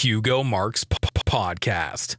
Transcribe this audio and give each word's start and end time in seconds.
Hugo 0.00 0.44
Marks 0.44 0.84
Podcast. 1.30 2.16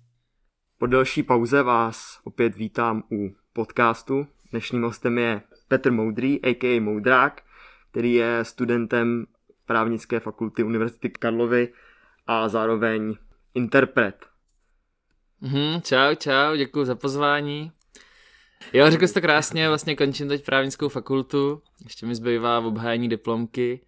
Po 0.78 0.88
delší 0.88 1.24
pauze 1.24 1.64
vás 1.64 2.20
opět 2.24 2.56
vítám 2.56 3.04
u 3.12 3.36
podcastu. 3.54 4.28
Dnešním 4.52 4.84
hostem 4.84 5.18
je 5.18 5.42
Petr 5.68 5.92
Moudrý, 5.92 6.46
a.k.a. 6.46 6.82
Moudrák, 6.82 7.42
který 7.92 8.14
je 8.14 8.46
studentem 8.46 9.26
právnické 9.66 10.20
fakulty 10.20 10.64
Univerzity 10.64 11.10
Karlovy 11.10 11.74
a 12.28 12.50
zároveň 12.50 13.16
interpret. 13.54 14.26
Mhm, 15.42 15.82
čau, 15.82 16.16
čau, 16.16 16.56
děkuji 16.56 16.86
za 16.86 16.96
pozvání. 16.96 17.72
Jo, 18.74 18.92
řekl 18.92 19.08
jsi 19.08 19.14
to 19.14 19.22
krásně, 19.22 19.68
vlastně 19.68 19.96
končím 19.96 20.28
teď 20.28 20.46
právnickou 20.46 20.90
fakultu, 20.90 21.62
ještě 21.84 22.06
mi 22.06 22.16
zbývá 22.16 22.60
v 22.60 22.66
obhájení 22.66 23.10
diplomky 23.10 23.86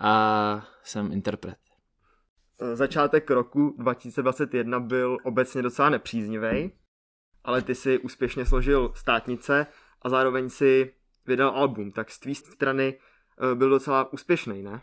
a 0.00 0.66
jsem 0.82 1.12
interpret. 1.12 1.63
Začátek 2.74 3.30
roku 3.30 3.74
2021 3.78 4.80
byl 4.80 5.18
obecně 5.24 5.62
docela 5.62 5.90
nepříznivý, 5.90 6.70
ale 7.44 7.62
ty 7.62 7.74
si 7.74 7.98
úspěšně 7.98 8.46
složil 8.46 8.92
státnice 8.94 9.66
a 10.02 10.08
zároveň 10.08 10.48
si 10.48 10.92
vydal 11.26 11.50
album, 11.50 11.92
tak 11.92 12.10
z 12.10 12.18
tvý 12.18 12.34
strany 12.34 12.94
eh, 12.94 13.54
byl 13.54 13.70
docela 13.70 14.12
úspěšný, 14.12 14.62
ne? 14.62 14.80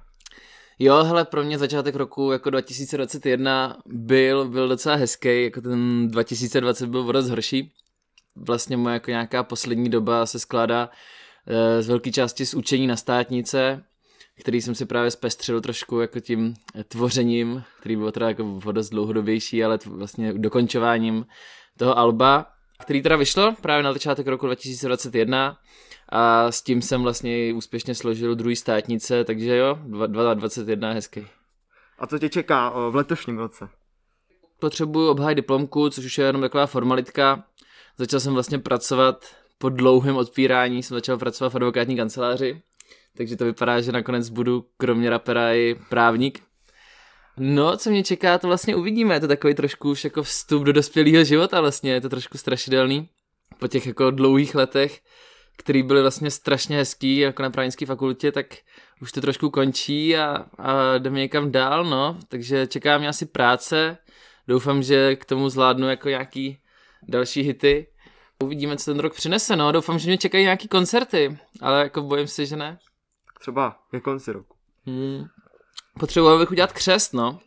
Jo, 0.79 1.03
hele, 1.03 1.25
pro 1.25 1.43
mě 1.43 1.57
začátek 1.57 1.95
roku 1.95 2.31
jako 2.31 2.49
2021 2.49 3.77
byl, 3.85 4.49
byl 4.49 4.67
docela 4.67 4.95
hezký, 4.95 5.43
jako 5.43 5.61
ten 5.61 6.07
2020 6.07 6.87
byl 6.87 7.13
dost 7.13 7.29
horší. 7.29 7.73
Vlastně 8.35 8.77
moje 8.77 8.93
jako 8.93 9.11
nějaká 9.11 9.43
poslední 9.43 9.89
doba 9.89 10.25
se 10.25 10.39
skládá 10.39 10.89
e, 11.47 11.81
z 11.81 11.87
velké 11.87 12.11
části 12.11 12.45
z 12.45 12.53
učení 12.53 12.87
na 12.87 12.95
státnice, 12.95 13.83
který 14.41 14.61
jsem 14.61 14.75
si 14.75 14.85
právě 14.85 15.11
zpestřil 15.11 15.61
trošku 15.61 15.99
jako 15.99 16.19
tím 16.19 16.53
tvořením, 16.87 17.63
který 17.79 17.95
byl 17.95 18.11
teda 18.11 18.27
jako 18.27 18.61
dost 18.71 18.89
dlouhodobější, 18.89 19.63
ale 19.63 19.79
vlastně 19.85 20.33
dokončováním 20.33 21.25
toho 21.77 21.97
alba, 21.97 22.45
který 22.79 23.01
teda 23.01 23.15
vyšlo 23.15 23.55
právě 23.61 23.83
na 23.83 23.93
začátek 23.93 24.27
roku 24.27 24.45
2021 24.45 25.57
a 26.09 26.51
s 26.51 26.61
tím 26.61 26.81
jsem 26.81 27.01
vlastně 27.01 27.53
úspěšně 27.53 27.95
složil 27.95 28.35
druhý 28.35 28.55
státnice, 28.55 29.23
takže 29.23 29.57
jo, 29.57 29.79
2021 30.07 30.89
je 30.89 30.95
hezký. 30.95 31.27
A 31.99 32.07
co 32.07 32.19
tě 32.19 32.29
čeká 32.29 32.69
v 32.89 32.95
letošním 32.95 33.37
roce? 33.37 33.69
Potřebuji 34.59 35.09
obhájit 35.09 35.35
diplomku, 35.35 35.89
což 35.89 36.05
už 36.05 36.17
je 36.17 36.25
jenom 36.25 36.41
taková 36.41 36.65
formalitka. 36.65 37.43
Začal 37.97 38.19
jsem 38.19 38.33
vlastně 38.33 38.59
pracovat 38.59 39.35
po 39.57 39.69
dlouhém 39.69 40.17
odpírání, 40.17 40.83
jsem 40.83 40.97
začal 40.97 41.17
pracovat 41.17 41.49
v 41.49 41.55
advokátní 41.55 41.97
kanceláři, 41.97 42.61
takže 43.17 43.35
to 43.35 43.45
vypadá, 43.45 43.81
že 43.81 43.91
nakonec 43.91 44.29
budu 44.29 44.65
kromě 44.77 45.09
rapera 45.09 45.53
i 45.53 45.75
právník. 45.89 46.39
No, 47.37 47.77
co 47.77 47.89
mě 47.89 48.03
čeká, 48.03 48.37
to 48.37 48.47
vlastně 48.47 48.75
uvidíme, 48.75 49.13
je 49.13 49.19
to 49.19 49.27
takový 49.27 49.53
trošku 49.53 49.91
už 49.91 50.03
jako 50.03 50.23
vstup 50.23 50.63
do 50.63 50.73
dospělého 50.73 51.23
života 51.23 51.61
vlastně, 51.61 51.91
je 51.91 52.01
to 52.01 52.09
trošku 52.09 52.37
strašidelný. 52.37 53.09
Po 53.59 53.67
těch 53.67 53.87
jako 53.87 54.11
dlouhých 54.11 54.55
letech 54.55 55.01
který 55.57 55.83
byly 55.83 56.01
vlastně 56.01 56.31
strašně 56.31 56.77
hezký 56.77 57.17
jako 57.17 57.43
na 57.43 57.49
právnické 57.49 57.85
fakultě, 57.85 58.31
tak 58.31 58.45
už 59.01 59.11
to 59.11 59.21
trošku 59.21 59.49
končí 59.49 60.17
a, 60.17 60.45
a 60.57 60.97
jdeme 60.97 61.19
někam 61.19 61.51
dál, 61.51 61.85
no. 61.85 62.17
Takže 62.27 62.67
čeká 62.67 62.97
mě 62.97 63.07
asi 63.07 63.25
práce, 63.25 63.97
doufám, 64.47 64.83
že 64.83 65.15
k 65.15 65.25
tomu 65.25 65.49
zvládnu 65.49 65.89
jako 65.89 66.09
nějaký 66.09 66.59
další 67.07 67.41
hity. 67.41 67.87
Uvidíme, 68.43 68.77
co 68.77 68.91
ten 68.91 68.99
rok 68.99 69.15
přinese, 69.15 69.55
no. 69.55 69.71
Doufám, 69.71 69.99
že 69.99 70.07
mě 70.07 70.17
čekají 70.17 70.43
nějaký 70.43 70.67
koncerty, 70.67 71.37
ale 71.61 71.83
jako 71.83 72.01
bojím 72.01 72.27
se, 72.27 72.45
že 72.45 72.55
ne. 72.55 72.77
Třeba 73.41 73.79
ke 73.91 73.99
konci 73.99 74.31
roku. 74.31 74.57
Hmm. 74.85 75.25
Potřeboval 75.99 76.39
bych 76.39 76.51
udělat 76.51 76.73
křest, 76.73 77.13
no. 77.13 77.39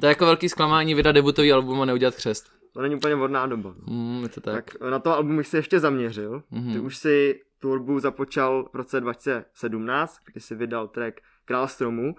To 0.00 0.06
je 0.06 0.08
jako 0.08 0.26
velký 0.26 0.48
zklamání 0.48 0.94
vydat 0.94 1.12
debutový 1.12 1.52
album 1.52 1.80
a 1.80 1.84
neudělat 1.84 2.14
křest. 2.14 2.46
To 2.72 2.82
není 2.82 2.94
úplně 2.94 3.14
vodná 3.14 3.46
doba. 3.46 3.74
No. 3.78 3.92
Mm, 3.92 4.22
je 4.22 4.28
to 4.28 4.40
tak. 4.40 4.54
tak 4.54 4.80
na 4.90 4.98
to 4.98 5.14
album 5.14 5.36
bych 5.36 5.46
se 5.46 5.56
ještě 5.56 5.80
zaměřil. 5.80 6.42
Mm-hmm. 6.52 6.72
Ty 6.72 6.80
už 6.80 6.96
si 6.96 7.40
tvorbu 7.58 8.00
započal 8.00 8.68
v 8.72 8.76
roce 8.76 9.00
2017, 9.00 10.18
kdy 10.24 10.40
si 10.40 10.54
vydal 10.54 10.88
track 10.88 11.20
Král 11.44 11.68
stromů, 11.68 12.14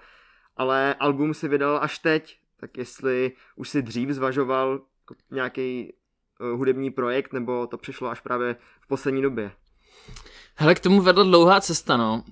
ale 0.57 0.94
album 0.94 1.33
si 1.33 1.47
vydal 1.47 1.79
až 1.81 2.00
teď, 2.00 2.38
tak 2.59 2.77
jestli 2.77 3.31
už 3.56 3.69
si 3.69 3.81
dřív 3.81 4.09
zvažoval 4.09 4.81
nějaký 5.31 5.94
uh, 6.39 6.57
hudební 6.57 6.91
projekt, 6.91 7.33
nebo 7.33 7.67
to 7.67 7.77
přišlo 7.77 8.09
až 8.09 8.19
právě 8.19 8.56
v 8.81 8.88
poslední 8.88 9.22
době? 9.22 9.51
Hele, 10.56 10.75
k 10.75 10.79
tomu 10.79 11.01
vedla 11.01 11.23
dlouhá 11.23 11.61
cesta, 11.61 11.97
no. 11.97 12.23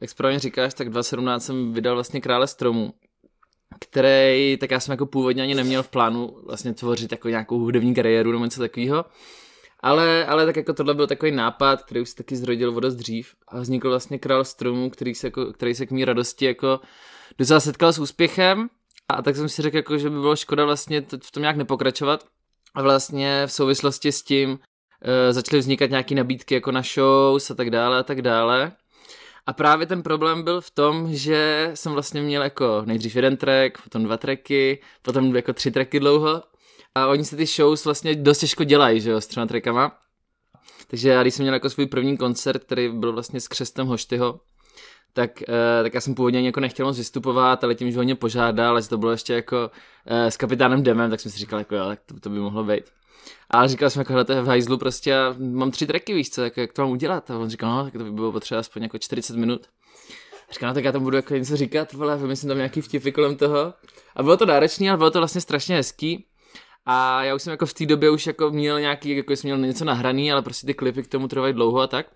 Jak 0.00 0.10
správně 0.10 0.38
říkáš, 0.38 0.74
tak 0.74 0.90
2017 0.90 1.44
jsem 1.44 1.72
vydal 1.72 1.94
vlastně 1.94 2.20
Krále 2.20 2.46
stromů, 2.46 2.92
který, 3.80 4.56
tak 4.60 4.70
já 4.70 4.80
jsem 4.80 4.92
jako 4.92 5.06
původně 5.06 5.42
ani 5.42 5.54
neměl 5.54 5.82
v 5.82 5.88
plánu 5.88 6.36
vlastně 6.46 6.74
tvořit 6.74 7.12
jako 7.12 7.28
nějakou 7.28 7.58
hudební 7.58 7.94
kariéru 7.94 8.32
nebo 8.32 8.44
něco 8.44 8.60
takového. 8.60 9.04
Ale, 9.80 10.26
ale 10.26 10.46
tak 10.46 10.56
jako 10.56 10.72
tohle 10.72 10.94
byl 10.94 11.06
takový 11.06 11.32
nápad, 11.32 11.82
který 11.82 12.00
už 12.00 12.08
se 12.08 12.16
taky 12.16 12.36
zrodil 12.36 12.76
o 12.76 12.80
dost 12.80 12.94
dřív 12.94 13.34
a 13.48 13.60
vznikl 13.60 13.88
vlastně 13.88 14.18
Král 14.18 14.44
stromů, 14.44 14.90
který 14.90 15.14
se, 15.14 15.26
jako, 15.26 15.52
který 15.52 15.74
se 15.74 15.86
k 15.86 15.90
mý 15.90 16.04
radosti 16.04 16.44
jako 16.44 16.80
docela 17.38 17.60
setkal 17.60 17.92
s 17.92 17.98
úspěchem 17.98 18.68
a 19.08 19.22
tak 19.22 19.36
jsem 19.36 19.48
si 19.48 19.62
řekl, 19.62 19.76
jako, 19.76 19.98
že 19.98 20.10
by 20.10 20.20
bylo 20.20 20.36
škoda 20.36 20.64
vlastně 20.64 21.00
v 21.22 21.30
tom 21.30 21.40
nějak 21.40 21.56
nepokračovat 21.56 22.24
a 22.74 22.82
vlastně 22.82 23.42
v 23.46 23.52
souvislosti 23.52 24.12
s 24.12 24.22
tím 24.22 24.58
e, 25.02 25.32
začaly 25.32 25.60
vznikat 25.60 25.90
nějaké 25.90 26.14
nabídky 26.14 26.54
jako 26.54 26.72
na 26.72 26.82
shows 26.82 27.50
a 27.50 27.54
tak 27.54 27.70
dále 27.70 27.98
a 27.98 28.02
tak 28.02 28.22
dále. 28.22 28.72
A 29.48 29.52
právě 29.52 29.86
ten 29.86 30.02
problém 30.02 30.42
byl 30.42 30.60
v 30.60 30.70
tom, 30.70 31.14
že 31.14 31.70
jsem 31.74 31.92
vlastně 31.92 32.22
měl 32.22 32.42
jako 32.42 32.82
nejdřív 32.86 33.16
jeden 33.16 33.36
track, 33.36 33.82
potom 33.84 34.04
dva 34.04 34.16
tracky, 34.16 34.82
potom 35.02 35.36
jako 35.36 35.52
tři 35.52 35.70
tracky 35.70 36.00
dlouho 36.00 36.42
a 36.94 37.06
oni 37.06 37.24
se 37.24 37.36
ty 37.36 37.46
shows 37.46 37.84
vlastně 37.84 38.14
dost 38.14 38.38
těžko 38.38 38.64
dělají, 38.64 39.00
že 39.00 39.10
jo, 39.10 39.20
s 39.20 39.26
třema 39.26 39.46
trackama. 39.46 39.98
Takže 40.86 41.08
já, 41.08 41.22
když 41.22 41.34
jsem 41.34 41.42
měl 41.44 41.54
jako 41.54 41.70
svůj 41.70 41.86
první 41.86 42.16
koncert, 42.16 42.64
který 42.64 42.88
byl 42.88 43.12
vlastně 43.12 43.40
s 43.40 43.48
křestem 43.48 43.86
Hoštyho, 43.86 44.40
tak, 45.12 45.30
uh, 45.48 45.82
tak 45.82 45.94
já 45.94 46.00
jsem 46.00 46.14
původně 46.14 46.40
jako 46.40 46.60
nechtěl 46.60 46.86
moc 46.86 46.98
vystupovat, 46.98 47.64
ale 47.64 47.74
tím, 47.74 47.90
že 47.90 47.98
ho 47.98 48.04
mě 48.04 48.14
požádal, 48.14 48.70
ale 48.70 48.82
to 48.82 48.98
bylo 48.98 49.10
ještě 49.12 49.34
jako 49.34 49.70
uh, 50.10 50.26
s 50.26 50.36
kapitánem 50.36 50.82
Demem, 50.82 51.10
tak 51.10 51.20
jsem 51.20 51.32
si 51.32 51.38
říkal, 51.38 51.58
jako 51.58 51.74
jo, 51.74 51.86
tak 51.86 52.00
to, 52.06 52.20
to 52.20 52.30
by 52.30 52.38
mohlo 52.38 52.64
být. 52.64 52.84
Ale 53.50 53.68
říkal 53.68 53.90
jsem, 53.90 54.00
jako, 54.00 54.12
hele, 54.12 54.24
to 54.24 54.32
je 54.32 54.42
v 54.42 54.46
hajzlu 54.46 54.78
prostě 54.78 55.16
a 55.16 55.34
mám 55.38 55.70
tři 55.70 55.86
tracky, 55.86 56.14
víš 56.14 56.30
co, 56.30 56.42
jak, 56.42 56.56
jak 56.56 56.72
to 56.72 56.82
mám 56.82 56.90
udělat? 56.90 57.30
A 57.30 57.38
on 57.38 57.48
říkal, 57.48 57.70
no, 57.70 57.84
tak 57.84 57.92
to 57.92 58.04
by 58.04 58.10
bylo 58.10 58.32
potřeba 58.32 58.60
aspoň 58.60 58.82
jako 58.82 58.98
40 58.98 59.36
minut. 59.36 59.66
Říkal, 60.52 60.68
no 60.68 60.74
tak 60.74 60.84
já 60.84 60.92
tam 60.92 61.02
budu 61.02 61.16
jako 61.16 61.34
něco 61.34 61.56
říkat, 61.56 61.92
vole, 61.92 62.16
vymyslím 62.16 62.48
tam 62.48 62.56
nějaký 62.56 62.80
vtipy 62.80 63.12
kolem 63.12 63.36
toho. 63.36 63.74
A 64.16 64.22
bylo 64.22 64.36
to 64.36 64.46
náročné, 64.46 64.88
ale 64.88 64.98
bylo 64.98 65.10
to 65.10 65.18
vlastně 65.18 65.40
strašně 65.40 65.76
hezký. 65.76 66.26
A 66.86 67.24
já 67.24 67.34
už 67.34 67.42
jsem 67.42 67.50
jako 67.50 67.66
v 67.66 67.74
té 67.74 67.86
době 67.86 68.10
už 68.10 68.26
jako 68.26 68.50
měl 68.50 68.80
nějaký, 68.80 69.16
jako 69.16 69.32
jsem 69.32 69.48
měl 69.48 69.58
něco 69.58 69.84
nahraný, 69.84 70.32
ale 70.32 70.42
prostě 70.42 70.66
ty 70.66 70.74
klipy 70.74 71.02
k 71.02 71.08
tomu 71.08 71.28
trvají 71.28 71.54
dlouho 71.54 71.80
a 71.80 71.86
tak. 71.86 72.06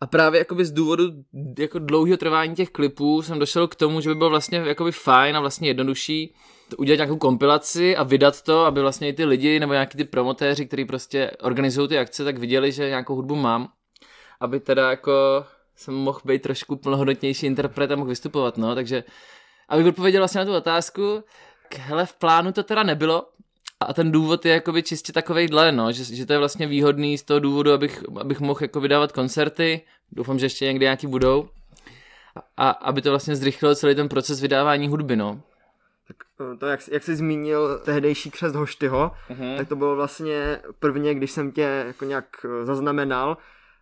A 0.00 0.06
právě 0.06 0.38
jakoby 0.38 0.64
z 0.64 0.70
důvodu 0.70 1.04
jako 1.58 1.78
dlouhého 1.78 2.16
trvání 2.16 2.54
těch 2.54 2.70
klipů 2.70 3.22
jsem 3.22 3.38
došel 3.38 3.68
k 3.68 3.74
tomu, 3.74 4.00
že 4.00 4.08
by 4.08 4.14
bylo 4.14 4.30
vlastně 4.30 4.58
jakoby 4.58 4.92
fajn 4.92 5.36
a 5.36 5.40
vlastně 5.40 5.68
jednodušší 5.68 6.34
udělat 6.78 6.96
nějakou 6.96 7.16
kompilaci 7.16 7.96
a 7.96 8.02
vydat 8.02 8.42
to, 8.42 8.64
aby 8.64 8.80
vlastně 8.80 9.08
i 9.08 9.12
ty 9.12 9.24
lidi 9.24 9.60
nebo 9.60 9.72
nějaký 9.72 9.96
ty 9.96 10.04
promotéři, 10.04 10.66
kteří 10.66 10.84
prostě 10.84 11.30
organizují 11.42 11.88
ty 11.88 11.98
akce, 11.98 12.24
tak 12.24 12.38
viděli, 12.38 12.72
že 12.72 12.88
nějakou 12.88 13.14
hudbu 13.14 13.34
mám, 13.34 13.68
aby 14.40 14.60
teda 14.60 14.90
jako 14.90 15.44
jsem 15.76 15.94
mohl 15.94 16.20
být 16.24 16.42
trošku 16.42 16.76
plnohodnotnější 16.76 17.46
interpret 17.46 17.92
a 17.92 17.96
mohl 17.96 18.08
vystupovat, 18.08 18.58
no, 18.58 18.74
takže 18.74 19.04
abych 19.68 19.86
odpověděl 19.86 20.20
vlastně 20.20 20.38
na 20.38 20.44
tu 20.44 20.54
otázku, 20.54 21.24
hele, 21.76 22.06
v 22.06 22.14
plánu 22.14 22.52
to 22.52 22.62
teda 22.62 22.82
nebylo, 22.82 23.28
a 23.80 23.92
ten 23.94 24.12
důvod 24.12 24.46
je 24.46 24.52
jakoby 24.52 24.82
čistě 24.82 25.12
takovejhle, 25.12 25.72
no, 25.72 25.92
že, 25.92 26.04
že 26.04 26.26
to 26.26 26.32
je 26.32 26.38
vlastně 26.38 26.66
výhodný 26.66 27.18
z 27.18 27.22
toho 27.22 27.40
důvodu, 27.40 27.72
abych, 27.72 28.04
abych 28.20 28.40
mohl 28.40 28.58
jako 28.62 28.80
vydávat 28.80 29.12
koncerty, 29.12 29.80
doufám, 30.12 30.38
že 30.38 30.46
ještě 30.46 30.64
někdy 30.64 30.84
nějaký 30.84 31.06
budou, 31.06 31.48
a 32.56 32.70
aby 32.70 33.02
to 33.02 33.10
vlastně 33.10 33.36
zrychlilo 33.36 33.74
celý 33.74 33.94
ten 33.94 34.08
proces 34.08 34.40
vydávání 34.40 34.88
hudby, 34.88 35.16
no. 35.16 35.40
Tak 36.08 36.16
eh, 36.40 36.56
to, 36.56 36.66
jak, 36.66 36.80
jak 36.92 37.02
jsi 37.02 37.16
zmínil 37.16 37.78
tehdejší 37.84 38.30
křest 38.30 38.54
Hoštyho, 38.54 39.10
uh-huh. 39.30 39.56
tak 39.56 39.68
to 39.68 39.76
bylo 39.76 39.96
vlastně 39.96 40.60
prvně, 40.78 41.14
když 41.14 41.30
jsem 41.30 41.52
tě 41.52 41.84
jako 41.86 42.04
nějak 42.04 42.24
eh, 42.44 42.64
zaznamenal, 42.64 43.36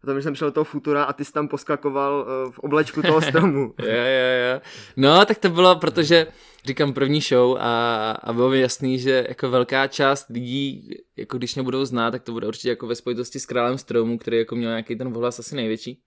tam 0.07 0.23
jsem 0.23 0.35
šel 0.35 0.49
do 0.49 0.53
toho 0.53 0.65
futura 0.65 1.05
a 1.05 1.13
ty 1.13 1.25
jsi 1.25 1.33
tam 1.33 1.49
poskakoval 1.49 2.27
uh, 2.27 2.53
v 2.53 2.59
oblečku 2.59 3.03
toho 3.03 3.21
stromu. 3.29 3.75
jo, 3.79 3.87
jo, 3.87 4.53
jo. 4.53 4.61
No, 4.97 5.25
tak 5.25 5.39
to 5.39 5.49
bylo, 5.49 5.77
protože 5.77 6.27
říkám 6.65 6.93
první 6.93 7.21
show 7.21 7.57
a, 7.61 8.11
a 8.11 8.33
bylo 8.33 8.51
mi 8.51 8.61
jasný, 8.61 8.99
že 8.99 9.27
jako 9.29 9.51
velká 9.51 9.87
část 9.87 10.29
lidí, 10.29 10.91
jako 11.17 11.39
když 11.39 11.55
mě 11.55 11.65
budou 11.65 11.85
znát, 11.85 12.11
tak 12.11 12.23
to 12.23 12.33
bude 12.33 12.47
určitě 12.47 12.69
jako 12.69 12.87
ve 12.87 12.95
spojitosti 12.95 13.41
s 13.41 13.47
králem 13.47 13.79
stromu, 13.79 14.19
který 14.19 14.39
jako 14.39 14.57
měl 14.57 14.71
nějaký 14.71 14.97
ten 14.97 15.09
ohlas 15.09 15.39
asi 15.39 15.57
největší. 15.57 16.03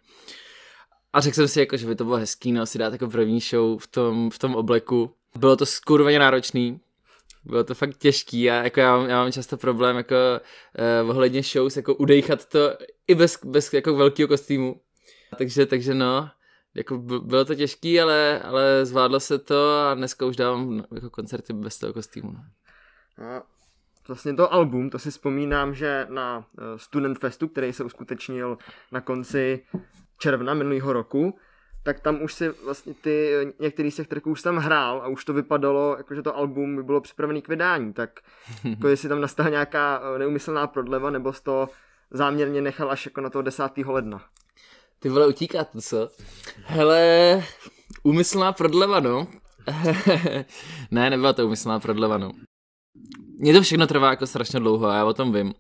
A 1.14 1.22
řekl 1.22 1.36
jsem 1.36 1.48
si, 1.48 1.60
jako, 1.60 1.78
že 1.78 1.88
by 1.88 1.96
to 1.96 2.04
bylo 2.04 2.18
hezký, 2.18 2.52
no, 2.52 2.66
si 2.66 2.78
dát 2.78 2.94
jako 2.94 3.08
první 3.08 3.40
show 3.40 3.80
v 3.80 3.88
tom, 3.88 4.30
v 4.30 4.40
tom 4.40 4.56
obleku. 4.56 5.12
Bylo 5.38 5.56
to 5.56 5.66
skurveně 5.66 6.20
náročný, 6.20 6.80
bylo 7.44 7.64
to 7.64 7.76
fakt 7.76 7.98
těžký 7.98 8.52
a 8.52 8.64
jako 8.64 8.80
já, 8.80 8.98
mám, 8.98 9.10
já 9.10 9.24
mám 9.24 9.32
často 9.32 9.58
problém 9.58 9.98
jako 9.98 10.16
uh, 11.04 11.10
ohledně 11.10 11.44
shows, 11.44 11.78
jako 11.78 11.96
udejchat 11.96 12.46
to 12.46 12.78
i 13.08 13.16
bez, 13.16 13.40
bez 13.46 13.74
jako 13.74 13.96
velkého 13.96 14.28
kostýmu. 14.28 14.82
Takže, 15.38 15.66
takže 15.66 15.94
no, 15.94 16.30
jako 16.76 16.98
bylo 16.98 17.46
to 17.46 17.56
těžký, 17.56 18.02
ale, 18.02 18.42
ale 18.42 18.86
zvládlo 18.86 19.20
se 19.20 19.40
to 19.40 19.80
a 19.80 19.94
dneska 19.94 20.26
už 20.26 20.36
dávám 20.36 20.84
jako 20.96 21.10
koncerty 21.10 21.54
bez 21.54 21.80
toho 21.80 21.94
kostýmu. 21.94 22.32
No. 22.32 22.44
A 23.26 23.44
vlastně 24.08 24.34
to 24.34 24.54
album, 24.54 24.90
to 24.90 25.00
si 25.00 25.12
vzpomínám, 25.12 25.76
že 25.76 26.08
na 26.10 26.46
eh, 26.58 26.64
Student 26.78 27.20
Festu, 27.20 27.48
který 27.48 27.74
se 27.74 27.84
uskutečnil 27.84 28.58
na 28.92 29.02
konci 29.02 29.66
června 30.18 30.54
minulého 30.54 30.94
roku, 30.94 31.40
tak 31.84 32.00
tam 32.00 32.22
už 32.22 32.34
si 32.34 32.50
vlastně 32.50 32.94
ty, 32.94 33.32
některý 33.60 33.92
z 33.92 33.96
těch 33.96 34.08
tracků 34.08 34.32
už 34.32 34.42
tam 34.42 34.58
hrál 34.58 35.02
a 35.02 35.08
už 35.08 35.26
to 35.26 35.34
vypadalo, 35.34 35.96
jako 35.98 36.16
že 36.16 36.22
to 36.22 36.38
album 36.38 36.76
by 36.76 36.84
bylo 36.84 37.02
připravený 37.02 37.42
k 37.42 37.48
vydání, 37.48 37.94
tak 37.94 38.20
jako 38.64 38.88
jestli 38.88 39.10
tam 39.10 39.22
nastala 39.22 39.50
nějaká 39.50 40.02
eh, 40.16 40.20
neumyslná 40.20 40.68
prodleva, 40.68 41.10
nebo 41.10 41.34
z 41.34 41.42
toho 41.42 41.70
záměrně 42.12 42.62
nechal 42.62 42.92
až 42.92 43.06
jako 43.06 43.22
na 43.22 43.30
toho 43.30 43.42
10. 43.42 43.64
ledna. 43.86 44.22
Ty 45.00 45.10
vole, 45.10 45.28
utíká 45.28 45.64
to, 45.64 45.82
co? 45.82 46.10
Hele, 46.64 47.44
úmyslná 48.04 48.52
prodleva, 48.52 49.00
no. 49.00 49.28
ne, 50.92 51.10
nebyla 51.10 51.34
to 51.34 51.46
úmyslná 51.46 51.80
prodleva, 51.80 52.18
no. 52.18 52.32
Mně 53.38 53.54
to 53.54 53.62
všechno 53.62 53.88
trvá 53.88 54.10
jako 54.10 54.28
strašně 54.28 54.60
dlouho 54.60 54.88
a 54.88 54.96
já 54.96 55.06
o 55.06 55.14
tom 55.14 55.34
vím. 55.34 55.54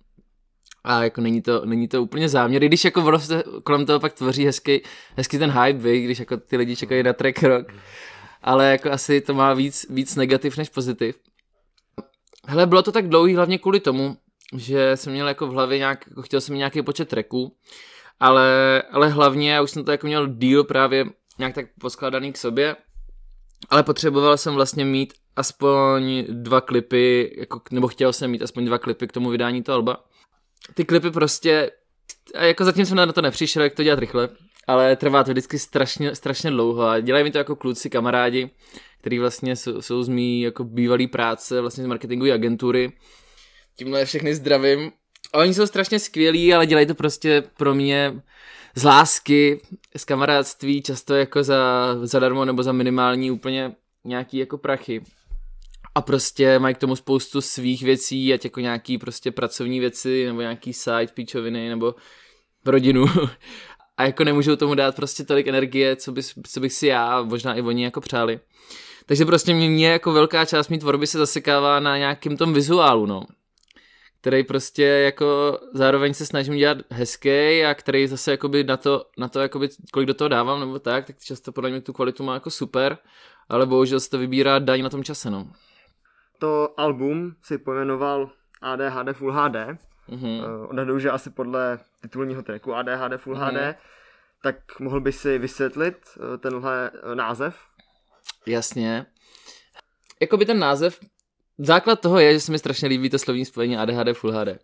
A 0.89 1.03
jako 1.03 1.21
není 1.21 1.41
to, 1.41 1.65
není 1.65 1.87
to 1.87 2.03
úplně 2.03 2.29
záměr, 2.29 2.63
i 2.63 2.67
když 2.67 2.85
jako 2.85 3.01
vlastně 3.01 3.43
kolem 3.63 3.85
toho 3.85 3.99
pak 3.99 4.13
tvoří 4.13 4.45
hezký, 4.45 4.81
hezký 5.17 5.37
ten 5.37 5.51
hype, 5.51 5.79
vy, 5.79 6.01
když 6.01 6.19
jako 6.19 6.37
ty 6.37 6.57
lidi 6.57 6.75
čekají 6.75 7.03
na 7.03 7.13
track 7.13 7.43
rock. 7.43 7.73
Ale 8.41 8.71
jako 8.71 8.91
asi 8.91 9.21
to 9.21 9.33
má 9.33 9.53
víc, 9.53 9.85
víc 9.89 10.15
negativ 10.15 10.57
než 10.57 10.69
pozitiv. 10.69 11.15
Hele, 12.47 12.65
bylo 12.65 12.81
to 12.81 12.91
tak 12.91 13.09
dlouhý 13.09 13.35
hlavně 13.35 13.57
kvůli 13.57 13.79
tomu, 13.79 14.17
že 14.55 14.97
jsem 14.97 15.13
měl 15.13 15.27
jako 15.27 15.47
v 15.47 15.51
hlavě 15.51 15.77
nějak, 15.77 16.05
jako 16.09 16.21
chtěl 16.21 16.41
jsem 16.41 16.53
mít 16.53 16.57
nějaký 16.57 16.81
počet 16.81 17.09
tracků, 17.09 17.55
ale, 18.19 18.81
ale 18.91 19.09
hlavně 19.09 19.51
já 19.51 19.61
už 19.61 19.71
jsem 19.71 19.83
to 19.83 19.91
jako 19.91 20.07
měl 20.07 20.27
deal 20.27 20.63
právě 20.63 21.05
nějak 21.39 21.55
tak 21.55 21.65
poskladaný 21.79 22.33
k 22.33 22.37
sobě, 22.37 22.75
ale 23.69 23.83
potřeboval 23.83 24.37
jsem 24.37 24.53
vlastně 24.53 24.85
mít 24.85 25.13
aspoň 25.35 26.25
dva 26.29 26.61
klipy, 26.61 27.35
jako, 27.37 27.61
nebo 27.71 27.87
chtěl 27.87 28.13
jsem 28.13 28.31
mít 28.31 28.41
aspoň 28.41 28.65
dva 28.65 28.77
klipy 28.77 29.07
k 29.07 29.11
tomu 29.11 29.29
vydání 29.29 29.63
toho 29.63 29.75
alba. 29.75 30.08
Ty 30.73 30.85
klipy 30.85 31.11
prostě, 31.11 31.71
jako 32.39 32.65
zatím 32.65 32.85
jsem 32.85 32.97
na 32.97 33.13
to 33.13 33.21
nepřišel, 33.21 33.63
jak 33.63 33.75
to 33.75 33.83
dělat 33.83 33.99
rychle, 33.99 34.29
ale 34.67 34.95
trvá 34.95 35.23
to 35.23 35.31
vždycky 35.31 35.59
strašně, 35.59 36.15
strašně 36.15 36.51
dlouho 36.51 36.87
a 36.87 36.99
dělají 36.99 37.23
mi 37.23 37.31
to 37.31 37.37
jako 37.37 37.55
kluci, 37.55 37.89
kamarádi, 37.89 38.49
který 38.99 39.19
vlastně 39.19 39.55
jsou, 39.55 39.81
jsou 39.81 40.03
z 40.03 40.07
mý 40.09 40.41
jako 40.41 40.63
bývalý 40.63 41.07
práce, 41.07 41.61
vlastně 41.61 41.83
z 41.83 41.87
marketingové 41.87 42.31
agentury. 42.31 42.91
Tímhle 43.75 44.05
všechny 44.05 44.35
zdravím. 44.35 44.91
A 45.33 45.37
oni 45.37 45.53
jsou 45.53 45.67
strašně 45.67 45.99
skvělí, 45.99 46.53
ale 46.53 46.65
dělají 46.65 46.87
to 46.87 46.95
prostě 46.95 47.43
pro 47.57 47.75
mě 47.75 48.21
z 48.75 48.83
lásky, 48.83 49.61
z 49.97 50.05
kamarádství, 50.05 50.81
často 50.81 51.15
jako 51.15 51.43
za, 51.43 51.95
zadarmo 52.03 52.45
nebo 52.45 52.63
za 52.63 52.71
minimální 52.71 53.31
úplně 53.31 53.75
nějaký 54.03 54.37
jako 54.37 54.57
prachy 54.57 55.01
a 55.99 56.01
prostě 56.01 56.59
mají 56.59 56.75
k 56.75 56.77
tomu 56.77 56.95
spoustu 56.95 57.41
svých 57.41 57.83
věcí, 57.83 58.33
ať 58.33 58.43
jako 58.43 58.59
nějaký 58.59 58.97
prostě 58.97 59.31
pracovní 59.31 59.79
věci, 59.79 60.25
nebo 60.25 60.41
nějaký 60.41 60.73
side 60.73 61.07
píčoviny, 61.13 61.69
nebo 61.69 61.95
rodinu. 62.65 63.05
A 63.97 64.05
jako 64.05 64.23
nemůžou 64.23 64.55
tomu 64.55 64.75
dát 64.75 64.95
prostě 64.95 65.23
tolik 65.23 65.47
energie, 65.47 65.95
co, 65.95 66.11
by, 66.11 66.21
co 66.47 66.59
bych 66.59 66.73
si 66.73 66.87
já, 66.87 67.23
možná 67.23 67.55
i 67.55 67.61
oni 67.61 67.83
jako 67.83 68.01
přáli. 68.01 68.39
Takže 69.05 69.25
prostě 69.25 69.53
mě 69.53 69.89
jako 69.89 70.11
velká 70.11 70.45
část 70.45 70.69
mý 70.69 70.79
tvorby 70.79 71.07
se 71.07 71.17
zasekává 71.17 71.79
na 71.79 71.97
nějakým 71.97 72.37
tom 72.37 72.53
vizuálu, 72.53 73.05
no. 73.05 73.23
Který 74.21 74.43
prostě 74.43 74.83
jako 74.83 75.59
zároveň 75.73 76.13
se 76.13 76.25
snažím 76.25 76.57
dělat 76.57 76.77
hezký 76.89 77.65
a 77.65 77.73
který 77.73 78.07
zase 78.07 78.31
jakoby 78.31 78.63
na 78.63 78.77
to, 78.77 79.05
na 79.17 79.27
to 79.27 79.39
jakoby, 79.39 79.69
kolik 79.93 80.07
do 80.07 80.13
toho 80.13 80.27
dávám 80.27 80.59
nebo 80.59 80.79
tak, 80.79 81.05
tak 81.05 81.15
často 81.19 81.51
podle 81.51 81.69
mě 81.69 81.81
tu 81.81 81.93
kvalitu 81.93 82.23
má 82.23 82.33
jako 82.33 82.49
super, 82.49 82.97
ale 83.49 83.65
bohužel 83.65 83.99
se 83.99 84.09
to 84.09 84.17
vybírá 84.17 84.59
daň 84.59 84.81
na 84.83 84.89
tom 84.89 85.03
čase, 85.03 85.29
no 85.29 85.47
to 86.39 86.73
album 86.77 87.35
si 87.41 87.57
pojmenoval 87.57 88.29
ADHD 88.61 89.13
Full 89.13 89.31
HD. 89.31 89.55
Mm-hmm. 90.09 90.39
Uh, 90.39 90.69
odhaduju, 90.69 90.99
že 90.99 91.11
asi 91.11 91.29
podle 91.29 91.79
titulního 92.01 92.43
tracku 92.43 92.75
ADHD 92.75 93.17
Full 93.17 93.35
mm-hmm. 93.35 93.71
HD. 93.71 93.75
Tak 94.43 94.79
mohl 94.79 95.01
by 95.01 95.11
si 95.11 95.37
vysvětlit 95.37 95.95
uh, 96.17 96.37
tenhle 96.37 96.91
uh, 96.91 97.15
název? 97.15 97.55
Jasně. 98.45 99.05
Jakoby 100.21 100.45
ten 100.45 100.59
název, 100.59 100.99
základ 101.57 101.99
toho 101.99 102.19
je, 102.19 102.33
že 102.33 102.39
se 102.39 102.51
mi 102.51 102.59
strašně 102.59 102.87
líbí 102.87 103.09
to 103.09 103.19
slovní 103.19 103.45
spojení 103.45 103.77
ADHD 103.77 104.13
Full 104.13 104.33
HD. 104.33 104.59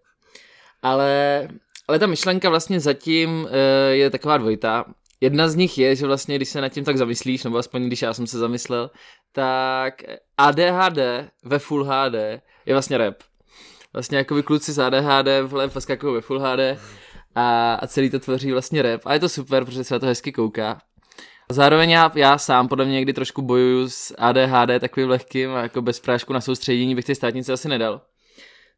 Ale, 0.81 1.48
ale 1.88 2.00
ta 2.00 2.07
myšlenka 2.07 2.50
vlastně 2.50 2.80
zatím 2.80 3.48
je 3.92 4.10
taková 4.10 4.38
dvojitá. 4.38 4.86
Jedna 5.21 5.48
z 5.48 5.56
nich 5.56 5.78
je, 5.78 5.95
že 5.95 6.06
vlastně, 6.07 6.36
když 6.36 6.50
se 6.50 6.62
nad 6.62 6.69
tím 6.69 6.83
tak 6.83 6.98
zamyslíš, 6.98 7.44
nebo 7.44 7.57
aspoň 7.57 7.88
když 7.88 8.01
já 8.01 8.13
jsem 8.13 8.28
se 8.28 8.38
zamyslel, 8.38 8.92
tak 9.35 10.03
ADHD 10.37 10.99
ve 11.43 11.59
Full 11.59 11.83
HD 11.83 12.15
je 12.65 12.73
vlastně 12.73 12.97
rap. 12.97 13.15
Vlastně 13.93 14.17
jako 14.17 14.43
kluci 14.43 14.73
z 14.73 14.79
ADHD 14.79 15.27
vle 15.43 15.67
poskakují 15.67 16.13
ve 16.13 16.21
Full 16.21 16.39
HD 16.39 16.79
a, 17.35 17.73
a 17.73 17.87
celý 17.87 18.09
to 18.09 18.19
tvoří 18.19 18.51
vlastně 18.51 18.81
rap. 18.81 19.01
A 19.05 19.13
je 19.13 19.19
to 19.19 19.29
super, 19.29 19.65
protože 19.65 19.83
se 19.83 19.93
na 19.93 19.99
to 19.99 20.05
hezky 20.05 20.31
kouká. 20.31 20.81
Zároveň 21.51 21.89
já, 21.89 22.11
já 22.15 22.37
sám 22.37 22.67
podle 22.67 22.85
mě 22.85 22.93
někdy 22.93 23.13
trošku 23.13 23.41
bojuju 23.41 23.89
s 23.89 24.15
ADHD 24.17 24.79
takovým 24.79 25.09
lehkým 25.09 25.51
a 25.51 25.61
jako 25.61 25.81
bez 25.81 25.99
prášku 25.99 26.33
na 26.33 26.41
soustředění 26.41 26.95
bych 26.95 27.05
ty 27.05 27.15
státnice 27.15 27.53
asi 27.53 27.69
nedal. 27.69 28.01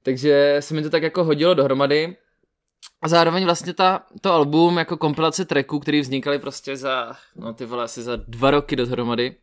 Takže 0.04 0.58
se 0.60 0.74
mi 0.74 0.82
to 0.82 0.90
tak 0.90 1.04
jako 1.04 1.24
hodilo 1.24 1.54
dohromady 1.54 2.16
a 3.02 3.08
zároveň 3.08 3.46
vlastně 3.46 3.74
ta, 3.74 4.04
to 4.22 4.34
album 4.34 4.78
jako 4.78 4.98
kompilace 4.98 5.46
tracků, 5.46 5.80
který 5.80 6.02
vznikaly 6.02 6.40
prostě 6.40 6.78
za, 6.78 7.16
no 7.36 7.54
ty 7.54 7.66
vole, 7.66 7.84
asi 7.84 8.04
za 8.04 8.16
dva 8.28 8.52
roky 8.52 8.76
dohromady, 8.76 9.36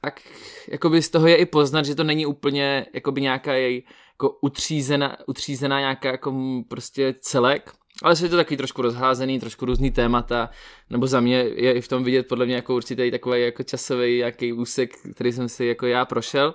tak 0.00 0.20
jakoby 0.68 1.02
z 1.02 1.10
toho 1.10 1.26
je 1.26 1.36
i 1.36 1.46
poznat, 1.46 1.84
že 1.84 1.94
to 1.94 2.04
není 2.04 2.26
úplně 2.26 2.86
jakoby 2.94 3.20
nějaká 3.20 3.54
jej, 3.54 3.84
jako 4.12 4.38
utřízená, 4.40 5.16
utřízená 5.26 5.80
nějaká 5.80 6.10
jako 6.10 6.34
prostě 6.68 7.14
celek, 7.20 7.72
ale 8.02 8.14
je 8.22 8.28
to 8.28 8.36
taky 8.36 8.56
trošku 8.56 8.82
rozházený, 8.82 9.40
trošku 9.40 9.64
různý 9.64 9.90
témata, 9.90 10.50
nebo 10.90 11.06
za 11.06 11.20
mě 11.20 11.36
je 11.36 11.72
i 11.72 11.80
v 11.80 11.88
tom 11.88 12.04
vidět 12.04 12.28
podle 12.28 12.46
mě 12.46 12.54
jako 12.54 12.74
určitý 12.74 13.10
takový 13.10 13.42
jako 13.42 13.62
časový 13.62 14.18
jaký 14.18 14.52
úsek, 14.52 14.90
který 15.14 15.32
jsem 15.32 15.48
si 15.48 15.64
jako 15.64 15.86
já 15.86 16.04
prošel. 16.04 16.54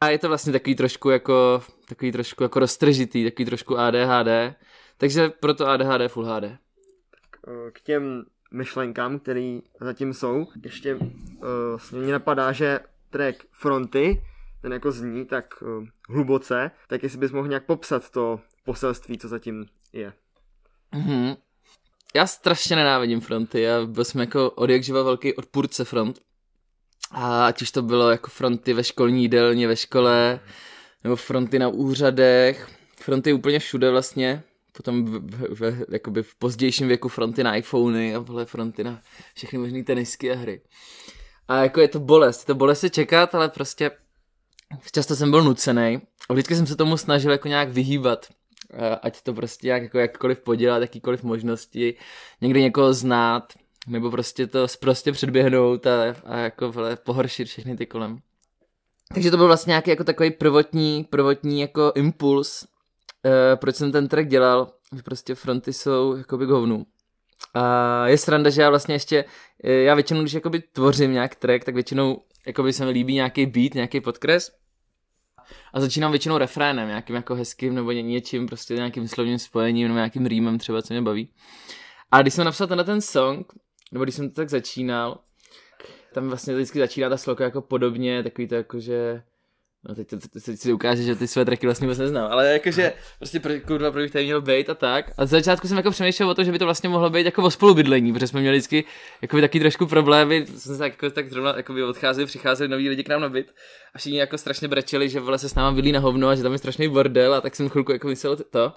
A 0.00 0.08
je 0.08 0.18
to 0.18 0.28
vlastně 0.28 0.52
takový 0.52 0.74
trošku 0.74 1.10
jako, 1.10 1.62
takový 1.88 2.12
trošku 2.12 2.42
jako 2.42 2.58
roztržitý, 2.58 3.24
takový 3.24 3.46
trošku 3.46 3.78
ADHD, 3.78 4.54
takže 4.96 5.28
proto 5.28 5.68
ADHD 5.68 6.08
Full 6.08 6.24
HD. 6.24 6.44
Eh, 6.44 7.70
k 7.72 7.80
těm 7.80 8.24
myšlenkám, 8.50 9.18
které 9.18 9.58
zatím 9.80 10.14
jsou, 10.14 10.46
ještě 10.64 10.94
uh, 10.94 11.08
mě 11.92 12.12
napadá, 12.12 12.52
že 12.52 12.80
track 13.10 13.44
Fronty, 13.52 14.22
ten 14.62 14.72
jako 14.72 14.92
zní 14.92 15.24
tak 15.24 15.62
uh, 15.62 15.86
hluboce, 16.08 16.70
tak 16.88 17.02
jestli 17.02 17.18
bys 17.18 17.32
mohl 17.32 17.48
nějak 17.48 17.66
popsat 17.66 18.10
to 18.10 18.40
poselství, 18.64 19.18
co 19.18 19.28
zatím 19.28 19.66
je. 19.92 20.12
Mm-hmm. 20.92 21.36
Já 22.14 22.26
strašně 22.26 22.76
nenávidím 22.76 23.20
fronty, 23.20 23.60
já 23.60 23.86
byl 23.86 24.04
jsem 24.04 24.20
jako 24.20 24.50
od 24.50 24.70
jak 24.70 24.82
živa 24.82 25.02
velký 25.02 25.34
odpůrce 25.34 25.84
front. 25.84 26.20
A 27.10 27.46
ať 27.46 27.62
už 27.62 27.70
to 27.70 27.82
bylo 27.82 28.10
jako 28.10 28.30
fronty 28.30 28.72
ve 28.72 28.84
školní 28.84 29.22
jídelně, 29.22 29.68
ve 29.68 29.76
škole, 29.76 30.40
nebo 31.04 31.16
fronty 31.16 31.58
na 31.58 31.68
úřadech, 31.68 32.68
fronty 32.96 33.32
úplně 33.32 33.58
všude 33.58 33.90
vlastně 33.90 34.42
potom 34.72 35.04
v, 35.04 35.18
v, 35.20 35.60
v, 35.60 35.84
jakoby 35.92 36.22
v 36.22 36.34
pozdějším 36.34 36.88
věku 36.88 37.08
fronty 37.08 37.44
na 37.44 37.56
iPhony 37.56 38.14
a 38.14 38.18
vole 38.18 38.44
fronty 38.44 38.84
na 38.84 39.00
všechny 39.34 39.58
možné 39.58 39.84
tenisky 39.84 40.32
a 40.32 40.34
hry. 40.34 40.62
A 41.48 41.62
jako 41.62 41.80
je 41.80 41.88
to 41.88 42.00
bolest, 42.00 42.40
je 42.40 42.46
to 42.46 42.54
bolest 42.54 42.80
se 42.80 42.90
čekat, 42.90 43.34
ale 43.34 43.48
prostě 43.48 43.90
často 44.92 45.16
jsem 45.16 45.30
byl 45.30 45.42
nucený 45.42 46.00
a 46.28 46.32
vždycky 46.32 46.56
jsem 46.56 46.66
se 46.66 46.76
tomu 46.76 46.96
snažil 46.96 47.32
jako 47.32 47.48
nějak 47.48 47.68
vyhýbat. 47.68 48.26
Ať 49.02 49.22
to 49.22 49.34
prostě 49.34 49.66
nějak 49.66 49.82
jako 49.82 49.98
jakkoliv 49.98 50.40
podělat, 50.40 50.78
jakýkoliv 50.78 51.22
možnosti, 51.22 51.94
někdy 52.40 52.62
někoho 52.62 52.94
znát, 52.94 53.52
nebo 53.86 54.10
prostě 54.10 54.46
to 54.46 54.66
prostě 54.80 55.12
předběhnout 55.12 55.86
a, 55.86 56.16
a 56.24 56.36
jako 56.38 56.72
vole, 56.72 56.96
pohoršit 56.96 57.48
všechny 57.48 57.76
ty 57.76 57.86
kolem. 57.86 58.18
Takže 59.14 59.30
to 59.30 59.36
byl 59.36 59.46
vlastně 59.46 59.70
nějaký 59.70 59.90
jako 59.90 60.04
takový 60.04 60.30
prvotní, 60.30 61.04
prvotní 61.04 61.60
jako 61.60 61.92
impuls, 61.94 62.66
uh, 63.24 63.32
proč 63.56 63.76
jsem 63.76 63.92
ten 63.92 64.08
track 64.08 64.28
dělal, 64.28 64.72
že 64.96 65.02
prostě 65.02 65.34
fronty 65.34 65.72
jsou 65.72 66.16
jakoby 66.16 66.46
hovnu. 66.46 66.86
A 67.54 68.06
je 68.06 68.18
sranda, 68.18 68.50
že 68.50 68.62
já 68.62 68.70
vlastně 68.70 68.94
ještě, 68.94 69.24
eh, 69.64 69.72
já 69.72 69.94
většinou, 69.94 70.20
když 70.20 70.32
jakoby 70.32 70.60
tvořím 70.60 71.12
nějak 71.12 71.34
track, 71.34 71.64
tak 71.64 71.74
většinou 71.74 72.22
jakoby 72.46 72.72
se 72.72 72.84
mi 72.84 72.90
líbí 72.90 73.14
nějaký 73.14 73.46
beat, 73.46 73.74
nějaký 73.74 74.00
podkres 74.00 74.52
a 75.72 75.80
začínám 75.80 76.10
většinou 76.12 76.38
refrénem, 76.38 76.88
nějakým 76.88 77.16
jako 77.16 77.34
hezkým 77.34 77.74
nebo 77.74 77.92
něčím, 77.92 78.46
prostě 78.46 78.74
nějakým 78.74 79.08
slovním 79.08 79.38
spojením 79.38 79.88
nebo 79.88 79.96
nějakým 79.96 80.26
rýmem 80.26 80.58
třeba, 80.58 80.82
co 80.82 80.94
mě 80.94 81.02
baví. 81.02 81.28
A 82.10 82.22
když 82.22 82.34
jsem 82.34 82.44
napsal 82.44 82.66
tenhle 82.66 82.84
ten 82.84 83.00
song, 83.00 83.52
nebo 83.92 84.04
když 84.04 84.14
jsem 84.14 84.28
to 84.28 84.34
tak 84.34 84.48
začínal, 84.48 85.18
tam 86.14 86.28
vlastně 86.28 86.54
vždycky 86.54 86.78
začíná 86.78 87.08
ta 87.08 87.16
sloka 87.16 87.44
jako 87.44 87.62
podobně, 87.62 88.22
takový 88.22 88.48
to 88.48 88.54
jako, 88.54 88.80
že 88.80 89.22
No 89.88 89.94
teď, 89.94 90.08
teď, 90.08 90.20
teď, 90.44 90.60
si 90.60 90.72
ukáže, 90.72 91.02
že 91.02 91.16
ty 91.16 91.28
své 91.28 91.44
tracky 91.44 91.66
vlastně 91.66 91.86
vůbec 91.86 91.98
neznám, 91.98 92.32
ale 92.32 92.52
jakože 92.52 92.92
prostě 93.18 93.40
pro, 93.40 93.52
kurva, 93.66 93.90
proč 93.90 94.10
tady 94.10 94.24
měl 94.24 94.40
být 94.40 94.70
a 94.70 94.74
tak. 94.74 95.12
A 95.16 95.26
z 95.26 95.30
začátku 95.30 95.68
jsem 95.68 95.76
jako 95.76 95.90
přemýšlel 95.90 96.30
o 96.30 96.34
tom, 96.34 96.44
že 96.44 96.52
by 96.52 96.58
to 96.58 96.64
vlastně 96.64 96.88
mohlo 96.88 97.10
být 97.10 97.26
jako 97.26 97.42
o 97.42 97.50
spolubydlení, 97.50 98.12
protože 98.12 98.26
jsme 98.26 98.40
měli 98.40 98.56
vždycky 98.56 98.84
jako 99.22 99.40
taky 99.40 99.60
trošku 99.60 99.86
problémy, 99.86 100.46
jsme 100.46 100.74
se 100.74 100.78
tak, 100.78 100.92
jako, 100.92 101.10
tak 101.10 101.30
zrovna 101.30 101.56
jako 101.56 101.72
by 101.72 101.82
odcházeli, 101.82 102.26
přicházeli 102.26 102.68
noví 102.68 102.88
lidi 102.88 103.04
k 103.04 103.08
nám 103.08 103.20
na 103.20 103.28
byt 103.28 103.54
a 103.94 103.98
všichni 103.98 104.18
jako 104.18 104.38
strašně 104.38 104.68
brečeli, 104.68 105.08
že 105.08 105.20
vole 105.20 105.38
se 105.38 105.48
s 105.48 105.54
náma 105.54 105.72
bydlí 105.72 105.92
na 105.92 106.00
hovno 106.00 106.28
a 106.28 106.34
že 106.34 106.42
tam 106.42 106.52
je 106.52 106.58
strašný 106.58 106.88
bordel 106.88 107.34
a 107.34 107.40
tak 107.40 107.56
jsem 107.56 107.68
chvilku 107.68 107.92
jako 107.92 108.08
myslel 108.08 108.36
to. 108.36 108.72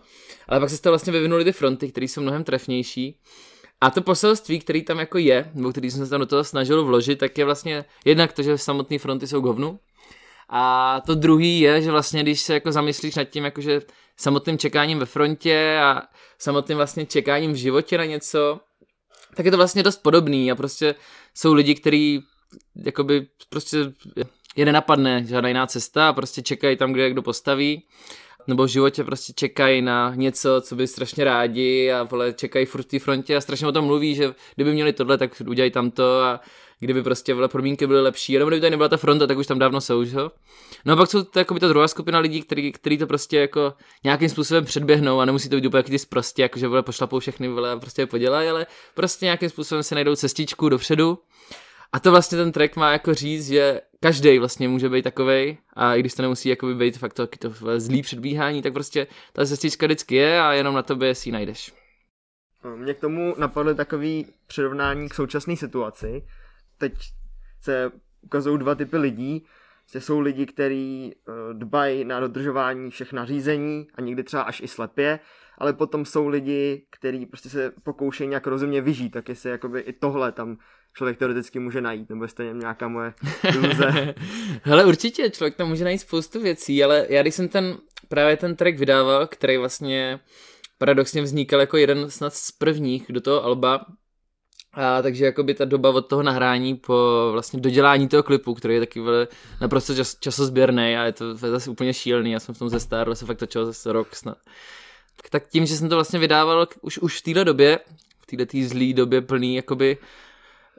Ale 0.47 0.59
pak 0.59 0.69
se 0.69 0.77
z 0.77 0.81
toho 0.81 0.91
vlastně 0.91 1.13
vyvinuly 1.13 1.43
ty 1.43 1.51
fronty, 1.51 1.91
které 1.91 2.05
jsou 2.05 2.21
mnohem 2.21 2.43
trefnější. 2.43 3.19
A 3.81 3.89
to 3.89 4.01
poselství, 4.01 4.59
který 4.59 4.83
tam 4.83 4.99
jako 4.99 5.17
je, 5.17 5.51
nebo 5.53 5.71
který 5.71 5.91
jsem 5.91 6.05
se 6.05 6.09
tam 6.09 6.19
do 6.19 6.25
toho 6.25 6.43
snažil 6.43 6.85
vložit, 6.85 7.19
tak 7.19 7.37
je 7.37 7.45
vlastně 7.45 7.85
jednak 8.05 8.33
to, 8.33 8.43
že 8.43 8.57
samotné 8.57 8.99
fronty 8.99 9.27
jsou 9.27 9.41
govnu, 9.41 9.79
a 10.55 11.01
to 11.05 11.15
druhý 11.15 11.59
je, 11.59 11.81
že 11.81 11.91
vlastně, 11.91 12.23
když 12.23 12.41
se 12.41 12.53
jako 12.53 12.71
zamyslíš 12.71 13.15
nad 13.15 13.23
tím, 13.23 13.45
jakože 13.45 13.81
samotným 14.17 14.57
čekáním 14.57 14.99
ve 14.99 15.05
frontě 15.05 15.79
a 15.83 16.01
samotným 16.39 16.77
vlastně 16.77 17.05
čekáním 17.05 17.53
v 17.53 17.55
životě 17.55 17.97
na 17.97 18.05
něco, 18.05 18.59
tak 19.35 19.45
je 19.45 19.51
to 19.51 19.57
vlastně 19.57 19.83
dost 19.83 19.97
podobný 19.97 20.51
a 20.51 20.55
prostě 20.55 20.95
jsou 21.33 21.53
lidi, 21.53 21.75
kteří 21.75 22.23
jakoby 22.85 23.27
prostě 23.49 23.77
je 24.55 24.65
nenapadne 24.65 25.25
žádná 25.25 25.47
jiná 25.47 25.67
cesta 25.67 26.09
a 26.09 26.13
prostě 26.13 26.41
čekají 26.41 26.77
tam, 26.77 26.93
kde 26.93 27.09
kdo 27.09 27.21
postaví 27.21 27.83
nebo 28.47 28.63
v 28.63 28.67
životě 28.67 29.03
prostě 29.03 29.33
čekají 29.33 29.81
na 29.81 30.15
něco, 30.15 30.61
co 30.61 30.75
by 30.75 30.87
strašně 30.87 31.23
rádi 31.23 31.91
a 31.91 32.03
vole, 32.03 32.33
čekají 32.33 32.65
furt 32.65 32.81
v 32.81 32.85
té 32.85 32.99
frontě 32.99 33.35
a 33.35 33.41
strašně 33.41 33.67
o 33.67 33.71
tom 33.71 33.85
mluví, 33.85 34.15
že 34.15 34.33
kdyby 34.55 34.73
měli 34.73 34.93
tohle, 34.93 35.17
tak 35.17 35.41
udělají 35.47 35.71
tamto 35.71 36.21
a 36.21 36.39
kdyby 36.83 37.03
prostě 37.03 37.33
vole, 37.33 37.47
podmínky 37.47 37.87
byly 37.87 38.01
lepší, 38.01 38.37
nebo 38.37 38.49
kdyby 38.49 38.61
tady 38.61 38.71
nebyla 38.71 38.89
ta 38.89 38.97
fronta, 38.97 39.27
tak 39.27 39.37
už 39.37 39.47
tam 39.47 39.59
dávno 39.59 39.81
jsou, 39.81 40.03
že? 40.03 40.17
No 40.85 40.93
a 40.93 40.95
pak 40.95 41.09
jsou 41.09 41.23
to 41.23 41.39
jako 41.39 41.59
ta 41.59 41.67
druhá 41.67 41.87
skupina 41.87 42.19
lidí, 42.19 42.41
který, 42.41 42.71
který 42.71 42.97
to 42.97 43.07
prostě 43.07 43.39
jako 43.39 43.73
nějakým 44.03 44.29
způsobem 44.29 44.65
předběhnou 44.65 45.19
a 45.19 45.25
nemusí 45.25 45.49
to 45.49 45.55
být 45.55 45.65
úplně 45.65 45.79
jaký 45.79 46.05
prostě, 46.09 46.41
jako 46.41 46.59
že 46.59 46.67
vole, 46.67 46.83
pošlapou 46.83 47.19
všechny 47.19 47.47
vole 47.47 47.71
a 47.71 47.79
prostě 47.79 48.01
je 48.01 48.05
podělají, 48.05 48.49
ale 48.49 48.65
prostě 48.93 49.25
nějakým 49.25 49.49
způsobem 49.49 49.83
se 49.83 49.95
najdou 49.95 50.15
cestičku 50.15 50.69
dopředu. 50.69 51.19
A 51.93 51.99
to 51.99 52.11
vlastně 52.11 52.37
ten 52.37 52.51
track 52.51 52.75
má 52.75 52.91
jako 52.91 53.13
říct, 53.13 53.47
že 53.47 53.81
každý 53.99 54.39
vlastně 54.39 54.69
může 54.69 54.89
být 54.89 55.01
takovej 55.01 55.57
a 55.73 55.95
i 55.95 55.99
když 55.99 56.13
to 56.13 56.21
nemusí 56.21 56.49
jakoby 56.49 56.75
být 56.75 56.97
fakt 56.97 57.13
to, 57.13 57.27
to 57.27 57.53
zlý 57.77 58.01
předbíhání, 58.01 58.61
tak 58.61 58.73
prostě 58.73 59.07
ta 59.33 59.45
cestička 59.45 59.85
vždycky 59.85 60.15
je 60.15 60.41
a 60.41 60.53
jenom 60.53 60.75
na 60.75 60.83
tobě 60.83 61.15
si 61.15 61.29
ji 61.29 61.33
najdeš. 61.33 61.73
Mě 62.75 62.93
k 62.93 62.99
tomu 62.99 63.35
napadly 63.37 63.75
takový 63.75 64.25
přirovnání 64.47 65.09
k 65.09 65.13
současné 65.13 65.55
situaci, 65.55 66.23
teď 66.77 66.93
se 67.61 67.91
ukazují 68.21 68.59
dva 68.59 68.75
typy 68.75 68.97
lidí. 68.97 69.45
Že 69.91 70.01
jsou 70.01 70.19
lidi, 70.19 70.45
kteří 70.45 71.15
eh, 71.15 71.31
dbají 71.53 72.05
na 72.05 72.19
dodržování 72.19 72.91
všech 72.91 73.13
nařízení 73.13 73.87
a 73.95 74.01
někdy 74.01 74.23
třeba 74.23 74.43
až 74.43 74.61
i 74.61 74.67
slepě, 74.67 75.19
ale 75.57 75.73
potom 75.73 76.05
jsou 76.05 76.27
lidi, 76.27 76.85
kteří 76.89 77.25
prostě 77.25 77.49
se 77.49 77.73
pokoušejí 77.83 78.27
nějak 78.27 78.47
rozumně 78.47 78.81
vyžít, 78.81 79.09
tak 79.09 79.29
jestli 79.29 79.49
jakoby 79.49 79.79
i 79.79 79.93
tohle 79.93 80.31
tam 80.31 80.57
člověk 80.93 81.17
teoreticky 81.17 81.59
může 81.59 81.81
najít, 81.81 82.09
nebo 82.09 82.23
jestli 82.23 82.53
nějaká 82.53 82.87
moje 82.87 83.13
iluze. 83.53 84.15
Hele, 84.63 84.85
určitě, 84.85 85.29
člověk 85.29 85.55
tam 85.55 85.67
může 85.67 85.83
najít 85.83 86.01
spoustu 86.01 86.41
věcí, 86.41 86.83
ale 86.83 87.05
já 87.09 87.21
když 87.21 87.35
jsem 87.35 87.47
ten, 87.47 87.77
právě 88.07 88.37
ten 88.37 88.55
track 88.55 88.77
vydával, 88.77 89.27
který 89.27 89.57
vlastně 89.57 90.19
paradoxně 90.77 91.21
vznikal 91.21 91.59
jako 91.59 91.77
jeden 91.77 92.09
snad 92.09 92.33
z 92.33 92.51
prvních 92.51 93.05
do 93.09 93.21
toho 93.21 93.43
alba, 93.43 93.85
a 94.73 95.01
takže 95.01 95.25
jakoby 95.25 95.53
ta 95.53 95.65
doba 95.65 95.89
od 95.89 96.01
toho 96.01 96.23
nahrání 96.23 96.75
po 96.75 97.29
vlastně 97.31 97.59
dodělání 97.59 98.07
toho 98.07 98.23
klipu, 98.23 98.53
který 98.53 98.73
je 98.73 98.79
taky 98.79 98.99
vele, 98.99 99.27
naprosto 99.61 99.95
čas, 99.95 100.15
časozběrný 100.19 100.97
a 100.97 101.03
je 101.03 101.11
to 101.11 101.35
zase 101.35 101.69
úplně 101.69 101.93
šílený, 101.93 102.31
já 102.31 102.39
jsem 102.39 102.55
v 102.55 102.59
tom 102.59 102.69
zestárl, 102.69 103.15
se 103.15 103.25
fakt 103.25 103.37
točil 103.37 103.65
zase 103.65 103.93
rok 103.93 104.15
snad. 104.15 104.37
Tak, 105.17 105.29
tak 105.29 105.47
tím, 105.47 105.65
že 105.65 105.77
jsem 105.77 105.89
to 105.89 105.95
vlastně 105.95 106.19
vydával 106.19 106.67
už, 106.81 106.97
už 106.97 107.19
v 107.19 107.23
téhle 107.23 107.45
době, 107.45 107.79
v 108.19 108.25
této 108.25 108.45
tý 108.45 108.65
zlý 108.65 108.93
době 108.93 109.21
plný 109.21 109.55
jakoby 109.55 109.97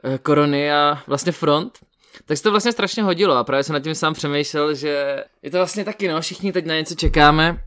eh, 0.03 0.17
korony 0.17 0.71
a 0.71 1.03
vlastně 1.07 1.31
front, 1.31 1.79
tak 2.25 2.37
se 2.37 2.43
to 2.43 2.51
vlastně 2.51 2.71
strašně 2.71 3.03
hodilo 3.03 3.35
a 3.35 3.43
právě 3.43 3.63
jsem 3.63 3.73
nad 3.73 3.83
tím 3.83 3.95
sám 3.95 4.13
přemýšlel, 4.13 4.75
že 4.75 5.23
je 5.41 5.51
to 5.51 5.57
vlastně 5.57 5.85
taky, 5.85 6.07
no, 6.07 6.21
všichni 6.21 6.51
teď 6.51 6.65
na 6.65 6.75
něco 6.75 6.95
čekáme 6.95 7.63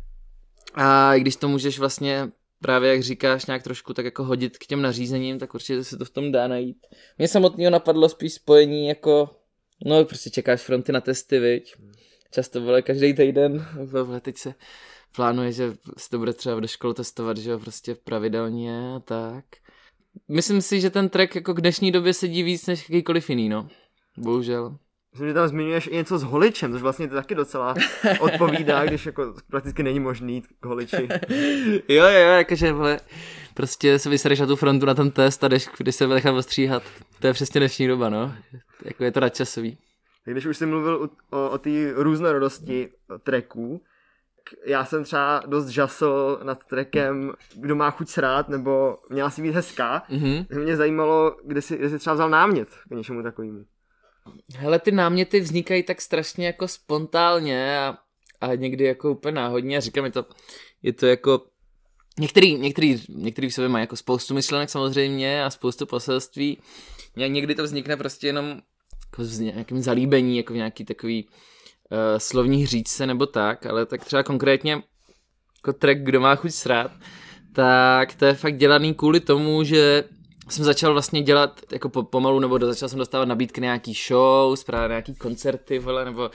a 0.75 1.14
i 1.14 1.20
když 1.20 1.37
to 1.37 1.49
můžeš 1.49 1.78
vlastně 1.78 2.30
právě 2.62 2.90
jak 2.90 3.02
říkáš, 3.02 3.46
nějak 3.46 3.62
trošku 3.62 3.94
tak 3.94 4.04
jako 4.04 4.24
hodit 4.24 4.58
k 4.58 4.66
těm 4.66 4.82
nařízením, 4.82 5.38
tak 5.38 5.54
určitě 5.54 5.84
se 5.84 5.96
to 5.96 6.04
v 6.04 6.10
tom 6.10 6.32
dá 6.32 6.48
najít. 6.48 6.86
Mě 7.18 7.28
samotného 7.28 7.70
napadlo 7.70 8.08
spíš 8.08 8.32
spojení 8.34 8.88
jako, 8.88 9.30
no 9.86 10.04
prostě 10.04 10.30
čekáš 10.30 10.62
fronty 10.62 10.92
na 10.92 11.00
testy, 11.00 11.38
viď? 11.38 11.74
Často 12.30 12.60
vole 12.60 12.82
každý 12.82 13.14
týden, 13.14 13.66
vole, 13.84 14.20
teď 14.20 14.38
se 14.38 14.54
plánuje, 15.16 15.52
že 15.52 15.72
se 15.96 16.10
to 16.10 16.18
bude 16.18 16.32
třeba 16.32 16.60
do 16.60 16.66
školy 16.66 16.94
testovat, 16.94 17.36
že 17.36 17.50
jo, 17.50 17.58
prostě 17.58 17.94
pravidelně 17.94 18.94
a 18.96 19.00
tak. 19.00 19.44
Myslím 20.28 20.62
si, 20.62 20.80
že 20.80 20.90
ten 20.90 21.08
track 21.08 21.34
jako 21.34 21.54
k 21.54 21.60
dnešní 21.60 21.92
době 21.92 22.14
sedí 22.14 22.42
víc 22.42 22.66
než 22.66 22.90
jakýkoliv 22.90 23.30
jiný, 23.30 23.48
no. 23.48 23.68
Bohužel. 24.16 24.78
Myslím, 25.12 25.28
že 25.28 25.34
tam 25.34 25.48
zmiňuješ 25.48 25.86
i 25.86 25.96
něco 25.96 26.18
s 26.18 26.22
holičem, 26.22 26.72
což 26.72 26.82
vlastně 26.82 27.08
to 27.08 27.14
taky 27.14 27.34
docela 27.34 27.74
odpovídá, 28.20 28.84
když 28.84 29.06
jako 29.06 29.34
prakticky 29.50 29.82
není 29.82 30.00
možný 30.00 30.34
jít 30.34 30.46
k 30.60 30.66
holiči. 30.66 31.08
jo, 31.88 32.04
jo, 32.04 32.28
jakože 32.38 32.72
vole, 32.72 33.00
prostě 33.54 33.98
se 33.98 34.10
vysereš 34.10 34.40
na 34.40 34.46
tu 34.46 34.56
frontu 34.56 34.86
na 34.86 34.94
ten 34.94 35.10
test 35.10 35.44
a 35.44 35.48
jdeš, 35.48 35.68
když 35.78 35.94
se 35.94 36.06
nechat 36.06 36.32
ostříhat. 36.32 36.82
To 37.20 37.26
je 37.26 37.32
přesně 37.32 37.60
dnešní 37.60 37.88
doba, 37.88 38.08
no. 38.08 38.34
Jako 38.84 39.04
je 39.04 39.12
to 39.12 39.20
nadčasový. 39.20 39.78
Když 40.24 40.46
už 40.46 40.56
jsi 40.56 40.66
mluvil 40.66 40.94
o, 40.94 41.36
o, 41.38 41.50
o 41.50 41.58
té 41.58 41.70
různorodosti 41.94 42.88
tracků, 43.22 43.80
já 44.66 44.84
jsem 44.84 45.04
třeba 45.04 45.42
dost 45.46 45.68
žasl 45.68 46.40
nad 46.42 46.64
trackem 46.64 47.32
Kdo 47.54 47.76
má 47.76 47.90
chuť 47.90 48.08
srát, 48.08 48.48
nebo 48.48 48.98
Měla 49.10 49.30
si 49.30 49.42
být 49.42 49.54
hezká. 49.54 50.02
Mm-hmm. 50.10 50.62
Mě 50.62 50.76
zajímalo, 50.76 51.36
kde 51.44 51.62
jsi, 51.62 51.76
kde 51.76 51.90
jsi 51.90 51.98
třeba 51.98 52.14
vzal 52.14 52.30
námět 52.30 52.68
k 52.88 52.94
něčemu 52.94 53.22
takovému. 53.22 53.64
Hele, 54.56 54.78
ty 54.78 54.92
náměty 54.92 55.40
vznikají 55.40 55.82
tak 55.82 56.00
strašně 56.00 56.47
jako 56.47 56.68
spontánně 56.68 57.78
a, 57.78 57.99
a 58.40 58.54
někdy 58.54 58.85
jako 58.85 59.11
úplně 59.11 59.32
náhodně 59.32 59.76
a 59.76 59.80
říkám, 59.80 60.04
je 60.04 60.11
to, 60.11 60.25
je 60.82 60.92
to 60.92 61.06
jako 61.06 61.42
Některý, 62.18 62.54
některý, 62.54 63.02
některý 63.08 63.49
v 63.49 63.54
sobě 63.54 63.68
mají 63.68 63.82
jako 63.82 63.97
spoustu 63.97 64.35
myšlenek 64.35 64.70
samozřejmě 64.70 65.44
a 65.44 65.50
spoustu 65.50 65.87
poselství. 65.87 66.58
Někdy 67.16 67.54
to 67.54 67.62
vznikne 67.62 67.97
prostě 67.97 68.26
jenom 68.26 68.61
jako 69.06 69.25
z 69.25 69.38
nějakým 69.38 69.82
zalíbení, 69.82 70.37
jako 70.37 70.52
v 70.52 70.56
nějaký 70.56 70.85
takový 70.85 71.28
uh, 71.28 71.99
slovní 72.18 72.62
hříčce 72.62 73.06
nebo 73.06 73.26
tak, 73.26 73.66
ale 73.66 73.87
tak 73.87 74.04
třeba 74.04 74.23
konkrétně 74.23 74.73
jako 75.56 75.73
track 75.73 75.99
Kdo 75.99 76.20
má 76.20 76.35
chuť 76.35 76.50
srát, 76.50 76.92
tak 77.52 78.14
to 78.14 78.25
je 78.25 78.35
fakt 78.35 78.56
dělaný 78.56 78.94
kvůli 78.94 79.20
tomu, 79.20 79.64
že 79.64 80.04
jsem 80.50 80.64
začal 80.64 80.92
vlastně 80.92 81.22
dělat 81.22 81.60
jako 81.72 81.88
pomalu, 81.88 82.38
nebo 82.38 82.58
začal 82.58 82.88
jsem 82.88 82.98
dostávat 82.98 83.24
nabídky 83.24 83.60
nějaký 83.60 83.94
show, 84.08 84.58
právě 84.66 84.88
nějaký 84.88 85.14
koncerty, 85.14 85.78
vole, 85.78 86.04
nebo 86.04 86.30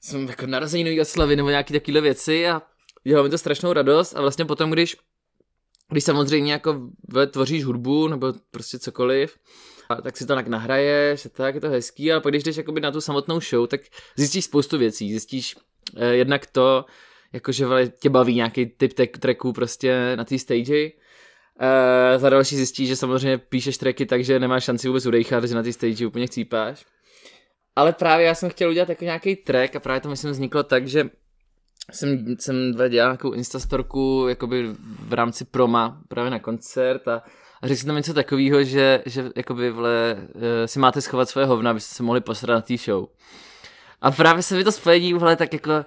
jsem 0.00 0.28
jako 0.28 0.46
nový 0.46 1.00
oslavy, 1.00 1.36
nebo 1.36 1.48
nějaký 1.48 1.72
takovéhle 1.72 2.00
věci 2.00 2.48
a 2.48 2.62
dělalo 3.04 3.24
mi 3.24 3.30
to 3.30 3.38
strašnou 3.38 3.72
radost 3.72 4.14
a 4.16 4.20
vlastně 4.20 4.44
potom, 4.44 4.70
když 4.70 4.96
když 5.90 6.04
samozřejmě 6.04 6.52
jako 6.52 6.90
tvoříš 7.30 7.64
hudbu 7.64 8.08
nebo 8.08 8.32
prostě 8.50 8.78
cokoliv, 8.78 9.36
a 9.88 10.02
tak 10.02 10.16
si 10.16 10.26
to 10.26 10.34
tak 10.34 10.48
nahraješ, 10.48 11.28
tak 11.32 11.54
je 11.54 11.60
to 11.60 11.68
hezký, 11.68 12.12
ale 12.12 12.20
pak 12.20 12.32
když 12.32 12.42
jdeš 12.42 12.56
jakoby 12.56 12.80
na 12.80 12.90
tu 12.90 13.00
samotnou 13.00 13.40
show, 13.40 13.66
tak 13.66 13.80
zjistíš 14.16 14.44
spoustu 14.44 14.78
věcí. 14.78 15.10
Zjistíš 15.10 15.56
eh, 15.96 16.14
jednak 16.14 16.46
to, 16.46 16.84
jakože 17.32 17.66
tě 17.98 18.10
baví 18.10 18.34
nějaký 18.34 18.66
typ 18.66 18.92
tracků 19.20 19.52
prostě 19.52 20.16
na 20.16 20.24
té 20.24 20.38
stage, 20.38 20.90
Za 22.16 22.30
další 22.30 22.56
zjistí, 22.56 22.86
že 22.86 22.96
samozřejmě 22.96 23.38
píšeš 23.38 23.78
tracky 23.78 24.06
tak, 24.06 24.24
že 24.24 24.38
nemáš 24.38 24.64
šanci 24.64 24.88
vůbec 24.88 25.06
udejchat, 25.06 25.44
že 25.44 25.54
na 25.54 25.62
té 25.62 25.72
stage 25.72 26.06
úplně 26.06 26.26
chcípáš. 26.26 26.86
Ale 27.76 27.92
právě 27.92 28.26
já 28.26 28.34
jsem 28.34 28.50
chtěl 28.50 28.70
udělat 28.70 28.88
jako 28.88 29.04
nějaký 29.04 29.36
track 29.36 29.76
a 29.76 29.80
právě 29.80 30.00
to 30.00 30.08
myslím 30.08 30.30
vzniklo 30.30 30.62
tak, 30.62 30.88
že 30.88 31.10
jsem, 31.92 32.36
jsem 32.38 32.72
dělal 32.72 32.88
nějakou 32.88 33.32
instastorku 33.32 34.26
jakoby 34.28 34.68
v 35.08 35.12
rámci 35.12 35.44
proma 35.44 36.00
právě 36.08 36.30
na 36.30 36.38
koncert 36.38 37.08
a, 37.08 37.22
a 37.62 37.66
řekl 37.66 37.80
jsem 37.80 37.86
tam 37.86 37.96
něco 37.96 38.14
takového, 38.14 38.64
že, 38.64 39.02
že 39.06 39.30
jakoby 39.36 39.70
vle, 39.70 40.16
eh, 40.34 40.68
si 40.68 40.78
máte 40.78 41.00
schovat 41.00 41.28
svoje 41.28 41.46
hovna, 41.46 41.70
abyste 41.70 41.94
se 41.94 42.02
mohli 42.02 42.20
posrat 42.20 42.54
na 42.54 42.60
té 42.60 42.76
show. 42.76 43.06
A 44.00 44.10
právě 44.10 44.42
se 44.42 44.54
mi 44.54 44.64
to 44.64 44.72
spojení 44.72 45.14
vle, 45.14 45.36
tak 45.36 45.52
jako 45.52 45.84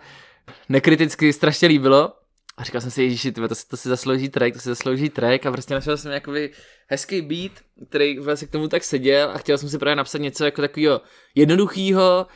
nekriticky 0.70 1.34
strašně 1.34 1.68
líbilo 1.68 2.14
a 2.58 2.64
říkal 2.64 2.82
jsem 2.82 2.92
si, 2.92 3.04
ježiši, 3.04 3.32
tyhle, 3.32 3.50
to, 3.50 3.56
to 3.68 3.78
si 3.78 3.90
zaslouží 3.90 4.30
track, 4.30 4.54
to 4.54 4.60
si 4.60 4.70
zaslouží 4.70 5.10
track 5.10 5.46
a 5.46 5.52
prostě 5.52 5.74
našel 5.74 5.98
jsem 5.98 6.12
jakoby 6.12 6.52
hezký 6.88 7.22
beat, 7.22 7.52
který 7.90 8.20
vlastně 8.20 8.48
k 8.48 8.52
tomu 8.52 8.68
tak 8.68 8.84
seděl 8.84 9.30
a 9.30 9.38
chtěl 9.38 9.58
jsem 9.58 9.70
si 9.70 9.78
právě 9.78 9.96
napsat 9.96 10.18
něco 10.18 10.46
jako 10.46 10.62
takového 10.62 11.02
jednoduchého, 11.36 12.28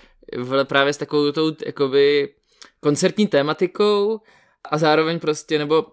právě 0.64 0.94
s 0.94 0.98
takovou 0.98 1.32
tou 1.32 1.52
jakoby 1.66 2.30
koncertní 2.80 3.28
tématikou 3.28 4.22
a 4.72 4.78
zároveň 4.78 5.20
prostě, 5.20 5.58
nebo 5.58 5.86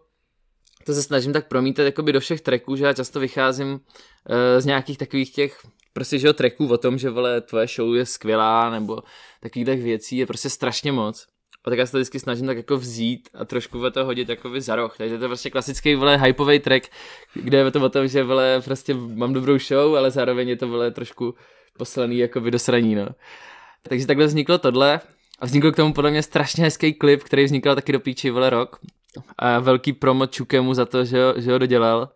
to 0.87 0.95
se 0.95 1.03
snažím 1.03 1.33
tak 1.33 1.49
promítat 1.49 1.83
jakoby 1.83 2.13
do 2.13 2.21
všech 2.21 2.41
tracků, 2.41 2.77
že 2.77 2.85
já 2.85 2.93
často 2.93 3.21
vycházím 3.21 3.73
uh, 3.73 3.81
z 4.59 4.67
nějakých 4.67 4.99
takových 4.99 5.33
těch 5.33 5.59
prostě, 5.93 6.19
že 6.19 6.27
jo, 6.27 6.33
tracků 6.33 6.67
o 6.67 6.79
tom, 6.79 6.99
že 6.99 7.11
vole, 7.11 7.41
tvoje 7.41 7.67
show 7.67 7.95
je 7.95 8.07
skvělá, 8.07 8.71
nebo 8.71 9.03
takových 9.41 9.83
věcí 9.83 10.17
je 10.17 10.27
prostě 10.27 10.51
strašně 10.51 10.93
moc. 10.93 11.27
A 11.65 11.71
tak 11.71 11.79
já 11.79 11.87
se 11.87 11.93
to 11.93 11.99
vždycky 11.99 12.21
snažím 12.21 12.47
tak 12.47 12.57
jako 12.57 12.77
vzít 12.77 13.29
a 13.35 13.45
trošku 13.45 13.91
to 13.91 14.05
hodit 14.05 14.29
jako 14.29 14.51
za 14.59 14.77
roh. 14.77 14.97
Takže 14.97 15.19
to 15.19 15.25
je 15.25 15.29
prostě 15.29 15.51
klasický 15.51 15.95
vole 15.95 16.17
hypový 16.17 16.59
track, 16.59 16.89
kde 17.35 17.59
je 17.59 17.71
to 17.71 17.81
o 17.81 17.89
tom, 17.89 18.09
že 18.09 18.23
vole 18.23 18.63
prostě 18.65 18.95
mám 18.95 19.33
dobrou 19.33 19.59
show, 19.59 19.97
ale 19.97 20.11
zároveň 20.11 20.49
je 20.49 20.57
to 20.57 20.69
vole 20.69 20.91
trošku 20.91 21.35
poslaný 21.79 22.19
jako 22.19 22.41
do 22.41 22.59
sraní, 22.59 22.95
no. 22.95 23.09
Takže 23.83 24.07
takhle 24.07 24.27
vzniklo 24.27 24.59
tohle 24.59 25.01
a 25.39 25.47
vznikl 25.47 25.73
k 25.73 25.77
tomu 25.77 25.93
podle 25.93 26.11
mě 26.11 26.23
strašně 26.23 26.65
hezký 26.65 26.95
klip, 26.95 27.23
který 27.23 27.45
vznikl 27.45 27.75
taky 27.75 27.93
do 27.93 28.01
píči 28.01 28.31
vole 28.31 28.51
rok. 28.51 28.79
A 29.39 29.59
velký 29.59 29.93
promo 29.93 30.27
Čukemu 30.27 30.75
za 30.75 30.85
to, 30.85 31.05
že 31.05 31.25
ho, 31.25 31.41
že 31.41 31.53
ho 31.53 31.59
dodělal. 31.59 32.09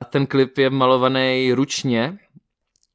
A 0.00 0.04
ten 0.04 0.26
klip 0.26 0.58
je 0.58 0.70
malovaný 0.70 1.52
ručně, 1.52 2.18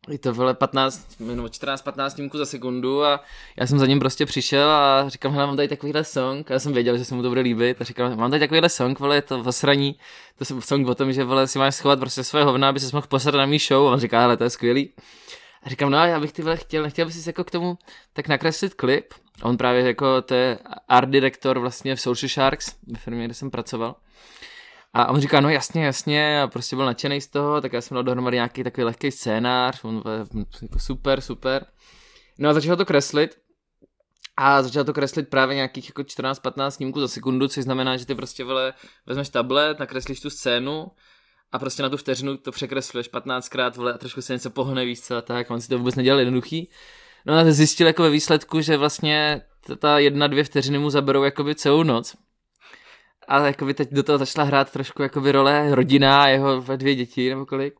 je 0.09 0.17
to 0.17 0.33
vele 0.33 0.53
15 0.53 1.19
minut, 1.19 1.51
14-15 1.51 2.09
snímků 2.09 2.37
za 2.37 2.45
sekundu 2.45 3.03
a 3.03 3.23
já 3.57 3.67
jsem 3.67 3.79
za 3.79 3.85
ním 3.85 3.99
prostě 3.99 4.25
přišel 4.25 4.71
a 4.71 5.09
říkám, 5.09 5.31
hele, 5.31 5.45
mám 5.45 5.55
tady 5.55 5.67
takovýhle 5.67 6.03
song 6.03 6.51
a 6.51 6.53
já 6.53 6.59
jsem 6.59 6.73
věděl, 6.73 6.97
že 6.97 7.05
se 7.05 7.15
mu 7.15 7.21
to 7.21 7.29
bude 7.29 7.41
líbit 7.41 7.81
a 7.81 7.83
říkám, 7.83 8.17
mám 8.17 8.29
tady 8.29 8.39
takovýhle 8.39 8.69
song, 8.69 8.99
vole, 8.99 9.15
je 9.15 9.21
to 9.21 9.39
osraní, 9.39 9.95
to 10.37 10.55
je 10.55 10.61
song 10.61 10.87
o 10.87 10.95
tom, 10.95 11.13
že 11.13 11.23
vole, 11.23 11.47
si 11.47 11.59
máš 11.59 11.75
schovat 11.75 11.99
prostě 11.99 12.23
své 12.23 12.43
hovna, 12.43 12.69
aby 12.69 12.79
se 12.79 12.95
mohl 12.95 13.07
posadat 13.07 13.39
na 13.39 13.45
mý 13.45 13.59
show 13.59 13.87
a 13.87 13.91
on 13.91 13.99
říká, 13.99 14.21
hele, 14.21 14.37
to 14.37 14.43
je 14.43 14.49
skvělý. 14.49 14.89
A 15.63 15.69
říkám, 15.69 15.91
no 15.91 15.97
a 15.97 16.05
já 16.05 16.19
bych 16.19 16.31
ty 16.31 16.41
vole 16.41 16.57
chtěl, 16.57 16.83
nechtěl 16.83 17.05
bys 17.05 17.27
jako 17.27 17.43
k 17.43 17.51
tomu 17.51 17.77
tak 18.13 18.27
nakreslit 18.27 18.73
klip. 18.73 19.13
A 19.41 19.45
on 19.45 19.57
právě 19.57 19.81
jako, 19.81 20.21
to 20.21 20.33
je 20.33 20.59
art 20.87 21.09
direktor 21.09 21.59
vlastně 21.59 21.95
v 21.95 22.01
Social 22.01 22.29
Sharks, 22.29 22.75
ve 22.87 22.99
firmě, 22.99 23.25
kde 23.25 23.33
jsem 23.33 23.51
pracoval. 23.51 23.95
A 24.93 25.07
on 25.07 25.21
říká, 25.21 25.41
no 25.41 25.49
jasně, 25.49 25.85
jasně, 25.85 26.41
a 26.41 26.47
prostě 26.47 26.75
byl 26.75 26.85
nadšený 26.85 27.21
z 27.21 27.27
toho, 27.27 27.61
tak 27.61 27.73
já 27.73 27.81
jsem 27.81 27.95
dal 27.95 28.03
dohromady 28.03 28.37
nějaký 28.37 28.63
takový 28.63 28.83
lehký 28.83 29.11
scénář, 29.11 29.83
on 29.83 30.03
jako 30.61 30.79
super, 30.79 31.21
super. 31.21 31.65
No 32.39 32.49
a 32.49 32.53
začal 32.53 32.77
to 32.77 32.85
kreslit, 32.85 33.37
a 34.37 34.63
začal 34.63 34.83
to 34.83 34.93
kreslit 34.93 35.29
právě 35.29 35.55
nějakých 35.55 35.89
jako 35.89 36.01
14-15 36.01 36.69
snímků 36.69 36.99
za 36.99 37.07
sekundu, 37.07 37.47
což 37.47 37.63
znamená, 37.63 37.97
že 37.97 38.05
ty 38.05 38.15
prostě 38.15 38.43
vole, 38.43 38.73
vezmeš 39.05 39.29
tablet, 39.29 39.79
nakreslíš 39.79 40.19
tu 40.19 40.29
scénu 40.29 40.91
a 41.51 41.59
prostě 41.59 41.83
na 41.83 41.89
tu 41.89 41.97
vteřinu 41.97 42.37
to 42.37 42.51
překresluješ 42.51 43.11
15krát 43.11 43.75
vole, 43.75 43.93
a 43.93 43.97
trošku 43.97 44.21
se 44.21 44.33
něco 44.33 44.49
pohne 44.49 44.85
víc 44.85 45.11
a 45.11 45.21
tak, 45.21 45.51
on 45.51 45.61
si 45.61 45.67
to 45.67 45.77
vůbec 45.77 45.95
nedělal 45.95 46.19
jednoduchý. 46.19 46.69
No 47.25 47.33
a 47.33 47.51
zjistil 47.51 47.87
jako 47.87 48.03
ve 48.03 48.09
výsledku, 48.09 48.61
že 48.61 48.77
vlastně 48.77 49.41
ta 49.79 49.99
jedna, 49.99 50.27
dvě 50.27 50.43
vteřiny 50.43 50.79
mu 50.79 50.89
zaberou 50.89 51.23
jakoby 51.23 51.55
celou 51.55 51.83
noc, 51.83 52.15
a 53.31 53.45
jakoby 53.45 53.73
teď 53.73 53.89
do 53.91 54.03
toho 54.03 54.17
začala 54.17 54.47
hrát 54.47 54.71
trošku 54.71 55.01
jakoby 55.01 55.31
role 55.31 55.75
rodina 55.75 56.23
a 56.23 56.27
jeho 56.27 56.63
dvě 56.75 56.95
děti 56.95 57.29
nebo 57.29 57.45
kolik. 57.45 57.73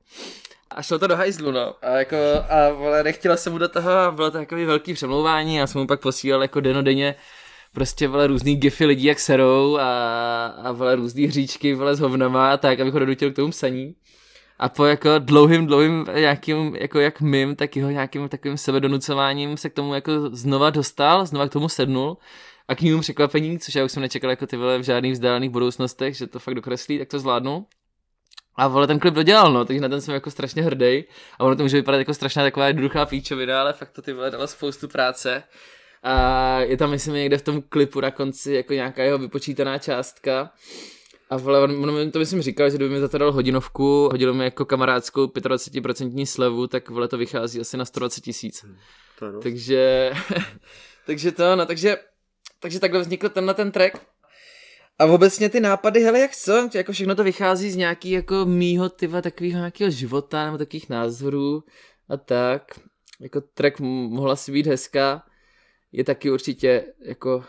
A 0.70 0.82
šlo 0.82 1.00
to 1.00 1.08
do 1.08 1.16
hajzlu, 1.16 1.52
no. 1.52 1.76
A 1.82 1.90
jako, 1.90 2.16
a 2.50 2.70
vole, 2.74 3.04
nechtěla 3.04 3.38
jsem 3.38 3.54
mu 3.54 3.60
do 3.60 3.70
toho 3.70 3.92
a 3.92 4.12
bylo 4.12 4.32
to 4.32 4.38
takový 4.38 4.66
velký 4.66 4.94
přemlouvání. 4.94 5.56
Já 5.56 5.68
jsem 5.68 5.82
mu 5.82 5.88
pak 5.88 6.02
posílal 6.02 6.42
jako 6.42 6.60
denodenně 6.60 7.16
prostě 7.74 8.08
vole 8.08 8.28
různý 8.28 8.56
gify 8.56 8.86
lidí 8.86 9.04
jak 9.04 9.20
serou 9.20 9.78
a, 9.78 10.46
a 10.46 10.72
vole 10.72 10.96
různý 10.96 11.26
hříčky 11.26 11.74
vole 11.74 11.96
s 11.96 12.00
hovnama 12.00 12.52
a 12.52 12.58
tak, 12.58 12.80
abych 12.80 12.94
ho 12.94 13.00
donutil 13.00 13.32
k 13.32 13.36
tomu 13.36 13.52
psaní. 13.52 13.96
A 14.60 14.70
po 14.70 14.86
jako 14.86 15.10
dlouhým, 15.20 15.68
dlouhým 15.68 16.06
nějakým, 16.16 16.76
jako 16.76 17.00
jak 17.00 17.22
mým, 17.22 17.56
tak 17.56 17.76
jeho 17.76 17.90
nějakým 17.90 18.30
takovým 18.30 18.58
sebedonucováním 18.58 19.58
se 19.58 19.70
k 19.70 19.74
tomu 19.74 19.94
jako 19.94 20.12
znova 20.32 20.70
dostal, 20.70 21.26
znova 21.26 21.48
k 21.48 21.52
tomu 21.52 21.70
sednul 21.70 22.18
a 22.72 22.76
k 22.76 22.82
ním 22.82 23.00
překvapení, 23.00 23.60
což 23.60 23.76
já 23.76 23.86
už 23.86 23.92
jsem 23.92 24.02
nečekal 24.02 24.30
jako 24.30 24.48
ty 24.48 24.58
vole 24.58 24.78
v 24.78 24.84
žádných 24.84 25.14
vzdálených 25.14 25.50
budoucnostech, 25.50 26.18
že 26.18 26.28
to 26.28 26.40
fakt 26.40 26.56
dokreslí, 26.56 27.00
tak 27.00 27.08
to 27.08 27.20
zvládnu. 27.20 27.66
A 28.56 28.68
vole 28.68 28.88
ten 28.88 29.00
klip 29.00 29.14
dodělal, 29.14 29.54
no, 29.54 29.66
takže 29.66 29.82
na 29.82 29.90
ten 29.90 30.02
jsem 30.02 30.14
jako 30.14 30.32
strašně 30.32 30.64
hrdý. 30.64 31.04
A 31.40 31.44
ono 31.44 31.56
to 31.56 31.64
může 31.64 31.78
vypadat 31.78 31.98
jako 31.98 32.14
strašná 32.14 32.44
taková 32.44 32.68
jednoduchá 32.68 33.06
píčovina, 33.06 33.62
ale 33.62 33.74
fakt 33.74 33.92
to 33.92 34.02
ty 34.02 34.14
vole 34.14 34.32
dalo 34.32 34.48
spoustu 34.48 34.88
práce. 34.88 35.44
A 36.04 36.60
je 36.60 36.78
tam, 36.78 36.90
myslím, 36.90 37.14
někde 37.14 37.38
v 37.38 37.42
tom 37.42 37.62
klipu 37.62 38.02
na 38.02 38.12
konci 38.12 38.54
jako 38.54 38.74
nějaká 38.74 39.04
jeho 39.04 39.18
vypočítaná 39.18 39.78
částka. 39.78 40.52
A 41.30 41.38
vole, 41.38 41.60
on, 41.60 41.90
on 41.90 42.12
to 42.12 42.20
myslím 42.20 42.42
říkal, 42.42 42.70
že 42.70 42.78
kdyby 42.78 42.94
mi 42.94 43.00
za 43.00 43.08
to 43.08 43.18
dal 43.18 43.32
hodinovku, 43.32 44.10
hodil 44.12 44.34
mi 44.34 44.44
jako 44.44 44.66
kamarádskou 44.66 45.26
25% 45.26 46.26
slevu, 46.26 46.68
tak 46.68 46.90
vole 46.90 47.08
to 47.08 47.18
vychází 47.18 47.60
asi 47.60 47.78
na 47.78 47.86
120 47.86 48.22
tisíc. 48.22 48.64
Hmm, 48.64 49.42
takže, 49.42 50.12
takže 51.06 51.32
to, 51.32 51.56
no, 51.56 51.66
takže 51.66 51.98
takže 52.62 52.80
takhle 52.80 53.00
vznikl 53.00 53.30
tenhle 53.30 53.54
ten 53.54 53.72
track. 53.72 53.98
A 55.00 55.06
obecně 55.06 55.50
ty 55.50 55.60
nápady, 55.60 56.02
hele, 56.02 56.20
jak 56.20 56.36
co, 56.36 56.70
jako 56.74 56.92
všechno 56.92 57.16
to 57.16 57.24
vychází 57.24 57.72
z 57.72 57.76
nějaký 57.76 58.12
jako 58.12 58.46
mýho 58.46 58.90
tyva 58.90 59.22
takového 59.22 59.58
nějakého 59.58 59.90
života 59.92 60.46
nebo 60.46 60.58
takových 60.58 60.90
názorů 60.90 61.64
a 62.10 62.18
tak. 62.18 62.80
Jako 63.20 63.42
track 63.42 63.80
mohla 63.80 64.36
si 64.36 64.52
být 64.52 64.68
hezká, 64.68 65.24
je 65.92 66.04
taky 66.04 66.32
určitě 66.32 66.86
jako 67.06 67.44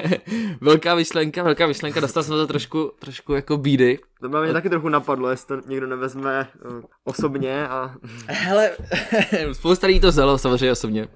velká 0.60 0.94
myšlenka, 0.94 1.42
velká 1.42 1.66
myšlenka, 1.66 2.00
dostal 2.00 2.22
jsem 2.22 2.34
to 2.36 2.46
trošku, 2.46 2.92
trošku 2.98 3.32
jako 3.32 3.56
bídy. 3.56 3.98
To 4.20 4.28
mě 4.28 4.52
taky 4.52 4.70
trochu 4.70 4.88
napadlo, 4.88 5.30
jestli 5.30 5.62
to 5.62 5.68
někdo 5.68 5.86
nevezme 5.86 6.48
uh, 6.64 6.82
osobně 7.04 7.68
a... 7.68 7.94
Hele, 8.26 8.76
spousta 9.52 9.86
lidí 9.86 10.00
to 10.00 10.08
vzalo 10.08 10.38
samozřejmě 10.38 10.72
osobně. 10.72 11.08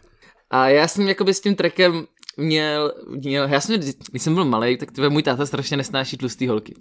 A 0.51 0.69
já 0.69 0.89
jsem 0.89 1.09
jakoby 1.09 1.35
s 1.35 1.41
tím 1.41 1.55
trackem 1.55 2.07
měl, 2.37 2.95
měl, 3.09 3.49
já 3.49 3.61
jsem, 3.61 3.81
když 4.11 4.23
jsem 4.23 4.35
byl 4.35 4.45
malý, 4.45 4.77
tak 4.77 4.93
tyhle, 4.93 5.09
můj 5.09 5.23
táta 5.23 5.47
strašně 5.47 5.77
nesnáší 5.77 6.17
tlustý 6.17 6.49
holky. 6.49 6.75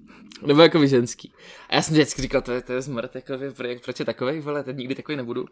Nebo 0.46 0.62
jako 0.62 0.86
ženský. 0.86 1.34
A 1.70 1.76
já 1.76 1.82
jsem 1.82 1.94
vždycky 1.94 2.22
říkal, 2.22 2.42
to 2.42 2.52
je, 2.52 2.62
to 2.62 2.74
je 2.74 2.82
zmrt, 2.82 3.16
jako, 3.16 3.34
proč 3.84 4.00
je 4.00 4.06
takový, 4.06 4.40
vole, 4.40 4.64
teď 4.64 4.78
nikdy 4.78 4.96
takový 4.96 5.16
nebudu. 5.16 5.46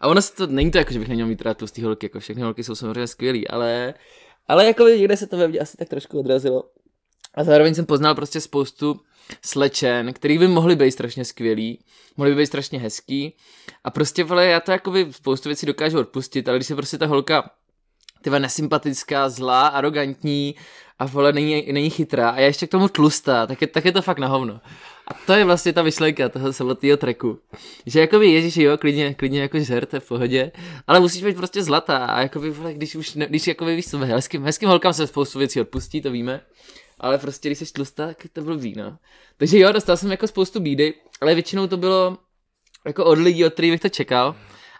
A 0.00 0.08
ono 0.08 0.22
se 0.22 0.34
to, 0.34 0.46
není 0.46 0.70
to 0.70 0.78
jako, 0.78 0.92
že 0.92 0.98
bych 0.98 1.08
neměl 1.08 1.26
mít 1.26 1.42
rád 1.42 1.58
tlustý 1.58 1.82
holky, 1.82 2.06
jako 2.06 2.20
všechny 2.20 2.42
holky 2.42 2.64
jsou 2.64 2.74
samozřejmě 2.74 3.06
skvělý, 3.06 3.48
ale, 3.48 3.94
ale 4.48 4.66
jako 4.66 4.88
někde 4.88 5.16
se 5.16 5.26
to 5.26 5.36
ve 5.36 5.48
mně 5.48 5.58
asi 5.58 5.76
tak 5.76 5.88
trošku 5.88 6.18
odrazilo. 6.18 6.70
A 7.34 7.44
zároveň 7.44 7.74
jsem 7.74 7.86
poznal 7.86 8.14
prostě 8.14 8.40
spoustu 8.40 9.00
slečen, 9.42 10.12
který 10.12 10.38
by 10.38 10.48
mohly 10.48 10.76
být 10.76 10.92
strašně 10.92 11.24
skvělý, 11.24 11.84
mohly 12.16 12.34
by 12.34 12.42
být 12.42 12.46
strašně 12.46 12.78
hezký. 12.78 13.36
A 13.84 13.90
prostě, 13.90 14.24
vole, 14.24 14.46
já 14.46 14.60
to 14.60 14.72
jakoby 14.72 15.06
spoustu 15.10 15.48
věcí 15.48 15.66
dokážu 15.66 15.98
odpustit, 15.98 16.48
ale 16.48 16.58
když 16.58 16.66
se 16.66 16.74
prostě 16.74 16.98
ta 16.98 17.06
holka 17.06 17.50
tyva 18.22 18.38
nesympatická, 18.38 19.28
zlá, 19.28 19.66
arrogantní 19.66 20.54
a 20.98 21.06
vole 21.06 21.32
není, 21.32 21.72
není 21.72 21.90
chytrá 21.90 22.30
a 22.30 22.40
je 22.40 22.46
ještě 22.46 22.66
k 22.66 22.70
tomu 22.70 22.88
tlustá, 22.88 23.46
tak 23.46 23.60
je, 23.60 23.66
tak 23.66 23.84
je 23.84 23.92
to 23.92 24.02
fakt 24.02 24.18
na 24.18 24.28
hovno. 24.28 24.60
A 25.06 25.14
to 25.26 25.32
je 25.32 25.44
vlastně 25.44 25.72
ta 25.72 25.82
myšlenka 25.82 26.28
toho 26.28 26.52
samotného 26.52 26.96
treku. 26.96 27.38
Že 27.86 28.00
jakoby 28.00 28.26
ježíš, 28.26 28.56
jo, 28.56 28.78
klidně, 28.78 29.14
klidně 29.14 29.40
jako 29.40 29.60
žer, 29.60 29.86
to 29.86 29.96
je 29.96 30.00
v 30.00 30.08
pohodě, 30.08 30.52
ale 30.86 31.00
musíš 31.00 31.24
být 31.24 31.36
prostě 31.36 31.62
zlatá 31.62 32.06
a 32.06 32.20
jakoby, 32.20 32.50
vole, 32.50 32.74
když 32.74 32.94
už, 32.94 33.14
ne, 33.14 33.26
když 33.26 33.46
jakoby 33.46 33.76
víš 33.76 33.86
hezkým, 33.92 34.44
hezkým 34.44 34.68
holkám 34.68 34.92
se 34.92 35.06
spoustu 35.06 35.38
věcí 35.38 35.60
odpustí, 35.60 36.00
to 36.00 36.10
víme, 36.10 36.40
ale 37.00 37.18
prostě 37.18 37.48
když 37.48 37.58
jsi 37.58 37.72
tlustá, 37.72 38.06
tak 38.06 38.16
to 38.32 38.42
blbý, 38.42 38.74
no. 38.76 38.98
Takže 39.36 39.58
jo, 39.58 39.72
dostal 39.72 39.96
jsem 39.96 40.10
jako 40.10 40.26
spoustu 40.26 40.60
bídy, 40.60 40.94
ale 41.20 41.34
většinou 41.34 41.66
to 41.66 41.76
bylo 41.76 42.18
jako 42.86 43.04
od 43.04 43.18
lidí, 43.18 43.44
od 43.44 43.52
kterých 43.52 43.72
bych 43.72 43.80
to 43.80 43.88
čekal. 43.88 44.36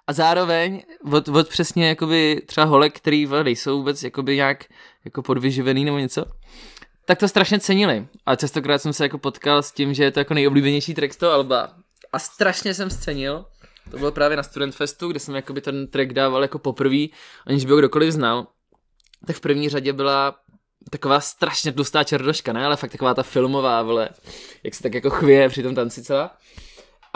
A 0.09 0.13
zároveň 0.13 0.83
od, 1.13 1.29
od 1.29 1.49
přesně 1.49 1.89
jakoby 1.89 2.43
třeba 2.47 2.65
holek, 2.65 2.97
který 2.97 3.29
nejsou 3.43 3.79
vůbec 3.79 4.03
jakoby 4.03 4.37
nějak 4.37 4.65
jako 5.05 5.23
podvyživený 5.23 5.85
nebo 5.85 5.99
něco, 5.99 6.25
tak 7.05 7.19
to 7.19 7.29
strašně 7.29 7.61
cenili. 7.61 8.07
A 8.27 8.37
častokrát 8.37 8.83
jsem 8.83 8.93
se 8.93 9.05
jako 9.05 9.19
potkal 9.19 9.63
s 9.63 9.73
tím, 9.73 9.95
že 9.95 10.05
je 10.05 10.11
to 10.11 10.19
jako 10.19 10.35
nejoblíbenější 10.35 10.95
track 10.95 11.13
z 11.13 11.17
toho 11.17 11.33
Alba. 11.33 11.73
A 12.13 12.19
strašně 12.19 12.75
jsem 12.75 12.91
scenil. 12.91 13.45
To 13.91 13.99
bylo 13.99 14.13
právě 14.13 14.37
na 14.37 14.43
Student 14.43 14.75
Festu, 14.75 15.09
kde 15.09 15.21
jsem 15.21 15.35
jakoby 15.35 15.61
ten 15.61 15.87
track 15.87 16.13
dával 16.13 16.43
jako 16.43 16.59
poprvé, 16.59 17.07
aniž 17.47 17.65
by 17.65 17.73
ho 17.73 17.79
kdokoliv 17.79 18.13
znal. 18.13 18.47
Tak 19.27 19.37
v 19.37 19.41
první 19.41 19.69
řadě 19.69 19.93
byla 19.93 20.37
taková 20.91 21.21
strašně 21.21 21.73
tlustá 21.73 22.05
čerdoška, 22.05 22.53
ne? 22.53 22.67
Ale 22.67 22.77
fakt 22.77 22.93
taková 22.93 23.15
ta 23.15 23.23
filmová, 23.23 23.83
vole, 23.83 24.09
jak 24.63 24.75
se 24.75 24.83
tak 24.83 24.95
jako 24.95 25.11
chvěje 25.11 25.49
při 25.49 25.63
tom 25.63 25.75
tanci 25.75 26.03
celá 26.03 26.37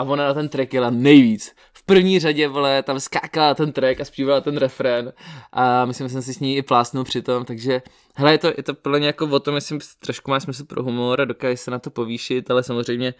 a 0.03 0.05
ona 0.05 0.27
na 0.27 0.35
ten 0.35 0.49
track 0.49 0.75
jela 0.75 0.91
nejvíc. 0.91 1.55
V 1.73 1.83
první 1.83 2.21
řadě, 2.21 2.49
vole, 2.49 2.83
tam 2.83 3.01
skákala 3.01 3.55
ten 3.55 3.73
track 3.73 4.01
a 4.01 4.05
zpívala 4.05 4.41
ten 4.41 4.57
refrén 4.57 5.13
a 5.53 5.85
myslím, 5.85 6.09
že 6.09 6.13
jsem 6.13 6.23
si 6.23 6.35
s 6.35 6.41
ní 6.41 6.57
i 6.57 6.63
plásnul 6.63 7.05
přitom, 7.05 7.45
takže 7.45 7.83
hele, 8.15 8.33
je 8.33 8.39
to, 8.39 8.47
je 8.57 8.63
to 8.63 8.75
podle 8.75 8.99
mě 8.99 9.07
jako 9.07 9.27
o 9.27 9.41
tom, 9.41 9.55
jestli 9.55 9.79
trošku 9.99 10.31
má 10.31 10.41
smysl 10.41 10.65
pro 10.65 10.83
humor 10.83 11.21
a 11.21 11.25
dokáže 11.25 11.57
se 11.57 11.71
na 11.71 11.79
to 11.79 11.91
povýšit, 11.91 12.51
ale 12.51 12.63
samozřejmě 12.63 13.15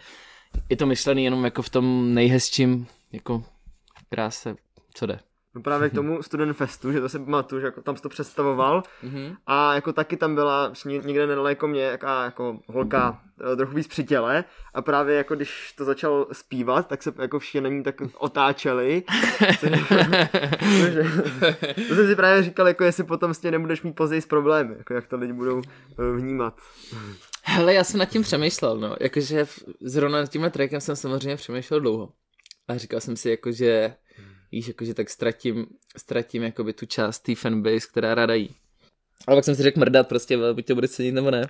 je 0.69 0.77
to 0.77 0.85
myšlený 0.85 1.23
jenom 1.23 1.45
jako 1.45 1.61
v 1.61 1.69
tom 1.69 2.13
nejhezčím, 2.13 2.87
jako 3.11 3.43
kráse, 4.09 4.55
co 4.93 5.05
jde. 5.05 5.19
No 5.55 5.61
právě 5.61 5.89
k 5.89 5.93
tomu 5.95 6.23
Student 6.23 6.57
Festu, 6.57 6.91
že 6.91 7.01
to 7.01 7.09
si 7.09 7.19
pamatuju, 7.19 7.61
že 7.61 7.65
jako 7.65 7.81
tam 7.81 7.95
to 7.95 8.09
představoval 8.09 8.83
mm-hmm. 9.03 9.35
a 9.47 9.75
jako 9.75 9.93
taky 9.93 10.17
tam 10.17 10.35
byla 10.35 10.73
někde 10.85 11.27
nedaleko 11.27 11.67
mě 11.67 11.81
jaká 11.81 12.23
jako 12.23 12.57
holka 12.67 13.21
eh, 13.53 13.55
trochu 13.55 13.75
víc 13.75 13.87
při 13.87 14.03
těle 14.03 14.43
a 14.73 14.81
právě 14.81 15.15
jako 15.15 15.35
když 15.35 15.73
to 15.77 15.85
začal 15.85 16.27
zpívat, 16.31 16.87
tak 16.87 17.03
se 17.03 17.13
jako 17.21 17.39
všichni 17.39 17.61
na 17.61 17.69
ní 17.69 17.83
tak 17.83 17.95
otáčeli. 18.17 19.03
to 21.87 21.95
jsem 21.95 22.07
si 22.07 22.15
právě 22.15 22.43
říkal, 22.43 22.67
jako 22.67 22.83
jestli 22.83 23.03
potom 23.03 23.33
s 23.33 23.39
tím 23.39 23.51
nebudeš 23.51 23.81
mít 23.81 23.95
později 23.95 24.21
s 24.21 24.25
problémy, 24.25 24.75
jako 24.77 24.93
jak 24.93 25.07
to 25.07 25.17
lidi 25.17 25.33
budou 25.33 25.61
eh, 25.61 26.11
vnímat. 26.15 26.57
Hele, 27.43 27.73
já 27.73 27.83
jsem 27.83 27.99
nad 27.99 28.05
tím 28.05 28.21
přemýšlel, 28.21 28.77
no, 28.77 28.95
jakože 28.99 29.45
zrovna 29.81 30.19
nad 30.19 30.27
tímhle 30.27 30.49
trackem 30.49 30.81
jsem 30.81 30.95
samozřejmě 30.95 31.35
přemýšlel 31.35 31.79
dlouho. 31.79 32.09
A 32.67 32.77
říkal 32.77 32.99
jsem 32.99 33.15
si, 33.15 33.29
jako, 33.29 33.51
že 33.51 33.95
víš, 34.53 34.67
jakože 34.67 34.93
tak 34.93 35.09
ztratím, 35.09 35.65
ztratím 35.97 36.43
jakoby 36.43 36.73
tu 36.73 36.85
část 36.85 37.19
té 37.19 37.35
fanbase, 37.35 37.87
která 37.91 38.15
ráda 38.15 38.33
jí. 38.33 38.55
Ale 39.27 39.37
pak 39.37 39.45
jsem 39.45 39.55
si 39.55 39.63
řekl 39.63 39.79
mrdat 39.79 40.07
prostě, 40.07 40.37
buď 40.53 40.65
to 40.65 40.75
bude 40.75 40.87
cenit 40.87 41.13
nebo 41.13 41.31
ne. 41.31 41.49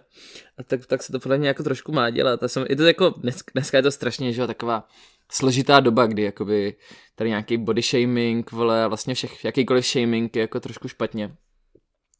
A 0.58 0.64
tak, 0.64 0.86
tak 0.86 1.04
se 1.04 1.12
to 1.12 1.20
podle 1.20 1.38
mě 1.38 1.48
jako 1.48 1.64
trošku 1.64 1.92
má 1.92 2.10
dělat. 2.10 2.44
A 2.44 2.48
jsem, 2.48 2.66
je 2.70 2.76
to 2.76 2.84
jako, 2.84 3.10
dnes, 3.10 3.44
dneska 3.54 3.78
je 3.78 3.84
to 3.84 3.92
strašně, 3.92 4.34
že 4.34 4.48
taková 4.48 4.88
složitá 5.32 5.80
doba, 5.80 6.06
kdy 6.06 6.24
jakoby 6.24 6.76
tady 7.16 7.30
nějaký 7.30 7.58
body 7.58 7.82
shaming, 7.82 8.52
vole, 8.52 8.88
vlastně 8.88 9.16
všech, 9.16 9.46
jakýkoliv 9.46 9.86
shaming 9.86 10.36
je 10.36 10.42
jako 10.42 10.60
trošku 10.60 10.88
špatně. 10.88 11.36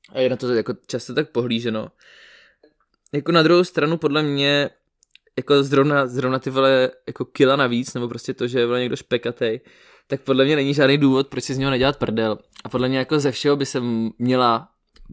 A 0.10 0.20
je 0.20 0.30
na 0.30 0.36
to 0.36 0.54
jako 0.54 0.74
často 0.88 1.14
tak 1.14 1.30
pohlíženo. 1.30 1.92
Jako 3.14 3.32
na 3.32 3.44
druhou 3.44 3.64
stranu 3.64 3.98
podle 3.98 4.24
mě 4.24 4.70
jako 5.38 5.64
zrovna, 5.64 6.08
zrovna 6.08 6.40
ty 6.40 6.50
vole 6.50 6.92
jako 7.08 7.26
kila 7.26 7.56
navíc, 7.56 7.94
nebo 7.94 8.08
prostě 8.08 8.34
to, 8.34 8.48
že 8.48 8.60
je 8.60 8.80
někdo 8.80 8.96
špekatej, 8.96 9.62
tak 10.14 10.22
podle 10.22 10.46
mě 10.46 10.56
není 10.56 10.74
žádný 10.74 10.98
důvod, 10.98 11.28
proč 11.28 11.44
si 11.44 11.54
z 11.54 11.58
něho 11.58 11.72
nedělat 11.72 11.98
prdel. 11.98 12.38
A 12.64 12.70
podle 12.70 12.90
mě 12.90 12.98
jako 12.98 13.20
ze 13.20 13.32
všeho 13.32 13.56
by 13.56 13.66
se 13.66 13.82
měla 14.20 14.68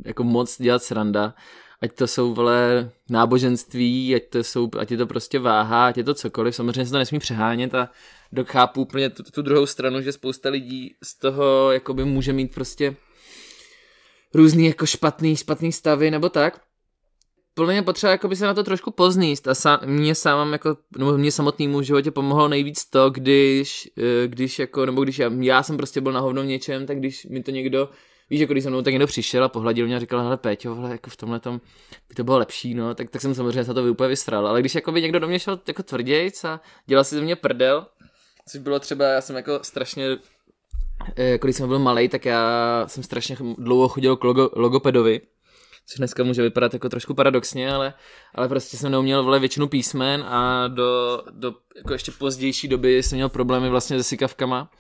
jako 0.05 0.25
moc 0.25 0.63
dělat 0.63 0.83
sranda, 0.83 1.35
ať 1.83 1.93
to 1.93 2.07
jsou 2.07 2.35
vole 2.35 2.91
náboženství, 3.11 4.15
ať 4.15 4.23
to 4.29 4.45
jsou, 4.45 4.69
ať 4.79 4.91
je 4.91 4.97
to 4.97 5.07
prostě 5.07 5.39
váha, 5.39 5.87
ať 5.87 5.97
je 5.97 6.05
to 6.05 6.15
cokoliv, 6.15 6.57
samozřejmě 6.57 6.85
se 6.85 6.93
to 6.93 6.99
nesmí 6.99 7.19
přehánět 7.19 7.75
a 7.75 7.91
dochápu 8.33 8.83
úplně 8.83 9.11
tu, 9.11 9.23
tu 9.23 9.43
druhou 9.43 9.67
stranu, 9.67 10.01
že 10.01 10.13
spousta 10.13 10.49
lidí 10.49 10.95
z 11.03 11.19
toho 11.19 11.73
jakoby 11.73 12.05
může 12.05 12.33
mít 12.33 12.55
prostě 12.55 12.97
různý 14.35 14.67
jako 14.67 14.87
špatný, 14.87 15.37
špatný 15.37 15.73
stavy 15.73 16.11
nebo 16.11 16.29
tak. 16.29 16.61
Podle 17.55 17.73
mě 17.73 17.83
potřeba 17.83 18.11
jako 18.11 18.29
by 18.29 18.37
se 18.37 18.47
na 18.47 18.55
to 18.55 18.63
trošku 18.63 18.91
pozníst 18.91 19.49
a 19.49 19.55
sám, 19.55 19.81
mě 19.85 20.15
sám 20.15 20.53
jako, 20.53 20.77
nebo 20.99 21.19
mě 21.19 21.33
samotnému 21.33 21.79
v 21.79 21.83
životě 21.83 22.11
pomohlo 22.11 22.49
nejvíc 22.49 22.85
to, 22.85 23.11
když, 23.11 23.91
eh, 23.99 24.29
když 24.29 24.59
jako, 24.59 24.87
nebo 24.87 25.03
když 25.03 25.19
já, 25.19 25.31
já 25.41 25.63
jsem 25.63 25.77
prostě 25.77 26.01
byl 26.01 26.13
na 26.13 26.21
hovno 26.21 26.43
v 26.43 26.47
něčem, 26.47 26.87
tak 26.87 26.99
když 26.99 27.27
mi 27.27 27.43
to 27.43 27.51
někdo 27.51 27.89
víš, 28.31 28.41
jako 28.41 28.53
když 28.53 28.65
se 28.65 28.71
mnou 28.71 28.83
tak 28.83 28.93
někdo 28.93 29.07
přišel 29.07 29.45
a 29.45 29.49
pohladil 29.49 29.87
mě 29.87 29.97
a 29.97 29.99
říkal, 29.99 30.23
hele 30.23 30.37
Péťo, 30.37 30.75
vole, 30.75 30.91
jako 30.91 31.11
v 31.11 31.17
tomhle 31.17 31.41
tom 31.41 31.61
by 32.09 32.15
to 32.15 32.25
bylo 32.25 32.39
lepší, 32.39 32.75
no, 32.75 32.95
tak, 32.95 33.11
tak 33.11 33.23
jsem 33.23 33.35
samozřejmě 33.35 33.65
za 33.65 33.75
to 33.75 33.83
úplně 33.83 34.09
vystral. 34.09 34.47
Ale 34.47 34.61
když 34.61 34.75
jako 34.75 34.93
by 34.93 35.03
někdo 35.03 35.19
do 35.19 35.29
mě 35.29 35.39
šel 35.39 35.61
jako 35.69 35.83
tvrdějc 35.83 36.45
a 36.45 36.61
dělal 36.87 37.05
si 37.05 37.15
ze 37.15 37.21
mě 37.21 37.37
prdel, 37.37 37.87
což 38.49 38.61
bylo 38.61 38.81
třeba, 38.81 39.05
já 39.05 39.21
jsem 39.21 39.37
jako 39.37 39.59
strašně, 39.63 40.19
eh, 41.17 41.25
jako 41.25 41.47
když 41.47 41.57
jsem 41.57 41.69
byl 41.69 41.79
malý, 41.79 42.09
tak 42.09 42.25
já 42.25 42.85
jsem 42.87 43.03
strašně 43.03 43.37
dlouho 43.59 43.89
chodil 43.89 44.17
k 44.17 44.25
logo, 44.25 44.51
logopedovi, 44.57 45.21
což 45.91 45.99
dneska 45.99 46.25
může 46.25 46.43
vypadat 46.43 46.75
jako 46.75 46.89
trošku 46.89 47.15
paradoxně, 47.15 47.73
ale, 47.73 47.95
ale 48.35 48.49
prostě 48.49 48.77
jsem 48.77 48.93
neuměl 48.93 49.25
vole 49.25 49.39
většinu 49.39 49.69
písmen 49.69 50.23
a 50.23 50.69
do, 50.69 51.23
do 51.31 51.55
jako 51.77 51.93
ještě 51.93 52.13
pozdější 52.13 52.69
doby 52.69 53.03
jsem 53.03 53.17
měl 53.17 53.29
problémy 53.29 53.69
vlastně 53.69 53.99
se 53.99 54.05
sikavkama 54.05 54.71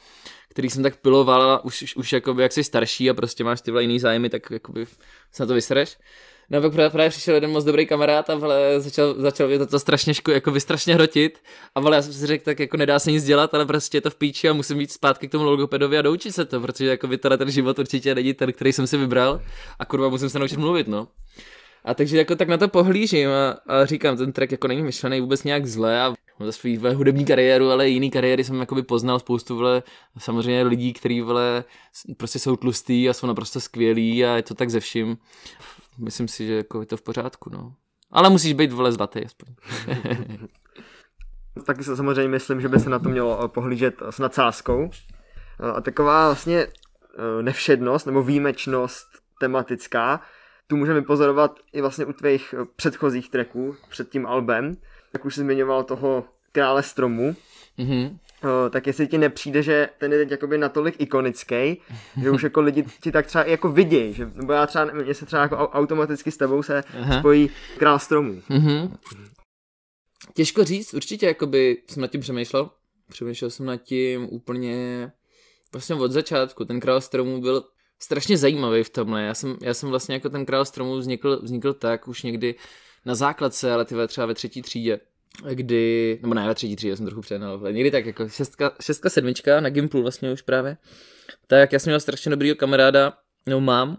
který 0.50 0.70
jsem 0.70 0.82
tak 0.82 0.96
piloval 0.96 1.60
už, 1.62 1.82
už, 1.82 1.96
už 1.96 2.12
jakoby, 2.12 2.42
jak 2.42 2.52
jsi 2.52 2.64
starší 2.64 3.10
a 3.10 3.14
prostě 3.14 3.44
máš 3.44 3.60
ty 3.60 3.72
jiný 3.78 4.00
zájmy, 4.00 4.30
tak 4.30 4.50
jakoby 4.50 4.86
se 5.32 5.42
na 5.42 5.46
to 5.46 5.54
vysereš. 5.54 5.98
No 6.50 6.60
pak 6.60 6.72
právě, 6.72 6.90
právě 6.90 7.10
přišel 7.10 7.34
jeden 7.34 7.50
moc 7.50 7.64
dobrý 7.64 7.86
kamarád 7.86 8.30
a 8.30 8.34
vole, 8.34 8.80
začal, 8.80 9.14
začal 9.18 9.48
mě 9.48 9.58
to, 9.58 9.66
to 9.66 9.78
strašně, 9.78 10.14
ško, 10.14 10.30
jako 10.30 10.50
by 10.50 10.60
strašně 10.60 10.94
hrotit. 10.94 11.38
A 11.74 11.80
vole, 11.80 11.96
já 11.96 12.02
jsem 12.02 12.12
si 12.12 12.26
řekl, 12.26 12.44
tak 12.44 12.60
jako 12.60 12.76
nedá 12.76 12.98
se 12.98 13.12
nic 13.12 13.24
dělat, 13.24 13.54
ale 13.54 13.66
prostě 13.66 13.96
je 13.96 14.00
to 14.00 14.10
v 14.10 14.14
píči 14.14 14.48
a 14.48 14.52
musím 14.52 14.80
jít 14.80 14.92
zpátky 14.92 15.28
k 15.28 15.30
tomu 15.30 15.44
logopedovi 15.44 15.98
a 15.98 16.02
doučit 16.02 16.34
se 16.34 16.44
to, 16.44 16.60
protože 16.60 16.86
jako 16.86 17.06
by 17.06 17.18
ten 17.18 17.50
život 17.50 17.78
určitě 17.78 18.14
není 18.14 18.34
ten, 18.34 18.52
který 18.52 18.72
jsem 18.72 18.86
si 18.86 18.96
vybral 18.96 19.40
a 19.78 19.84
kurva 19.84 20.08
musím 20.08 20.28
se 20.28 20.38
naučit 20.38 20.58
mluvit, 20.58 20.88
no. 20.88 21.08
A 21.84 21.94
takže 21.94 22.18
jako 22.18 22.36
tak 22.36 22.48
na 22.48 22.56
to 22.56 22.68
pohlížím 22.68 23.28
a, 23.28 23.72
a 23.72 23.86
říkám, 23.86 24.16
ten 24.16 24.32
track 24.32 24.52
jako 24.52 24.68
není 24.68 24.82
myšlený 24.82 25.20
vůbec 25.20 25.44
nějak 25.44 25.66
zle 25.66 26.02
a 26.02 26.14
za 26.40 26.52
svou 26.52 26.94
hudební 26.94 27.24
kariéru, 27.24 27.70
ale 27.70 27.88
jiný 27.88 28.10
kariéry 28.10 28.44
jsem 28.44 28.60
jakoby 28.60 28.82
poznal 28.82 29.18
spoustu 29.18 29.56
vole, 29.56 29.82
samozřejmě 30.18 30.62
lidí, 30.62 30.92
kteří 30.92 31.20
vole, 31.20 31.64
prostě 32.16 32.38
jsou 32.38 32.56
tlustý 32.56 33.08
a 33.08 33.12
jsou 33.12 33.26
naprosto 33.26 33.60
skvělí 33.60 34.24
a 34.24 34.36
je 34.36 34.42
to 34.42 34.54
tak 34.54 34.70
ze 34.70 34.80
vším. 34.80 35.16
Myslím 36.00 36.28
si, 36.28 36.46
že 36.46 36.56
jako 36.56 36.80
je 36.80 36.86
to 36.86 36.96
v 36.96 37.02
pořádku, 37.02 37.50
no. 37.50 37.74
Ale 38.10 38.30
musíš 38.30 38.52
být 38.52 38.72
vole 38.72 38.92
zlatý 38.92 39.24
aspoň. 39.24 39.54
Taky 41.66 41.84
se 41.84 41.96
samozřejmě 41.96 42.28
myslím, 42.28 42.60
že 42.60 42.68
by 42.68 42.80
se 42.80 42.90
na 42.90 42.98
to 42.98 43.08
mělo 43.08 43.48
pohlížet 43.48 43.94
s 44.10 44.18
nadsázkou. 44.18 44.90
A 45.76 45.80
taková 45.80 46.26
vlastně 46.26 46.58
eh, 46.58 47.42
nevšednost 47.42 48.06
nebo 48.06 48.22
výjimečnost 48.22 49.06
tematická, 49.40 50.20
tu 50.66 50.76
můžeme 50.76 51.02
pozorovat 51.02 51.60
i 51.72 51.80
vlastně 51.80 52.04
u 52.04 52.12
tvých 52.12 52.54
eh, 52.58 52.64
předchozích 52.76 53.30
tracků 53.30 53.76
před 53.88 54.08
tím 54.08 54.26
albem, 54.26 54.76
jak 55.12 55.24
už 55.24 55.34
jsi 55.34 55.40
zmiňoval 55.40 55.84
toho 55.84 56.24
krále 56.52 56.82
stromu, 56.82 57.36
mm-hmm. 57.78 58.18
Tak 58.70 58.86
jestli 58.86 59.06
ti 59.06 59.18
nepřijde, 59.18 59.62
že 59.62 59.88
ten 59.98 60.12
je 60.12 60.18
teď 60.18 60.30
jakoby 60.30 60.58
natolik 60.58 60.94
ikonický, 60.98 61.80
že 62.22 62.30
už 62.30 62.42
jako 62.42 62.60
lidi 62.60 62.84
ti 63.02 63.12
tak 63.12 63.26
třeba 63.26 63.44
jako 63.44 63.68
vidějí, 63.68 64.14
že, 64.14 64.30
nebo 64.34 64.52
já 64.52 64.66
třeba, 64.66 64.84
mě 64.84 65.14
se 65.14 65.26
třeba 65.26 65.42
jako 65.42 65.56
automaticky 65.56 66.30
s 66.30 66.36
tebou 66.36 66.62
se 66.62 66.84
Aha. 67.00 67.18
spojí 67.18 67.50
král 67.78 67.98
stromů. 67.98 68.42
Mm-hmm. 68.50 68.96
Těžko 70.34 70.64
říct, 70.64 70.94
určitě 70.94 71.26
jakoby 71.26 71.82
jsem 71.90 72.00
nad 72.00 72.10
tím 72.10 72.20
přemýšlel, 72.20 72.70
přemýšlel 73.10 73.50
jsem 73.50 73.66
nad 73.66 73.76
tím 73.76 74.28
úplně 74.30 75.12
vlastně 75.72 75.94
od 75.94 76.12
začátku, 76.12 76.64
ten 76.64 76.80
král 76.80 77.00
stromů 77.00 77.40
byl 77.40 77.64
strašně 78.02 78.36
zajímavý 78.36 78.82
v 78.82 78.90
tomhle, 78.90 79.22
já 79.22 79.34
jsem, 79.34 79.56
já 79.62 79.74
jsem 79.74 79.88
vlastně 79.88 80.14
jako 80.14 80.28
ten 80.28 80.46
král 80.46 80.64
stromů 80.64 80.96
vznikl, 80.96 81.40
vznikl 81.42 81.74
tak 81.74 82.08
už 82.08 82.22
někdy 82.22 82.54
na 83.04 83.14
základce, 83.14 83.72
ale 83.72 83.84
ty 83.84 83.94
třeba 84.06 84.26
ve 84.26 84.34
třetí 84.34 84.62
třídě, 84.62 85.00
kdy, 85.50 86.18
nebo 86.22 86.34
ne 86.34 86.48
ve 86.48 86.54
třetí 86.54 86.76
třídě, 86.76 86.96
jsem 86.96 87.06
trochu 87.06 87.20
přehnal, 87.20 87.58
ale 87.60 87.72
někdy 87.72 87.90
tak 87.90 88.06
jako 88.06 88.28
šestka, 88.28 88.72
šestka 88.80 89.10
sedmička 89.10 89.60
na 89.60 89.70
Gimplu 89.70 90.02
vlastně 90.02 90.32
už 90.32 90.42
právě, 90.42 90.76
tak 91.46 91.72
já 91.72 91.78
jsem 91.78 91.90
měl 91.90 92.00
strašně 92.00 92.30
dobrýho 92.30 92.56
kamaráda, 92.56 93.12
nebo 93.46 93.60
mám, 93.60 93.96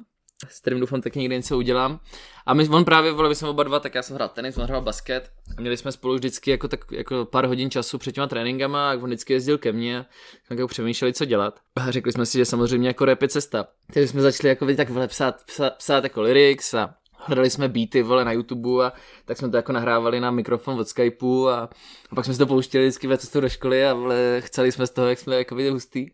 s 0.50 0.60
kterým 0.60 0.80
doufám 0.80 1.02
taky 1.02 1.20
někdy 1.20 1.36
něco 1.36 1.58
udělám. 1.58 2.00
A 2.46 2.54
my, 2.54 2.67
on 2.67 2.86
právě, 2.86 3.12
vole, 3.12 3.36
jsme 3.36 3.50
oba 3.50 3.63
dva, 3.63 3.80
tak 3.80 3.96
já 3.96 4.04
jsem 4.04 4.15
hrál 4.15 4.30
tenis, 4.30 4.58
on 4.58 4.63
hrál 4.63 4.82
basket 4.82 5.32
a 5.58 5.62
měli 5.62 5.78
jsme 5.78 5.91
spolu 5.91 6.15
vždycky 6.15 6.52
jako, 6.52 6.67
tak, 6.67 6.91
jako 6.91 7.26
pár 7.26 7.46
hodin 7.46 7.70
času 7.70 7.98
před 7.98 8.12
těma 8.12 8.28
tréninkama 8.28 8.91
a 8.91 8.94
on 8.94 9.06
vždycky 9.06 9.34
jezdil 9.34 9.58
ke 9.58 9.72
mně, 9.72 10.06
tak 10.50 10.58
jako 10.58 10.67
přemýšleli, 10.67 11.13
co 11.13 11.26
dělat. 11.26 11.60
A 11.76 11.91
řekli 11.91 12.12
jsme 12.12 12.26
si, 12.26 12.38
že 12.38 12.46
samozřejmě 12.46 12.88
jako 12.88 13.06
rap 13.06 13.22
je 13.22 13.28
cesta. 13.28 13.67
Takže 13.94 14.08
jsme 14.08 14.22
začali 14.22 14.50
jako 14.50 14.76
tak 14.76 14.88
psát, 15.08 15.44
psát, 15.46 15.76
psát 15.78 16.04
jako 16.04 16.22
lyrics 16.22 16.74
a 16.74 16.96
hledali 17.24 17.50
jsme 17.50 17.68
beaty, 17.68 18.02
vole, 18.02 18.26
na 18.26 18.32
YouTube 18.32 18.86
a 18.86 18.94
tak 19.26 19.38
jsme 19.38 19.50
to 19.50 19.58
jako 19.58 19.72
nahrávali 19.72 20.20
na 20.20 20.32
mikrofon 20.32 20.80
od 20.80 20.88
Skypeu 20.88 21.48
a, 21.48 21.70
a 22.10 22.16
pak 22.16 22.26
jsme 22.26 22.34
si 22.34 22.38
to 22.38 22.48
pouštěli 22.48 22.84
vždycky 22.86 23.08
ve 23.08 23.18
cestu 23.18 23.42
do 23.42 23.50
školy 23.50 23.86
a 23.86 23.94
vole, 23.94 24.16
chceli 24.40 24.72
jsme 24.72 24.88
z 24.88 24.90
toho, 24.90 25.08
jak 25.08 25.20
jsme 25.20 25.36
jako 25.36 25.56
viděli 25.56 25.74
hustý. 25.74 26.08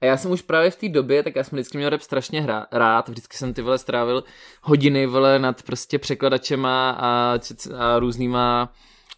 A 0.00 0.06
já 0.06 0.16
jsem 0.16 0.30
už 0.30 0.42
právě 0.42 0.70
v 0.70 0.76
té 0.76 0.88
době, 0.88 1.22
tak 1.22 1.36
já 1.36 1.44
jsem 1.44 1.56
vždycky 1.56 1.78
měl 1.78 1.90
rap 1.90 2.00
strašně 2.00 2.42
hra, 2.42 2.66
rád, 2.72 3.08
vždycky 3.08 3.36
jsem 3.36 3.54
ty 3.54 3.62
vole 3.62 3.78
strávil 3.78 4.24
hodiny 4.62 5.06
vole 5.06 5.38
nad 5.38 5.62
prostě 5.62 5.98
překladačema 5.98 6.90
a, 6.90 7.38
a 7.78 7.98
různýma 7.98 8.72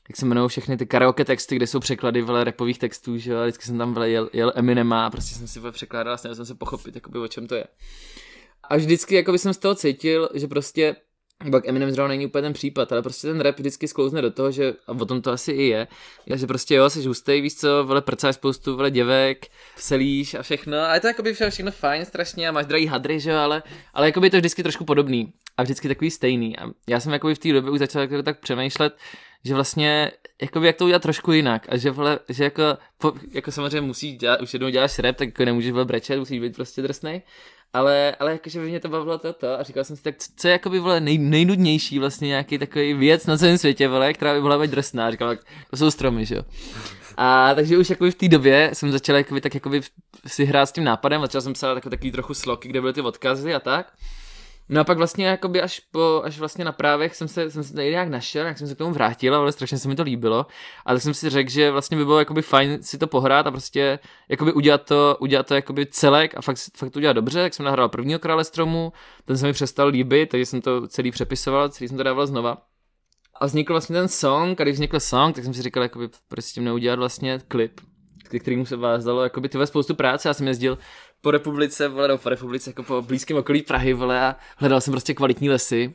jak 0.09 0.17
se 0.17 0.27
jmenují 0.27 0.49
všechny 0.49 0.77
ty 0.77 0.87
karaoke 0.87 1.25
texty, 1.25 1.57
kde 1.57 1.67
jsou 1.67 1.81
překlady 1.81 2.23
vole 2.23 2.45
rapových 2.45 2.79
textů, 2.79 3.19
že 3.19 3.33
jo, 3.33 3.43
vždycky 3.43 3.65
jsem 3.65 3.79
tam 3.79 3.95
vole 3.95 4.11
jel, 4.11 4.31
jel 4.33 4.53
Eminema 4.55 5.07
a 5.07 5.11
prostě 5.11 5.35
jsem 5.35 5.49
si 5.49 5.61
vole 5.61 5.73
překládal 5.73 6.15
a 6.15 6.17
snažil 6.17 6.35
jsem 6.35 6.47
se 6.47 6.55
pochopit, 6.55 6.95
jakoby, 6.95 7.19
o 7.19 7.29
čem 7.29 7.47
to 7.47 7.55
je. 7.55 7.65
A 8.71 8.77
vždycky 8.77 9.15
jako 9.15 9.39
jsem 9.39 9.55
z 9.55 9.59
toho 9.59 9.75
cítil, 9.75 10.29
že 10.35 10.47
prostě 10.47 10.97
pak 11.51 11.69
Eminem 11.69 11.91
zrovna 11.91 12.09
není 12.09 12.27
úplně 12.27 12.43
ten 12.43 12.53
případ, 12.53 12.93
ale 12.93 13.03
prostě 13.03 13.27
ten 13.27 13.41
rap 13.41 13.59
vždycky 13.59 13.89
sklouzne 13.89 14.23
do 14.23 14.31
toho, 14.31 14.51
že, 14.51 14.75
a 14.87 14.93
o 14.93 15.05
tom 15.05 15.23
to 15.23 15.31
asi 15.31 15.53
i 15.53 15.63
je, 15.63 15.87
že 16.35 16.47
prostě 16.47 16.75
jo, 16.75 16.91
jsi 16.91 17.07
hustý, 17.07 17.41
víš 17.41 17.57
co, 17.57 17.85
vole, 17.85 18.03
prcáš 18.03 18.35
spoustu, 18.35 18.77
vole, 18.77 18.91
děvek, 18.91 19.47
selíš 19.77 20.35
a 20.35 20.43
všechno, 20.43 20.79
a 20.79 20.95
je 20.95 21.01
to 21.01 21.07
jakoby 21.07 21.35
všechno 21.35 21.71
fajn, 21.71 22.05
strašně 22.05 22.49
a 22.49 22.53
máš 22.53 22.67
drahý 22.67 22.87
hadry, 22.87 23.21
že 23.21 23.31
jo, 23.31 23.37
ale, 23.37 23.63
ale 23.95 24.07
jakoby 24.07 24.27
je 24.27 24.31
to 24.31 24.37
vždycky 24.37 24.63
trošku 24.63 24.85
podobný 24.85 25.33
a 25.57 25.63
vždycky 25.63 25.89
takový 25.89 26.11
stejný. 26.11 26.59
A 26.59 26.67
já 26.89 27.01
jsem 27.01 27.13
jakoby 27.13 27.35
v 27.35 27.39
té 27.39 27.53
době 27.53 27.71
už 27.71 27.79
začal 27.79 28.03
jako 28.03 28.23
tak 28.23 28.41
přemýšlet, 28.41 28.97
že 29.45 29.55
vlastně, 29.55 30.13
jakoby 30.43 30.67
jak 30.67 30.77
to 30.77 30.85
udělat 30.85 31.03
trošku 31.03 31.33
jinak 31.33 31.67
a 31.69 31.77
že, 31.77 31.91
vole, 31.91 32.19
že 32.29 32.45
jako, 32.45 32.63
po, 32.99 33.13
jako 33.33 33.53
samozřejmě 33.53 33.81
musíš 33.81 34.17
dělat, 34.17 34.41
už 34.41 34.53
jednou 34.53 34.69
děláš 34.69 34.99
rap, 34.99 35.17
tak 35.17 35.29
jako 35.29 35.45
nemůžeš 35.45 35.73
vole 35.73 35.85
brečet, 35.85 36.19
musíš 36.19 36.41
být 36.41 36.57
prostě 36.57 36.83
drsnej, 36.83 37.23
ale, 37.77 38.17
ale 38.21 38.33
jakože 38.33 38.61
by 38.61 38.69
mě 38.69 38.81
to 38.81 38.89
bavilo 38.89 39.19
toto 39.19 39.61
a 39.61 39.63
říkal 39.63 39.85
jsem 39.85 39.97
si, 39.97 40.03
tak 40.03 40.15
co 40.37 40.49
je 40.49 40.53
jakoby 40.53 40.79
vole 40.79 41.01
nej, 41.01 41.19
nejnudnější 41.19 41.99
vlastně 41.99 42.29
nějaký 42.29 42.59
takový 42.59 42.95
věc 42.95 43.27
na 43.27 43.37
celém 43.37 43.59
světě, 43.59 43.89
vole, 43.89 44.13
která 44.13 44.35
by 44.35 44.41
byla 44.41 44.59
být 44.59 44.71
drsná, 44.71 45.11
říkal, 45.11 45.29
tak 45.29 45.41
to 45.71 45.77
jsou 45.77 45.91
stromy, 45.91 46.27
že 46.27 46.35
jo. 46.35 46.43
A 47.17 47.55
takže 47.55 47.79
už 47.79 47.91
jakoby 47.91 48.11
v 48.11 48.15
té 48.15 48.29
době 48.29 48.71
jsem 48.73 48.93
začal 48.93 49.17
jakoby, 49.17 49.41
tak 49.41 49.55
jakoby 49.55 49.81
si 50.27 50.45
hrát 50.45 50.67
s 50.67 50.73
tím 50.73 50.85
nápadem, 50.85 51.21
začal 51.21 51.41
jsem 51.41 51.53
psát 51.53 51.75
takový, 51.75 51.91
takový 51.91 52.13
trochu 52.13 52.35
sloky, 52.35 52.69
kde 52.69 52.81
byly 52.81 52.93
ty 52.93 53.01
odkazy 53.01 53.55
a 53.55 53.61
tak. 53.61 53.93
No 54.69 54.81
a 54.81 54.85
pak 54.85 54.99
vlastně 54.99 55.27
jakoby 55.27 55.63
až, 55.63 55.81
po, 55.81 56.23
až 56.25 56.39
vlastně 56.39 56.65
na 56.65 56.73
právech 56.73 57.17
jsem 57.17 57.29
se, 57.29 57.51
jsem 57.51 57.65
se 57.65 57.75
tady 57.75 57.91
nějak 57.91 58.09
našel, 58.09 58.47
jak 58.47 58.59
jsem 58.59 58.69
se 58.69 58.75
k 58.75 58.79
tomu 58.79 58.93
vrátil, 58.93 59.35
ale 59.35 59.53
strašně 59.53 59.79
se 59.79 59.89
mi 59.89 59.95
to 59.95 60.03
líbilo. 60.03 60.47
A 60.87 60.93
tak 60.93 61.03
jsem 61.03 61.15
si 61.15 61.31
řekl, 61.31 61.51
že 61.51 61.71
vlastně 61.71 61.97
by 61.97 62.05
bylo 62.05 62.19
jakoby 62.19 62.43
fajn 62.43 62.83
si 62.83 62.99
to 62.99 63.07
pohrát 63.07 63.47
a 63.47 63.51
prostě 63.51 63.99
jakoby 64.29 64.53
udělat 64.53 64.83
to, 64.83 65.17
udělat 65.21 65.47
to 65.47 65.55
jakoby 65.55 65.87
celek 65.87 66.37
a 66.37 66.43
fakt, 66.43 66.59
fakt 66.77 66.91
to 66.91 66.99
udělat 66.99 67.13
dobře. 67.13 67.43
Tak 67.43 67.55
jsem 67.55 67.65
nahrál 67.65 67.89
prvního 67.89 68.19
krále 68.19 68.45
stromu, 68.45 68.93
ten 69.25 69.39
se 69.39 69.47
mi 69.47 69.53
přestal 69.53 69.89
líbit, 69.89 70.29
takže 70.29 70.47
jsem 70.47 70.61
to 70.61 70.89
celý 70.89 71.11
přepisoval, 71.11 71.69
celý 71.69 71.89
jsem 71.89 71.97
to 71.97 72.03
dával 72.03 72.27
znova. 72.27 72.59
A 73.41 73.47
vznikl 73.47 73.73
vlastně 73.73 73.97
ten 73.97 74.09
song, 74.09 74.61
a 74.61 74.65
když 74.65 74.75
vznikl 74.75 75.01
song, 75.01 75.35
tak 75.35 75.45
jsem 75.45 75.55
si 75.55 75.63
říkal, 75.63 75.83
jakoby, 75.83 76.09
tím 76.53 76.65
neudělat 76.65 76.99
vlastně 76.99 77.41
klip. 77.49 77.81
ke 78.29 78.39
kterým 78.39 78.67
se 78.67 78.77
vázalo 78.77 79.23
jakoby 79.23 79.49
tyhle 79.49 79.67
spoustu 79.67 79.95
práce. 79.95 80.29
Já 80.29 80.35
jsem 80.35 80.49
jezdil 80.49 80.79
po 81.21 81.31
republice, 81.31 81.89
vole, 81.89 82.09
no, 82.09 82.19
po 82.19 82.29
republice, 82.29 82.71
jako 82.71 82.83
po 82.83 83.03
blízkém 83.03 83.37
okolí 83.37 83.63
Prahy, 83.63 83.93
vole, 83.93 84.21
a 84.21 84.37
hledal 84.57 84.81
jsem 84.81 84.93
prostě 84.93 85.15
kvalitní 85.15 85.51
lesy. 85.51 85.95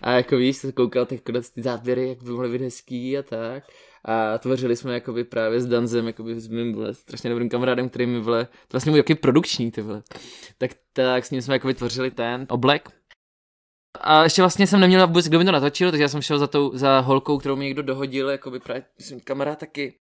A 0.00 0.10
jako 0.10 0.36
víš, 0.36 0.56
jsem 0.56 0.72
koukal 0.72 1.06
tak 1.06 1.18
ty 1.54 1.62
záběry, 1.62 2.08
jak 2.08 2.22
by 2.22 2.30
mohly 2.30 2.48
být 2.48 2.64
hezký 2.64 3.18
a 3.18 3.22
tak. 3.22 3.64
A 4.04 4.38
tvořili 4.38 4.76
jsme 4.76 4.94
jakoby 4.94 5.24
právě 5.24 5.60
s 5.60 5.66
Danzem, 5.66 6.06
jakoby 6.06 6.40
s 6.40 6.48
mým 6.48 6.74
vole, 6.74 6.94
strašně 6.94 7.30
dobrým 7.30 7.48
kamarádem, 7.48 7.88
který 7.88 8.06
mi 8.06 8.20
vole, 8.20 8.44
to 8.44 8.72
vlastně 8.72 8.90
můj 8.90 8.98
jaký 8.98 9.14
produkční 9.14 9.70
ty 9.70 9.82
vole. 9.82 10.02
Tak, 10.58 10.70
tak 10.92 11.24
s 11.24 11.30
ním 11.30 11.42
jsme 11.42 11.54
jakoby 11.54 11.74
tvořili 11.74 12.10
ten 12.10 12.46
oblek. 12.48 12.88
A 14.00 14.22
ještě 14.22 14.42
vlastně 14.42 14.66
jsem 14.66 14.80
neměl 14.80 15.06
vůbec, 15.06 15.28
kdo 15.28 15.38
mi 15.38 15.44
to 15.44 15.52
natočil, 15.52 15.90
takže 15.90 16.02
já 16.02 16.08
jsem 16.08 16.22
šel 16.22 16.38
za, 16.38 16.46
tou, 16.46 16.70
za 16.74 17.00
holkou, 17.00 17.38
kterou 17.38 17.56
mi 17.56 17.64
někdo 17.64 17.82
dohodil, 17.82 18.30
jakoby 18.30 18.60
právě, 18.60 18.84
myslím, 18.98 19.20
kamarád 19.20 19.58
taky. 19.58 19.98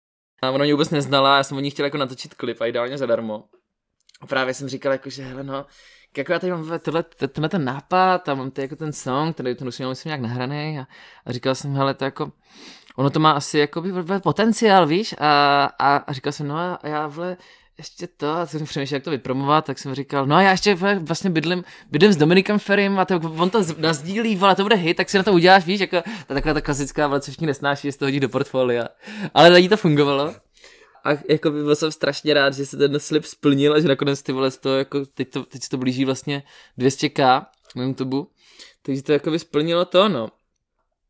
A 0.42 0.52
ona 0.52 0.64
mě 0.64 0.74
vůbec 0.74 0.90
neznala, 0.90 1.38
já 1.38 1.44
jsem 1.44 1.58
o 1.58 1.60
ní 1.60 1.70
chtěl 1.70 1.86
jako 1.86 1.98
natočit 1.98 2.34
klip 2.34 2.62
a 2.62 2.66
ideálně 2.66 2.98
zadarmo. 2.98 3.44
A 4.22 4.28
právě 4.28 4.54
jsem 4.54 4.68
říkal 4.68 4.92
jako, 4.92 5.10
že 5.10 5.24
hele 5.24 5.44
no, 5.44 5.66
jako 6.18 6.32
já 6.32 6.40
tady 6.40 6.52
mám 6.52 6.80
tohle, 6.80 7.04
tenhle 7.04 7.50
ten 7.50 7.66
nápad 7.66 8.30
a 8.30 8.36
mám 8.36 8.52
tady 8.52 8.64
jako 8.64 8.76
ten 8.76 8.94
song, 8.94 9.36
tady 9.36 9.56
ten 9.56 9.68
musím, 9.68 9.90
myslím 9.90 10.10
nějak 10.10 10.22
nahraný 10.22 10.80
a, 10.80 10.88
a 11.26 11.32
říkal 11.32 11.56
jsem, 11.56 11.76
hele, 11.76 11.94
to 11.94 12.04
jako, 12.04 12.32
ono 12.96 13.10
to 13.10 13.20
má 13.20 13.32
asi 13.32 13.60
jako 13.60 13.84
potenciál, 14.24 14.88
víš, 14.88 15.16
a, 15.18 15.64
a, 15.80 15.96
a 15.96 16.14
říkal 16.14 16.34
jsem, 16.34 16.48
no 16.48 16.58
a 16.58 16.80
já 16.84 17.08
vle, 17.08 17.38
ještě 17.78 18.08
to, 18.08 18.32
a 18.32 18.46
jsem 18.46 18.66
přemýšlel, 18.66 18.96
jak 18.96 19.04
to 19.04 19.12
vypromovat, 19.12 19.66
tak 19.66 19.80
jsem 19.80 19.96
říkal, 19.96 20.26
no 20.26 20.36
a 20.36 20.42
já 20.42 20.52
ještě 20.52 20.76
vlastně 21.00 21.30
bydlím, 21.30 21.64
bydlím 21.92 22.14
s 22.14 22.18
Dominikem 22.18 22.60
Ferrym 22.60 23.00
a 23.00 23.06
to, 23.06 23.16
on 23.38 23.50
to 23.50 23.62
nazdílí, 23.78 24.36
vole, 24.36 24.56
to 24.56 24.64
bude 24.64 24.76
hit, 24.76 24.98
tak 24.98 25.10
si 25.10 25.18
na 25.18 25.24
to 25.24 25.34
uděláš, 25.34 25.66
víš, 25.66 25.80
jako 25.80 26.02
ta 26.28 26.34
taková 26.34 26.54
ta 26.54 26.62
klasická, 26.62 27.08
vole, 27.08 27.22
co 27.22 27.32
všichni 27.32 27.48
nesnáší, 27.48 27.92
z 27.92 27.98
toho 27.98 28.08
hodí 28.08 28.20
do 28.20 28.30
portfolia. 28.30 28.88
Ale 29.34 29.50
tady 29.50 29.70
to 29.70 29.78
fungovalo. 29.78 30.45
A 31.06 31.10
jako 31.30 31.52
by 31.52 31.64
byl 31.64 31.76
jsem 31.76 31.92
strašně 31.92 32.34
rád, 32.34 32.54
že 32.54 32.66
se 32.66 32.78
ten 32.78 33.00
slib 33.00 33.26
splnil 33.26 33.74
a 33.74 33.80
že 33.80 33.88
nakonec 33.88 34.24
ty 34.24 34.32
vole 34.32 34.52
to 34.52 34.78
jako, 34.78 35.06
teď, 35.06 35.30
to, 35.30 35.44
teď 35.44 35.64
se 35.64 35.70
to 35.70 35.78
blíží 35.78 36.06
vlastně 36.06 36.44
200k 36.80 37.46
na 37.76 37.84
YouTube. 37.84 38.18
Takže 38.82 39.04
to 39.04 39.12
jako 39.12 39.32
by 39.32 39.40
splnilo 39.40 39.86
to, 39.86 40.10
no. 40.10 40.30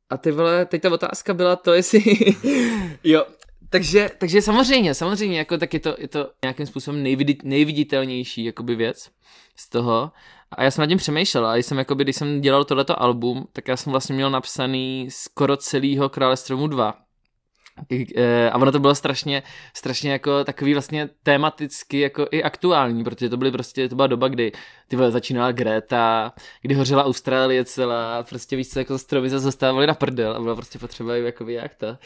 A 0.10 0.18
ty 0.18 0.32
vole, 0.32 0.66
teď 0.66 0.82
ta 0.82 0.94
otázka 0.94 1.34
byla 1.34 1.56
to, 1.56 1.74
jestli... 1.74 2.04
jo, 3.04 3.26
takže, 3.70 4.12
takže 4.18 4.42
samozřejmě, 4.42 4.94
samozřejmě, 4.94 5.38
jako 5.38 5.58
tak 5.58 5.74
je 5.74 5.80
to, 5.80 5.96
je 5.98 6.08
to 6.08 6.32
nějakým 6.44 6.66
způsobem 6.66 7.04
nejvidit, 7.04 7.44
nejviditelnější 7.44 8.46
jakoby 8.46 8.76
věc 8.76 9.10
z 9.56 9.70
toho. 9.70 10.12
A 10.52 10.64
já 10.64 10.72
jsem 10.72 10.82
nad 10.82 10.88
tím 10.88 10.98
přemýšlel 10.98 11.48
a 11.48 11.56
jsem, 11.56 11.78
jakoby, 11.78 12.04
když 12.04 12.16
jsem 12.16 12.42
dělal 12.42 12.66
tohleto 12.66 13.02
album, 13.02 13.48
tak 13.54 13.68
já 13.68 13.78
jsem 13.78 13.92
vlastně 13.92 14.16
měl 14.16 14.30
napsaný 14.32 15.08
skoro 15.12 15.58
celýho 15.58 16.10
Krále 16.10 16.38
stromu 16.38 16.68
2. 16.68 17.05
Eh, 18.16 18.50
a 18.50 18.56
ono 18.58 18.72
to 18.72 18.80
bylo 18.80 18.96
strašně, 18.96 19.44
strašně 19.74 20.12
jako 20.12 20.44
takový 20.44 20.74
vlastně 20.74 21.10
tematicky 21.24 22.00
jako 22.00 22.28
i 22.32 22.44
aktuální, 22.44 23.04
protože 23.04 23.30
to 23.30 23.38
byly 23.38 23.52
prostě, 23.52 23.90
to 23.90 23.96
byla 23.96 24.08
doba, 24.08 24.28
kdy 24.28 24.52
ty 24.88 24.96
vole 24.96 25.12
začínala 25.12 25.52
Greta, 25.52 26.34
kdy 26.62 26.76
hořela 26.76 27.06
Austrálie 27.06 27.66
celá, 27.66 28.24
prostě 28.24 28.56
víš 28.56 28.70
co, 28.70 28.80
jako 28.80 28.98
stromy 28.98 29.30
se 29.30 29.40
zastávali 29.40 29.88
na 29.88 29.94
prdel 29.94 30.36
a 30.36 30.40
bylo 30.40 30.56
prostě 30.56 30.80
potřeba 30.80 31.16
jako 31.16 31.50
jak 31.50 31.76
to. 31.76 31.98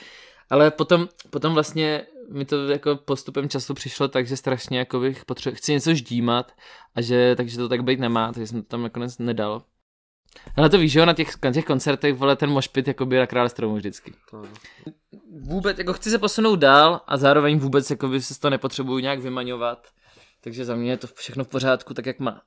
Ale 0.49 0.71
potom, 0.71 1.08
potom 1.29 1.53
vlastně 1.53 2.01
mi 2.32 2.45
to 2.45 2.67
jako 2.67 2.95
postupem 2.95 3.49
času 3.49 3.73
přišlo 3.73 4.08
tak, 4.08 4.27
že 4.27 4.38
strašně 4.38 4.79
jako 4.79 4.99
bych 4.99 5.25
potřeba, 5.25 5.55
chci 5.55 5.71
něco 5.71 5.93
ždímat 5.93 6.51
a 6.95 7.01
že, 7.01 7.36
takže 7.36 7.58
to 7.58 7.69
tak 7.69 7.84
být 7.84 7.99
nemá, 7.99 8.34
takže 8.34 8.47
jsem 8.47 8.62
to 8.62 8.67
tam 8.67 8.82
nakonec 8.84 9.17
nedal. 9.17 9.63
Ale 10.55 10.69
to 10.69 10.77
víš, 10.77 10.91
že 10.91 10.99
jo, 10.99 11.05
na 11.05 11.13
těch, 11.13 11.43
na 11.43 11.51
těch 11.51 11.65
koncertech, 11.65 12.15
vole, 12.15 12.35
ten 12.35 12.49
mošpit 12.49 12.87
jako 12.87 13.05
by 13.05 13.17
na 13.17 13.27
krále 13.27 13.49
stromu 13.49 13.75
vždycky. 13.75 14.13
To. 14.31 14.43
Vůbec, 15.41 15.77
jako 15.77 15.93
chci 15.93 16.09
se 16.09 16.17
posunout 16.17 16.55
dál 16.55 17.01
a 17.07 17.17
zároveň 17.17 17.59
vůbec 17.59 17.89
jako 17.89 18.07
by 18.07 18.21
se 18.21 18.33
z 18.33 18.39
toho 18.39 18.49
nepotřebuju 18.49 18.99
nějak 18.99 19.19
vymaňovat. 19.19 19.87
Takže 20.41 20.65
za 20.65 20.75
mě 20.75 20.91
je 20.91 20.97
to 20.97 21.07
všechno 21.07 21.43
v 21.43 21.47
pořádku, 21.47 21.93
tak 21.93 22.05
jak 22.05 22.19
má. 22.19 22.41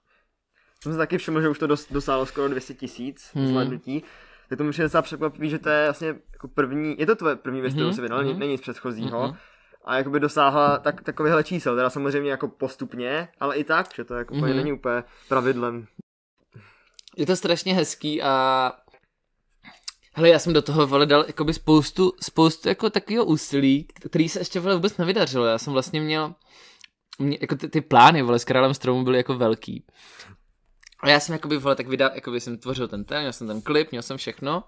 Jsem 0.82 0.92
se 0.92 0.98
taky 0.98 1.18
všiml, 1.18 1.40
že 1.40 1.48
už 1.48 1.58
to 1.58 1.66
dos, 1.66 1.86
dosáhlo 1.90 2.26
skoro 2.26 2.48
200 2.48 2.74
tisíc 2.74 3.30
hmm. 3.34 3.48
zhlédnutí. 3.48 4.02
Tak 4.48 4.58
to 4.58 4.64
mi 4.64 4.70
přijde 4.70 4.84
docela 4.84 5.02
překvapivý, 5.02 5.50
že 5.50 5.58
to 5.58 5.68
je 5.68 5.84
vlastně 5.84 6.08
jako 6.32 6.48
první, 6.48 6.96
je 6.98 7.06
to 7.06 7.16
tvoje 7.16 7.36
první 7.36 7.60
věc, 7.60 7.74
kterou 7.74 7.88
mm-hmm. 7.88 7.94
si 7.94 8.00
vydal, 8.00 8.24
mm-hmm. 8.24 8.38
není 8.38 8.58
z 8.58 8.60
předchozího. 8.60 9.28
Mm-hmm. 9.28 9.36
A 9.84 9.96
jakoby 9.96 10.20
dosáhla 10.20 10.78
tak, 10.78 11.02
takovýhle 11.02 11.44
čísel, 11.44 11.76
teda 11.76 11.90
samozřejmě 11.90 12.30
jako 12.30 12.48
postupně, 12.48 13.28
ale 13.40 13.56
i 13.56 13.64
tak, 13.64 13.86
že 13.94 14.04
to 14.04 14.14
jako 14.14 14.34
mm-hmm. 14.34 14.56
není 14.56 14.72
úplně 14.72 15.04
pravidlem. 15.28 15.86
Je 17.16 17.26
to 17.26 17.36
strašně 17.36 17.74
hezký 17.74 18.22
a 18.22 18.72
Hele, 20.14 20.28
já 20.28 20.38
jsem 20.38 20.52
do 20.52 20.62
toho 20.62 20.86
vole 20.86 21.06
dal 21.06 21.24
jakoby 21.26 21.54
spoustu, 21.54 22.12
spoustu 22.20 22.68
jako 22.68 22.90
takového 22.90 23.24
úsilí, 23.24 23.84
který 23.84 24.28
se 24.28 24.40
ještě 24.40 24.60
vole 24.60 24.74
vůbec 24.74 24.96
nevydařilo. 24.96 25.46
Já 25.46 25.58
jsem 25.58 25.72
vlastně 25.72 26.00
měl, 26.00 26.34
mě, 27.18 27.38
jako 27.40 27.56
ty, 27.56 27.68
ty 27.68 27.80
plány 27.80 28.22
vole 28.22 28.38
s 28.38 28.44
králem 28.44 28.74
stromu 28.74 29.04
byly 29.04 29.16
jako 29.16 29.34
velký. 29.34 29.84
A 31.02 31.08
já 31.08 31.20
jsem 31.20 31.32
jakoby, 31.32 31.58
vole, 31.58 31.76
tak 31.76 31.86
vydal, 31.86 32.10
jakoby 32.14 32.40
jsem 32.40 32.58
tvořil 32.58 32.88
ten 32.88 33.04
ten, 33.04 33.20
měl 33.20 33.32
jsem 33.32 33.46
ten 33.46 33.62
klip, 33.62 33.90
měl 33.90 34.02
jsem 34.02 34.16
všechno. 34.16 34.64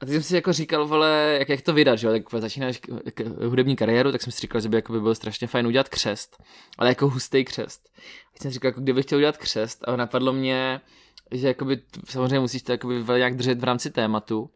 A 0.00 0.06
teď 0.06 0.12
jsem 0.12 0.22
si 0.22 0.34
jako 0.34 0.52
říkal, 0.52 0.86
vole, 0.86 1.36
jak, 1.38 1.48
jak 1.48 1.62
to 1.62 1.72
vydat, 1.72 1.96
že 1.96 2.06
jo, 2.06 2.12
tak 2.12 2.40
začínáš 2.40 2.80
hudební 3.46 3.76
kariéru, 3.76 4.12
tak 4.12 4.22
jsem 4.22 4.32
si 4.32 4.40
říkal, 4.40 4.60
že 4.60 4.68
by 4.68 4.76
jako 4.76 4.92
by 4.92 5.00
bylo 5.00 5.14
strašně 5.14 5.46
fajn 5.46 5.66
udělat 5.66 5.88
křest, 5.88 6.42
ale 6.78 6.88
jako 6.88 7.08
hustý 7.08 7.44
křest. 7.44 7.88
A 8.34 8.42
jsem 8.42 8.50
říkal, 8.50 8.68
jako 8.68 8.80
kdybych 8.80 9.04
chtěl 9.04 9.18
udělat 9.18 9.36
křest 9.36 9.88
a 9.88 9.96
napadlo 9.96 10.32
mě, 10.32 10.80
že 11.30 11.48
jakoby, 11.48 11.80
samozřejmě 12.08 12.40
musíš 12.40 12.62
to 12.62 12.72
jakoby 12.72 13.04
nějak 13.16 13.36
držet 13.36 13.60
v 13.60 13.64
rámci 13.64 13.90
tématu, 13.90 14.50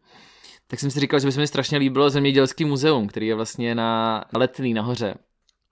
tak 0.67 0.79
jsem 0.79 0.91
si 0.91 0.99
říkal, 0.99 1.19
že 1.19 1.27
by 1.27 1.31
se 1.31 1.39
mi 1.39 1.47
strašně 1.47 1.77
líbilo 1.77 2.09
zemědělský 2.09 2.65
muzeum, 2.65 3.07
který 3.07 3.27
je 3.27 3.35
vlastně 3.35 3.75
na 3.75 4.23
Letný 4.35 4.73
nahoře. 4.73 5.15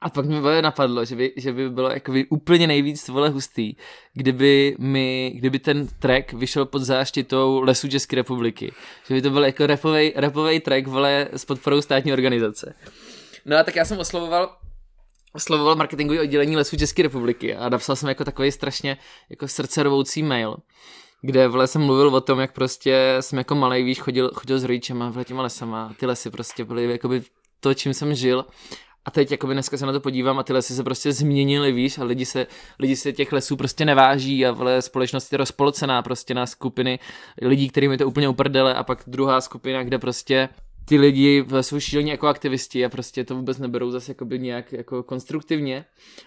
A 0.01 0.09
pak 0.09 0.25
mi 0.25 0.61
napadlo, 0.61 1.05
že 1.05 1.15
by, 1.15 1.33
že 1.37 1.53
by 1.53 1.69
bylo 1.69 1.89
jakoby 1.89 2.25
úplně 2.25 2.67
nejvíc 2.67 3.07
vole 3.07 3.29
hustý, 3.29 3.75
kdyby, 4.13 4.75
mi, 4.79 5.33
kdyby 5.35 5.59
ten 5.59 5.87
track 5.87 6.33
vyšel 6.33 6.65
pod 6.65 6.79
záštitou 6.79 7.61
Lesů 7.61 7.87
České 7.87 8.15
republiky. 8.15 8.71
Že 9.07 9.13
by 9.13 9.21
to 9.21 9.29
byl 9.29 9.45
jako 9.45 9.67
rapovej, 9.67 10.13
rapovej 10.15 10.59
track 10.59 10.87
vole 10.87 11.27
s 11.31 11.45
podporou 11.45 11.81
státní 11.81 12.13
organizace. 12.13 12.75
No 13.45 13.57
a 13.57 13.63
tak 13.63 13.75
já 13.75 13.85
jsem 13.85 13.99
oslovoval 13.99 14.57
oslovoval 15.33 15.75
marketingové 15.75 16.21
oddělení 16.21 16.55
Lesů 16.55 16.77
České 16.77 17.03
republiky 17.03 17.55
a 17.55 17.69
napsal 17.69 17.95
jsem 17.95 18.09
jako 18.09 18.25
takový 18.25 18.51
strašně 18.51 18.97
jako 19.29 19.47
srdcerovoucí 19.47 20.23
mail, 20.23 20.57
kde 21.21 21.47
vole 21.47 21.67
jsem 21.67 21.81
mluvil 21.81 22.15
o 22.15 22.21
tom, 22.21 22.39
jak 22.39 22.53
prostě 22.53 23.17
jsem 23.19 23.37
jako 23.37 23.55
malý, 23.55 23.83
víš, 23.83 23.99
chodil, 23.99 24.31
chodil 24.33 24.59
s 24.59 24.63
rodičema 24.63 25.09
vole 25.09 25.25
těma 25.25 25.43
lesama, 25.43 25.93
ty 25.99 26.05
lesy 26.05 26.29
prostě 26.29 26.65
byly 26.65 26.91
jakoby 26.91 27.23
to, 27.59 27.73
čím 27.73 27.93
jsem 27.93 28.15
žil. 28.15 28.45
A 29.05 29.11
teď 29.11 29.31
jakoby 29.31 29.53
dneska 29.53 29.77
se 29.77 29.85
na 29.85 29.91
to 29.91 29.99
podívám 29.99 30.39
a 30.39 30.43
ty 30.43 30.53
lesy 30.53 30.75
se 30.75 30.83
prostě 30.83 31.11
změnily, 31.11 31.71
víš, 31.71 31.97
a 31.97 32.03
lidi 32.03 32.25
se, 32.25 32.47
lidi 32.79 32.95
se 32.95 33.13
těch 33.13 33.31
lesů 33.31 33.57
prostě 33.57 33.85
neváží 33.85 34.45
a 34.45 34.51
vole 34.51 34.81
společnost 34.81 35.31
je 35.31 35.37
rozpolcená 35.37 36.01
prostě 36.01 36.33
na 36.33 36.45
skupiny 36.45 36.99
lidí, 37.41 37.69
kterým 37.69 37.91
je 37.91 37.97
to 37.97 38.07
úplně 38.07 38.29
uprdele 38.29 38.75
a 38.75 38.83
pak 38.83 39.03
druhá 39.07 39.41
skupina, 39.41 39.83
kde 39.83 39.99
prostě 39.99 40.49
ty 40.91 40.97
lidi 40.97 41.45
jsou 41.61 41.79
šílení 41.79 42.09
jako 42.09 42.27
aktivisti 42.27 42.85
a 42.85 42.89
prostě 42.89 43.23
to 43.23 43.35
vůbec 43.35 43.57
neberou 43.57 43.91
zase 43.91 44.11
jakoby 44.11 44.39
nějak 44.39 44.73
jako 44.73 45.03
konstruktivně. 45.03 45.85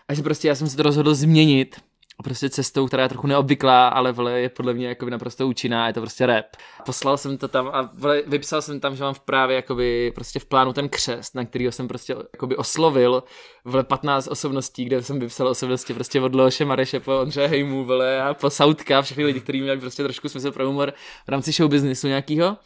A 0.08 0.14
že 0.14 0.22
prostě 0.22 0.48
já 0.48 0.54
jsem 0.54 0.68
se 0.68 0.76
to 0.76 0.82
rozhodl 0.82 1.14
změnit 1.14 1.76
prostě 2.22 2.50
cestou, 2.50 2.86
která 2.86 3.02
je 3.02 3.08
trochu 3.08 3.26
neobvyklá, 3.26 3.88
ale 3.88 4.12
vole, 4.12 4.40
je 4.40 4.48
podle 4.48 4.74
mě 4.74 4.88
jakoby 4.88 5.10
naprosto 5.10 5.48
účinná, 5.48 5.86
je 5.86 5.92
to 5.92 6.00
prostě 6.00 6.26
rap. 6.26 6.46
Poslal 6.86 7.16
jsem 7.16 7.38
to 7.38 7.48
tam 7.48 7.70
a 7.72 7.90
vole, 7.94 8.22
vypsal 8.26 8.62
jsem 8.62 8.80
tam, 8.80 8.96
že 8.96 9.02
mám 9.02 9.14
v 9.14 9.20
právě 9.20 9.56
jakoby 9.56 10.12
prostě 10.14 10.38
v 10.38 10.44
plánu 10.44 10.72
ten 10.72 10.88
křest, 10.88 11.34
na 11.34 11.44
kterýho 11.44 11.72
jsem 11.72 11.88
prostě 11.88 12.16
jakoby 12.32 12.56
oslovil 12.56 13.22
vole 13.64 13.84
15 13.84 14.26
osobností, 14.26 14.84
kde 14.84 15.02
jsem 15.02 15.18
vypsal 15.18 15.48
osobnosti 15.48 15.94
prostě 15.94 16.20
od 16.20 16.34
Leoše 16.34 16.64
Mareše 16.64 17.00
po 17.00 17.20
Ondře 17.20 17.46
Hejmu, 17.46 17.84
vole, 17.84 18.22
a 18.22 18.34
po 18.34 18.50
Sautka, 18.50 19.02
všechny 19.02 19.24
lidi, 19.24 19.40
kteří 19.40 19.60
měli 19.60 19.80
prostě 19.80 20.02
trošku 20.02 20.28
smysl 20.28 20.52
pro 20.52 20.66
humor 20.66 20.92
v 21.26 21.28
rámci 21.28 21.52
show 21.52 21.70
businessu 21.70 22.06
nějakýho. 22.06 22.56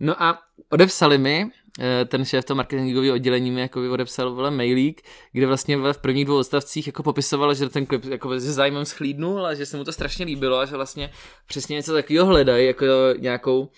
No 0.00 0.22
a 0.22 0.38
odepsali 0.70 1.18
mi, 1.18 1.46
eh, 1.80 2.04
ten 2.04 2.24
šéf 2.24 2.44
toho 2.44 2.56
marketingového 2.56 3.14
oddělení 3.14 3.50
mi 3.50 3.60
jako 3.60 3.92
odepsal 3.92 4.34
vole 4.34 4.50
mailík, 4.50 5.02
kde 5.32 5.46
vlastně 5.46 5.76
v 5.76 5.98
prvních 6.00 6.24
dvou 6.24 6.38
odstavcích 6.38 6.86
jako 6.86 7.02
popisoval, 7.02 7.54
že 7.54 7.68
ten 7.68 7.86
klip 7.86 8.04
jako 8.04 8.40
se 8.40 8.52
zájmem 8.52 8.84
schlídnul 8.84 9.46
a 9.46 9.54
že 9.54 9.66
se 9.66 9.76
mu 9.76 9.84
to 9.84 9.92
strašně 9.92 10.24
líbilo 10.24 10.58
a 10.58 10.66
že 10.66 10.76
vlastně 10.76 11.10
přesně 11.46 11.76
něco 11.76 11.92
takového 11.92 12.26
hledají, 12.26 12.66
jako 12.66 12.84
nějakou 13.18 13.68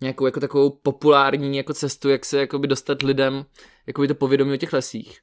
nějakou 0.00 0.26
jako 0.26 0.40
takovou 0.40 0.70
populární 0.70 1.56
jako 1.56 1.74
cestu, 1.74 2.08
jak 2.08 2.24
se 2.24 2.38
jakoby 2.38 2.68
dostat 2.68 3.02
lidem 3.02 3.44
jakoby 3.86 4.08
to 4.08 4.14
povědomí 4.14 4.52
o 4.52 4.56
těch 4.56 4.72
lesích. 4.72 5.18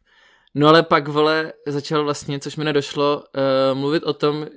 No 0.56 0.68
ale 0.68 0.84
pak, 0.84 1.08
vole, 1.08 1.54
začal 1.68 2.04
vlastně, 2.04 2.40
což 2.40 2.56
mi 2.56 2.64
nedošlo, 2.64 3.24
uh, 3.72 3.78
mluvit 3.78 4.04
o 4.04 4.14
tom, 4.14 4.48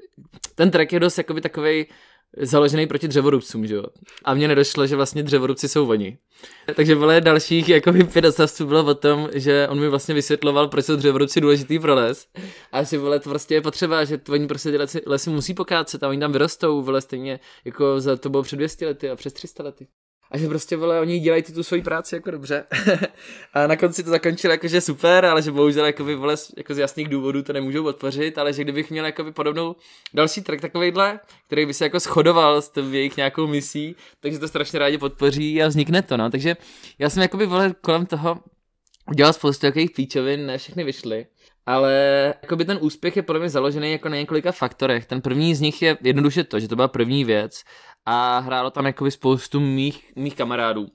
ten 0.55 0.71
track 0.71 0.93
je 0.93 1.01
dost 1.01 1.19
jakoby 1.19 1.41
takovej 1.41 1.87
založený 2.37 2.87
proti 2.87 3.09
dřevorubcům, 3.09 3.67
že 3.67 3.75
jo. 3.75 3.85
A 4.25 4.35
mně 4.35 4.49
nedošlo, 4.49 4.87
že 4.87 4.97
vlastně 4.97 5.23
dřevorubci 5.23 5.69
jsou 5.69 5.89
oni. 5.89 6.19
Takže 6.77 6.95
vole 6.95 7.21
dalších 7.21 7.69
jako 7.69 7.93
pět 8.13 8.23
dostavců 8.23 8.67
bylo 8.67 8.85
o 8.85 8.95
tom, 8.95 9.29
že 9.35 9.69
on 9.71 9.81
mi 9.81 9.89
vlastně 9.89 10.15
vysvětloval, 10.15 10.69
proč 10.69 10.85
jsou 10.85 10.97
dřevorubci 10.97 11.41
důležitý 11.41 11.79
pro 11.79 11.95
les. 11.95 12.27
A 12.73 12.83
že 12.83 12.99
vole 12.99 13.21
to 13.21 13.29
prostě 13.29 13.55
je 13.55 13.61
potřeba, 13.61 14.05
že 14.05 14.21
oni 14.31 14.47
prostě 14.47 14.71
ty 14.71 14.77
lesy, 14.77 15.03
lesy 15.07 15.31
musí 15.31 15.55
pokácet 15.55 16.03
a 16.03 16.09
oni 16.09 16.21
tam 16.21 16.33
vyrostou, 16.33 16.83
vole 16.83 17.01
stejně 17.01 17.41
jako 17.65 18.01
za 18.01 18.17
to 18.17 18.31
bylo 18.31 18.43
před 18.43 18.57
200 18.57 18.87
lety 18.87 19.11
a 19.11 19.17
přes 19.17 19.33
300 19.33 19.63
lety. 19.63 19.87
A 20.31 20.39
že 20.39 20.49
prostě 20.49 20.77
vole, 20.77 21.01
oni 21.01 21.19
dělají 21.21 21.43
tu 21.43 21.63
svoji 21.63 21.83
práci 21.83 22.15
jako 22.15 22.31
dobře. 22.31 22.65
a 23.55 23.67
na 23.67 23.77
konci 23.77 24.05
to 24.05 24.11
zakončil 24.11 24.51
jako, 24.51 24.69
že 24.69 24.81
super, 24.81 25.25
ale 25.25 25.43
že 25.43 25.53
bohužel 25.53 25.87
jako 25.87 26.05
by, 26.05 26.15
vole, 26.15 26.37
jako 26.57 26.75
z 26.75 26.79
jasných 26.79 27.09
důvodů 27.09 27.43
to 27.43 27.53
nemůžou 27.53 27.83
podpořit, 27.83 28.39
ale 28.39 28.53
že 28.53 28.63
kdybych 28.63 28.91
měl 28.91 29.07
jako 29.07 29.25
by 29.25 29.33
podobnou 29.33 29.77
další 30.15 30.43
track 30.43 30.61
takovýhle, 30.61 31.21
který 31.47 31.67
by 31.67 31.75
se 31.75 31.85
jako 31.85 31.99
shodoval 31.99 32.63
s 32.63 32.71
tím 32.71 32.95
jejich 32.95 33.17
nějakou 33.17 33.47
misí, 33.47 33.97
takže 34.21 34.39
to 34.39 34.49
strašně 34.49 34.79
rádi 34.79 34.99
podpoří 34.99 35.63
a 35.63 35.69
vznikne 35.69 36.03
to, 36.03 36.17
no. 36.17 36.31
Takže 36.31 36.57
já 36.99 37.11
jsem 37.11 37.23
jako 37.23 37.37
by 37.37 37.47
vole 37.47 37.75
kolem 37.81 38.07
toho 38.07 38.39
udělal 39.11 39.33
spoustu 39.33 39.61
takových 39.67 39.91
píčovin, 39.91 40.47
ne 40.47 40.59
všechny 40.59 40.85
vyšly. 40.85 41.27
Ale 41.69 41.95
jakoby 42.43 42.65
ten 42.65 42.79
úspěch 42.81 43.17
je 43.17 43.23
podle 43.23 43.41
mě 43.41 43.49
založený 43.51 43.93
jako 43.93 44.09
na 44.09 44.17
několika 44.17 44.53
faktorech. 44.53 45.07
Ten 45.07 45.21
první 45.21 45.55
z 45.55 45.61
nich 45.61 45.83
je 45.83 45.99
jednoduše 46.03 46.45
to, 46.45 46.61
že 46.61 46.69
to 46.69 46.77
byla 46.77 46.89
první 46.89 47.25
věc 47.25 47.63
a 48.07 48.39
hrálo 48.39 48.71
tam 48.71 48.87
jakoby 48.87 49.11
spoustu 49.11 49.61
mých, 49.61 50.13
mých 50.17 50.35
kamarádů 50.35 50.89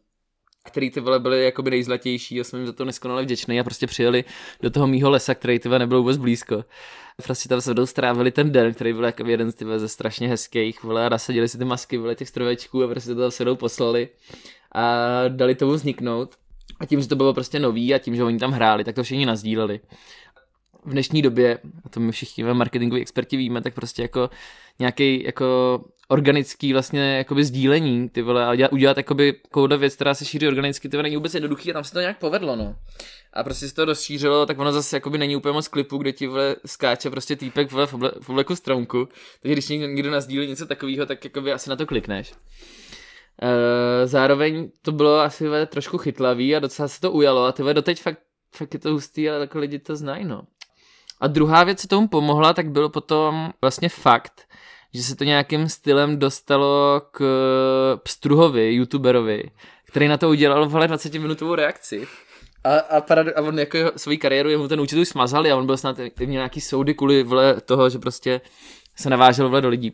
který 0.66 0.90
ty 0.90 1.00
vole 1.00 1.20
byly 1.20 1.44
jakoby 1.44 1.72
nejzlatější 1.72 2.40
a 2.40 2.44
jsem 2.44 2.60
jim 2.60 2.68
za 2.68 2.74
to 2.74 2.86
neskonale 2.86 3.24
vděčný 3.24 3.60
a 3.60 3.64
prostě 3.64 3.88
přijeli 3.88 4.24
do 4.62 4.70
toho 4.70 4.88
mýho 4.88 5.10
lesa, 5.10 5.36
který 5.36 5.60
ty 5.60 5.70
nebyl 5.70 5.98
vůbec 5.98 6.18
blízko. 6.18 6.64
Prostě 7.24 7.50
tam 7.50 7.62
se 7.62 7.88
strávili 7.88 8.32
ten 8.32 8.52
den, 8.52 8.74
který 8.74 8.94
byl 8.94 9.06
jako 9.06 9.28
jeden 9.28 9.52
z 9.52 9.56
ze 9.78 9.88
strašně 9.88 10.28
hezkých, 10.28 10.84
vole, 10.84 11.06
a 11.06 11.10
nasadili 11.10 11.50
si 11.50 11.58
ty 11.58 11.66
masky, 11.66 11.98
vole, 11.98 12.16
těch 12.16 12.30
stroječků 12.30 12.84
a 12.84 12.88
prostě 12.88 13.16
to 13.16 13.22
tam 13.22 13.32
sedou 13.32 13.56
poslali 13.56 14.10
a 14.76 14.84
dali 15.28 15.56
tomu 15.56 15.72
vzniknout. 15.72 16.36
A 16.80 16.86
tím, 16.86 17.02
že 17.02 17.08
to 17.08 17.16
bylo 17.16 17.34
prostě 17.34 17.60
nový 17.60 17.94
a 17.94 17.98
tím, 17.98 18.16
že 18.16 18.24
oni 18.24 18.40
tam 18.40 18.52
hráli, 18.52 18.84
tak 18.84 18.96
to 18.96 19.04
všichni 19.04 19.26
nazdíleli 19.26 19.80
v 20.86 20.92
dnešní 20.92 21.22
době, 21.22 21.58
a 21.86 21.90
to 21.90 22.00
my 22.00 22.12
všichni 22.12 22.44
marketingoví 22.44 23.02
experti 23.02 23.38
víme, 23.38 23.62
tak 23.62 23.74
prostě 23.74 24.02
jako 24.02 24.30
nějaký 24.80 25.24
jako 25.24 25.80
organický 26.08 26.74
vlastně 26.74 27.18
jakoby 27.18 27.46
sdílení, 27.46 28.10
ty 28.10 28.22
vole, 28.22 28.46
a 28.46 28.72
udělat 28.72 28.98
jakoby 28.98 29.34
kouda 29.52 29.76
věc, 29.76 29.96
která 29.96 30.14
se 30.14 30.26
šíří 30.26 30.48
organicky, 30.48 30.90
ty 30.90 30.98
vole, 30.98 31.04
není 31.04 31.16
vůbec 31.16 31.34
jednoduchý 31.34 31.72
a 31.72 31.74
tam 31.74 31.84
se 31.84 31.94
to 31.94 32.00
nějak 32.00 32.20
povedlo, 32.20 32.56
no. 32.56 32.76
A 33.34 33.44
prostě 33.44 33.68
se 33.68 33.76
to 33.76 33.86
rozšířilo, 33.86 34.46
tak 34.46 34.60
ono 34.60 34.72
zase 34.72 34.96
jakoby 34.96 35.18
není 35.18 35.36
úplně 35.36 35.54
moc 35.54 35.68
klipu, 35.68 35.98
kde 35.98 36.12
ti 36.12 36.28
vole 36.28 36.56
skáče 36.66 37.10
prostě 37.10 37.36
týpek 37.36 37.72
vole 37.72 37.88
v, 37.88 37.94
oble, 37.94 38.12
v 38.22 38.30
obleku 38.30 38.56
stromku, 38.56 39.08
takže 39.42 39.54
když 39.54 39.70
někdo 39.70 40.12
nazdílí 40.12 40.48
něco 40.48 40.66
takového, 40.66 41.06
tak 41.06 41.24
jakoby 41.24 41.52
asi 41.52 41.70
na 41.70 41.76
to 41.76 41.86
klikneš. 41.86 42.34
Uh, 43.42 43.50
zároveň 44.06 44.72
to 44.82 44.92
bylo 44.92 45.20
asi 45.20 45.48
vole, 45.48 45.66
trošku 45.66 45.98
chytlavý 45.98 46.56
a 46.56 46.60
docela 46.60 46.88
se 46.88 47.02
to 47.02 47.12
ujalo 47.12 47.44
a 47.44 47.52
ty 47.52 47.62
vole, 47.62 47.74
doteď 47.74 48.02
fakt, 48.02 48.20
fakt 48.56 48.74
je 48.74 48.80
to 48.80 48.92
hustý, 48.92 49.30
ale 49.30 49.40
jako 49.40 49.60
lidi 49.60 49.80
to 49.80 49.96
znají, 49.96 50.26
no. 50.26 50.42
A 51.24 51.28
druhá 51.28 51.64
věc, 51.64 51.82
co 51.82 51.88
tomu 51.88 52.08
pomohla, 52.08 52.54
tak 52.54 52.70
bylo 52.70 52.90
potom 52.90 53.54
vlastně 53.62 53.90
fakt, 53.90 54.48
že 54.94 55.04
se 55.04 55.16
to 55.16 55.24
nějakým 55.24 55.70
stylem 55.70 56.20
dostalo 56.20 57.02
k 57.12 57.24
Pstruhovi, 58.04 58.74
youtuberovi, 58.74 59.52
který 59.88 60.08
na 60.08 60.18
to 60.18 60.30
udělal 60.30 60.70
vhle 60.70 60.88
20 60.88 61.14
minutovou 61.14 61.56
reakci. 61.56 62.08
A, 62.64 62.76
a, 62.76 63.02
parad, 63.02 63.28
a 63.36 63.42
on 63.42 63.60
jako 63.60 63.78
svoji 63.96 64.18
kariéru, 64.18 64.50
jemu 64.50 64.68
ten 64.68 64.82
účet 64.82 65.00
už 65.00 65.08
smazali 65.08 65.52
a 65.52 65.56
on 65.56 65.66
byl 65.66 65.78
snad, 65.78 65.98
měl 65.98 66.28
nějaký 66.28 66.62
soudy 66.62 66.94
kvůli 66.94 67.24
vle 67.24 67.62
toho, 67.62 67.90
že 67.90 68.00
prostě 68.00 68.42
se 68.96 69.10
navážel 69.10 69.50
vle 69.50 69.62
do 69.62 69.70
lidí. 69.70 69.94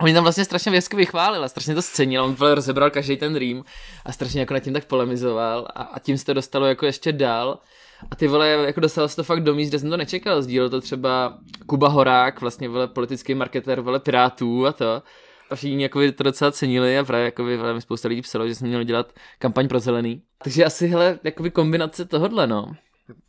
Oni 0.00 0.14
tam 0.14 0.22
vlastně 0.22 0.44
strašně 0.44 0.72
věsky 0.72 0.96
vychválil 0.96 1.44
a 1.44 1.48
strašně 1.48 1.74
to 1.74 1.82
scenil, 1.82 2.24
on 2.24 2.34
vle 2.34 2.54
rozebral 2.54 2.90
každý 2.90 3.16
ten 3.16 3.34
dream 3.34 3.64
a 4.04 4.12
strašně 4.12 4.40
jako 4.40 4.54
nad 4.54 4.60
tím 4.60 4.72
tak 4.72 4.84
polemizoval 4.84 5.68
a, 5.74 5.82
a 5.82 5.98
tím 5.98 6.18
se 6.18 6.24
to 6.24 6.34
dostalo 6.34 6.66
jako 6.66 6.86
ještě 6.86 7.12
dál. 7.12 7.58
A 8.10 8.16
ty 8.16 8.28
vole, 8.28 8.48
jako 8.48 8.80
dostal 8.80 9.08
se 9.08 9.16
to 9.16 9.24
fakt 9.24 9.42
do 9.42 9.54
míst, 9.54 9.68
kde 9.68 9.78
jsem 9.78 9.90
to 9.90 9.96
nečekal. 9.96 10.42
Sdílel 10.42 10.70
to 10.70 10.80
třeba 10.80 11.38
Kuba 11.66 11.88
Horák, 11.88 12.40
vlastně 12.40 12.68
vole 12.68 12.88
politický 12.88 13.34
marketer, 13.34 13.80
vole 13.80 14.00
Pirátů 14.00 14.66
a 14.66 14.72
to. 14.72 15.02
A 15.50 15.54
všichni 15.56 15.82
jako 15.82 16.00
to 16.16 16.22
docela 16.22 16.52
cenili 16.52 16.98
a 16.98 17.04
právě 17.04 17.24
jako 17.24 17.42
vole, 17.44 17.74
mi 17.74 17.80
spousta 17.80 18.08
lidí 18.08 18.22
psalo, 18.22 18.48
že 18.48 18.54
jsem 18.54 18.68
měl 18.68 18.84
dělat 18.84 19.12
kampaň 19.38 19.68
pro 19.68 19.80
zelený. 19.80 20.22
Takže 20.44 20.64
asi 20.64 20.86
hele, 20.86 21.18
jakoby 21.24 21.50
kombinace 21.50 22.04
tohodle, 22.04 22.46
no. 22.46 22.72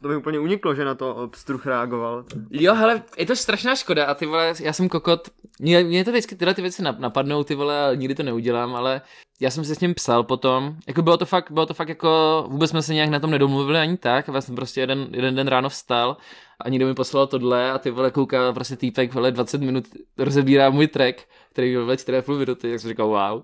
To 0.01 0.07
by 0.07 0.15
úplně 0.15 0.39
uniklo, 0.39 0.75
že 0.75 0.85
na 0.85 0.95
to 0.95 1.27
Pstruh 1.31 1.65
reagoval. 1.65 2.25
Jo, 2.51 2.73
hele, 2.73 3.03
je 3.17 3.25
to 3.25 3.35
strašná 3.35 3.75
škoda 3.75 4.05
a 4.05 4.13
ty 4.13 4.25
vole, 4.25 4.53
já 4.61 4.73
jsem 4.73 4.89
kokot, 4.89 5.29
mě, 5.59 5.83
mě 5.83 6.05
to 6.05 6.11
vždycky 6.11 6.35
tyhle 6.35 6.53
ty 6.53 6.61
věci 6.61 6.83
napadnou, 6.83 7.43
ty 7.43 7.55
vole, 7.55 7.91
nikdy 7.95 8.15
to 8.15 8.23
neudělám, 8.23 8.75
ale 8.75 9.01
já 9.39 9.51
jsem 9.51 9.65
se 9.65 9.75
s 9.75 9.79
ním 9.79 9.93
psal 9.93 10.23
potom, 10.23 10.75
jako 10.87 11.01
bylo 11.01 11.17
to 11.17 11.25
fakt, 11.25 11.51
bylo 11.51 11.65
to 11.65 11.73
fakt 11.73 11.89
jako, 11.89 12.45
vůbec 12.49 12.69
jsme 12.69 12.81
se 12.81 12.93
nějak 12.93 13.09
na 13.09 13.19
tom 13.19 13.31
nedomluvili 13.31 13.79
ani 13.79 13.97
tak, 13.97 14.27
já 14.33 14.41
jsem 14.41 14.55
prostě 14.55 14.81
jeden, 14.81 15.07
jeden 15.11 15.35
den 15.35 15.47
ráno 15.47 15.69
vstal 15.69 16.17
a 16.61 16.69
někdo 16.69 16.87
mi 16.87 16.93
poslal 16.93 17.27
tohle 17.27 17.71
a 17.71 17.77
ty 17.77 17.91
vole 17.91 18.11
kouká 18.11 18.53
prostě 18.53 18.75
týpek, 18.75 19.13
vole 19.13 19.31
20 19.31 19.61
minut 19.61 19.85
rozebírá 20.17 20.69
můj 20.69 20.87
track, 20.87 21.21
který 21.51 21.73
byl 21.73 21.87
4,5 21.87 22.37
minuty, 22.37 22.71
tak 22.71 22.79
jsem 22.79 22.89
říkal 22.89 23.07
wow. 23.07 23.43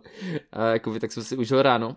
A 0.51 0.65
jako, 0.65 0.99
tak 0.99 1.11
jsem 1.11 1.23
si 1.23 1.37
užil 1.37 1.61
ráno. 1.61 1.95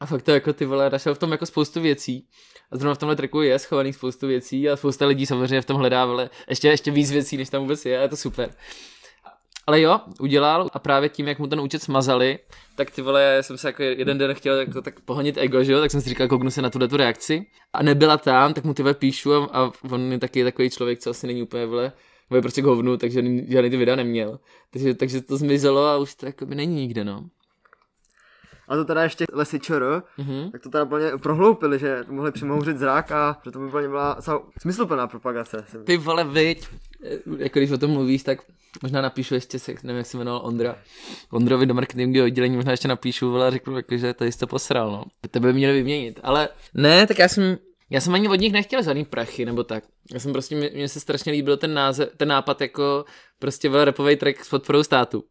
A 0.00 0.06
fakt 0.06 0.22
to 0.22 0.30
jako 0.30 0.52
ty 0.52 0.64
vole, 0.64 0.90
našel 0.90 1.14
v 1.14 1.18
tom 1.18 1.32
jako 1.32 1.46
spoustu 1.46 1.80
věcí. 1.80 2.26
A 2.70 2.76
zrovna 2.76 2.94
v 2.94 2.98
tomhle 2.98 3.16
tracku 3.16 3.42
je 3.42 3.58
schovaných 3.58 3.94
spoustu 3.94 4.26
věcí 4.26 4.68
a 4.68 4.76
spousta 4.76 5.06
lidí 5.06 5.26
samozřejmě 5.26 5.60
v 5.60 5.64
tom 5.64 5.76
hledá 5.76 6.06
vole, 6.06 6.30
ještě, 6.48 6.68
ještě 6.68 6.90
víc 6.90 7.10
věcí, 7.10 7.36
než 7.36 7.48
tam 7.48 7.62
vůbec 7.62 7.86
je 7.86 7.98
a 7.98 8.02
je 8.02 8.08
to 8.08 8.16
super. 8.16 8.50
Ale 9.66 9.80
jo, 9.80 10.00
udělal 10.20 10.68
a 10.72 10.78
právě 10.78 11.08
tím, 11.08 11.28
jak 11.28 11.38
mu 11.38 11.46
ten 11.46 11.60
účet 11.60 11.82
smazali, 11.82 12.38
tak 12.74 12.90
ty 12.90 13.02
vole, 13.02 13.38
jsem 13.40 13.58
se 13.58 13.68
jako 13.68 13.82
jeden 13.82 14.18
den 14.18 14.34
chtěl 14.34 14.58
jako 14.58 14.82
tak 14.82 15.00
pohonit 15.00 15.38
ego, 15.38 15.64
že 15.64 15.72
jo, 15.72 15.80
tak 15.80 15.90
jsem 15.90 16.00
si 16.00 16.08
říkal, 16.08 16.28
kouknu 16.28 16.50
se 16.50 16.62
na 16.62 16.70
tuhle 16.70 16.88
tu 16.88 16.96
reakci 16.96 17.46
a 17.72 17.82
nebyla 17.82 18.16
tam, 18.16 18.54
tak 18.54 18.64
mu 18.64 18.74
ty 18.74 18.82
vole 18.82 18.94
píšu 18.94 19.32
a, 19.32 19.44
a 19.52 19.72
on 19.90 20.12
je 20.12 20.18
taky 20.18 20.44
takový 20.44 20.70
člověk, 20.70 20.98
co 20.98 21.10
asi 21.10 21.26
není 21.26 21.42
úplně 21.42 21.66
vole, 21.66 21.92
vole 22.30 22.42
prostě 22.42 22.62
k 22.62 22.64
hovnu, 22.64 22.96
takže 22.96 23.22
žádný 23.48 23.70
ty 23.70 23.76
videa 23.76 23.96
neměl. 23.96 24.40
Takže, 24.70 24.94
takže 24.94 25.20
to 25.20 25.36
zmizelo 25.36 25.86
a 25.86 25.96
už 25.96 26.14
to 26.14 26.26
jako 26.26 26.46
by 26.46 26.54
není 26.54 26.74
nikde, 26.74 27.04
no 27.04 27.24
a 28.68 28.76
to 28.76 28.84
teda 28.84 29.02
ještě 29.02 29.24
lesy 29.32 29.60
ČR, 29.60 30.02
mm-hmm. 30.18 30.50
tak 30.50 30.62
to 30.62 30.70
teda 30.70 30.86
plně 30.86 31.10
prohloupili, 31.22 31.78
že 31.78 32.04
to 32.06 32.12
mohli 32.12 32.32
přimouřit 32.32 32.78
zrak 32.78 33.12
a 33.12 33.40
že 33.44 33.50
to 33.50 33.58
by 33.58 33.70
plně 33.70 33.88
byla 33.88 34.18
smysluplná 34.60 35.06
propagace. 35.06 35.64
Ty 35.84 35.96
vole, 35.96 36.24
viď, 36.24 36.68
jako 37.38 37.58
když 37.58 37.70
o 37.70 37.78
tom 37.78 37.90
mluvíš, 37.90 38.22
tak 38.22 38.38
možná 38.82 39.02
napíšu 39.02 39.34
ještě 39.34 39.58
se, 39.58 39.74
nevím, 39.82 39.98
jak 39.98 40.06
se 40.06 40.16
jmenoval 40.16 40.40
Ondra. 40.44 40.76
Ondrovi 41.30 41.66
do 41.66 41.74
marketingového 41.74 42.26
oddělení 42.26 42.56
možná 42.56 42.70
ještě 42.70 42.88
napíšu, 42.88 43.30
vole, 43.30 43.46
a 43.46 43.50
řeknu, 43.50 43.76
jako, 43.76 43.96
že 43.96 44.14
tady 44.14 44.32
jste 44.32 44.46
posral, 44.46 44.90
no. 44.90 45.04
Tebe 45.30 45.48
by 45.48 45.54
měli 45.54 45.74
vyměnit, 45.74 46.20
ale 46.22 46.48
ne, 46.74 47.06
tak 47.06 47.18
já 47.18 47.28
jsem, 47.28 47.58
já 47.90 48.00
jsem 48.00 48.14
ani 48.14 48.28
od 48.28 48.40
nich 48.40 48.52
nechtěl 48.52 48.82
žádný 48.82 49.04
prachy 49.04 49.44
nebo 49.44 49.64
tak. 49.64 49.84
Já 50.12 50.20
jsem 50.20 50.32
prostě, 50.32 50.56
mně 50.74 50.88
se 50.88 51.00
strašně 51.00 51.32
líbil 51.32 51.56
ten, 51.56 51.74
název, 51.74 52.08
ten 52.16 52.28
nápad 52.28 52.60
jako 52.60 53.04
prostě 53.38 53.70
byl 53.70 53.84
repový 53.84 54.16
track 54.16 54.44
s 54.44 54.48
podporou 54.48 54.82
státu 54.82 55.24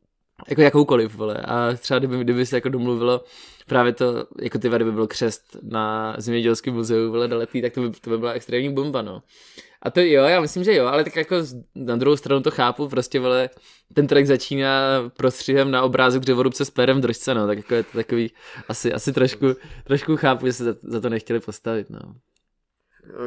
jako 0.50 0.62
jakoukoliv, 0.62 1.16
vole. 1.16 1.38
A 1.38 1.74
třeba 1.74 2.00
kdyby, 2.00 2.20
kdyby 2.20 2.46
se 2.46 2.58
jako 2.58 2.70
domluvilo 2.70 3.24
právě 3.68 3.94
to, 3.94 4.28
jako 4.42 4.60
ty 4.60 4.70
by 4.70 4.92
byl 4.92 5.08
křest 5.08 5.58
na 5.62 6.16
zemědělském 6.18 6.74
muzeu, 6.74 7.12
vole, 7.12 7.28
doletý, 7.28 7.62
tak 7.62 7.74
to 7.74 7.82
by, 7.82 7.90
to 7.90 8.10
by 8.10 8.18
byla 8.18 8.32
extrémní 8.32 8.74
bomba, 8.74 9.02
no. 9.02 9.24
A 9.82 9.92
to 9.92 10.00
jo, 10.00 10.24
já 10.24 10.42
myslím, 10.42 10.64
že 10.64 10.76
jo, 10.76 10.86
ale 10.86 11.04
tak 11.04 11.16
jako 11.16 11.36
na 11.76 11.96
druhou 11.96 12.18
stranu 12.18 12.42
to 12.42 12.52
chápu, 12.52 12.88
prostě, 12.90 13.20
vole, 13.20 13.50
ten 13.94 14.08
track 14.08 14.26
začíná 14.26 14.72
prostřihem 15.18 15.72
na 15.72 15.84
obrázek 15.84 16.22
dřevorubce 16.22 16.66
s 16.66 16.70
pérem 16.70 16.98
v 16.98 17.02
držce, 17.02 17.34
no, 17.34 17.48
tak 17.48 17.58
jako 17.58 17.74
je 17.76 17.84
to 17.84 17.98
takový, 17.98 18.32
asi, 18.68 18.94
asi 18.94 19.14
trošku, 19.14 19.46
trošku 19.84 20.18
chápu, 20.18 20.46
že 20.46 20.54
se 20.54 20.64
za, 20.64 20.76
za 20.84 21.02
to 21.02 21.10
nechtěli 21.10 21.40
postavit, 21.40 21.90
no. 21.90 22.00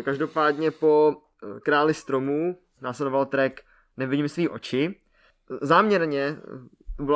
Každopádně 0.03 0.71
po 0.71 1.16
Králi 1.62 1.94
stromů 1.94 2.59
následoval 2.83 3.27
track 3.27 3.61
Nevidím 3.97 4.29
svý 4.29 4.49
oči. 4.49 4.94
Záměrně 5.61 6.37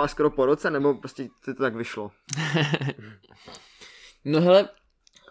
až 0.00 0.10
skoro 0.10 0.30
po 0.30 0.46
roce, 0.46 0.70
nebo 0.70 0.94
prostě 0.94 1.28
to 1.44 1.54
tak 1.54 1.74
vyšlo? 1.76 2.10
no 4.24 4.40
hele, 4.40 4.68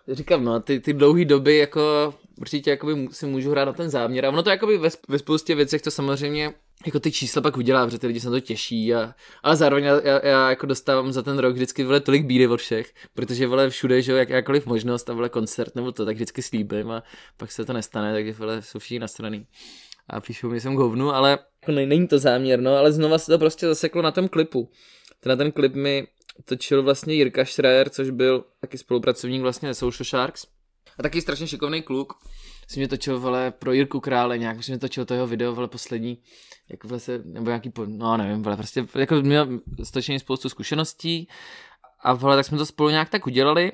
říkám, 0.07 0.43
no, 0.43 0.59
ty, 0.59 0.79
ty 0.79 0.93
dlouhé 0.93 1.25
doby 1.25 1.57
jako 1.57 2.13
určitě 2.37 2.69
jakoby 2.69 3.07
si 3.11 3.25
můžu 3.25 3.51
hrát 3.51 3.65
na 3.65 3.73
ten 3.73 3.89
záměr 3.89 4.25
a 4.25 4.29
ono 4.29 4.43
to 4.43 4.49
jakoby 4.49 4.77
ve, 4.77 4.89
ve 5.07 5.19
spoustě 5.19 5.55
věcech 5.55 5.81
to 5.81 5.91
samozřejmě 5.91 6.53
jako 6.85 6.99
ty 6.99 7.11
čísla 7.11 7.41
pak 7.41 7.57
udělá, 7.57 7.85
protože 7.85 7.99
ty 7.99 8.07
lidi 8.07 8.19
se 8.19 8.27
na 8.27 8.31
to 8.31 8.39
těší 8.39 8.93
a, 8.93 9.15
ale 9.43 9.55
zároveň 9.55 9.83
já, 9.83 10.01
já, 10.01 10.25
já, 10.27 10.49
jako 10.49 10.65
dostávám 10.65 11.11
za 11.11 11.21
ten 11.21 11.39
rok 11.39 11.53
vždycky 11.53 11.83
vole 11.83 11.99
tolik 11.99 12.25
bídy 12.25 12.47
od 12.47 12.59
všech, 12.59 12.93
protože 13.13 13.47
vole 13.47 13.69
všude, 13.69 14.01
že 14.01 14.13
jak, 14.13 14.29
jakkoliv 14.29 14.65
možnost 14.65 15.09
a 15.09 15.13
vole 15.13 15.29
koncert 15.29 15.75
nebo 15.75 15.91
to, 15.91 16.05
tak 16.05 16.15
vždycky 16.15 16.41
slíbím 16.41 16.91
a 16.91 17.03
pak 17.37 17.51
se 17.51 17.65
to 17.65 17.73
nestane, 17.73 18.13
takže 18.13 18.33
vole 18.33 18.61
jsou 18.61 18.79
všichni 18.79 18.99
nastraný 18.99 19.47
a 20.09 20.21
píšou 20.21 20.49
mi 20.49 20.61
jsem 20.61 20.75
hovnu, 20.75 21.13
ale 21.13 21.39
jako 21.61 21.71
není 21.71 22.07
to 22.07 22.19
záměr, 22.19 22.61
no, 22.61 22.75
ale 22.75 22.91
znova 22.91 23.17
se 23.17 23.31
to 23.31 23.39
prostě 23.39 23.67
zaseklo 23.67 24.01
na 24.01 24.11
tom 24.11 24.27
klipu. 24.27 24.69
Ten, 25.19 25.37
ten 25.37 25.51
klip 25.51 25.73
mi 25.73 26.07
točil 26.45 26.83
vlastně 26.83 27.13
Jirka 27.13 27.45
Schreier, 27.45 27.89
což 27.89 28.09
byl 28.09 28.45
taky 28.61 28.77
spolupracovník 28.77 29.41
vlastně 29.41 29.73
Social 29.73 30.05
Sharks. 30.05 30.45
A 30.99 31.03
taky 31.03 31.21
strašně 31.21 31.47
šikovný 31.47 31.81
kluk. 31.81 32.13
Jsem 32.67 32.81
mě 32.81 32.87
točil, 32.87 33.19
vole, 33.19 33.51
pro 33.51 33.71
Jirku 33.71 33.99
Krále 33.99 34.37
nějak, 34.37 34.63
jsem 34.63 34.73
mě 34.73 34.79
točil 34.79 35.05
to 35.05 35.13
jeho 35.13 35.27
video, 35.27 35.55
vole, 35.55 35.67
poslední, 35.67 36.17
jako 36.69 36.87
vlastně, 36.87 37.19
nebo 37.23 37.45
nějaký, 37.45 37.71
no 37.85 38.17
nevím, 38.17 38.43
vole, 38.43 38.57
prostě, 38.57 38.85
jako 38.95 39.15
měl 39.15 39.59
stočený 39.83 40.19
spoustu 40.19 40.49
zkušeností 40.49 41.27
a 41.99 42.13
vole, 42.13 42.35
tak 42.35 42.45
jsme 42.45 42.57
to 42.57 42.65
spolu 42.65 42.89
nějak 42.89 43.09
tak 43.09 43.27
udělali. 43.27 43.71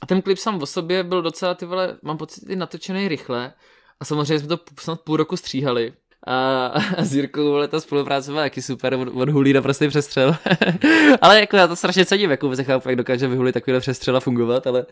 A 0.00 0.06
ten 0.06 0.22
klip 0.22 0.38
sám 0.38 0.62
o 0.62 0.66
sobě 0.66 1.04
byl 1.04 1.22
docela, 1.22 1.54
ty 1.54 1.66
vole, 1.66 1.98
mám 2.02 2.18
pocit, 2.18 2.56
natočený 2.56 3.08
rychle, 3.08 3.52
a 4.00 4.04
samozřejmě 4.04 4.38
jsme 4.38 4.48
to 4.48 4.58
snad 4.80 5.00
půl 5.00 5.16
roku 5.16 5.36
stříhali. 5.36 5.92
A, 6.26 6.66
a 6.96 7.04
s 7.04 7.14
Jirkou 7.14 7.44
vole, 7.44 7.68
ta 7.68 7.80
spolupráce 7.80 8.30
byla 8.30 8.42
taky 8.42 8.62
super, 8.62 8.94
od, 8.94 9.08
od 9.08 9.28
hulí 9.28 9.52
na 9.52 9.62
prostý 9.62 9.88
přestřel. 9.88 10.36
ale 11.20 11.40
jako 11.40 11.56
já 11.56 11.66
to 11.66 11.76
strašně 11.76 12.04
cením, 12.04 12.30
jako 12.30 12.46
vůbec 12.46 12.66
chápu, 12.66 12.88
jak 12.88 12.98
dokáže 12.98 13.28
vyhulit 13.28 13.54
takovýhle 13.54 13.80
přestřel 13.80 14.16
a 14.16 14.20
fungovat, 14.20 14.66
ale, 14.66 14.86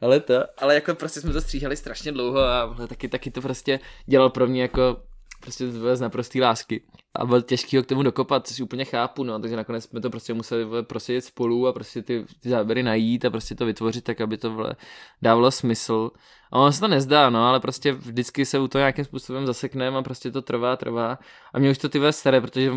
ale 0.00 0.20
to, 0.20 0.34
ale 0.58 0.74
jako 0.74 0.94
prostě 0.94 1.20
jsme 1.20 1.32
to 1.32 1.40
stříhali 1.40 1.76
strašně 1.76 2.12
dlouho 2.12 2.38
a 2.38 2.66
vole, 2.66 2.88
taky, 2.88 3.08
taky 3.08 3.30
to 3.30 3.40
prostě 3.40 3.80
dělal 4.06 4.30
pro 4.30 4.46
mě 4.46 4.62
jako 4.62 4.96
prostě 5.40 5.70
z 5.70 6.00
naprostý 6.00 6.40
lásky. 6.40 6.82
A 7.14 7.26
bylo 7.26 7.40
těžký 7.40 7.76
ho 7.76 7.82
k 7.82 7.86
tomu 7.86 8.02
dokopat, 8.02 8.46
což 8.46 8.60
úplně 8.60 8.84
chápu, 8.84 9.24
no, 9.24 9.38
takže 9.38 9.56
nakonec 9.56 9.84
jsme 9.84 10.00
to 10.00 10.10
prostě 10.10 10.34
museli 10.34 10.66
prostě 10.82 11.20
spolu 11.20 11.66
a 11.66 11.72
prostě 11.72 12.02
ty, 12.02 12.24
ty 12.40 12.48
záběry 12.48 12.82
najít 12.82 13.24
a 13.24 13.30
prostě 13.30 13.54
to 13.54 13.66
vytvořit 13.66 14.04
tak, 14.04 14.20
aby 14.20 14.38
to 14.38 14.54
vle, 14.54 14.76
dávalo 15.22 15.50
smysl. 15.50 16.10
A 16.52 16.58
ono 16.58 16.72
se 16.72 16.80
to 16.80 16.88
nezdá, 16.88 17.30
no, 17.30 17.46
ale 17.46 17.60
prostě 17.60 17.92
vždycky 17.92 18.46
se 18.46 18.58
u 18.58 18.68
toho 18.68 18.80
nějakým 18.80 19.04
způsobem 19.04 19.46
zasekneme 19.46 19.98
a 19.98 20.02
prostě 20.02 20.30
to 20.30 20.42
trvá, 20.42 20.76
trvá. 20.76 21.18
A 21.54 21.58
mě 21.58 21.70
už 21.70 21.78
to 21.78 21.88
ty 21.88 22.00
staré, 22.10 22.40
protože 22.40 22.72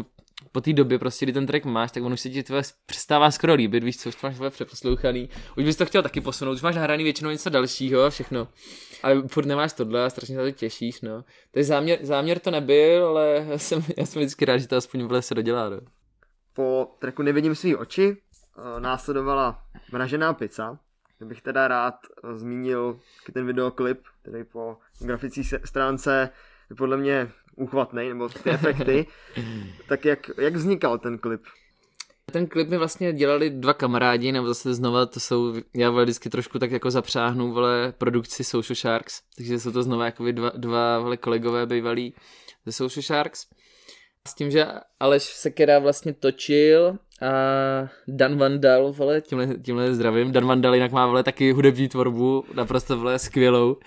po 0.51 0.61
té 0.61 0.73
době 0.73 0.99
prostě, 0.99 1.25
kdy 1.25 1.33
ten 1.33 1.47
track 1.47 1.65
máš, 1.65 1.91
tak 1.91 2.03
on 2.03 2.13
už 2.13 2.21
se 2.21 2.29
ti 2.29 2.43
tvoje 2.43 2.61
přestává 2.85 3.31
skoro 3.31 3.53
líbit, 3.53 3.83
víš 3.83 3.97
co, 3.97 4.09
už 4.09 4.21
máš 4.21 4.35
tvoje 4.35 4.51
přeposlouchaný, 4.51 5.29
už 5.57 5.63
bys 5.63 5.75
to 5.75 5.85
chtěl 5.85 6.03
taky 6.03 6.21
posunout, 6.21 6.53
už 6.53 6.61
máš 6.61 6.75
nahraný 6.75 7.03
většinou 7.03 7.29
něco 7.29 7.49
dalšího 7.49 8.03
a 8.03 8.09
všechno. 8.09 8.47
Ale 9.03 9.27
furt 9.27 9.45
nemáš 9.45 9.73
tohle 9.73 10.05
a 10.05 10.09
strašně 10.09 10.35
se 10.35 10.43
to 10.43 10.51
těšíš, 10.51 11.01
no. 11.01 11.23
Takže 11.51 11.65
záměr, 11.65 11.99
záměr 12.01 12.39
to 12.39 12.51
nebyl, 12.51 13.05
ale 13.05 13.45
já 13.49 13.57
jsem, 13.57 13.83
já 13.97 14.05
jsem 14.05 14.21
vždycky 14.21 14.45
rád, 14.45 14.57
že 14.57 14.67
to 14.67 14.75
aspoň 14.75 15.01
vůbec 15.01 15.25
se 15.25 15.35
dodělá, 15.35 15.69
no. 15.69 15.79
Po 16.53 16.95
tracku 16.99 17.21
Nevidím 17.21 17.55
svý 17.55 17.75
oči 17.75 18.17
uh, 18.57 18.79
následovala 18.79 19.63
Mražená 19.91 20.33
pizza, 20.33 20.79
bych 21.19 21.41
teda 21.41 21.67
rád 21.67 21.95
uh, 22.23 22.33
zmínil 22.33 22.99
ten 23.33 23.45
videoklip, 23.45 23.99
který 24.21 24.43
po 24.43 24.77
grafické 24.99 25.41
stránce 25.65 26.29
je 26.69 26.75
podle 26.75 26.97
mě 26.97 27.31
uchvatný, 27.55 28.09
nebo 28.09 28.29
ty 28.29 28.49
efekty. 28.49 29.07
tak 29.87 30.05
jak, 30.05 30.31
jak 30.37 30.55
vznikal 30.55 30.97
ten 30.97 31.17
klip? 31.17 31.41
Ten 32.31 32.47
klip 32.47 32.69
mi 32.69 32.77
vlastně 32.77 33.13
dělali 33.13 33.49
dva 33.49 33.73
kamarádi, 33.73 34.31
nebo 34.31 34.47
zase 34.47 34.73
znova 34.73 35.05
to 35.05 35.19
jsou, 35.19 35.53
já 35.75 35.89
vždycky 35.89 36.29
trošku 36.29 36.59
tak 36.59 36.71
jako 36.71 36.91
zapřáhnu, 36.91 37.53
vole, 37.53 37.93
produkci 37.97 38.43
Social 38.43 38.75
Sharks, 38.75 39.21
takže 39.37 39.59
jsou 39.59 39.71
to 39.71 39.83
znova 39.83 40.05
jako 40.05 40.31
dva, 40.31 40.51
dva 40.57 40.99
vole 40.99 41.17
kolegové 41.17 41.65
bývalí 41.65 42.13
ze 42.65 42.71
Social 42.71 43.03
Sharks. 43.03 43.47
S 44.27 44.33
tím, 44.33 44.51
že 44.51 44.65
Aleš 44.99 45.23
Sekera 45.23 45.79
vlastně 45.79 46.13
točil 46.13 46.97
a 47.21 47.31
Dan 48.07 48.37
Vandal, 48.37 48.91
vole, 48.93 49.21
tímhle, 49.21 49.47
tímhle 49.65 49.93
zdravím, 49.93 50.31
Dan 50.31 50.45
Vandal 50.45 50.75
jinak 50.75 50.91
má, 50.91 51.07
vole, 51.07 51.23
taky 51.23 51.51
hudební 51.51 51.87
tvorbu, 51.87 52.45
naprosto, 52.53 52.97
vole, 52.97 53.19
skvělou. 53.19 53.77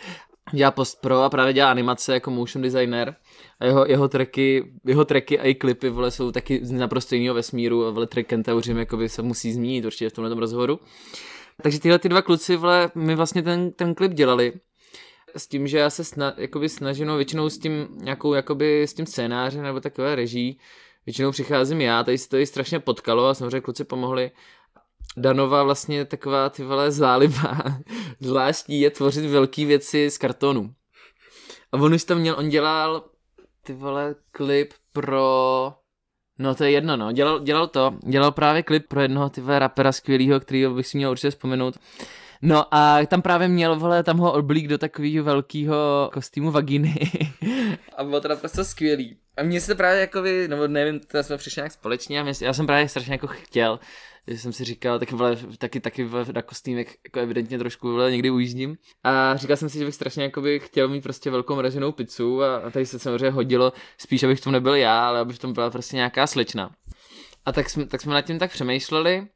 Dělá 0.54 0.70
post 0.70 1.00
pro 1.00 1.22
a 1.22 1.30
právě 1.30 1.52
dělá 1.52 1.70
animace 1.70 2.14
jako 2.14 2.30
motion 2.30 2.62
designer 2.62 3.16
a 3.60 3.64
jeho, 3.64 3.86
jeho, 3.86 4.08
tracky, 4.08 4.72
jeho 4.86 5.04
tracky 5.04 5.38
a 5.38 5.44
i 5.44 5.54
klipy 5.54 5.88
vole, 5.88 6.10
jsou 6.10 6.32
taky 6.32 6.60
z 6.62 6.70
naprosto 6.70 7.14
jiného 7.14 7.34
vesmíru 7.34 7.86
a 7.86 7.90
vole, 7.90 8.06
track 8.06 8.26
Kentauřím 8.26 8.78
jakoby 8.78 9.08
se 9.08 9.22
musí 9.22 9.52
zmínit 9.52 9.84
určitě 9.84 10.10
v 10.10 10.12
tomhle 10.12 10.34
rozhovoru. 10.34 10.80
Takže 11.62 11.80
tyhle 11.80 11.98
ty 11.98 12.08
dva 12.08 12.22
kluci 12.22 12.56
vole, 12.56 12.90
mi 12.94 13.14
vlastně 13.14 13.42
ten, 13.42 13.72
ten 13.72 13.94
klip 13.94 14.12
dělali 14.12 14.52
s 15.36 15.48
tím, 15.48 15.66
že 15.66 15.78
já 15.78 15.90
se 15.90 16.04
sna, 16.04 16.34
snažím, 16.66 17.06
no, 17.06 17.16
většinou 17.16 17.48
s 17.48 17.58
tím 17.58 17.88
nějakou, 17.90 18.34
jakoby 18.34 18.82
s 18.82 18.94
tím 18.94 19.06
scénářem 19.06 19.62
nebo 19.62 19.80
takové 19.80 20.14
reží, 20.14 20.58
většinou 21.06 21.30
přicházím 21.30 21.80
já, 21.80 22.04
tady 22.04 22.18
se 22.18 22.28
to 22.28 22.36
i 22.36 22.46
strašně 22.46 22.80
potkalo 22.80 23.26
a 23.26 23.34
samozřejmě 23.34 23.60
kluci 23.60 23.84
pomohli. 23.84 24.30
Danova 25.16 25.62
vlastně 25.62 26.04
taková 26.04 26.48
ty 26.48 26.64
vole 26.64 26.90
záliba 26.90 27.62
zvláštní 28.20 28.80
je 28.80 28.90
tvořit 28.90 29.30
velké 29.30 29.66
věci 29.66 30.10
z 30.10 30.18
kartonu. 30.18 30.74
A 31.72 31.76
on 31.76 31.94
už 31.94 32.04
tam 32.04 32.18
měl, 32.18 32.34
on 32.38 32.48
dělal 32.48 33.04
ty 33.62 33.72
vole 33.72 34.14
klip 34.32 34.72
pro 34.92 35.72
No 36.38 36.54
to 36.54 36.64
je 36.64 36.70
jedno, 36.70 36.96
no. 36.96 37.12
Dělal, 37.12 37.40
dělal 37.40 37.66
to, 37.66 37.94
dělal 38.06 38.32
právě 38.32 38.62
klip 38.62 38.88
pro 38.88 39.00
jednoho 39.00 39.30
ty 39.30 39.42
rapera 39.46 39.92
skvělýho, 39.92 40.40
kterýho 40.40 40.74
bych 40.74 40.86
si 40.86 40.96
měl 40.96 41.10
určitě 41.10 41.30
vzpomenout. 41.30 41.78
No 42.42 42.74
a 42.74 43.06
tam 43.06 43.22
právě 43.22 43.48
měl, 43.48 43.76
vole, 43.76 44.02
tam 44.02 44.18
ho 44.18 44.32
oblík 44.32 44.68
do 44.68 44.78
takového 44.78 45.24
velkého 45.24 46.10
kostýmu 46.12 46.50
vaginy. 46.50 46.94
a 47.96 48.04
bylo 48.04 48.20
to 48.20 48.28
naprosto 48.28 48.64
skvělý. 48.64 49.16
A 49.36 49.42
mně 49.42 49.60
se 49.60 49.74
právě 49.74 50.00
jako 50.00 50.22
vy, 50.22 50.48
nebo 50.48 50.68
nevím, 50.68 51.00
to 51.00 51.22
jsme 51.22 51.36
přišli 51.36 51.60
nějak 51.60 51.72
společně 51.72 52.20
a 52.20 52.22
mě, 52.22 52.32
já 52.40 52.52
jsem 52.52 52.66
právě 52.66 52.88
strašně 52.88 53.14
jako 53.14 53.26
chtěl, 53.26 53.80
že 54.26 54.38
jsem 54.38 54.52
si 54.52 54.64
říkal, 54.64 54.98
taky, 54.98 55.14
vole, 55.14 55.36
taky, 55.58 55.80
taky 55.80 56.04
vole, 56.04 56.24
na 56.34 56.42
kostýmek 56.42 56.88
jako 57.04 57.20
evidentně 57.20 57.58
trošku 57.58 57.90
vole, 57.90 58.10
někdy 58.10 58.30
ujíždím. 58.30 58.76
A 59.04 59.36
říkal 59.36 59.56
jsem 59.56 59.68
si, 59.68 59.78
že 59.78 59.84
bych 59.84 59.94
strašně 59.94 60.22
jakoby 60.22 60.60
chtěl 60.60 60.88
mít 60.88 61.00
prostě 61.00 61.30
velkou 61.30 61.56
mraženou 61.56 61.92
pizzu 61.92 62.42
a, 62.42 62.56
a 62.56 62.70
tady 62.70 62.86
se 62.86 62.98
samozřejmě 62.98 63.30
hodilo, 63.30 63.72
spíš 63.98 64.22
abych 64.22 64.40
v 64.40 64.44
tom 64.44 64.52
nebyl 64.52 64.74
já, 64.74 65.06
ale 65.06 65.20
aby 65.20 65.32
v 65.32 65.38
tom 65.38 65.52
byla 65.52 65.70
prostě 65.70 65.96
nějaká 65.96 66.26
slečna. 66.26 66.70
A 67.46 67.52
tak 67.52 67.70
jsme, 67.70 67.86
tak 67.86 68.00
jsme 68.00 68.14
nad 68.14 68.22
tím 68.22 68.38
tak 68.38 68.50
přemýšleli 68.50 69.26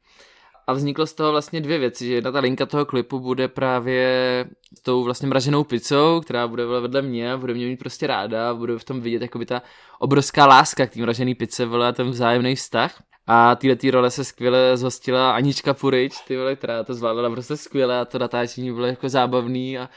a 0.69 0.73
vzniklo 0.73 1.05
z 1.05 1.13
toho 1.13 1.31
vlastně 1.31 1.61
dvě 1.61 1.77
věci, 1.77 2.05
že 2.05 2.13
jedna 2.13 2.31
ta 2.31 2.39
linka 2.39 2.65
toho 2.65 2.85
klipu 2.85 3.19
bude 3.19 3.47
právě 3.47 4.45
s 4.77 4.81
tou 4.81 5.03
vlastně 5.03 5.27
mraženou 5.27 5.63
pizzou, 5.63 6.21
která 6.21 6.47
bude 6.47 6.65
vedle 6.65 7.01
mě 7.01 7.33
a 7.33 7.37
bude 7.37 7.53
mě 7.53 7.65
mít 7.65 7.79
prostě 7.79 8.07
ráda 8.07 8.49
a 8.49 8.53
bude 8.53 8.77
v 8.77 8.83
tom 8.83 9.01
vidět 9.01 9.21
jakoby 9.21 9.45
ta 9.45 9.61
obrovská 9.99 10.45
láska 10.45 10.87
k 10.87 10.93
té 10.93 10.99
mražené 10.99 11.35
pizze, 11.35 11.65
vole, 11.65 11.93
ten 11.93 12.09
vzájemný 12.09 12.55
vztah. 12.55 13.03
A 13.27 13.55
tyhle 13.55 13.75
tý 13.75 13.91
role 13.91 14.11
se 14.11 14.23
skvěle 14.23 14.77
zhostila 14.77 15.31
Anička 15.31 15.73
Purič, 15.73 16.13
ty 16.27 16.37
vole, 16.37 16.55
která 16.55 16.83
to 16.83 16.93
zvládala 16.93 17.29
prostě 17.29 17.57
skvěle 17.57 17.99
a 17.99 18.05
to 18.05 18.19
natáčení 18.19 18.71
bylo 18.71 18.85
jako 18.85 19.09
zábavný 19.09 19.77
a 19.77 19.89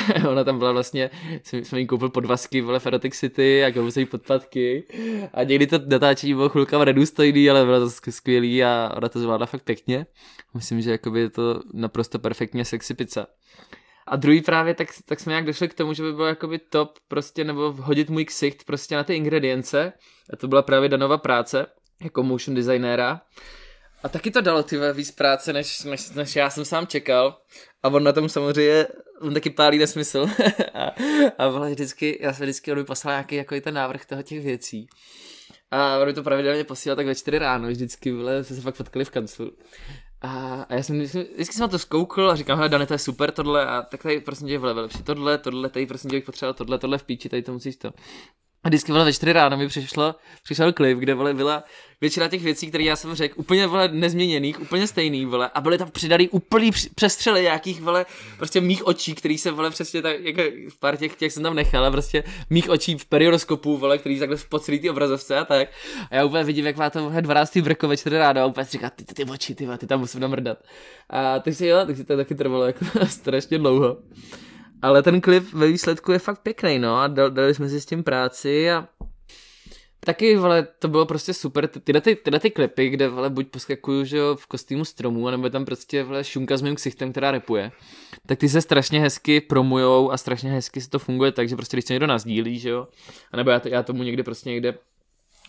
ona 0.28 0.44
tam 0.44 0.58
byla 0.58 0.72
vlastně, 0.72 1.10
jsme 1.42 1.80
jí 1.80 1.86
koupil 1.86 2.08
podvazky, 2.08 2.60
vole, 2.60 2.78
v 2.78 2.86
Erotic 2.86 3.14
City 3.14 3.64
a 3.64 3.72
koupil 3.72 3.90
se 3.90 4.00
jí 4.00 4.06
podpatky 4.06 4.84
a 5.34 5.42
někdy 5.42 5.66
to 5.66 5.78
natáčení 5.86 6.34
bylo 6.34 6.48
chvilka 6.48 6.84
nedůstojný, 6.84 7.50
ale 7.50 7.64
bylo 7.64 7.80
to 7.80 7.90
skvělý 8.10 8.64
a 8.64 8.92
ona 8.96 9.08
to 9.08 9.20
zvládla 9.20 9.46
fakt 9.46 9.62
pěkně. 9.62 10.06
Myslím, 10.54 10.80
že 10.80 10.90
jakoby 10.90 11.20
je 11.20 11.30
to 11.30 11.60
naprosto 11.72 12.18
perfektně 12.18 12.64
sexy 12.64 12.94
pizza. 12.94 13.26
A 14.06 14.16
druhý 14.16 14.40
právě, 14.40 14.74
tak, 14.74 14.88
tak 15.04 15.20
jsme 15.20 15.30
nějak 15.30 15.44
došli 15.44 15.68
k 15.68 15.74
tomu, 15.74 15.94
že 15.94 16.02
by 16.02 16.12
bylo 16.12 16.26
jakoby 16.26 16.58
top 16.58 16.98
prostě, 17.08 17.44
nebo 17.44 17.72
hodit 17.72 18.10
můj 18.10 18.24
ksicht 18.24 18.64
prostě 18.64 18.96
na 18.96 19.04
ty 19.04 19.14
ingredience. 19.14 19.92
A 20.32 20.36
to 20.36 20.48
byla 20.48 20.62
právě 20.62 20.88
Danova 20.88 21.18
práce 21.18 21.66
jako 22.02 22.22
motion 22.22 22.54
designéra. 22.54 23.20
A 24.02 24.08
taky 24.08 24.30
to 24.30 24.40
dalo 24.40 24.62
ty 24.62 24.78
víc 24.92 25.10
práce, 25.10 25.52
než, 25.52 25.82
než, 25.82 26.10
než 26.10 26.36
já 26.36 26.50
jsem 26.50 26.64
sám 26.64 26.86
čekal. 26.86 27.38
A 27.82 27.88
on 27.88 28.04
na 28.04 28.12
tom 28.12 28.28
samozřejmě, 28.28 28.86
on 29.20 29.34
taky 29.34 29.50
pálí 29.50 29.78
nesmysl. 29.78 30.26
a, 30.74 30.92
a 31.38 31.48
vždycky, 31.48 32.18
já 32.20 32.32
jsem 32.32 32.44
vždycky, 32.44 32.72
on 32.72 32.78
mi 32.78 32.84
poslal 32.84 33.12
nějaký 33.12 33.34
jako 33.34 33.60
ten 33.60 33.74
návrh 33.74 34.06
toho 34.06 34.22
těch 34.22 34.44
věcí. 34.44 34.86
A 35.70 35.98
on 35.98 36.06
mi 36.06 36.12
to 36.12 36.22
pravidelně 36.22 36.64
posílal 36.64 36.96
tak 36.96 37.06
ve 37.06 37.14
čtyři 37.14 37.38
ráno, 37.38 37.68
vždycky, 37.68 38.12
vole, 38.12 38.44
jsme 38.44 38.56
se 38.56 38.62
fakt 38.62 38.76
potkali 38.76 39.04
v 39.04 39.10
kanclu. 39.10 39.52
A, 40.20 40.62
a 40.62 40.74
já 40.74 40.82
jsem 40.82 40.96
vždycky, 40.96 41.28
vždycky 41.34 41.54
jsem 41.54 41.62
na 41.62 41.68
to 41.68 41.78
zkoukl 41.78 42.30
a 42.30 42.36
říkám, 42.36 42.56
hele, 42.56 42.68
Dane, 42.68 42.86
to 42.86 42.94
je 42.94 42.98
super 42.98 43.30
tohle, 43.30 43.66
a 43.66 43.82
tak 43.82 44.02
tady 44.02 44.20
prosím 44.20 44.48
tě, 44.48 44.58
vole, 44.58 44.72
lepší 44.72 45.02
tohle, 45.02 45.38
tohle, 45.38 45.68
tady 45.68 45.86
prosím 45.86 46.10
tě, 46.10 46.16
bych 46.16 46.24
potřeboval 46.24 46.54
tohle, 46.54 46.78
tohle 46.78 46.98
v 46.98 47.04
píči, 47.04 47.28
tady 47.28 47.42
to 47.42 47.52
musíš 47.52 47.76
to. 47.76 47.92
A 48.64 48.68
vždycky 48.68 48.92
vole 48.92 49.04
ve 49.04 49.12
4 49.12 49.32
ráno 49.32 49.56
mi 49.56 49.68
přišlo, 49.68 50.14
přišel 50.44 50.72
klip, 50.72 50.98
kde 50.98 51.14
vole 51.14 51.34
byla 51.34 51.64
většina 52.00 52.28
těch 52.28 52.42
věcí, 52.42 52.66
které 52.66 52.84
já 52.84 52.96
jsem 52.96 53.14
řekl, 53.14 53.34
úplně 53.40 53.66
vole 53.66 53.88
nezměněných, 53.88 54.60
úplně 54.60 54.86
stejný, 54.86 55.26
vole, 55.26 55.50
a 55.54 55.60
byly 55.60 55.78
tam 55.78 55.90
přidaný 55.90 56.28
úplný 56.28 56.70
přestřely 56.94 57.42
nějakých 57.42 57.80
vole, 57.80 58.06
prostě 58.36 58.60
mých 58.60 58.86
očí, 58.86 59.14
který 59.14 59.38
se 59.38 59.50
vole 59.50 59.70
přesně 59.70 60.02
tak, 60.02 60.20
jako 60.20 60.42
v 60.68 60.78
pár 60.78 60.96
těch, 60.96 61.16
těch 61.16 61.32
jsem 61.32 61.42
tam 61.42 61.54
nechal, 61.54 61.84
a 61.84 61.90
prostě 61.90 62.24
mých 62.50 62.70
očí 62.70 62.98
v 62.98 63.06
periodoskopu, 63.06 63.76
vole, 63.76 63.98
který 63.98 64.18
takhle 64.18 64.36
po 64.48 64.58
celý 64.58 64.80
ty 64.80 64.90
obrazovce 64.90 65.38
a 65.38 65.44
tak. 65.44 65.68
A 66.10 66.16
já 66.16 66.24
úplně 66.24 66.44
vidím, 66.44 66.66
jak 66.66 66.76
má 66.76 66.90
to 66.90 67.12
12. 67.20 67.56
brko 67.56 67.88
ve 67.88 67.96
4 67.96 68.18
ráno 68.18 68.40
a 68.40 68.46
úplně 68.46 68.64
říká, 68.64 68.90
ty, 68.90 69.04
ty, 69.04 69.14
ty 69.14 69.24
oči, 69.24 69.54
ty, 69.54 69.68
ty 69.78 69.86
tam 69.86 70.00
musím 70.00 70.20
namrdat. 70.20 70.58
A 71.10 71.38
takže 71.38 71.66
jo, 71.66 71.78
takže 71.86 72.04
to 72.04 72.16
taky 72.16 72.34
trvalo 72.34 72.64
jako 72.64 72.84
strašně 73.06 73.58
dlouho. 73.58 73.96
Ale 74.82 75.02
ten 75.02 75.20
klip 75.20 75.52
ve 75.52 75.66
výsledku 75.66 76.12
je 76.12 76.18
fakt 76.18 76.42
pěkný, 76.42 76.78
no 76.78 76.96
a 76.96 77.06
dali 77.08 77.54
jsme 77.54 77.68
si 77.68 77.80
s 77.80 77.86
tím 77.86 78.04
práci 78.04 78.70
a 78.70 78.88
Taky, 80.06 80.36
vole, 80.36 80.66
to 80.78 80.88
bylo 80.88 81.06
prostě 81.06 81.34
super, 81.34 81.68
tyhle 81.68 82.00
ty, 82.00 82.16
tyhle 82.16 82.40
ty 82.40 82.50
klipy, 82.50 82.88
kde, 82.88 83.08
vole, 83.08 83.30
buď 83.30 83.48
poskakuju, 83.48 84.04
že 84.04 84.16
jo, 84.16 84.36
v 84.36 84.46
kostýmu 84.46 84.84
stromu, 84.84 85.30
nebo 85.30 85.50
tam 85.50 85.64
prostě, 85.64 86.02
vole, 86.02 86.24
šunka 86.24 86.56
s 86.56 86.62
mým 86.62 86.74
ksichtem, 86.74 87.12
která 87.12 87.30
repuje, 87.30 87.72
tak 88.26 88.38
ty 88.38 88.48
se 88.48 88.60
strašně 88.60 89.00
hezky 89.00 89.40
promujou 89.40 90.10
a 90.10 90.16
strašně 90.16 90.50
hezky 90.50 90.80
se 90.80 90.90
to 90.90 90.98
funguje 90.98 91.32
tak, 91.32 91.48
že 91.48 91.56
prostě 91.56 91.76
když 91.76 91.84
se 91.84 91.92
někdo 91.92 92.06
nazdílí, 92.06 92.58
že 92.58 92.68
jo, 92.68 92.88
a 93.32 93.36
nebo 93.36 93.50
já, 93.50 93.60
já 93.64 93.82
tomu 93.82 94.02
někdy 94.02 94.22
prostě 94.22 94.50
někde 94.50 94.78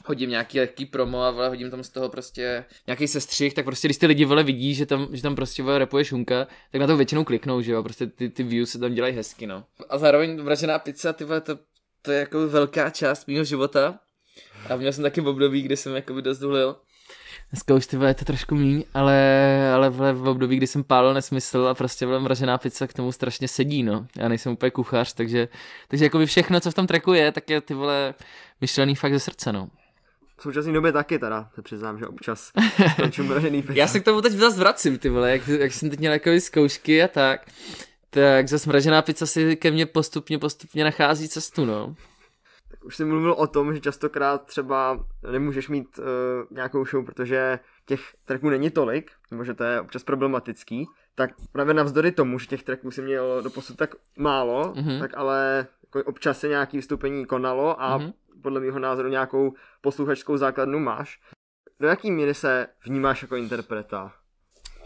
hodím 0.06 0.30
nějaký 0.30 0.60
lehký 0.60 0.86
promo 0.86 1.24
a 1.24 1.32
vole, 1.32 1.50
hodím 1.50 1.72
tam 1.72 1.84
z 1.84 1.90
toho 1.90 2.10
prostě 2.10 2.66
nějaký 2.88 3.08
sestřih, 3.08 3.54
tak 3.54 3.66
prostě 3.66 3.88
když 3.88 3.98
ty 3.98 4.06
lidi 4.06 4.26
vole 4.26 4.44
vidí, 4.44 4.76
že 4.76 4.86
tam, 4.86 5.08
že 5.12 5.22
tam 5.22 5.36
prostě 5.36 5.64
vole 5.64 5.80
repuje 5.80 6.06
šunka, 6.06 6.48
tak 6.72 6.82
na 6.82 6.88
to 6.88 6.98
většinou 6.98 7.24
kliknou, 7.24 7.62
že 7.62 7.72
jo, 7.72 7.84
prostě 7.84 8.08
ty, 8.08 8.30
ty 8.30 8.44
views 8.44 8.70
se 8.70 8.80
tam 8.80 8.94
dělají 8.94 9.16
hezky, 9.16 9.48
no. 9.48 9.64
A 9.90 9.98
zároveň 9.98 10.42
vražená 10.42 10.80
pizza, 10.80 11.14
ty 11.14 11.24
vole, 11.24 11.42
to, 11.42 11.60
to 12.02 12.12
je 12.12 12.20
jako 12.20 12.48
velká 12.48 12.90
část 12.90 13.28
mého 13.28 13.44
života 13.44 14.00
a 14.70 14.76
měl 14.76 14.94
jsem 14.94 15.04
taky 15.04 15.22
v 15.22 15.28
období, 15.28 15.62
kdy 15.62 15.78
jsem 15.78 15.96
jakoby 15.96 16.22
dost 16.22 16.42
hulil. 16.42 16.76
Dneska 17.50 17.74
už 17.74 17.88
ty 17.88 17.98
je 18.06 18.14
to 18.14 18.26
trošku 18.26 18.56
míň, 18.56 18.84
ale, 18.94 19.18
ale 19.74 19.90
v, 19.90 20.14
v 20.14 20.28
období, 20.28 20.58
kdy 20.58 20.68
jsem 20.68 20.84
pálil 20.84 21.14
nesmysl 21.14 21.68
a 21.68 21.74
prostě 21.74 22.06
byla 22.06 22.20
mražená 22.20 22.58
pizza 22.58 22.88
k 22.88 22.94
tomu 22.94 23.12
strašně 23.12 23.48
sedí, 23.48 23.84
no. 23.84 24.08
Já 24.18 24.28
nejsem 24.28 24.52
úplně 24.52 24.72
kuchař, 24.72 25.14
takže, 25.14 25.48
takže 25.88 26.06
jako 26.06 26.26
všechno, 26.26 26.60
co 26.60 26.72
v 26.72 26.74
tom 26.74 26.88
treku 26.88 27.14
je, 27.14 27.32
tak 27.32 27.50
je 27.50 27.62
ty 27.62 27.74
vole 27.74 28.14
myšlený 28.62 28.96
fakt 28.96 29.14
ze 29.14 29.20
srdce, 29.20 29.54
no. 29.54 29.70
V 30.44 30.46
současné 30.46 30.74
době 30.74 30.92
taky 30.92 31.20
teda, 31.20 31.50
to 31.56 31.62
přiznám, 31.62 32.00
že 32.00 32.08
občas 32.08 32.52
končím 33.02 33.26
mražený 33.26 33.62
pizza. 33.62 33.74
Já 33.74 33.88
se 33.88 34.00
k 34.00 34.06
tomu 34.06 34.22
teď 34.22 34.34
zase 34.34 34.60
vracím, 34.60 34.98
ty 34.98 35.10
vole, 35.10 35.32
jak, 35.32 35.48
jak 35.48 35.74
jsem 35.74 35.90
teď 35.90 36.00
měl 36.00 36.14
jako 36.14 36.30
zkoušky 36.40 37.04
a 37.04 37.08
tak. 37.08 37.42
Tak 38.10 38.48
zase 38.48 38.70
mražená 38.70 39.02
pizza 39.02 39.26
si 39.26 39.56
ke 39.56 39.72
mně 39.72 39.86
postupně, 39.86 40.40
postupně 40.40 40.84
nachází 40.84 41.30
cestu, 41.30 41.66
no 41.66 41.96
už 42.84 42.96
jsem 42.96 43.10
mluvil 43.10 43.32
o 43.34 43.48
tom, 43.48 43.74
že 43.74 43.80
častokrát 43.80 44.46
třeba 44.46 45.06
nemůžeš 45.32 45.70
mít 45.70 46.00
uh, 46.00 46.06
nějakou 46.52 46.86
show, 46.86 47.06
protože 47.06 47.60
těch 47.86 48.02
tracků 48.26 48.50
není 48.50 48.70
tolik, 48.70 49.12
nebo 49.32 49.44
že 49.44 49.54
to 49.54 49.64
je 49.64 49.82
občas 49.82 50.04
problematický, 50.04 50.88
tak 51.16 51.30
právě 51.52 51.74
navzdory 51.74 52.12
tomu, 52.12 52.40
že 52.40 52.48
těch 52.48 52.64
tracků 52.64 52.92
si 52.92 53.02
měl 53.02 53.42
do 53.42 53.50
posud 53.50 53.78
tak 53.78 53.96
málo, 54.18 54.74
mm-hmm. 54.74 55.00
tak 55.00 55.18
ale 55.18 55.68
občas 56.06 56.40
se 56.40 56.48
nějaký 56.48 56.78
vystoupení 56.78 57.26
konalo 57.26 57.82
a 57.82 58.00
mm-hmm. 58.00 58.14
podle 58.42 58.60
mého 58.60 58.80
názoru 58.80 59.10
nějakou 59.10 59.54
posluchačskou 59.82 60.38
základnu 60.38 60.80
máš. 60.80 61.20
Do 61.80 61.88
jaký 61.88 62.12
míry 62.12 62.34
se 62.34 62.68
vnímáš 62.86 63.22
jako 63.22 63.36
interpreta? 63.36 64.14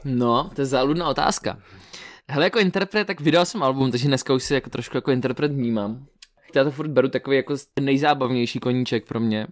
No, 0.06 0.52
to 0.56 0.62
je 0.62 0.66
záludná 0.66 1.10
otázka. 1.10 1.58
Hele, 2.30 2.46
jako 2.46 2.60
interpret, 2.60 3.06
tak 3.06 3.22
vydal 3.22 3.46
jsem 3.46 3.64
album, 3.64 3.92
takže 3.92 4.08
dneska 4.08 4.34
už 4.34 4.44
si 4.44 4.54
jako 4.54 4.70
trošku 4.70 4.98
jako 4.98 5.12
interpret 5.12 5.52
vnímám 5.52 6.08
já 6.56 6.64
to 6.64 6.72
furt 6.72 6.88
beru 6.88 7.10
takový 7.10 7.38
jako 7.38 7.56
nejzábavnější 7.80 8.60
koníček 8.60 9.08
pro 9.08 9.20
mě. 9.20 9.48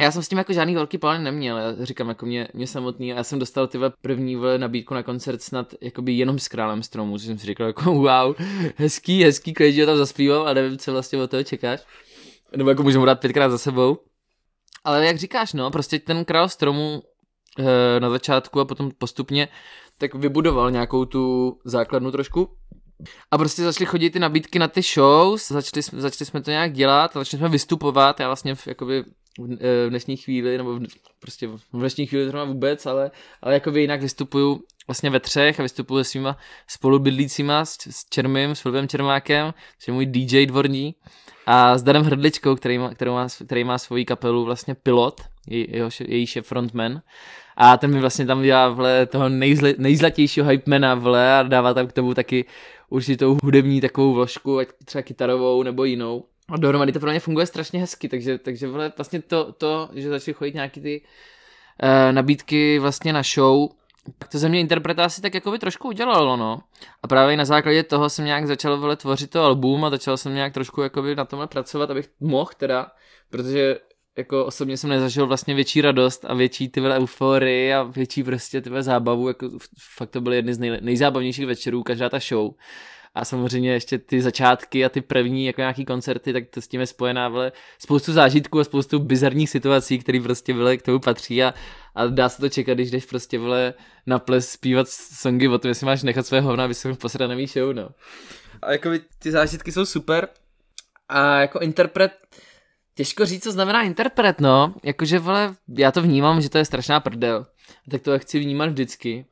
Já 0.00 0.10
jsem 0.10 0.22
s 0.22 0.28
tím 0.28 0.38
jako 0.38 0.52
žádný 0.52 0.74
velký 0.74 0.98
plán 0.98 1.22
neměl, 1.22 1.58
já 1.58 1.84
říkám 1.84 2.08
jako 2.08 2.26
mě, 2.26 2.48
mě 2.54 2.66
samotný, 2.66 3.08
já 3.08 3.24
jsem 3.24 3.38
dostal 3.38 3.66
ty 3.66 3.78
první 4.02 4.36
nabídku 4.56 4.94
na 4.94 5.02
koncert 5.02 5.42
snad 5.42 5.74
jakoby 5.80 6.12
jenom 6.12 6.38
s 6.38 6.48
Králem 6.48 6.82
stromu, 6.82 7.18
což 7.18 7.26
jsem 7.26 7.38
si 7.38 7.46
říkal 7.46 7.66
jako 7.66 7.82
wow, 7.92 8.34
hezký, 8.76 9.24
hezký, 9.24 9.54
ho 9.80 9.86
tam 9.86 9.96
zaspíval 9.96 10.48
a 10.48 10.54
nevím, 10.54 10.78
co 10.78 10.92
vlastně 10.92 11.22
od 11.22 11.30
toho 11.30 11.44
čekáš. 11.44 11.80
Nebo 12.56 12.70
jako 12.70 12.82
můžu 12.82 13.04
dát 13.04 13.20
pětkrát 13.20 13.50
za 13.50 13.58
sebou. 13.58 13.98
Ale 14.84 15.06
jak 15.06 15.16
říkáš, 15.16 15.52
no, 15.52 15.70
prostě 15.70 15.98
ten 15.98 16.24
Král 16.24 16.48
stromu 16.48 17.02
e, 17.58 18.00
na 18.00 18.10
začátku 18.10 18.60
a 18.60 18.64
potom 18.64 18.90
postupně 18.98 19.48
tak 19.98 20.14
vybudoval 20.14 20.70
nějakou 20.70 21.04
tu 21.04 21.56
základnu 21.64 22.12
trošku 22.12 22.48
a 23.30 23.38
prostě 23.38 23.62
začaly 23.62 23.86
chodit 23.86 24.10
ty 24.10 24.18
nabídky 24.18 24.58
na 24.58 24.68
ty 24.68 24.82
shows, 24.82 25.48
začali, 25.48 25.82
začali 25.82 26.26
jsme 26.26 26.42
to 26.42 26.50
nějak 26.50 26.72
dělat, 26.72 27.10
začali 27.14 27.40
jsme 27.40 27.48
vystupovat, 27.48 28.20
já 28.20 28.26
vlastně 28.26 28.54
v, 28.54 28.66
jakoby 28.66 29.04
v 29.38 29.86
dnešní 29.88 30.16
chvíli, 30.16 30.58
nebo 30.58 30.78
v, 30.78 30.82
prostě 31.20 31.46
v 31.48 31.60
dnešní 31.72 32.06
chvíli 32.06 32.24
zrovna 32.24 32.44
vůbec, 32.52 32.86
ale, 32.86 33.10
ale 33.42 33.54
jakoby 33.54 33.80
jinak 33.80 34.02
vystupuju 34.02 34.60
vlastně 34.86 35.10
ve 35.10 35.20
třech 35.20 35.60
a 35.60 35.62
vystupuju 35.62 36.04
s 36.04 36.08
svýma 36.08 36.38
spolubydlícíma, 36.68 37.64
s, 37.64 37.76
s 37.90 38.04
Čermým, 38.10 38.54
s 38.54 38.60
Filipem 38.60 38.88
Čermákem, 38.88 39.54
což 39.78 39.88
je 39.88 39.94
můj 39.94 40.06
DJ 40.06 40.46
dvorní, 40.46 40.94
a 41.46 41.78
s 41.78 41.82
Danem 41.82 42.02
Hrdličkou, 42.02 42.56
který 42.56 42.78
má, 42.78 42.94
který 42.94 43.10
má, 43.10 43.26
který 43.46 43.64
má 43.64 43.78
svoji 43.78 44.04
kapelu 44.04 44.44
vlastně 44.44 44.74
Pilot, 44.74 45.20
jej, 45.46 45.66
jeho, 45.70 45.90
jejíž 46.06 46.36
je 46.36 46.42
frontman. 46.42 47.02
A 47.56 47.76
ten 47.76 47.94
mi 47.94 48.00
vlastně 48.00 48.26
tam 48.26 48.42
dělá 48.42 48.68
vle, 48.68 49.06
toho 49.06 49.28
nejzle, 49.28 49.74
nejzlatějšího 49.78 50.46
hypemana 50.46 50.94
vle 50.94 51.38
a 51.38 51.42
dává 51.42 51.74
tam 51.74 51.86
k 51.86 51.92
tomu 51.92 52.14
taky 52.14 52.44
určitou 52.88 53.38
hudební 53.44 53.80
takovou 53.80 54.14
vložku, 54.14 54.58
ať 54.58 54.68
třeba 54.84 55.02
kytarovou 55.02 55.62
nebo 55.62 55.84
jinou. 55.84 56.24
A 56.48 56.56
dohromady 56.56 56.92
to 56.92 57.00
pro 57.00 57.10
mě 57.10 57.20
funguje 57.20 57.46
strašně 57.46 57.80
hezky, 57.80 58.08
takže, 58.08 58.38
takže 58.38 58.68
vle, 58.68 58.92
vlastně 58.96 59.22
to, 59.22 59.52
to, 59.52 59.88
že 59.94 60.08
začaly 60.08 60.34
chodit 60.34 60.54
nějaký 60.54 60.80
ty 60.80 61.00
uh, 61.82 62.12
nabídky 62.12 62.78
vlastně 62.78 63.12
na 63.12 63.22
show, 63.22 63.68
tak 64.18 64.28
to 64.28 64.38
ze 64.38 64.48
mě 64.48 64.60
interpretaci 64.60 65.20
tak 65.20 65.34
jako 65.34 65.50
by 65.50 65.58
trošku 65.58 65.88
udělalo, 65.88 66.36
no. 66.36 66.60
A 67.02 67.08
právě 67.08 67.36
na 67.36 67.44
základě 67.44 67.82
toho 67.82 68.10
jsem 68.10 68.24
nějak 68.24 68.46
začal 68.46 68.78
vole 68.78 68.96
tvořit 68.96 69.30
to 69.30 69.42
album 69.42 69.84
a 69.84 69.90
začal 69.90 70.16
jsem 70.16 70.34
nějak 70.34 70.52
trošku 70.52 70.82
jakoby 70.82 71.16
na 71.16 71.24
tomhle 71.24 71.46
pracovat, 71.46 71.90
abych 71.90 72.08
mohl 72.20 72.50
teda, 72.56 72.86
protože 73.30 73.76
jako 74.16 74.44
osobně 74.44 74.76
jsem 74.76 74.90
nezažil 74.90 75.26
vlastně 75.26 75.54
větší 75.54 75.80
radost 75.80 76.24
a 76.24 76.34
větší 76.34 76.68
ty 76.68 76.80
euforii 76.80 77.74
a 77.74 77.82
větší 77.82 78.24
prostě 78.24 78.60
ty 78.60 78.70
zábavu, 78.80 79.28
jako 79.28 79.50
fakt 79.96 80.10
to 80.10 80.20
byly 80.20 80.36
jedny 80.36 80.54
z 80.54 80.58
nej, 80.58 80.78
nejzábavnějších 80.80 81.46
večerů, 81.46 81.82
každá 81.82 82.08
ta 82.08 82.18
show. 82.18 82.50
A 83.16 83.24
samozřejmě 83.24 83.72
ještě 83.72 83.98
ty 83.98 84.22
začátky 84.22 84.84
a 84.84 84.88
ty 84.88 85.00
první 85.00 85.46
jako 85.46 85.60
nějaký 85.60 85.84
koncerty, 85.84 86.32
tak 86.32 86.44
to 86.50 86.60
s 86.60 86.68
tím 86.68 86.80
je 86.80 86.86
spojená 86.86 87.28
vle, 87.28 87.52
spoustu 87.78 88.12
zážitků 88.12 88.60
a 88.60 88.64
spoustu 88.64 88.98
bizarních 88.98 89.50
situací, 89.50 89.98
které 89.98 90.20
prostě 90.20 90.54
vle, 90.54 90.76
k 90.76 90.82
tomu 90.82 90.98
patří 90.98 91.42
a, 91.42 91.54
a 91.94 92.06
dá 92.06 92.28
se 92.28 92.40
to 92.40 92.48
čekat, 92.48 92.74
když 92.74 92.90
jdeš 92.90 93.06
prostě 93.06 93.38
vle, 93.38 93.74
na 94.06 94.18
ples 94.18 94.50
zpívat 94.50 94.88
songy 94.88 95.48
o 95.48 95.58
tom, 95.58 95.68
jestli 95.68 95.86
máš 95.86 96.02
nechat 96.02 96.26
své 96.26 96.40
hovna, 96.40 96.64
aby 96.64 96.74
se 96.74 96.94
posraný 96.94 97.46
show, 97.46 97.72
no. 97.72 97.88
A 98.62 98.72
jako 98.72 98.90
ty 99.18 99.30
zážitky 99.30 99.72
jsou 99.72 99.84
super 99.84 100.28
a 101.08 101.40
jako 101.40 101.58
interpret 101.58 102.12
Těžko 102.96 103.26
říct, 103.26 103.42
co 103.42 103.52
znamená 103.52 103.82
interpret, 103.82 104.40
no. 104.40 104.74
Jakože, 104.82 105.18
vole, 105.18 105.54
já 105.78 105.92
to 105.92 106.02
vnímám, 106.02 106.40
že 106.40 106.50
to 106.50 106.58
je 106.58 106.64
strašná 106.64 107.00
prdel. 107.00 107.46
Tak 107.90 108.02
to 108.02 108.18
chci 108.18 108.38
vnímat 108.38 108.66
vždycky. 108.66 109.26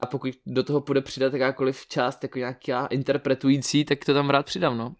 A 0.00 0.06
pokud 0.06 0.34
do 0.46 0.62
toho 0.62 0.80
půjde 0.80 1.00
přidat 1.00 1.32
jakákoliv 1.32 1.86
část, 1.86 2.22
jako 2.22 2.38
nějaká 2.38 2.86
interpretující, 2.86 3.84
tak 3.84 4.04
to 4.04 4.14
tam 4.14 4.30
rád 4.30 4.46
přidám, 4.46 4.78
no. 4.78 4.94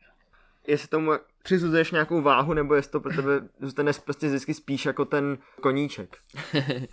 Jestli 0.66 0.88
tomu 0.88 1.12
přisuzuješ 1.42 1.90
nějakou 1.90 2.22
váhu, 2.22 2.55
nebo 2.55 2.74
jestli 2.74 2.92
to 2.92 3.01
pro 3.01 3.16
tebe 3.16 3.48
zůstane 3.61 3.92
prostě 4.05 4.26
vždycky 4.26 4.55
spíš 4.55 4.86
jako 4.86 5.05
ten 5.05 5.38
koníček? 5.61 6.16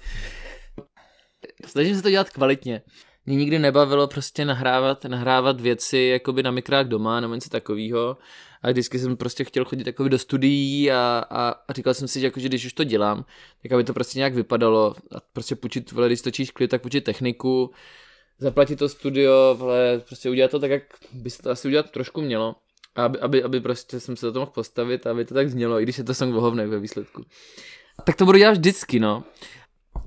Snažím 1.65 1.95
se 1.95 2.01
to 2.01 2.09
dělat 2.09 2.29
kvalitně. 2.29 2.81
Mě 3.28 3.36
nikdy 3.36 3.59
nebavilo 3.59 4.07
prostě 4.07 4.45
nahrávat, 4.45 5.03
nahrávat 5.05 5.61
věci 5.61 5.97
jakoby 5.97 6.43
na 6.43 6.51
mikrák 6.51 6.88
doma 6.88 7.19
nebo 7.19 7.36
něco 7.36 7.49
takového 7.49 8.17
a 8.61 8.71
vždycky 8.71 8.99
jsem 8.99 9.17
prostě 9.17 9.43
chtěl 9.43 9.65
chodit 9.65 9.88
jako 9.88 10.07
do 10.07 10.17
studií 10.17 10.91
a, 10.91 11.25
a, 11.30 11.49
a 11.67 11.73
říkal 11.73 11.93
jsem 11.93 12.07
si, 12.07 12.19
že, 12.19 12.28
jako, 12.28 12.39
že 12.39 12.47
když 12.47 12.65
už 12.65 12.73
to 12.73 12.84
dělám, 12.84 13.25
tak 13.63 13.71
aby 13.71 13.84
to 13.84 13.93
prostě 13.93 14.19
nějak 14.19 14.36
vypadalo 14.36 14.95
a 15.15 15.17
prostě 15.34 15.55
půjčit, 15.55 15.91
vole, 15.91 16.07
když 16.07 16.21
točíš 16.21 16.51
klip, 16.51 16.71
tak 16.71 16.82
půjčit 16.82 17.03
techniku, 17.03 17.71
zaplatit 18.39 18.75
to 18.75 18.89
studio, 18.89 19.55
vole, 19.57 20.01
prostě 20.07 20.30
udělat 20.30 20.51
to 20.51 20.59
tak, 20.59 20.71
jak 20.71 20.84
by 21.11 21.30
se 21.30 21.41
to 21.41 21.49
asi 21.49 21.67
udělat 21.67 21.91
trošku 21.91 22.21
mělo. 22.21 22.55
Aby, 22.95 23.19
aby, 23.19 23.43
aby 23.43 23.61
prostě 23.61 23.99
jsem 23.99 24.15
se 24.15 24.25
do 24.25 24.32
toho 24.32 24.41
mohl 24.41 24.51
postavit, 24.51 25.07
aby 25.07 25.25
to 25.25 25.34
tak 25.34 25.49
znělo, 25.49 25.80
i 25.80 25.84
když 25.84 25.97
je 25.97 26.03
to 26.03 26.13
song 26.13 26.34
vohovnek 26.34 26.69
ve 26.69 26.80
výsledku. 26.80 27.25
Tak 28.03 28.15
to 28.15 28.25
budu 28.25 28.38
dělat 28.38 28.51
vždycky, 28.51 28.99
no. 28.99 29.23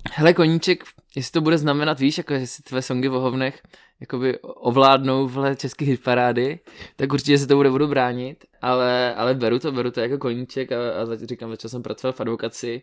Hele, 0.09 0.34
koníček, 0.34 0.84
jestli 1.16 1.32
to 1.32 1.40
bude 1.40 1.59
znamenat, 1.59 2.01
víš, 2.01 2.18
jako 2.18 2.34
jestli 2.34 2.62
tvé 2.62 2.82
songy 2.82 3.09
v 3.09 3.14
Ohovnech 3.14 3.62
jakoby 4.01 4.38
ovládnou 4.38 5.26
vhle 5.26 5.57
české 5.57 5.84
hitparády, 5.84 6.61
tak 6.96 7.12
určitě 7.12 7.38
se 7.38 7.46
to 7.46 7.57
bude 7.57 7.70
budu 7.70 7.86
bránit, 7.86 8.44
ale, 8.62 9.14
ale 9.14 9.34
beru 9.34 9.59
to, 9.59 9.72
beru 9.72 9.90
to 9.90 10.01
jako 10.01 10.18
koníček 10.18 10.72
a, 10.72 10.76
a 10.76 11.26
říkám, 11.26 11.51
začal 11.51 11.68
jsem 11.68 11.82
pracovat 11.82 12.16
v 12.16 12.20
advokaci 12.20 12.82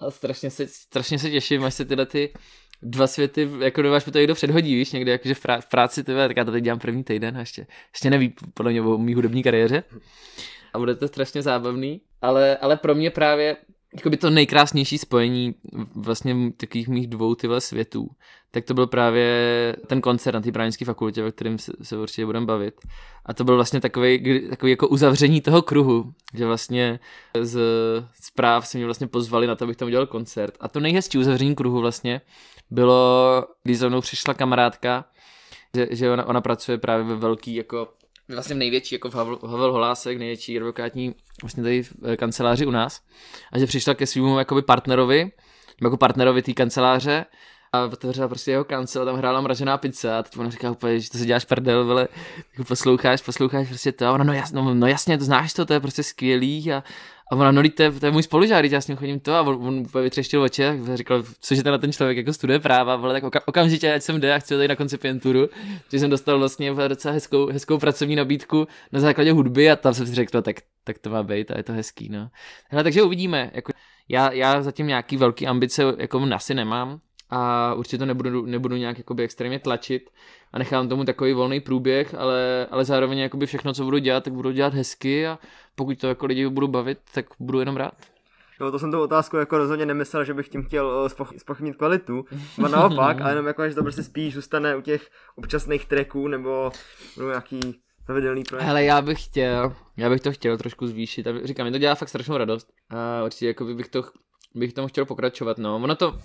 a 0.00 0.10
strašně 0.10 0.50
se, 0.50 0.66
strašně 0.66 1.18
se 1.18 1.30
těším, 1.30 1.64
až 1.64 1.74
se 1.74 1.84
tyhle 1.84 2.06
ty 2.06 2.32
dva 2.82 3.06
světy, 3.06 3.50
jako 3.58 3.82
do 3.82 3.90
vás 3.90 4.06
mi 4.06 4.12
to 4.12 4.18
někdo 4.18 4.34
předhodí, 4.34 4.74
víš, 4.74 4.92
někde 4.92 5.12
jakože 5.12 5.34
v, 5.34 5.44
prá- 5.44 5.60
v 5.60 5.68
práci, 5.68 6.04
tyhle, 6.04 6.28
tak 6.28 6.36
já 6.36 6.44
to 6.44 6.52
teď 6.52 6.64
dělám 6.64 6.78
první 6.78 7.04
týden 7.04 7.36
a 7.36 7.40
ještě, 7.40 7.66
ještě 7.92 8.10
neví 8.10 8.34
podle 8.54 8.72
mě 8.72 8.82
o 8.82 8.98
mý 8.98 9.14
hudební 9.14 9.42
kariéře. 9.42 9.82
A 10.74 10.78
bude 10.78 10.94
to 10.94 11.08
strašně 11.08 11.42
zábavný, 11.42 12.00
ale, 12.22 12.56
ale 12.56 12.76
pro 12.76 12.94
mě 12.94 13.10
právě 13.10 13.56
jakoby 13.94 14.16
to 14.16 14.30
nejkrásnější 14.30 14.98
spojení 14.98 15.54
vlastně 15.94 16.36
takových 16.56 16.88
mých 16.88 17.06
dvou 17.06 17.34
tyhle 17.34 17.60
světů, 17.60 18.08
tak 18.50 18.64
to 18.64 18.74
byl 18.74 18.86
právě 18.86 19.76
ten 19.86 20.00
koncert 20.00 20.34
na 20.34 20.40
té 20.40 20.52
právnické 20.52 20.84
fakultě, 20.84 21.24
o 21.24 21.32
kterém 21.32 21.58
se, 21.58 21.72
se 21.82 21.96
určitě 21.96 22.26
budeme 22.26 22.46
bavit. 22.46 22.74
A 23.26 23.34
to 23.34 23.44
byl 23.44 23.54
vlastně 23.54 23.80
takový, 23.80 24.40
takový 24.50 24.70
jako 24.70 24.88
uzavření 24.88 25.40
toho 25.40 25.62
kruhu, 25.62 26.12
že 26.34 26.46
vlastně 26.46 27.00
z 27.40 27.60
zpráv 28.22 28.66
se 28.66 28.78
mě 28.78 28.84
vlastně 28.84 29.06
pozvali 29.06 29.46
na 29.46 29.56
to, 29.56 29.64
abych 29.64 29.76
tam 29.76 29.86
udělal 29.86 30.06
koncert. 30.06 30.56
A 30.60 30.68
to 30.68 30.80
nejhezčí 30.80 31.18
uzavření 31.18 31.54
kruhu 31.54 31.80
vlastně 31.80 32.20
bylo, 32.70 33.44
když 33.62 33.78
za 33.78 33.88
mnou 33.88 34.00
přišla 34.00 34.34
kamarádka, 34.34 35.04
že, 35.74 35.88
že 35.90 36.10
ona, 36.10 36.24
ona 36.24 36.40
pracuje 36.40 36.78
právě 36.78 37.04
ve 37.04 37.16
velký 37.16 37.54
jako 37.54 37.88
vlastně 38.28 38.54
největší 38.54 38.94
jako 38.94 39.10
v 39.10 39.14
Havel, 39.14 39.38
Havel 39.42 39.72
Holásek, 39.72 40.18
největší 40.18 40.56
advokátní 40.56 41.14
vlastně 41.42 41.62
tady 41.62 41.82
v 41.82 41.92
eh, 42.04 42.16
kanceláři 42.16 42.66
u 42.66 42.70
nás. 42.70 43.00
A 43.52 43.58
že 43.58 43.66
přišla 43.66 43.94
ke 43.94 44.06
svým 44.06 44.26
jakoby 44.26 44.62
partnerovi, 44.62 45.32
jako 45.82 45.96
partnerovi 45.96 46.42
té 46.42 46.52
kanceláře 46.52 47.24
a 47.72 47.84
otevřela 47.84 48.28
prostě 48.28 48.50
jeho 48.50 48.64
kancel 48.64 49.04
tam 49.04 49.16
hrála 49.16 49.40
mražená 49.40 49.78
pizza 49.78 50.18
a 50.18 50.22
teď 50.22 50.38
ona 50.38 50.50
říká 50.50 50.70
úplně, 50.70 51.00
že 51.00 51.10
to 51.10 51.18
se 51.18 51.26
děláš 51.26 51.44
prdel, 51.44 51.84
vele, 51.84 52.08
jako 52.52 52.64
posloucháš, 52.64 53.22
posloucháš 53.22 53.68
prostě 53.68 53.92
to 53.92 54.06
a 54.06 54.12
ona, 54.12 54.24
no, 54.24 54.32
jas, 54.32 54.52
no, 54.52 54.74
no 54.74 54.86
jasně, 54.86 55.18
to 55.18 55.24
znáš 55.24 55.52
to, 55.52 55.66
to 55.66 55.72
je 55.72 55.80
prostě 55.80 56.02
skvělý 56.02 56.72
a, 56.72 56.82
a 57.30 57.36
ona, 57.36 57.52
no 57.52 57.62
to 57.76 57.82
je, 57.82 57.90
to 57.92 58.06
je 58.06 58.12
můj 58.12 58.22
spolužák, 58.22 58.64
já 58.64 58.80
s 58.80 58.88
ním 58.88 58.96
chodím 58.96 59.20
to 59.20 59.34
a 59.34 59.40
on, 59.40 59.66
on 59.66 59.78
úplně 59.78 60.02
vytřeštil 60.02 60.42
oči 60.42 60.64
a 60.66 60.76
říkal, 60.94 61.22
cože 61.40 61.62
ten 61.62 61.80
ten 61.80 61.92
člověk 61.92 62.16
jako 62.16 62.32
studuje 62.32 62.58
práva, 62.58 62.94
ale 62.94 63.14
tak 63.14 63.24
oka, 63.24 63.40
okamžitě, 63.48 63.94
ať 63.94 64.02
jsem 64.02 64.20
jde 64.20 64.34
a 64.34 64.38
chci 64.38 64.54
tady 64.54 64.68
na 64.68 64.76
koncipienturu, 64.76 65.48
že 65.92 65.98
jsem 65.98 66.10
dostal 66.10 66.38
vlastně 66.38 66.74
docela 66.88 67.14
hezkou, 67.14 67.46
hezkou 67.46 67.78
pracovní 67.78 68.16
nabídku 68.16 68.66
na 68.92 69.00
základě 69.00 69.32
hudby 69.32 69.70
a 69.70 69.76
tam 69.76 69.94
jsem 69.94 70.06
si 70.06 70.14
řekl, 70.14 70.30
no, 70.34 70.42
tak, 70.42 70.56
tak 70.84 70.98
to 70.98 71.10
má 71.10 71.22
být 71.22 71.50
a 71.50 71.56
je 71.56 71.62
to 71.62 71.72
hezký, 71.72 72.08
no. 72.08 72.30
Hele, 72.68 72.82
takže 72.82 73.02
uvidíme, 73.02 73.50
jako, 73.54 73.72
já, 74.08 74.32
já 74.32 74.62
zatím 74.62 74.86
nějaký 74.86 75.16
velký 75.16 75.46
ambice 75.46 75.82
jako 75.98 76.28
asi 76.34 76.54
nemám 76.54 77.00
a 77.34 77.74
určitě 77.74 77.98
to 77.98 78.06
nebudu, 78.06 78.46
nebudu 78.46 78.76
nějak 78.76 78.98
jakoby 78.98 79.22
extrémně 79.22 79.58
tlačit 79.58 80.10
a 80.52 80.58
nechám 80.58 80.88
tomu 80.88 81.04
takový 81.04 81.32
volný 81.32 81.60
průběh, 81.60 82.14
ale, 82.14 82.66
ale 82.70 82.84
zároveň 82.84 83.18
jakoby 83.18 83.46
všechno, 83.46 83.74
co 83.74 83.84
budu 83.84 83.98
dělat, 83.98 84.24
tak 84.24 84.32
budu 84.32 84.50
dělat 84.50 84.74
hezky 84.74 85.26
a 85.26 85.38
pokud 85.74 85.98
to 85.98 86.08
jako 86.08 86.26
lidi 86.26 86.48
budu 86.48 86.68
bavit, 86.68 86.98
tak 87.14 87.26
budu 87.40 87.60
jenom 87.60 87.76
rád. 87.76 87.94
Jo, 88.60 88.70
to 88.70 88.78
jsem 88.78 88.92
tu 88.92 89.00
otázku 89.00 89.36
jako 89.36 89.58
rozhodně 89.58 89.86
nemyslel, 89.86 90.24
že 90.24 90.34
bych 90.34 90.48
tím 90.48 90.62
chtěl 90.62 90.86
uh, 90.86 91.26
spochybnit 91.36 91.76
kvalitu, 91.76 92.24
a 92.64 92.68
naopak, 92.68 93.20
a 93.20 93.28
jenom 93.28 93.46
jako, 93.46 93.68
že 93.68 93.74
to 93.74 93.82
prostě 93.82 94.02
spíš 94.02 94.34
zůstane 94.34 94.76
u 94.76 94.80
těch 94.80 95.10
občasných 95.36 95.86
tracků 95.86 96.28
nebo 96.28 96.72
no, 97.16 97.28
nějaký 97.28 97.60
pravidelný 98.06 98.42
projekt. 98.44 98.66
Hele, 98.66 98.84
já 98.84 99.02
bych 99.02 99.24
chtěl, 99.24 99.74
já 99.96 100.10
bych 100.10 100.20
to 100.20 100.32
chtěl 100.32 100.58
trošku 100.58 100.86
zvýšit, 100.86 101.26
říkám, 101.44 101.66
mi 101.66 101.72
to 101.72 101.78
dělá 101.78 101.94
fakt 101.94 102.08
strašnou 102.08 102.36
radost 102.36 102.68
a 102.90 103.24
určitě 103.24 103.46
jako 103.46 103.64
bych 103.64 103.88
to, 103.88 104.04
bych 104.54 104.72
tomu 104.72 104.88
chtěl 104.88 105.04
pokračovat, 105.04 105.58
no, 105.58 105.76
ono 105.76 105.96
to, 105.96 106.18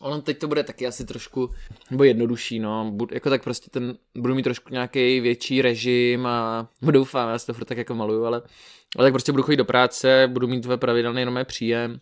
Ono 0.00 0.22
teď 0.22 0.38
to 0.38 0.48
bude 0.48 0.64
taky 0.64 0.86
asi 0.86 1.04
trošku, 1.04 1.50
nebo 1.90 2.04
jednodušší, 2.04 2.58
no, 2.58 2.90
Bud, 2.90 3.12
jako 3.12 3.30
tak 3.30 3.44
prostě 3.44 3.70
ten, 3.70 3.98
budu 4.14 4.34
mít 4.34 4.42
trošku 4.42 4.72
nějaký 4.72 5.20
větší 5.20 5.62
režim 5.62 6.26
a 6.26 6.68
doufám, 6.90 7.28
já 7.28 7.38
si 7.38 7.46
to 7.46 7.54
furt 7.54 7.64
tak 7.64 7.78
jako 7.78 7.94
maluju, 7.94 8.24
ale, 8.24 8.42
ale 8.96 9.06
tak 9.06 9.12
prostě 9.12 9.32
budu 9.32 9.42
chodit 9.42 9.56
do 9.56 9.64
práce, 9.64 10.28
budu 10.32 10.48
mít 10.48 10.60
tvoje 10.60 10.78
pravidelný 10.78 11.20
jenom 11.20 11.38
příjem 11.44 12.00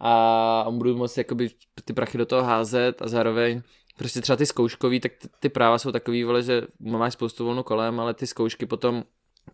a 0.00 0.66
budu 0.70 0.96
moct 0.96 1.18
jakoby 1.18 1.50
ty 1.84 1.92
prachy 1.92 2.18
do 2.18 2.26
toho 2.26 2.42
házet 2.42 3.02
a 3.02 3.08
zároveň 3.08 3.62
prostě 3.98 4.20
třeba 4.20 4.36
ty 4.36 4.46
zkouškový, 4.46 5.00
tak 5.00 5.12
ty, 5.12 5.28
ty 5.40 5.48
práva 5.48 5.78
jsou 5.78 5.92
takový, 5.92 6.24
vole, 6.24 6.42
že 6.42 6.62
máš 6.80 7.12
spoustu 7.12 7.44
volnou 7.44 7.62
kolem, 7.62 8.00
ale 8.00 8.14
ty 8.14 8.26
zkoušky 8.26 8.66
potom 8.66 9.04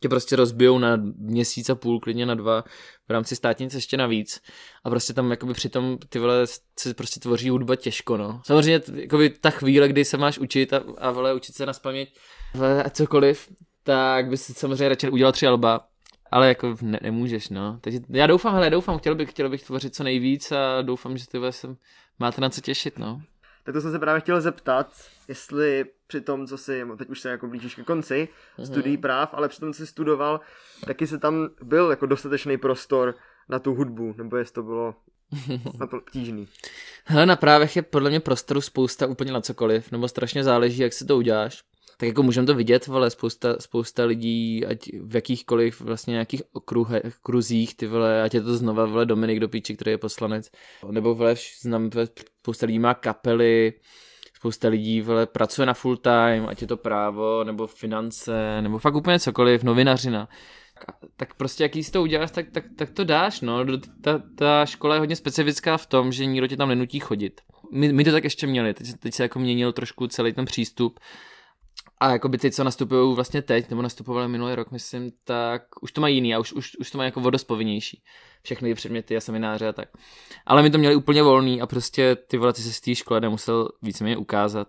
tě 0.00 0.08
prostě 0.08 0.36
rozbijou 0.36 0.78
na 0.78 0.96
měsíc 1.16 1.70
a 1.70 1.74
půl, 1.74 2.00
klidně 2.00 2.26
na 2.26 2.34
dva, 2.34 2.64
v 3.08 3.10
rámci 3.10 3.36
státnice 3.36 3.76
ještě 3.76 3.96
navíc. 3.96 4.40
A 4.84 4.90
prostě 4.90 5.12
tam 5.12 5.30
jakoby 5.30 5.54
přitom 5.54 5.98
ty 6.08 6.18
vole 6.18 6.46
se 6.78 6.94
prostě 6.94 7.20
tvoří 7.20 7.50
hudba 7.50 7.76
těžko, 7.76 8.16
no. 8.16 8.40
Samozřejmě 8.44 8.80
jakoby 8.94 9.30
ta 9.30 9.50
chvíle, 9.50 9.88
kdy 9.88 10.04
se 10.04 10.16
máš 10.16 10.38
učit 10.38 10.72
a, 10.72 10.82
a 10.98 11.10
vole 11.10 11.34
učit 11.34 11.54
se 11.54 11.66
na 11.66 11.72
spaměť 11.72 12.18
a 12.84 12.90
cokoliv, 12.90 13.48
tak 13.82 14.28
bys 14.28 14.52
samozřejmě 14.56 14.88
radši 14.88 15.10
udělal 15.10 15.32
tři 15.32 15.46
alba, 15.46 15.80
ale 16.30 16.48
jako 16.48 16.76
ne, 16.82 16.98
nemůžeš, 17.02 17.48
no. 17.48 17.78
Takže 17.80 18.00
já 18.08 18.26
doufám, 18.26 18.54
hele, 18.54 18.70
doufám, 18.70 18.98
chtěl 18.98 19.14
bych, 19.14 19.30
chtěl 19.30 19.48
bych 19.48 19.62
tvořit 19.62 19.94
co 19.94 20.04
nejvíc 20.04 20.52
a 20.52 20.82
doufám, 20.82 21.18
že 21.18 21.26
ty 21.26 21.38
se 21.50 21.76
máte 22.18 22.40
na 22.40 22.50
co 22.50 22.60
těšit, 22.60 22.98
no. 22.98 23.20
Tak 23.64 23.72
to 23.72 23.80
jsem 23.80 23.92
se 23.92 23.98
právě 23.98 24.20
chtěl 24.20 24.40
zeptat, 24.40 24.92
jestli 25.28 25.84
při 26.06 26.20
tom, 26.20 26.46
co 26.46 26.58
si, 26.58 26.86
teď 26.98 27.10
už 27.10 27.20
se 27.20 27.30
jako 27.30 27.46
blížíš 27.46 27.74
ke 27.74 27.82
konci 27.82 28.28
mm-hmm. 28.58 28.66
studií 28.66 28.96
práv, 28.96 29.34
ale 29.34 29.48
při 29.48 29.60
tom, 29.60 29.72
co 29.72 29.76
jsi 29.76 29.86
studoval, 29.86 30.40
taky 30.86 31.06
se 31.06 31.18
tam 31.18 31.48
byl 31.62 31.90
jako 31.90 32.06
dostatečný 32.06 32.58
prostor 32.58 33.14
na 33.48 33.58
tu 33.58 33.74
hudbu, 33.74 34.14
nebo 34.18 34.36
jestli 34.36 34.54
to 34.54 34.62
bylo 34.62 34.94
na 35.80 35.86
to 35.86 35.96
obtížný. 35.96 36.48
Hele, 37.04 37.26
na 37.26 37.36
právech 37.36 37.76
je 37.76 37.82
podle 37.82 38.10
mě 38.10 38.20
prostoru 38.20 38.60
spousta 38.60 39.06
úplně 39.06 39.32
na 39.32 39.40
cokoliv, 39.40 39.92
nebo 39.92 40.08
strašně 40.08 40.44
záleží, 40.44 40.82
jak 40.82 40.92
si 40.92 41.04
to 41.04 41.16
uděláš. 41.16 41.64
Tak 41.96 42.06
jako 42.06 42.22
můžeme 42.22 42.46
to 42.46 42.54
vidět, 42.54 42.88
ale 42.92 43.10
spousta, 43.10 43.56
spousta 43.60 44.04
lidí, 44.04 44.66
ať 44.66 44.78
v 45.02 45.14
jakýchkoliv 45.14 45.80
vlastně 45.80 46.12
nějakých 46.12 46.42
okruhe, 46.52 47.02
kruzích, 47.22 47.76
ty 47.76 47.86
vole, 47.86 48.22
ať 48.22 48.34
je 48.34 48.40
to 48.40 48.56
znova 48.56 48.86
vole 48.86 49.06
Dominik 49.06 49.40
Dopíči, 49.40 49.74
který 49.76 49.90
je 49.90 49.98
poslanec, 49.98 50.50
nebo 50.90 51.14
vole, 51.14 51.34
znám, 51.62 51.90
spousta 52.40 52.66
lidí 52.66 52.78
má 52.78 52.94
kapely, 52.94 53.72
spousta 54.36 54.68
lidí 54.68 55.00
vole, 55.00 55.26
pracuje 55.26 55.66
na 55.66 55.74
full 55.74 55.96
time, 55.96 56.46
ať 56.48 56.62
je 56.62 56.66
to 56.66 56.76
právo, 56.76 57.44
nebo 57.44 57.66
finance, 57.66 58.62
nebo 58.62 58.78
fakt 58.78 58.94
úplně 58.94 59.20
cokoliv, 59.20 59.62
novinařina. 59.62 60.28
Tak 61.16 61.34
prostě 61.34 61.62
jaký 61.62 61.84
si 61.84 61.90
to 61.92 62.02
uděláš, 62.02 62.30
tak, 62.30 62.50
tak, 62.50 62.64
tak 62.76 62.90
to 62.90 63.04
dáš, 63.04 63.40
no. 63.40 63.64
Ta, 64.02 64.22
ta 64.38 64.66
škola 64.66 64.94
je 64.94 64.98
hodně 64.98 65.16
specifická 65.16 65.76
v 65.76 65.86
tom, 65.86 66.12
že 66.12 66.26
nikdo 66.26 66.46
tě 66.46 66.56
tam 66.56 66.68
nenutí 66.68 67.00
chodit. 67.00 67.40
My, 67.72 67.92
my 67.92 68.04
to 68.04 68.12
tak 68.12 68.24
ještě 68.24 68.46
měli, 68.46 68.74
teď, 68.74 68.86
teď 68.98 69.14
se 69.14 69.22
jako 69.22 69.38
měnil 69.38 69.72
trošku 69.72 70.06
celý 70.06 70.32
ten 70.32 70.44
přístup. 70.44 71.00
A 71.98 72.10
jako 72.12 72.28
by 72.28 72.38
ty, 72.38 72.50
co 72.50 72.64
nastupují 72.64 73.14
vlastně 73.14 73.42
teď, 73.42 73.70
nebo 73.70 73.82
nastupovali 73.82 74.28
minulý 74.28 74.54
rok, 74.54 74.70
myslím, 74.70 75.12
tak 75.24 75.62
už 75.80 75.92
to 75.92 76.00
mají 76.00 76.14
jiný 76.14 76.34
a 76.34 76.38
už, 76.38 76.52
už, 76.52 76.76
už 76.76 76.90
to 76.90 76.98
mají 76.98 77.08
jako 77.08 77.20
vodospovinnější 77.20 78.02
všechny 78.44 78.68
ty 78.68 78.74
předměty 78.74 79.16
a 79.16 79.20
semináře 79.20 79.68
a 79.68 79.72
tak. 79.72 79.88
Ale 80.46 80.62
my 80.62 80.70
to 80.70 80.78
měli 80.78 80.94
úplně 80.94 81.22
volný 81.22 81.60
a 81.60 81.66
prostě 81.66 82.16
ty 82.16 82.36
vole, 82.36 82.52
ty 82.52 82.62
se 82.62 82.72
z 82.72 82.80
té 82.80 82.94
školy 82.94 83.20
nemusel 83.20 83.68
víceméně 83.82 84.16
ukázat. 84.16 84.68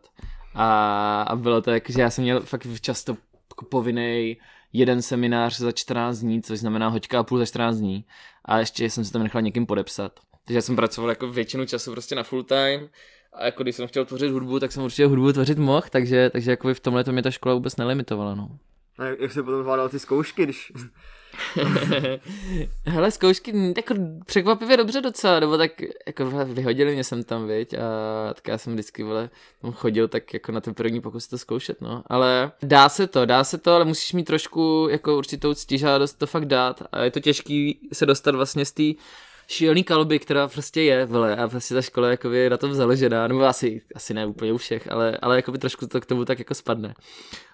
A, 0.53 1.21
a 1.21 1.35
bylo 1.35 1.61
to 1.61 1.71
tak, 1.71 1.89
že 1.89 2.01
já 2.01 2.09
jsem 2.09 2.23
měl 2.23 2.39
fakt 2.39 2.67
často 2.81 3.17
jako 3.51 3.65
povinný 3.65 4.37
jeden 4.73 5.01
seminář 5.01 5.57
za 5.57 5.71
14 5.71 6.19
dní, 6.19 6.41
což 6.41 6.59
znamená 6.59 6.87
hoďka 6.87 7.19
a 7.19 7.23
půl 7.23 7.37
za 7.37 7.45
14 7.45 7.77
dní. 7.77 8.05
A 8.45 8.59
ještě 8.59 8.89
jsem 8.89 9.05
se 9.05 9.11
tam 9.11 9.23
nechal 9.23 9.41
někým 9.41 9.65
podepsat. 9.65 10.19
Takže 10.45 10.57
já 10.57 10.61
jsem 10.61 10.75
pracoval 10.75 11.09
jako 11.09 11.27
většinu 11.27 11.65
času 11.65 11.91
prostě 11.91 12.15
na 12.15 12.23
full 12.23 12.43
time 12.43 12.89
a 13.35 13.45
jako 13.45 13.63
když 13.63 13.75
jsem 13.75 13.87
chtěl 13.87 14.05
tvořit 14.05 14.31
hudbu, 14.31 14.59
tak 14.59 14.71
jsem 14.71 14.83
určitě 14.83 15.05
hudbu 15.05 15.33
tvořit 15.33 15.57
mohl, 15.57 15.87
takže, 15.89 16.29
takže 16.29 16.51
jako 16.51 16.73
v 16.73 16.79
tomhle 16.79 17.03
to 17.03 17.11
mě 17.11 17.23
ta 17.23 17.31
škola 17.31 17.55
vůbec 17.55 17.75
nelimitovala. 17.75 18.35
No. 18.35 18.49
A 18.97 19.05
jak, 19.05 19.19
jak 19.19 19.31
se 19.31 19.43
potom 19.43 19.61
zvládal 19.61 19.89
ty 19.89 19.99
zkoušky, 19.99 20.43
když 20.43 20.71
Hele, 22.85 23.11
zkoušky 23.11 23.73
jako 23.77 23.95
překvapivě 24.25 24.77
dobře 24.77 25.01
docela, 25.01 25.39
nebo 25.39 25.57
tak 25.57 25.71
jako 26.07 26.25
vyhodili 26.45 26.93
mě 26.93 27.03
jsem 27.03 27.23
tam, 27.23 27.47
viď, 27.47 27.73
a 27.73 28.33
tak 28.33 28.47
já 28.47 28.57
jsem 28.57 28.73
vždycky, 28.73 29.03
vole, 29.03 29.29
tam 29.61 29.71
chodil 29.71 30.07
tak 30.07 30.33
jako 30.33 30.51
na 30.51 30.61
ten 30.61 30.73
první 30.73 31.01
pokus 31.01 31.27
to 31.27 31.37
zkoušet, 31.37 31.81
no, 31.81 32.03
ale 32.07 32.51
dá 32.63 32.89
se 32.89 33.07
to, 33.07 33.25
dá 33.25 33.43
se 33.43 33.57
to, 33.57 33.73
ale 33.73 33.85
musíš 33.85 34.13
mít 34.13 34.23
trošku 34.23 34.87
jako 34.91 35.17
určitou 35.17 35.53
ctižádost 35.53 36.19
to 36.19 36.27
fakt 36.27 36.45
dát 36.45 36.83
a 36.91 37.03
je 37.03 37.11
to 37.11 37.19
těžký 37.19 37.89
se 37.93 38.05
dostat 38.05 38.35
vlastně 38.35 38.65
z 38.65 38.71
té 38.71 38.83
šílený 39.47 39.83
kalby, 39.83 40.19
která 40.19 40.47
prostě 40.47 40.81
je, 40.81 41.05
vole, 41.05 41.35
a 41.35 41.47
prostě 41.47 41.73
ta 41.73 41.81
škola 41.81 42.09
jako 42.09 42.31
je 42.31 42.49
na 42.49 42.57
tom 42.57 42.73
založená, 42.73 43.27
nebo 43.27 43.43
asi, 43.43 43.81
asi 43.95 44.13
ne 44.13 44.25
úplně 44.25 44.53
u 44.53 44.57
všech, 44.57 44.91
ale, 44.91 45.17
ale 45.21 45.35
jako 45.35 45.51
by 45.51 45.57
trošku 45.57 45.87
to 45.87 46.01
k 46.01 46.05
tomu 46.05 46.25
tak 46.25 46.39
jako 46.39 46.53
spadne. 46.53 46.93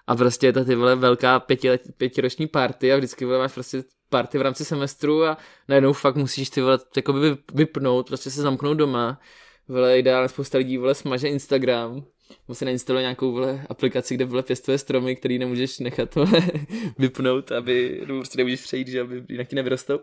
A 0.06 0.16
prostě 0.16 0.46
je 0.46 0.52
to 0.52 0.64
ty 0.64 0.74
vole 0.74 0.96
velká 0.96 1.40
pěti, 1.40 1.68
pětiroční 1.96 2.46
party 2.46 2.92
a 2.92 2.96
vždycky 2.96 3.24
vole 3.24 3.38
máš 3.38 3.52
prostě 3.52 3.82
party 4.08 4.38
v 4.38 4.42
rámci 4.42 4.64
semestru 4.64 5.24
a 5.24 5.36
najednou 5.68 5.92
fakt 5.92 6.16
musíš 6.16 6.50
ty 6.50 6.60
vole 6.60 6.78
jako 6.96 7.12
by 7.12 7.36
vypnout, 7.54 8.06
prostě 8.06 8.30
se 8.30 8.42
zamknout 8.42 8.76
doma. 8.76 9.20
Vole, 9.68 9.98
ideálně 9.98 10.28
spousta 10.28 10.58
lidí 10.58 10.78
vole 10.78 10.94
smaže 10.94 11.28
Instagram, 11.28 12.04
musí 12.48 12.64
nainstalovat 12.64 13.00
nějakou 13.00 13.32
vole, 13.32 13.66
aplikaci, 13.68 14.14
kde 14.14 14.24
vole 14.24 14.42
pěstuje 14.42 14.78
stromy, 14.78 15.16
který 15.16 15.38
nemůžeš 15.38 15.78
nechat 15.78 16.14
vole, 16.14 16.42
vypnout, 16.98 17.52
aby 17.52 18.02
no, 18.06 18.18
prostě 18.18 18.38
nemůžeš 18.38 18.60
přejít, 18.60 18.88
že 18.88 19.00
aby 19.00 19.24
jinak 19.28 19.48
ti 19.48 19.56
nevyrostou 19.56 20.00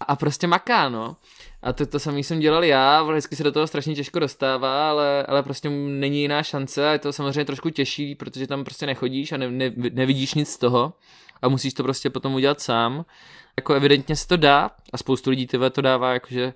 a 0.00 0.16
prostě 0.16 0.46
maká, 0.46 0.88
no. 0.88 1.16
A 1.62 1.72
to, 1.72 1.86
to 1.86 1.98
samý 1.98 2.24
jsem 2.24 2.40
dělal 2.40 2.64
já, 2.64 3.02
vždycky 3.02 3.36
se 3.36 3.44
do 3.44 3.52
toho 3.52 3.66
strašně 3.66 3.94
těžko 3.94 4.18
dostává, 4.18 4.90
ale, 4.90 5.26
ale 5.26 5.42
prostě 5.42 5.70
není 5.70 6.20
jiná 6.20 6.42
šance 6.42 6.88
a 6.88 6.92
je 6.92 6.98
to 6.98 7.12
samozřejmě 7.12 7.44
trošku 7.44 7.70
těžší, 7.70 8.14
protože 8.14 8.46
tam 8.46 8.64
prostě 8.64 8.86
nechodíš 8.86 9.32
a 9.32 9.36
ne, 9.36 9.50
ne, 9.50 9.72
nevidíš 9.76 10.34
nic 10.34 10.48
z 10.48 10.58
toho 10.58 10.92
a 11.42 11.48
musíš 11.48 11.74
to 11.74 11.82
prostě 11.82 12.10
potom 12.10 12.34
udělat 12.34 12.60
sám. 12.60 13.04
Jako 13.56 13.74
evidentně 13.74 14.16
se 14.16 14.28
to 14.28 14.36
dá 14.36 14.70
a 14.92 14.98
spoustu 14.98 15.30
lidí 15.30 15.46
tyhle 15.46 15.70
to 15.70 15.80
dává 15.80 16.12
jakože 16.12 16.54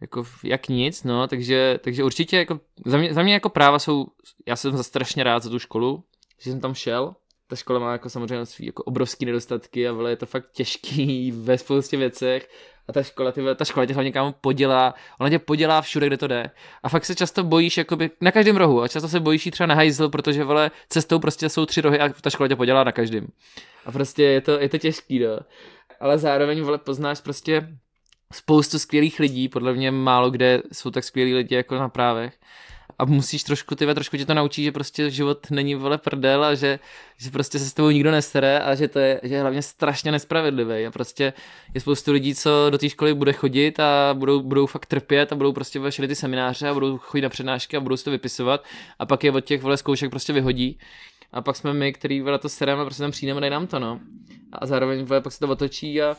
jako 0.00 0.24
jak 0.44 0.68
nic, 0.68 1.04
no, 1.04 1.28
takže, 1.28 1.78
takže 1.84 2.04
určitě 2.04 2.36
jako, 2.36 2.60
za 2.86 2.98
mě, 2.98 3.14
za 3.14 3.22
mě 3.22 3.32
jako 3.32 3.48
práva 3.48 3.78
jsou, 3.78 4.06
já 4.46 4.56
jsem 4.56 4.76
za 4.76 4.82
strašně 4.82 5.24
rád 5.24 5.42
za 5.42 5.50
tu 5.50 5.58
školu, 5.58 6.04
že 6.40 6.50
jsem 6.50 6.60
tam 6.60 6.74
šel, 6.74 7.14
ta 7.46 7.56
škola 7.56 7.78
má 7.78 7.92
jako 7.92 8.10
samozřejmě 8.10 8.46
svý 8.46 8.66
jako 8.66 8.82
obrovský 8.82 9.26
nedostatky 9.26 9.88
a 9.88 9.92
vole, 9.92 10.10
je 10.10 10.16
to 10.16 10.26
fakt 10.26 10.52
těžký 10.52 11.32
ve 11.36 11.58
spoustě 11.58 11.96
věcech 11.96 12.48
a 12.88 12.92
ta 12.92 13.02
škola, 13.02 13.32
ty, 13.32 13.42
ta 13.56 13.64
škola 13.64 13.86
tě 13.86 13.94
hlavně 13.94 14.12
kámo 14.12 14.34
podělá, 14.40 14.94
ona 15.20 15.30
tě 15.30 15.38
podělá 15.38 15.82
všude, 15.82 16.06
kde 16.06 16.16
to 16.16 16.26
jde. 16.26 16.50
A 16.82 16.88
fakt 16.88 17.04
se 17.04 17.14
často 17.14 17.44
bojíš 17.44 17.76
jakoby 17.76 18.10
na 18.20 18.32
každém 18.32 18.56
rohu 18.56 18.82
a 18.82 18.88
často 18.88 19.08
se 19.08 19.20
bojíš 19.20 19.48
třeba 19.52 19.66
na 19.66 19.74
hajzl, 19.74 20.08
protože 20.08 20.44
vole, 20.44 20.70
cestou 20.88 21.18
prostě 21.18 21.48
jsou 21.48 21.66
tři 21.66 21.80
rohy 21.80 22.00
a 22.00 22.08
ta 22.08 22.30
škola 22.30 22.48
tě 22.48 22.56
podělá 22.56 22.84
na 22.84 22.92
každém. 22.92 23.26
A 23.86 23.92
prostě 23.92 24.22
je 24.22 24.40
to, 24.40 24.60
je 24.60 24.68
to 24.68 24.78
těžký, 24.78 25.18
no. 25.18 25.38
Ale 26.00 26.18
zároveň 26.18 26.62
vole, 26.62 26.78
poznáš 26.78 27.20
prostě 27.20 27.68
spoustu 28.32 28.78
skvělých 28.78 29.20
lidí, 29.20 29.48
podle 29.48 29.72
mě 29.72 29.90
málo 29.90 30.30
kde 30.30 30.62
jsou 30.72 30.90
tak 30.90 31.04
skvělí 31.04 31.34
lidi 31.34 31.54
jako 31.54 31.74
na 31.74 31.88
právech 31.88 32.34
a 32.98 33.04
musíš 33.04 33.42
trošku, 33.42 33.74
ty 33.74 33.86
trošku 33.86 34.16
tě 34.16 34.26
to 34.26 34.34
naučí, 34.34 34.64
že 34.64 34.72
prostě 34.72 35.10
život 35.10 35.50
není 35.50 35.74
vole 35.74 35.98
prdel 35.98 36.44
a 36.44 36.54
že, 36.54 36.78
že 37.16 37.30
prostě 37.30 37.58
se 37.58 37.64
s 37.64 37.72
tebou 37.72 37.90
nikdo 37.90 38.10
nesere 38.10 38.60
a 38.60 38.74
že 38.74 38.88
to 38.88 38.98
je, 38.98 39.20
že 39.22 39.34
je 39.34 39.40
hlavně 39.40 39.62
strašně 39.62 40.12
nespravedlivý 40.12 40.86
a 40.86 40.90
prostě 40.90 41.32
je 41.74 41.80
spoustu 41.80 42.12
lidí, 42.12 42.34
co 42.34 42.70
do 42.70 42.78
té 42.78 42.88
školy 42.88 43.14
bude 43.14 43.32
chodit 43.32 43.80
a 43.80 44.14
budou, 44.14 44.42
budou 44.42 44.66
fakt 44.66 44.86
trpět 44.86 45.32
a 45.32 45.36
budou 45.36 45.52
prostě 45.52 45.78
vešli 45.78 46.08
ty 46.08 46.14
semináře 46.14 46.68
a 46.68 46.74
budou 46.74 46.98
chodit 46.98 47.22
na 47.22 47.28
přednášky 47.28 47.76
a 47.76 47.80
budou 47.80 47.96
si 47.96 48.04
to 48.04 48.10
vypisovat 48.10 48.64
a 48.98 49.06
pak 49.06 49.24
je 49.24 49.32
od 49.32 49.44
těch 49.44 49.62
vole 49.62 49.76
zkoušek 49.76 50.10
prostě 50.10 50.32
vyhodí 50.32 50.78
a 51.32 51.42
pak 51.42 51.56
jsme 51.56 51.72
my, 51.72 51.92
který 51.92 52.20
vole 52.20 52.38
to 52.38 52.48
sereme 52.48 52.82
a 52.82 52.84
prostě 52.84 53.02
tam 53.02 53.10
přijdeme 53.10 53.38
a 53.38 53.40
dej 53.40 53.50
nám 53.50 53.66
to, 53.66 53.78
no. 53.78 54.00
A 54.52 54.66
zároveň 54.66 55.04
vole, 55.04 55.20
pak 55.20 55.32
se 55.32 55.38
to 55.38 55.48
otočí 55.48 56.02
a 56.02 56.16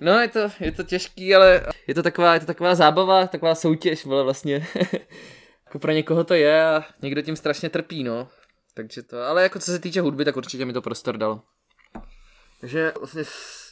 No, 0.00 0.12
je 0.12 0.28
to, 0.28 0.40
je 0.60 0.72
to 0.72 0.82
těžký, 0.82 1.34
ale 1.34 1.62
je 1.86 1.94
to 1.94 2.02
taková, 2.02 2.34
je 2.34 2.40
to 2.40 2.46
taková 2.46 2.74
zábava, 2.74 3.26
taková 3.26 3.54
soutěž, 3.54 4.04
vole, 4.04 4.22
vlastně. 4.22 4.66
jako 5.76 5.82
pro 5.82 5.92
někoho 5.92 6.24
to 6.24 6.34
je 6.34 6.64
a 6.64 6.84
někdo 7.02 7.22
tím 7.22 7.36
strašně 7.36 7.70
trpí, 7.70 8.04
no. 8.04 8.28
Takže 8.74 9.02
to, 9.02 9.22
ale 9.22 9.42
jako 9.42 9.58
co 9.58 9.70
se 9.70 9.78
týče 9.78 10.00
hudby, 10.00 10.24
tak 10.24 10.36
určitě 10.36 10.64
mi 10.64 10.72
to 10.72 10.82
prostor 10.82 11.16
dal. 11.16 11.42
Takže 12.60 12.92
vlastně 12.98 13.24
z, 13.24 13.30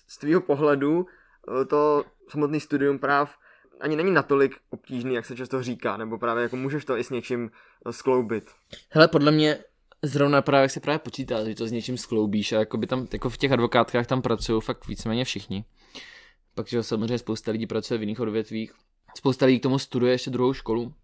z 0.09 0.19
tvýho 0.19 0.41
pohledu 0.41 1.07
eh, 1.61 1.65
to 1.65 2.05
samotný 2.29 2.61
studium 2.61 2.99
práv 2.99 3.35
ani 3.81 3.97
není 3.97 4.11
natolik 4.11 4.57
obtížný, 4.71 5.15
jak 5.15 5.27
se 5.27 5.37
často 5.37 5.63
říká, 5.63 5.97
nebo 5.97 6.19
právě 6.19 6.43
jako 6.43 6.57
můžeš 6.57 6.85
to 6.85 6.97
i 6.97 7.05
s 7.05 7.11
něčím 7.11 7.51
eh, 7.87 7.93
skloubit. 7.93 8.51
Hele, 8.91 9.09
podle 9.09 9.31
mě 9.31 9.59
zrovna 10.03 10.43
právě 10.43 10.63
jak 10.63 10.71
se 10.71 10.81
právě 10.81 10.99
počítá, 10.99 11.45
že 11.45 11.55
to 11.55 11.67
s 11.67 11.73
něčím 11.73 11.99
skloubíš 11.99 12.53
a 12.53 12.59
jako 12.59 12.77
by 12.77 12.87
tam, 12.87 13.09
jako 13.13 13.31
v 13.31 13.37
těch 13.37 13.53
advokátkách 13.53 14.07
tam 14.07 14.23
pracují 14.23 14.61
fakt 14.61 14.87
víceméně 14.87 15.25
všichni. 15.25 15.65
Pak, 16.55 16.69
že 16.69 16.83
samozřejmě 16.83 17.19
spousta 17.19 17.53
lidí 17.53 17.67
pracuje 17.67 17.99
v 17.99 18.03
jiných 18.03 18.21
odvětvích. 18.21 18.73
Spousta 19.17 19.47
lidí 19.47 19.61
k 19.61 19.63
tomu 19.63 19.79
studuje 19.79 20.13
ještě 20.13 20.31
druhou 20.31 20.53
školu. 20.53 20.95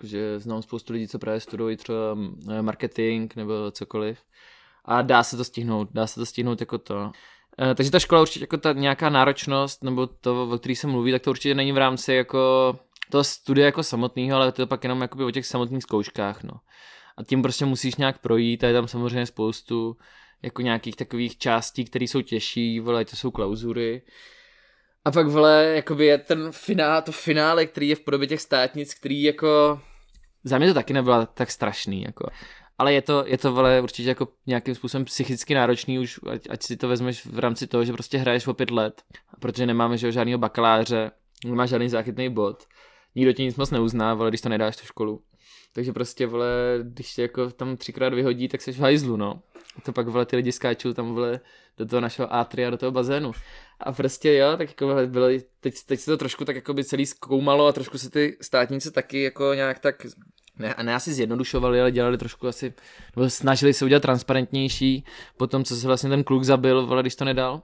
Takže 0.00 0.40
znám 0.40 0.62
spoustu 0.62 0.92
lidí, 0.92 1.08
co 1.08 1.18
právě 1.18 1.40
studují 1.40 1.76
třeba 1.76 2.18
eh, 2.50 2.62
marketing 2.62 3.32
nebo 3.36 3.70
cokoliv. 3.70 4.18
A 4.84 5.02
dá 5.02 5.22
se 5.22 5.36
to 5.36 5.44
stihnout, 5.44 5.88
dá 5.92 6.06
se 6.06 6.20
to 6.20 6.26
stihnout 6.26 6.60
jako 6.60 6.78
to. 6.78 7.12
E, 7.62 7.74
takže 7.74 7.90
ta 7.90 7.98
škola 7.98 8.20
určitě 8.20 8.42
jako 8.42 8.56
ta 8.56 8.72
nějaká 8.72 9.10
náročnost, 9.10 9.84
nebo 9.84 10.06
to, 10.06 10.48
o 10.50 10.58
který 10.58 10.76
se 10.76 10.86
mluví, 10.86 11.12
tak 11.12 11.22
to 11.22 11.30
určitě 11.30 11.54
není 11.54 11.72
v 11.72 11.78
rámci 11.78 12.14
jako 12.14 12.74
toho 13.10 13.24
studia 13.24 13.66
jako 13.66 13.82
samotného, 13.82 14.36
ale 14.36 14.52
to 14.52 14.62
je 14.62 14.66
pak 14.66 14.84
jenom 14.84 15.02
jakoby 15.02 15.24
o 15.24 15.30
těch 15.30 15.46
samotných 15.46 15.82
zkouškách, 15.82 16.42
no. 16.42 16.60
A 17.16 17.24
tím 17.24 17.42
prostě 17.42 17.64
musíš 17.64 17.96
nějak 17.96 18.18
projít 18.18 18.64
a 18.64 18.66
je 18.66 18.74
tam 18.74 18.88
samozřejmě 18.88 19.26
spoustu 19.26 19.96
jako 20.42 20.62
nějakých 20.62 20.96
takových 20.96 21.38
částí, 21.38 21.84
které 21.84 22.04
jsou 22.04 22.20
těžší, 22.20 22.80
vole, 22.80 23.04
to 23.04 23.16
jsou 23.16 23.30
klauzury. 23.30 24.02
A 25.04 25.10
pak, 25.10 25.26
vole, 25.26 25.72
jakoby 25.74 26.06
je 26.06 26.18
ten 26.18 26.52
finál, 26.52 27.02
to 27.02 27.12
finále, 27.12 27.66
který 27.66 27.88
je 27.88 27.96
v 27.96 28.00
podobě 28.00 28.28
těch 28.28 28.40
státnic, 28.40 28.94
který 28.94 29.22
jako... 29.22 29.80
Za 30.44 30.58
mě 30.58 30.68
to 30.68 30.74
taky 30.74 30.92
nebylo 30.92 31.26
tak 31.26 31.50
strašný, 31.50 32.02
jako. 32.02 32.30
Ale 32.78 32.92
je 32.92 33.02
to, 33.02 33.24
je 33.26 33.38
to 33.38 33.52
vole, 33.52 33.80
určitě 33.80 34.08
jako 34.08 34.28
nějakým 34.46 34.74
způsobem 34.74 35.04
psychicky 35.04 35.54
náročný 35.54 35.98
už, 35.98 36.20
ať, 36.30 36.40
ať 36.50 36.62
si 36.62 36.76
to 36.76 36.88
vezmeš 36.88 37.26
v 37.26 37.38
rámci 37.38 37.66
toho, 37.66 37.84
že 37.84 37.92
prostě 37.92 38.18
hraješ 38.18 38.46
o 38.46 38.54
pět 38.54 38.70
let, 38.70 39.02
protože 39.40 39.66
nemáme 39.66 39.98
že, 39.98 40.12
žádného 40.12 40.38
bakaláře, 40.38 41.10
nemáš 41.44 41.70
žádný 41.70 41.88
záchytný 41.88 42.28
bod, 42.28 42.64
nikdo 43.14 43.32
ti 43.32 43.42
nic 43.42 43.56
moc 43.56 43.70
neuzná, 43.70 44.10
ale 44.10 44.30
když 44.30 44.40
to 44.40 44.48
nedáš 44.48 44.76
tu 44.76 44.86
školu. 44.86 45.22
Takže 45.74 45.92
prostě, 45.92 46.26
vole, 46.26 46.78
když 46.82 47.14
tě 47.14 47.22
jako 47.22 47.50
tam 47.50 47.76
třikrát 47.76 48.14
vyhodí, 48.14 48.48
tak 48.48 48.62
jsi 48.62 48.72
v 48.72 48.78
hajzlu, 48.78 49.16
no. 49.16 49.42
A 49.76 49.80
to 49.80 49.92
pak, 49.92 50.08
vole, 50.08 50.26
ty 50.26 50.36
lidi 50.36 50.52
skáčou 50.52 50.92
tam, 50.92 51.14
vole, 51.14 51.40
do 51.78 51.86
toho 51.86 52.00
našeho 52.00 52.34
atria, 52.34 52.70
do 52.70 52.76
toho 52.76 52.92
bazénu. 52.92 53.32
A 53.80 53.92
prostě 53.92 54.34
jo, 54.34 54.56
tak 54.56 54.68
jako 54.68 54.94
bylo, 55.06 55.26
teď, 55.60 55.74
teď 55.86 56.00
se 56.00 56.10
to 56.10 56.16
trošku 56.16 56.44
tak 56.44 56.56
jako 56.56 56.74
by 56.74 56.84
celý 56.84 57.06
zkoumalo 57.06 57.66
a 57.66 57.72
trošku 57.72 57.98
se 57.98 58.10
ty 58.10 58.36
státníci 58.40 58.90
taky 58.90 59.22
jako 59.22 59.54
nějak 59.54 59.78
tak 59.78 60.06
ne, 60.58 60.74
ne 60.82 60.94
asi 60.94 61.14
zjednodušovali, 61.14 61.80
ale 61.80 61.92
dělali 61.92 62.18
trošku 62.18 62.48
asi, 62.48 62.74
nebo 63.16 63.30
snažili 63.30 63.74
se 63.74 63.84
udělat 63.84 64.02
transparentnější 64.02 65.04
po 65.36 65.46
tom, 65.46 65.64
co 65.64 65.76
se 65.76 65.86
vlastně 65.86 66.10
ten 66.10 66.24
kluk 66.24 66.44
zabil, 66.44 66.86
vole, 66.86 67.02
když 67.02 67.16
to 67.16 67.24
nedal. 67.24 67.62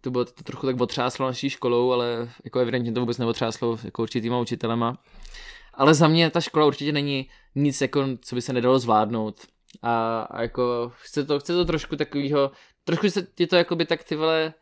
To 0.00 0.10
bylo 0.10 0.24
to 0.24 0.42
trochu 0.44 0.66
tak 0.66 0.80
otřáslo 0.80 1.26
naší 1.26 1.50
školou, 1.50 1.92
ale 1.92 2.30
jako 2.44 2.58
evidentně 2.58 2.92
to 2.92 3.00
vůbec 3.00 3.18
neotřáslo 3.18 3.78
jako 3.84 4.02
určitýma 4.02 4.38
učitelema. 4.40 4.98
Ale 5.76 5.94
za 5.94 6.08
mě 6.08 6.30
ta 6.30 6.40
škola 6.40 6.66
určitě 6.66 6.92
není 6.92 7.28
nic, 7.54 7.80
jako, 7.80 8.04
co 8.20 8.34
by 8.34 8.42
se 8.42 8.52
nedalo 8.52 8.78
zvládnout. 8.78 9.40
A, 9.82 10.20
a 10.20 10.42
jako 10.42 10.92
chce 10.96 11.24
to, 11.24 11.40
chce 11.40 11.52
to 11.52 11.64
trošku 11.64 11.96
takového, 11.96 12.50
trošku 12.84 13.10
se 13.10 13.26
ti 13.34 13.46
to 13.46 13.56
jako 13.56 13.76
by 13.76 13.84
tak 13.84 14.04
ty 14.04 14.16
vole 14.16 14.54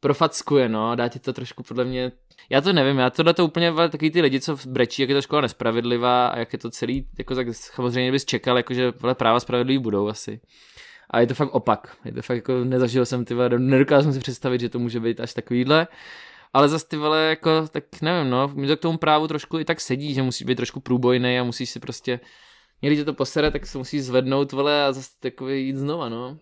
profackuje, 0.00 0.68
no, 0.68 0.96
dá 0.96 1.08
ti 1.08 1.18
to 1.18 1.32
trošku 1.32 1.62
podle 1.62 1.84
mě, 1.84 2.12
já 2.50 2.60
to 2.60 2.72
nevím, 2.72 2.98
já 2.98 3.10
tohle 3.10 3.34
to 3.34 3.44
úplně 3.44 3.72
takový 3.72 4.10
ty 4.10 4.20
lidi, 4.20 4.40
co 4.40 4.56
brečí, 4.66 5.02
jak 5.02 5.08
je 5.08 5.14
ta 5.14 5.20
škola 5.20 5.42
nespravedlivá 5.42 6.26
a 6.26 6.38
jak 6.38 6.52
je 6.52 6.58
to 6.58 6.70
celý, 6.70 7.06
jako 7.18 7.34
tak 7.34 7.46
samozřejmě 7.52 8.12
bys 8.12 8.24
čekal, 8.24 8.56
jako 8.56 8.74
že 8.74 8.92
vole, 9.00 9.14
práva 9.14 9.40
spravedlivý 9.40 9.78
budou 9.78 10.08
asi. 10.08 10.40
A 11.10 11.20
je 11.20 11.26
to 11.26 11.34
fakt 11.34 11.54
opak, 11.54 11.96
je 12.04 12.12
to 12.12 12.22
fakt 12.22 12.36
jako 12.36 12.64
nezažil 12.64 13.06
jsem 13.06 13.24
ty 13.24 13.34
vole, 13.34 13.48
nedokázal 13.58 14.02
jsem 14.02 14.12
si 14.12 14.20
představit, 14.20 14.60
že 14.60 14.68
to 14.68 14.78
může 14.78 15.00
být 15.00 15.20
až 15.20 15.34
takovýhle. 15.34 15.86
Ale 16.52 16.68
zase 16.68 16.88
ty 16.88 16.96
vole, 16.96 17.22
jako, 17.28 17.68
tak 17.70 17.84
nevím, 18.02 18.30
no, 18.30 18.48
mi 18.48 18.66
to 18.66 18.76
k 18.76 18.80
tomu 18.80 18.98
právu 18.98 19.28
trošku 19.28 19.58
i 19.58 19.64
tak 19.64 19.80
sedí, 19.80 20.14
že 20.14 20.22
musí 20.22 20.44
být 20.44 20.54
trošku 20.54 20.80
průbojný 20.80 21.38
a 21.38 21.44
musíš 21.44 21.70
si 21.70 21.80
prostě, 21.80 22.20
někdy 22.82 22.96
tě 22.96 23.04
to 23.04 23.14
posere, 23.14 23.50
tak 23.50 23.66
se 23.66 23.78
musí 23.78 24.00
zvednout, 24.00 24.52
vole, 24.52 24.84
a 24.84 24.92
zase 24.92 25.10
takový 25.20 25.66
jít 25.66 25.76
znova, 25.76 26.08
no. 26.08 26.38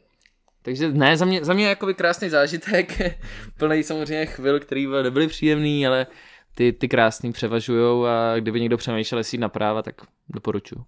Takže 0.63 0.93
ne, 0.93 1.17
za 1.17 1.25
mě, 1.25 1.45
za 1.45 1.55
mě 1.55 1.67
jakoby 1.67 1.95
krásný 1.95 2.29
zážitek, 2.29 2.99
plný 3.59 3.83
samozřejmě 3.83 4.27
chvil, 4.27 4.61
který 4.61 4.87
nebyly 4.87 5.29
příjemný, 5.29 5.87
ale 5.87 6.07
ty, 6.55 6.73
ty 6.73 6.89
krásný 6.89 7.33
převažujou 7.33 8.05
a 8.05 8.35
kdyby 8.37 8.61
někdo 8.61 8.77
přemýšlel, 8.77 9.19
jestli 9.19 9.39
na 9.39 9.49
práva, 9.49 9.83
tak 9.83 9.95
doporučuji. 10.29 10.85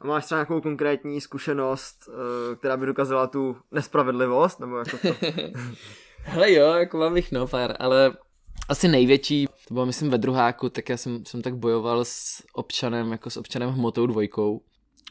A 0.00 0.06
máš 0.06 0.24
třeba 0.24 0.38
nějakou 0.38 0.60
konkrétní 0.60 1.20
zkušenost, 1.20 2.08
eh, 2.08 2.56
která 2.56 2.76
by 2.76 2.86
dokázala 2.86 3.26
tu 3.26 3.56
nespravedlivost? 3.70 4.60
Nebo 4.60 4.78
jako 4.78 4.98
to? 4.98 5.08
Hele 6.22 6.52
jo, 6.52 6.72
jako 6.72 6.98
mám 6.98 7.16
jich 7.16 7.32
no 7.32 7.46
pár, 7.46 7.76
ale 7.78 8.12
asi 8.70 8.88
největší, 8.88 9.46
to 9.68 9.74
bylo 9.74 9.86
myslím 9.86 10.10
ve 10.10 10.18
druháku, 10.18 10.68
tak 10.68 10.88
já 10.88 10.96
jsem, 10.96 11.24
jsem 11.26 11.42
tak 11.42 11.56
bojoval 11.56 12.04
s 12.04 12.42
občanem, 12.52 13.12
jako 13.12 13.30
s 13.30 13.36
občanem 13.36 13.70
hmotou 13.70 14.06
dvojkou. 14.06 14.62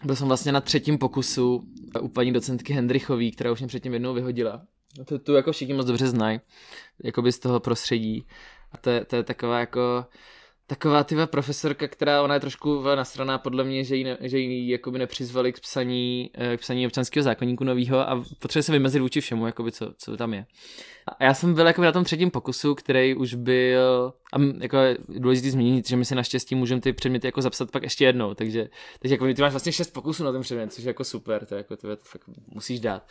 Byl 0.03 0.15
jsem 0.15 0.27
vlastně 0.27 0.51
na 0.51 0.61
třetím 0.61 0.97
pokusu 0.97 1.63
u 2.01 2.07
paní 2.07 2.33
docentky 2.33 2.73
Hendrichový, 2.73 3.31
která 3.31 3.51
už 3.51 3.59
mě 3.59 3.67
předtím 3.67 3.93
jednou 3.93 4.13
vyhodila. 4.13 4.61
To 5.05 5.19
tu 5.19 5.33
jako 5.33 5.51
všichni 5.51 5.73
moc 5.73 5.85
dobře 5.85 6.07
znají, 6.07 6.39
jako 7.03 7.21
by 7.21 7.31
z 7.31 7.39
toho 7.39 7.59
prostředí. 7.59 8.27
A 8.71 8.77
to 8.77 8.89
je, 8.89 9.05
to 9.05 9.15
je 9.15 9.23
taková 9.23 9.59
jako 9.59 10.05
taková 10.69 11.03
tyva 11.03 11.27
profesorka, 11.27 11.87
která 11.87 12.21
ona 12.21 12.33
je 12.33 12.39
trošku 12.39 12.83
nasraná 12.95 13.37
podle 13.37 13.63
mě, 13.63 13.83
že 13.83 13.95
ji, 13.95 14.03
ne, 14.03 14.17
že 14.21 14.39
ji 14.39 14.71
jakoby 14.71 14.99
nepřizvali 14.99 15.53
k 15.53 15.59
psaní, 15.59 16.31
eh, 16.33 16.57
k 16.57 16.59
psaní 16.59 16.85
občanského 16.85 17.23
zákonníku 17.23 17.63
nového 17.63 18.09
a 18.09 18.23
potřebuje 18.39 18.63
se 18.63 18.71
vymezit 18.71 19.01
vůči 19.01 19.21
všemu, 19.21 19.45
jakoby 19.45 19.71
co, 19.71 19.93
co 19.97 20.17
tam 20.17 20.33
je. 20.33 20.45
A 21.19 21.23
já 21.23 21.33
jsem 21.33 21.53
byl 21.53 21.67
jakoby 21.67 21.85
na 21.85 21.91
tom 21.91 22.03
třetím 22.03 22.31
pokusu, 22.31 22.75
který 22.75 23.15
už 23.15 23.33
byl, 23.33 24.13
a 24.33 24.37
jako 24.61 24.77
je 24.77 24.97
důležité 25.07 25.51
zmínit, 25.51 25.87
že 25.87 25.97
my 25.97 26.05
si 26.05 26.15
naštěstí 26.15 26.55
můžeme 26.55 26.81
ty 26.81 26.93
předměty 26.93 27.27
jako 27.27 27.41
zapsat 27.41 27.71
pak 27.71 27.83
ještě 27.83 28.05
jednou, 28.05 28.33
takže, 28.33 28.69
takže 28.99 29.13
jako 29.13 29.33
ty 29.33 29.41
máš 29.41 29.53
vlastně 29.53 29.71
šest 29.71 29.93
pokusů 29.93 30.23
na 30.23 30.31
ten 30.31 30.41
předmět, 30.41 30.73
což 30.73 30.83
je 30.83 30.89
jako 30.89 31.03
super, 31.03 31.45
to, 31.45 31.55
je 31.55 31.57
jako, 31.57 31.77
to, 31.77 31.89
je, 31.89 31.95
to 31.95 32.03
fakt 32.05 32.23
musíš 32.47 32.79
dát. 32.79 33.07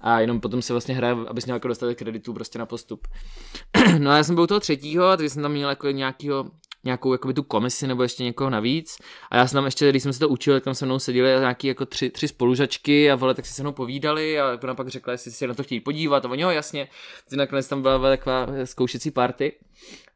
A 0.00 0.20
jenom 0.20 0.40
potom 0.40 0.62
se 0.62 0.72
vlastně 0.72 0.94
hraje, 0.94 1.16
abys 1.26 1.44
měl 1.44 1.56
jako 1.56 1.68
dostatek 1.68 1.98
kreditů 1.98 2.32
prostě 2.32 2.58
na 2.58 2.66
postup. 2.66 3.08
no 3.98 4.10
a 4.10 4.16
já 4.16 4.24
jsem 4.24 4.34
byl 4.34 4.46
toho 4.46 4.60
třetího, 4.60 5.16
takže 5.16 5.30
jsem 5.30 5.42
tam 5.42 5.52
měl 5.52 5.68
jako 5.68 5.90
nějakýho 5.90 6.50
nějakou 6.84 7.12
jakoby 7.12 7.34
tu 7.34 7.42
komisi 7.42 7.86
nebo 7.86 8.02
ještě 8.02 8.24
někoho 8.24 8.50
navíc. 8.50 8.98
A 9.30 9.36
já 9.36 9.46
jsem 9.46 9.56
tam 9.56 9.64
ještě, 9.64 9.90
když 9.90 10.02
jsem 10.02 10.12
se 10.12 10.18
to 10.18 10.28
učil, 10.28 10.54
tak 10.54 10.64
tam 10.64 10.74
se 10.74 10.86
mnou 10.86 10.98
seděli 10.98 11.40
nějaký 11.40 11.66
jako 11.66 11.86
tři, 11.86 12.10
tři 12.10 12.28
spolužačky 12.28 13.10
a 13.10 13.14
vole, 13.14 13.34
tak 13.34 13.46
si 13.46 13.52
se 13.52 13.62
mnou 13.62 13.72
povídali 13.72 14.40
a 14.40 14.58
ona 14.62 14.74
pak 14.74 14.88
řekla, 14.88 15.12
jestli 15.12 15.30
si 15.30 15.46
na 15.46 15.54
to 15.54 15.62
chtějí 15.62 15.80
podívat 15.80 16.24
a 16.24 16.30
oni 16.30 16.42
jo, 16.42 16.50
jasně. 16.50 16.88
Ty 17.30 17.36
nakonec 17.36 17.68
tam 17.68 17.82
byla 17.82 17.98
taková 17.98 18.46
zkoušecí 18.64 19.10
party. 19.10 19.52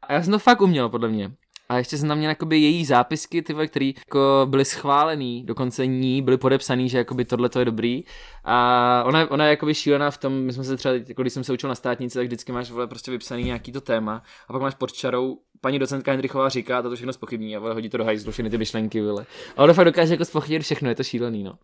A 0.01 0.13
já 0.13 0.23
jsem 0.23 0.31
to 0.31 0.39
fakt 0.39 0.61
uměl, 0.61 0.89
podle 0.89 1.09
mě. 1.09 1.31
A 1.69 1.77
ještě 1.77 1.97
jsem 1.97 2.09
tam 2.09 2.17
měl 2.17 2.29
jakoby 2.29 2.57
její 2.57 2.85
zápisky, 2.85 3.41
ty 3.41 3.53
které 3.67 3.85
jako 3.85 4.47
byly 4.49 4.65
schválený, 4.65 5.43
dokonce 5.43 5.87
ní 5.87 6.21
byly 6.21 6.37
podepsaný, 6.37 6.89
že 6.89 6.97
jakoby 6.97 7.25
tohle 7.25 7.49
to 7.49 7.59
je 7.59 7.65
dobrý. 7.65 8.03
A 8.43 9.03
ona, 9.05 9.31
ona 9.31 9.45
je 9.45 9.49
jakoby 9.49 9.73
šílená 9.73 10.11
v 10.11 10.17
tom, 10.17 10.33
my 10.33 10.53
jsme 10.53 10.63
se 10.63 10.77
třeba, 10.77 10.93
jako 10.93 11.21
když 11.21 11.33
jsem 11.33 11.43
se 11.43 11.53
učil 11.53 11.69
na 11.69 11.75
státnici, 11.75 12.17
tak 12.17 12.27
vždycky 12.27 12.51
máš 12.51 12.71
vole, 12.71 12.87
prostě 12.87 13.11
vypsaný 13.11 13.43
nějaký 13.43 13.71
to 13.71 13.81
téma 13.81 14.23
a 14.47 14.53
pak 14.53 14.61
máš 14.61 14.75
pod 14.75 14.93
čarou 14.93 15.37
paní 15.61 15.79
docentka 15.79 16.11
Hendrichová 16.11 16.49
říká, 16.49 16.81
to 16.81 16.95
všechno 16.95 17.13
spochybní 17.13 17.57
a 17.57 17.59
hodí 17.59 17.89
to 17.89 17.97
do 17.97 18.05
hajzlu, 18.05 18.31
všechny 18.31 18.49
ty 18.49 18.57
myšlenky, 18.57 19.01
vole. 19.01 19.25
A 19.57 19.63
ona 19.63 19.73
fakt 19.73 19.85
dokáže 19.85 20.13
jako 20.13 20.25
spochybnit 20.25 20.63
všechno, 20.63 20.89
je 20.89 20.95
to 20.95 21.03
šílený, 21.03 21.43
no. 21.43 21.57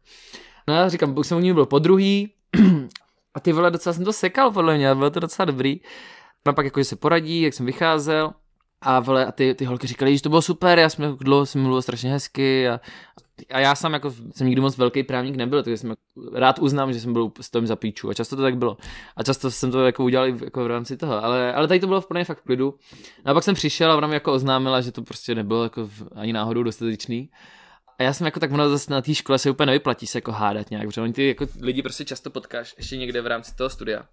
No 0.68 0.74
já 0.74 0.90
říkám, 0.90 1.18
už 1.18 1.28
jsem 1.28 1.38
u 1.38 1.42
ní 1.42 1.54
byl 1.54 1.66
po 1.66 1.80
druhý 1.80 2.34
a 3.34 3.40
ty 3.40 3.52
vole, 3.52 3.72
docela 3.72 3.94
jsem 3.94 4.06
to 4.06 4.14
sekal 4.14 4.52
podle 4.52 4.78
mě, 4.78 4.96
bylo 4.96 5.10
to 5.10 5.20
docela 5.20 5.46
dobrý. 5.46 5.82
No 6.46 6.54
pak 6.54 6.66
jako, 6.66 6.84
se 6.84 6.96
poradí, 6.96 7.42
jak 7.42 7.54
jsem 7.54 7.66
vycházel 7.66 8.34
a, 8.82 9.00
vole, 9.00 9.26
a 9.26 9.32
ty, 9.32 9.56
ty 9.56 9.66
holky 9.66 9.88
říkali, 9.88 10.18
že 10.18 10.24
to 10.24 10.30
bylo 10.30 10.42
super, 10.42 10.80
já 10.80 10.90
jsem 10.90 11.18
dlouho 11.18 11.46
jsem 11.46 11.62
mluvil 11.62 11.82
strašně 11.82 12.12
hezky 12.12 12.70
a, 12.70 12.80
a 13.50 13.60
já 13.60 13.76
sám 13.76 13.94
jako 13.94 14.12
jsem 14.12 14.48
nikdy 14.48 14.62
moc 14.62 14.78
velký 14.78 15.04
právník 15.04 15.36
nebyl, 15.36 15.64
takže 15.64 15.78
jsem 15.78 15.90
jako, 15.90 16.02
rád 16.34 16.60
uznám, 16.60 16.94
že 16.94 17.00
jsem 17.00 17.14
byl 17.14 17.32
s 17.42 17.50
tím 17.50 17.68
za 17.68 17.76
píču 17.76 18.10
a 18.10 18.14
často 18.14 18.36
to 18.36 18.42
tak 18.42 18.58
bylo. 18.58 18.78
A 19.16 19.24
často 19.24 19.52
jsem 19.52 19.72
to 19.72 19.86
jako 19.86 20.04
udělal 20.04 20.28
jako 20.28 20.64
v 20.64 20.68
rámci 20.68 20.98
toho, 20.98 21.24
ale, 21.24 21.54
ale 21.54 21.68
tady 21.68 21.80
to 21.80 21.88
bylo 21.88 22.02
v 22.02 22.08
plně 22.08 22.26
fakt 22.26 22.44
klidu. 22.44 22.76
No 23.26 23.32
a 23.32 23.34
pak 23.34 23.44
jsem 23.44 23.56
přišel 23.56 23.92
a 23.92 23.98
ona 23.98 24.08
mi 24.08 24.14
jako 24.14 24.34
oznámila, 24.34 24.82
že 24.82 24.92
to 24.92 25.02
prostě 25.02 25.36
nebylo 25.36 25.64
jako 25.64 25.90
ani 26.16 26.34
náhodou 26.34 26.64
dostatečný. 26.64 27.30
A 28.00 28.04
já 28.04 28.14
jsem 28.14 28.26
jako 28.26 28.40
tak 28.40 28.52
ono 28.52 28.70
zase 28.70 28.92
na 28.92 29.02
té 29.02 29.16
škole 29.16 29.40
se 29.40 29.50
úplně 29.50 29.66
nevyplatí 29.66 30.08
se 30.08 30.18
jako 30.18 30.32
hádat 30.32 30.72
nějak, 30.72 30.88
protože 30.88 31.02
oni 31.02 31.14
ty 31.14 31.28
jako 31.28 31.48
lidi 31.62 31.82
prostě 31.82 32.06
často 32.06 32.30
potkáš 32.30 32.76
ještě 32.78 32.98
někde 32.98 33.22
v 33.22 33.28
rámci 33.28 33.56
toho 33.56 33.70
studia. 33.70 34.04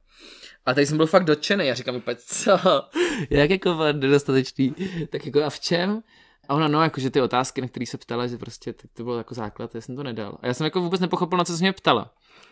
A 0.66 0.74
tady 0.74 0.86
jsem 0.86 0.96
byl 0.96 1.06
fakt 1.06 1.24
dotčený, 1.24 1.66
já 1.66 1.74
říkám 1.74 1.96
úplně, 1.96 2.16
co? 2.26 2.58
Jak 3.30 3.50
jako 3.50 3.78
nedostatečný? 3.92 4.74
Tak 5.10 5.26
jako 5.26 5.44
a 5.44 5.50
v 5.50 5.60
čem? 5.60 6.02
A 6.50 6.54
ona, 6.54 6.68
no, 6.68 6.82
jakože 6.82 7.10
ty 7.10 7.20
otázky, 7.20 7.60
na 7.60 7.68
které 7.68 7.86
se 7.86 7.98
ptala, 7.98 8.26
že 8.26 8.38
prostě 8.38 8.72
tak 8.72 8.90
to 8.94 9.04
bylo 9.04 9.18
jako 9.18 9.34
základ, 9.34 9.74
já 9.74 9.80
jsem 9.80 9.96
to 9.96 10.02
nedal. 10.02 10.38
A 10.42 10.46
já 10.46 10.54
jsem 10.54 10.64
jako 10.64 10.80
vůbec 10.80 11.00
nepochopil, 11.00 11.38
na 11.38 11.44
co 11.44 11.56
se 11.56 11.64
mě 11.64 11.72
ptala. 11.72 12.02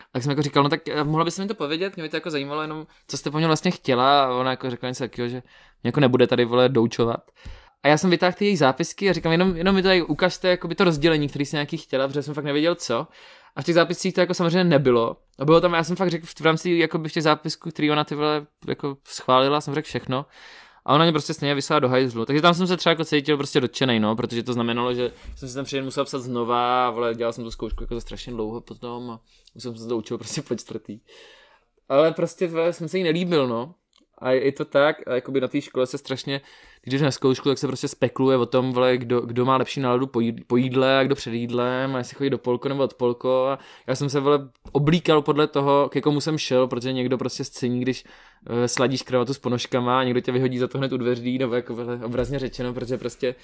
A 0.00 0.04
tak 0.12 0.22
jsem 0.22 0.30
jako 0.30 0.42
říkal, 0.42 0.62
no 0.62 0.68
tak 0.68 0.88
eh, 0.88 1.04
mohla 1.04 1.24
bys 1.24 1.38
mi 1.38 1.46
to 1.46 1.54
povědět, 1.54 1.96
mě 1.96 2.02
by 2.02 2.08
to 2.08 2.16
jako 2.16 2.30
zajímalo 2.30 2.62
jenom, 2.62 2.86
co 3.08 3.18
jste 3.18 3.30
po 3.30 3.38
mě 3.38 3.46
vlastně 3.46 3.70
chtěla. 3.70 4.24
A 4.24 4.34
ona 4.34 4.50
jako 4.50 4.70
řekla 4.70 4.88
něco 4.88 5.04
takového, 5.04 5.28
že 5.28 5.42
mě 5.82 5.88
jako 5.88 6.00
nebude 6.00 6.26
tady 6.26 6.44
vole 6.44 6.68
doučovat. 6.68 7.30
A 7.82 7.88
já 7.88 7.96
jsem 7.96 8.10
vytáhl 8.10 8.32
ty 8.32 8.44
její 8.44 8.56
zápisky 8.56 9.10
a 9.10 9.12
říkám, 9.12 9.32
jenom, 9.32 9.56
jenom 9.56 9.74
mi 9.74 9.82
tady 9.82 10.02
ukažte 10.02 10.48
jako 10.48 10.68
by 10.68 10.74
to 10.74 10.84
rozdělení, 10.84 11.28
který 11.28 11.46
jsem 11.46 11.56
nějaký 11.56 11.76
chtěla, 11.76 12.08
protože 12.08 12.22
jsem 12.22 12.34
fakt 12.34 12.44
nevěděl 12.44 12.74
co. 12.74 13.06
A 13.56 13.62
v 13.62 13.64
těch 13.64 13.74
zápiscích 13.74 14.14
to 14.14 14.20
jako 14.20 14.34
samozřejmě 14.34 14.64
nebylo. 14.64 15.16
A 15.38 15.44
bylo 15.44 15.60
tam, 15.60 15.72
já 15.74 15.84
jsem 15.84 15.96
fakt 15.96 16.10
řekl 16.10 16.26
v 16.26 16.40
rámci 16.40 16.88
v 16.92 17.12
těch 17.12 17.22
zápisků, 17.22 17.70
který 17.70 17.90
ona 17.90 18.04
ty 18.04 18.14
vole 18.14 18.46
jako 18.68 18.96
schválila, 19.08 19.60
jsem 19.60 19.74
řekl 19.74 19.86
všechno. 19.86 20.26
A 20.84 20.94
ona 20.94 21.04
mě 21.04 21.12
prostě 21.12 21.34
stejně 21.34 21.54
vysela 21.54 21.80
do 21.80 21.88
hajzlu. 21.88 22.24
Takže 22.24 22.42
tam 22.42 22.54
jsem 22.54 22.66
se 22.66 22.76
třeba 22.76 22.90
jako 22.90 23.04
cítil 23.04 23.36
prostě 23.36 23.60
dotčený, 23.60 24.00
no, 24.00 24.16
protože 24.16 24.42
to 24.42 24.52
znamenalo, 24.52 24.94
že 24.94 25.12
jsem 25.36 25.48
si 25.48 25.54
tam 25.54 25.64
přijel 25.64 25.84
musel 25.84 26.04
psat 26.04 26.22
znova, 26.22 26.88
ale 26.88 27.14
dělal 27.14 27.32
jsem 27.32 27.44
tu 27.44 27.50
zkoušku 27.50 27.82
jako 27.82 27.94
za 27.94 28.00
strašně 28.00 28.32
dlouho 28.32 28.60
potom 28.60 29.10
a 29.10 29.20
jsem 29.56 29.76
se 29.76 29.88
to 29.88 29.96
učil 29.96 30.18
prostě 30.18 30.42
po 30.42 30.54
čtvrtý. 30.54 31.00
Ale 31.88 32.12
prostě 32.12 32.50
jsem 32.70 32.88
se 32.88 32.98
jí 32.98 33.04
nelíbil, 33.04 33.48
no. 33.48 33.74
A 34.18 34.30
je 34.30 34.52
to 34.52 34.64
tak, 34.64 34.96
a 35.08 35.14
jakoby 35.14 35.40
na 35.40 35.48
té 35.48 35.60
škole 35.60 35.86
se 35.86 35.98
strašně, 35.98 36.40
když 36.82 37.00
na 37.00 37.10
zkoušku, 37.10 37.48
tak 37.48 37.58
se 37.58 37.66
prostě 37.66 37.88
spekuluje 37.88 38.36
o 38.36 38.46
tom, 38.46 38.72
vole, 38.72 38.98
kdo, 38.98 39.20
kdo 39.20 39.44
má 39.44 39.56
lepší 39.56 39.80
náladu 39.80 40.06
po, 40.46 40.56
jídle, 40.56 40.98
a 40.98 41.04
kdo 41.04 41.14
před 41.14 41.34
jídlem 41.34 41.94
a 41.94 41.98
jestli 41.98 42.16
chodí 42.16 42.30
do 42.30 42.38
polko 42.38 42.68
nebo 42.68 42.82
od 42.82 42.94
polko 42.94 43.46
a 43.46 43.58
já 43.86 43.94
jsem 43.94 44.08
se 44.08 44.20
vole 44.20 44.48
oblíkal 44.72 45.22
podle 45.22 45.46
toho, 45.46 45.88
ke 45.88 46.00
komu 46.00 46.20
jsem 46.20 46.38
šel, 46.38 46.68
protože 46.68 46.92
někdo 46.92 47.18
prostě 47.18 47.44
scéní, 47.44 47.80
když 47.80 48.04
uh, 48.04 48.64
sladíš 48.66 49.02
kravatu 49.02 49.34
s 49.34 49.38
ponožkama 49.38 50.00
a 50.00 50.04
někdo 50.04 50.20
tě 50.20 50.32
vyhodí 50.32 50.58
za 50.58 50.68
to 50.68 50.78
hned 50.78 50.92
u 50.92 50.96
dveří, 50.96 51.38
nebo 51.38 51.54
jako 51.54 51.74
vole, 51.74 52.00
obrazně 52.04 52.38
řečeno, 52.38 52.74
protože 52.74 52.98
prostě 52.98 53.34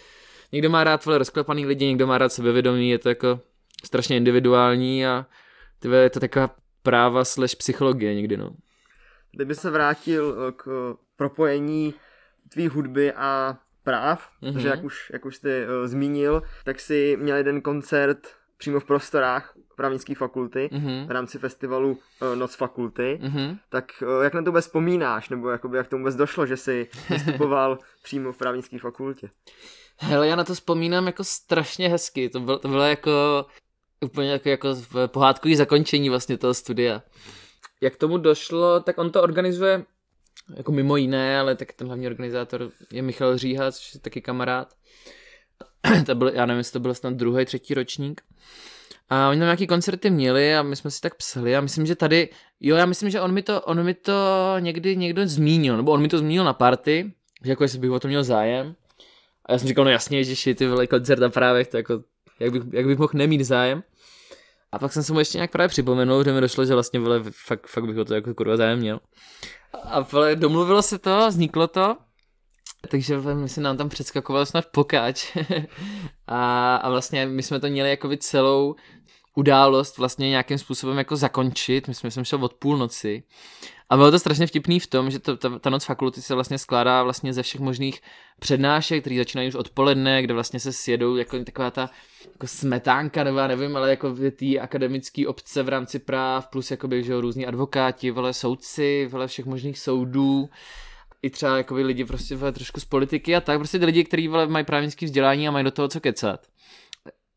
někdo 0.52 0.70
má 0.70 0.84
rád 0.84 1.04
vole 1.04 1.18
rozklepaný 1.18 1.66
lidi, 1.66 1.86
někdo 1.86 2.06
má 2.06 2.18
rád 2.18 2.32
sebevědomí, 2.32 2.90
je 2.90 2.98
to 2.98 3.08
jako 3.08 3.40
strašně 3.84 4.16
individuální 4.16 5.06
a 5.06 5.26
tyve, 5.78 6.02
je 6.02 6.10
to 6.10 6.20
taková 6.20 6.50
práva 6.82 7.24
slash 7.24 7.54
psychologie 7.54 8.14
někdy, 8.14 8.36
no. 8.36 8.50
Kdyby 9.34 9.54
se 9.54 9.70
vrátil 9.70 10.36
eh, 10.36 10.52
k 10.52 10.94
propojení 11.16 11.94
tvý 12.48 12.68
hudby 12.68 13.12
a 13.12 13.58
práv, 13.82 14.28
mm-hmm. 14.42 14.52
protože 14.52 14.68
jak 14.68 14.84
už, 14.84 15.10
jak 15.12 15.24
už 15.24 15.36
jsi 15.36 15.66
uh, 15.66 15.86
zmínil, 15.86 16.42
tak 16.64 16.80
si 16.80 17.16
měl 17.20 17.36
jeden 17.36 17.60
koncert 17.60 18.18
přímo 18.56 18.80
v 18.80 18.84
prostorách 18.84 19.54
právnické 19.76 20.14
fakulty 20.14 20.70
mm-hmm. 20.72 21.06
v 21.06 21.10
rámci 21.10 21.38
festivalu 21.38 21.90
uh, 21.90 22.36
Noc 22.36 22.54
fakulty. 22.54 23.18
Mm-hmm. 23.22 23.58
Tak 23.68 24.02
uh, 24.02 24.24
jak 24.24 24.34
na 24.34 24.42
to 24.42 24.50
vůbec 24.50 24.64
vzpomínáš, 24.64 25.28
nebo 25.28 25.50
jakoby, 25.50 25.76
jak 25.76 25.88
tomu 25.88 26.02
vůbec 26.02 26.16
došlo, 26.16 26.46
že 26.46 26.56
jsi 26.56 26.88
vystupoval 27.10 27.78
přímo 28.02 28.32
v 28.32 28.36
právnické 28.36 28.78
fakultě? 28.78 29.30
Hele, 29.98 30.28
já 30.28 30.36
na 30.36 30.44
to 30.44 30.54
vzpomínám 30.54 31.06
jako 31.06 31.24
strašně 31.24 31.88
hezky. 31.88 32.28
To 32.28 32.40
bylo, 32.40 32.58
to 32.58 32.68
bylo 32.68 32.82
jako 32.82 33.46
úplně 34.00 34.32
jako, 34.32 34.48
jako 34.48 34.76
pohádkový 35.06 35.56
zakončení 35.56 36.10
vlastně 36.10 36.38
toho 36.38 36.54
studia. 36.54 37.02
Jak 37.80 37.96
tomu 37.96 38.18
došlo, 38.18 38.80
tak 38.80 38.98
on 38.98 39.10
to 39.10 39.22
organizuje 39.22 39.84
jako 40.56 40.72
mimo 40.72 40.96
jiné, 40.96 41.38
ale 41.38 41.56
tak 41.56 41.72
ten 41.72 41.86
hlavní 41.86 42.06
organizátor 42.06 42.70
je 42.92 43.02
Michal 43.02 43.38
Říha, 43.38 43.72
což 43.72 43.94
je 43.94 44.00
taky 44.00 44.20
kamarád. 44.20 44.74
to 46.06 46.14
byl, 46.14 46.28
já 46.28 46.46
nevím, 46.46 46.58
jestli 46.58 46.72
to 46.72 46.80
byl 46.80 46.94
snad 46.94 47.14
druhý, 47.14 47.44
třetí 47.44 47.74
ročník. 47.74 48.22
A 49.08 49.28
oni 49.30 49.38
tam 49.38 49.46
nějaký 49.46 49.66
koncerty 49.66 50.10
měli 50.10 50.56
a 50.56 50.62
my 50.62 50.76
jsme 50.76 50.90
si 50.90 51.00
tak 51.00 51.14
psali 51.14 51.56
a 51.56 51.60
myslím, 51.60 51.86
že 51.86 51.96
tady, 51.96 52.28
jo, 52.60 52.76
já 52.76 52.86
myslím, 52.86 53.10
že 53.10 53.20
on 53.20 53.32
mi 53.32 53.42
to, 53.42 53.60
on 53.60 53.84
mi 53.84 53.94
to 53.94 54.12
někdy 54.58 54.96
někdo 54.96 55.26
zmínil, 55.26 55.76
nebo 55.76 55.92
on 55.92 56.02
mi 56.02 56.08
to 56.08 56.18
zmínil 56.18 56.44
na 56.44 56.52
party, 56.52 57.12
že 57.44 57.50
jako 57.50 57.64
jestli 57.64 57.78
bych 57.78 57.90
o 57.90 58.00
to 58.00 58.08
měl 58.08 58.24
zájem. 58.24 58.74
A 59.46 59.52
já 59.52 59.58
jsem 59.58 59.68
říkal, 59.68 59.84
no 59.84 59.90
jasně, 59.90 60.24
že 60.24 60.54
ty 60.54 60.66
vole 60.66 60.86
koncert 60.86 61.20
na 61.20 61.28
právech, 61.28 61.68
to 61.68 61.76
jako, 61.76 62.02
jak 62.40 62.52
bych, 62.52 62.62
jak 62.72 62.86
bych 62.86 62.98
mohl 62.98 63.12
nemít 63.14 63.40
zájem. 63.40 63.82
A 64.74 64.78
pak 64.78 64.92
jsem 64.92 65.02
se 65.02 65.12
mu 65.12 65.18
ještě 65.18 65.38
nějak 65.38 65.50
právě 65.50 65.68
připomenul, 65.68 66.24
že 66.24 66.32
mi 66.32 66.40
došlo, 66.40 66.64
že 66.64 66.74
vlastně 66.74 67.00
vole, 67.00 67.22
fakt, 67.46 67.66
fakt 67.66 67.84
bych 67.84 67.98
o 67.98 68.04
to 68.04 68.14
jako 68.14 68.34
kurva 68.34 68.56
zájem 68.56 68.78
měl. 68.78 69.00
A 69.84 70.00
vole, 70.00 70.36
domluvilo 70.36 70.82
se 70.82 70.98
to, 70.98 71.28
vzniklo 71.28 71.68
to, 71.68 71.96
takže 72.90 73.18
my 73.18 73.48
si 73.48 73.60
nám 73.60 73.76
tam 73.76 73.88
předskakoval 73.88 74.46
snad 74.46 74.66
pokáč. 74.66 75.36
a, 76.26 76.76
a 76.76 76.90
vlastně 76.90 77.26
my 77.26 77.42
jsme 77.42 77.60
to 77.60 77.66
měli 77.68 77.90
jako 77.90 78.16
celou 78.16 78.74
událost 79.34 79.98
vlastně 79.98 80.28
nějakým 80.28 80.58
způsobem 80.58 80.98
jako 80.98 81.16
zakončit. 81.16 81.88
My 81.88 81.94
jsme 81.94 82.10
jsem 82.10 82.24
šel 82.24 82.44
od 82.44 82.54
půlnoci. 82.54 83.22
A 83.90 83.96
bylo 83.96 84.10
to 84.10 84.18
strašně 84.18 84.46
vtipný 84.46 84.80
v 84.80 84.86
tom, 84.86 85.10
že 85.10 85.18
to, 85.18 85.36
ta, 85.36 85.58
ta 85.58 85.70
noc 85.70 85.84
fakulty 85.84 86.22
se 86.22 86.34
vlastně 86.34 86.58
skládá 86.58 87.02
vlastně 87.02 87.32
ze 87.32 87.42
všech 87.42 87.60
možných 87.60 88.00
přednášek, 88.38 89.00
které 89.00 89.16
začínají 89.16 89.48
už 89.48 89.54
odpoledne, 89.54 90.22
kde 90.22 90.34
vlastně 90.34 90.60
se 90.60 90.72
sjedou 90.72 91.16
jako 91.16 91.44
taková 91.44 91.70
ta 91.70 91.90
jako 92.32 92.46
smetánka, 92.46 93.24
nebo 93.24 93.38
já 93.38 93.46
nevím, 93.46 93.76
ale 93.76 93.90
jako 93.90 94.14
ty 94.36 94.60
akademické 94.60 95.26
obce 95.28 95.62
v 95.62 95.68
rámci 95.68 95.98
práv, 95.98 96.46
plus 96.46 96.70
jakoby, 96.70 97.04
že 97.04 97.20
různí 97.20 97.46
advokáti, 97.46 98.10
vole 98.10 98.32
soudci, 98.32 99.08
vole 99.10 99.26
všech 99.26 99.46
možných 99.46 99.78
soudů, 99.78 100.48
i 101.22 101.30
třeba 101.30 101.56
jakoby 101.56 101.82
lidi 101.82 102.04
prostě 102.04 102.36
vole, 102.36 102.52
trošku 102.52 102.80
z 102.80 102.84
politiky 102.84 103.36
a 103.36 103.40
tak, 103.40 103.58
prostě 103.58 103.78
ty 103.78 103.84
lidi, 103.84 104.04
kteří 104.04 104.28
mají 104.28 104.64
právnické 104.64 105.06
vzdělání 105.06 105.48
a 105.48 105.50
mají 105.50 105.64
do 105.64 105.70
toho 105.70 105.88
co 105.88 106.00
kecat. 106.00 106.46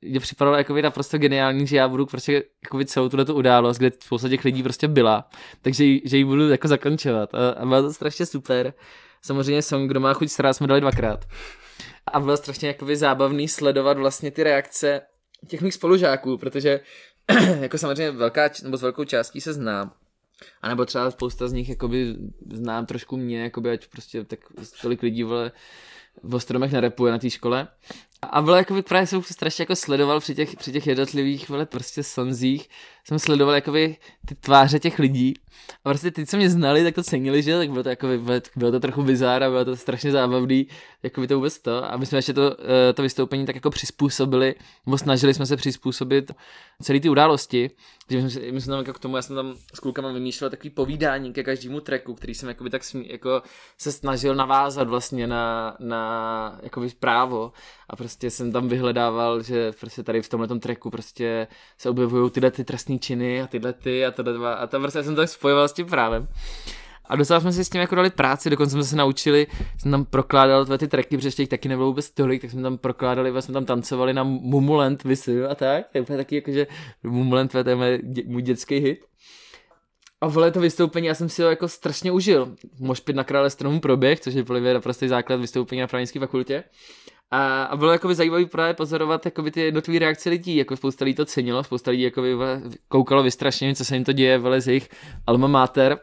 Mně 0.02 0.20
připadalo 0.20 0.58
jako 0.58 0.76
naprosto 0.82 1.18
geniální, 1.18 1.68
že 1.68 1.78
já 1.78 1.88
budu 1.88 2.06
prostě 2.06 2.44
jako 2.64 2.84
celou 2.86 3.10
tuhle 3.10 3.26
událost, 3.26 3.78
kde 3.78 3.92
spousta 4.04 4.30
těch 4.30 4.46
lidí 4.46 4.64
prostě 4.64 4.88
byla, 4.88 5.30
takže 5.62 5.84
že 6.06 6.18
ji 6.18 6.26
budu 6.26 6.50
jako 6.50 6.68
zakončovat 6.68 7.36
a, 7.36 7.50
a 7.50 7.66
bylo 7.66 7.82
to 7.82 7.94
strašně 7.94 8.26
super. 8.26 8.74
Samozřejmě 9.22 9.62
song, 9.62 9.90
kdo 9.90 10.00
má 10.00 10.14
chuť 10.14 10.30
strát, 10.30 10.54
jsme 10.54 10.68
dali 10.68 10.82
dvakrát. 10.82 11.26
A 12.14 12.20
bylo 12.20 12.38
strašně 12.38 12.68
jakoby 12.68 12.98
zábavný 12.98 13.48
sledovat 13.48 13.98
vlastně 13.98 14.32
ty 14.32 14.44
reakce 14.44 15.02
těch 15.48 15.62
mých 15.62 15.74
spolužáků, 15.74 16.38
protože 16.38 16.80
jako 17.60 17.78
samozřejmě 17.78 18.12
velká, 18.12 18.50
nebo 18.64 18.78
s 18.78 18.82
velkou 18.82 19.04
částí 19.04 19.42
se 19.42 19.54
znám. 19.54 19.92
A 20.62 20.70
nebo 20.70 20.86
třeba 20.86 21.12
spousta 21.12 21.48
z 21.48 21.54
nich 21.54 21.70
jakoby 21.70 22.16
znám 22.54 22.86
trošku 22.86 23.18
mě, 23.18 23.44
jakoby 23.44 23.70
ať 23.70 23.88
prostě 23.88 24.24
tak 24.24 24.40
tolik 24.82 25.04
lidí 25.04 25.24
vole 25.24 25.52
v 26.24 26.40
stromech 26.40 26.72
nerepuje 26.72 27.12
na 27.12 27.20
té 27.20 27.30
škole. 27.30 27.68
A 28.22 28.42
bylo 28.42 28.56
jako 28.56 28.82
právě 28.82 29.08
jsem 29.08 29.24
strašně 29.24 29.62
jako 29.62 29.76
sledoval 29.76 30.20
při 30.20 30.36
těch, 30.36 30.56
při 30.56 30.72
těch 30.72 30.88
jednotlivých 30.88 31.50
vole 31.50 31.66
prostě 31.66 32.04
sonzích, 32.04 32.70
jsem 33.08 33.20
sledoval 33.20 33.56
jakoby 33.56 33.98
ty 34.26 34.36
tváře 34.36 34.80
těch 34.80 35.00
lidí. 35.00 35.34
A 35.86 35.90
prostě 35.90 36.12
ty, 36.12 36.26
co 36.26 36.38
mě 36.38 36.50
znali, 36.50 36.84
tak 36.84 36.96
to 36.96 37.04
cenili, 37.04 37.44
že 37.44 37.58
tak 37.58 37.70
bylo 37.72 37.84
to 37.84 37.90
jako 37.90 38.08
bylo 38.56 38.72
to 38.72 38.80
trochu 38.80 39.04
bizár 39.04 39.44
a 39.44 39.50
bylo 39.50 39.66
to 39.66 39.76
strašně 39.76 40.12
zábavný, 40.12 40.68
jako 41.04 41.22
by 41.22 41.28
to 41.28 41.36
vůbec 41.36 41.60
to. 41.60 41.92
A 41.92 41.98
my 41.98 42.06
jsme 42.06 42.18
ještě 42.18 42.34
to, 42.34 42.56
eh, 42.90 42.94
to 42.94 43.02
vystoupení 43.02 43.46
tak 43.46 43.56
jako 43.56 43.70
přizpůsobili, 43.70 44.56
nebo 44.86 44.98
snažili 44.98 45.34
jsme 45.34 45.46
se 45.46 45.56
přizpůsobit 45.56 46.32
celé 46.82 47.00
ty 47.00 47.10
události, 47.10 47.70
že 48.10 48.22
my 48.22 48.30
jsme, 48.30 48.42
my 48.52 48.62
jsme 48.62 48.72
tam 48.72 48.80
jako 48.80 48.94
k 48.94 49.00
tomu, 49.00 49.16
já 49.16 49.22
jsem 49.22 49.36
tam 49.36 49.56
s 49.74 49.80
klukama 49.80 50.12
vymýšlel 50.12 50.50
takový 50.50 50.70
povídání 50.70 51.34
ke 51.34 51.44
každému 51.44 51.80
tracku, 51.80 52.14
který 52.14 52.36
jsem 52.36 52.50
jakoby 52.50 52.70
tak 52.70 52.84
smí, 52.84 53.10
jako 53.10 53.42
se 53.78 53.92
snažil 53.92 54.36
navázat 54.36 54.88
vlastně 54.88 55.28
na, 55.28 55.76
na 55.80 56.60
jakoby 56.64 56.90
právo. 57.00 57.52
A 57.90 57.96
prostě 57.96 58.30
jsem 58.30 58.52
tam 58.52 58.68
vyhledával, 58.68 59.44
že 59.44 59.72
prostě 59.72 60.04
tady 60.04 60.22
v 60.22 60.30
tomhle 60.30 60.60
tracku 60.60 60.90
prostě 60.90 61.48
se 61.78 61.90
objevují 61.90 62.32
tyhle 62.32 62.52
ty 62.52 62.64
trestné 62.98 63.16
činy 63.16 63.42
a 63.42 63.48
tyhle 63.48 63.74
ty 63.74 64.06
a 64.06 64.12
tohle 64.12 64.34
dva 64.34 64.54
a 64.54 64.68
to 64.68 64.80
prostě 64.80 65.04
jsem 65.04 65.16
to 65.16 65.22
tak 65.22 65.30
spojoval 65.30 65.68
s 65.68 65.74
tím 65.74 65.86
právem. 65.86 66.28
A 67.10 67.16
docela 67.16 67.40
jsme 67.40 67.54
si 67.54 67.66
s 67.66 67.70
tím 67.70 67.82
jako 67.82 67.96
dali 67.96 68.10
práci, 68.10 68.50
dokonce 68.50 68.72
jsme 68.72 68.84
se 68.84 68.96
naučili, 68.96 69.48
jsem 69.78 69.92
tam 69.92 70.06
prokládal 70.06 70.66
tvé 70.66 70.78
ty 70.78 70.88
tracky, 70.88 71.18
protože 71.18 71.32
těch 71.32 71.50
taky 71.50 71.70
nebylo 71.70 71.88
vůbec 71.88 72.10
tolik, 72.10 72.42
tak 72.42 72.52
jsme 72.52 72.62
tam 72.62 72.78
prokládali, 72.78 73.42
jsme 73.42 73.54
tam 73.54 73.66
tancovali 73.66 74.14
na 74.14 74.24
Mumulent 74.24 75.04
Visu 75.04 75.46
a 75.50 75.56
tak, 75.56 75.88
to 75.92 75.98
je 75.98 76.02
úplně 76.02 76.18
taky 76.18 76.36
jako, 76.36 76.52
že 76.52 76.68
Mumulent 77.04 77.52
to 77.52 77.70
je 77.70 77.76
můj, 77.76 78.00
dě, 78.04 78.24
můj 78.26 78.42
dětský 78.42 78.76
hit. 78.76 79.00
A 80.22 80.28
vole 80.28 80.52
to 80.52 80.60
vystoupení, 80.60 81.08
já 81.08 81.14
jsem 81.14 81.30
si 81.30 81.44
ho 81.44 81.50
jako 81.50 81.68
strašně 81.68 82.12
užil. 82.12 82.56
Mošpit 82.80 83.16
na 83.16 83.24
krále 83.24 83.50
stromu 83.50 83.80
proběh, 83.80 84.20
což 84.20 84.34
je 84.34 84.44
podle 84.44 84.74
naprostý 84.74 85.08
základ 85.08 85.36
vystoupení 85.40 85.82
na 85.82 85.88
právnické 85.88 86.20
fakultě. 86.20 86.64
A, 87.32 87.64
a 87.64 87.76
bylo 87.76 87.92
jakoby 87.92 88.16
zajímavý 88.16 88.46
právě 88.46 88.74
pozorovat 88.74 89.26
jakoby 89.26 89.52
ty 89.52 89.62
jednotlivé 89.62 90.00
reakce 90.00 90.30
lidí, 90.30 90.56
jako 90.56 90.78
spousta 90.78 91.06
lidí 91.06 91.16
to 91.16 91.26
cenilo, 91.26 91.64
spousta 91.64 91.92
lidí 91.92 92.04
jakoby 92.04 92.36
koukalo 92.88 93.24
vystrašeně, 93.24 93.76
co 93.76 93.86
se 93.86 93.96
jim 93.96 94.04
to 94.04 94.14
děje, 94.14 94.38
vele 94.38 94.62
z 94.62 94.68
jejich 94.68 94.90
alma 95.28 95.48
mater. 95.48 96.00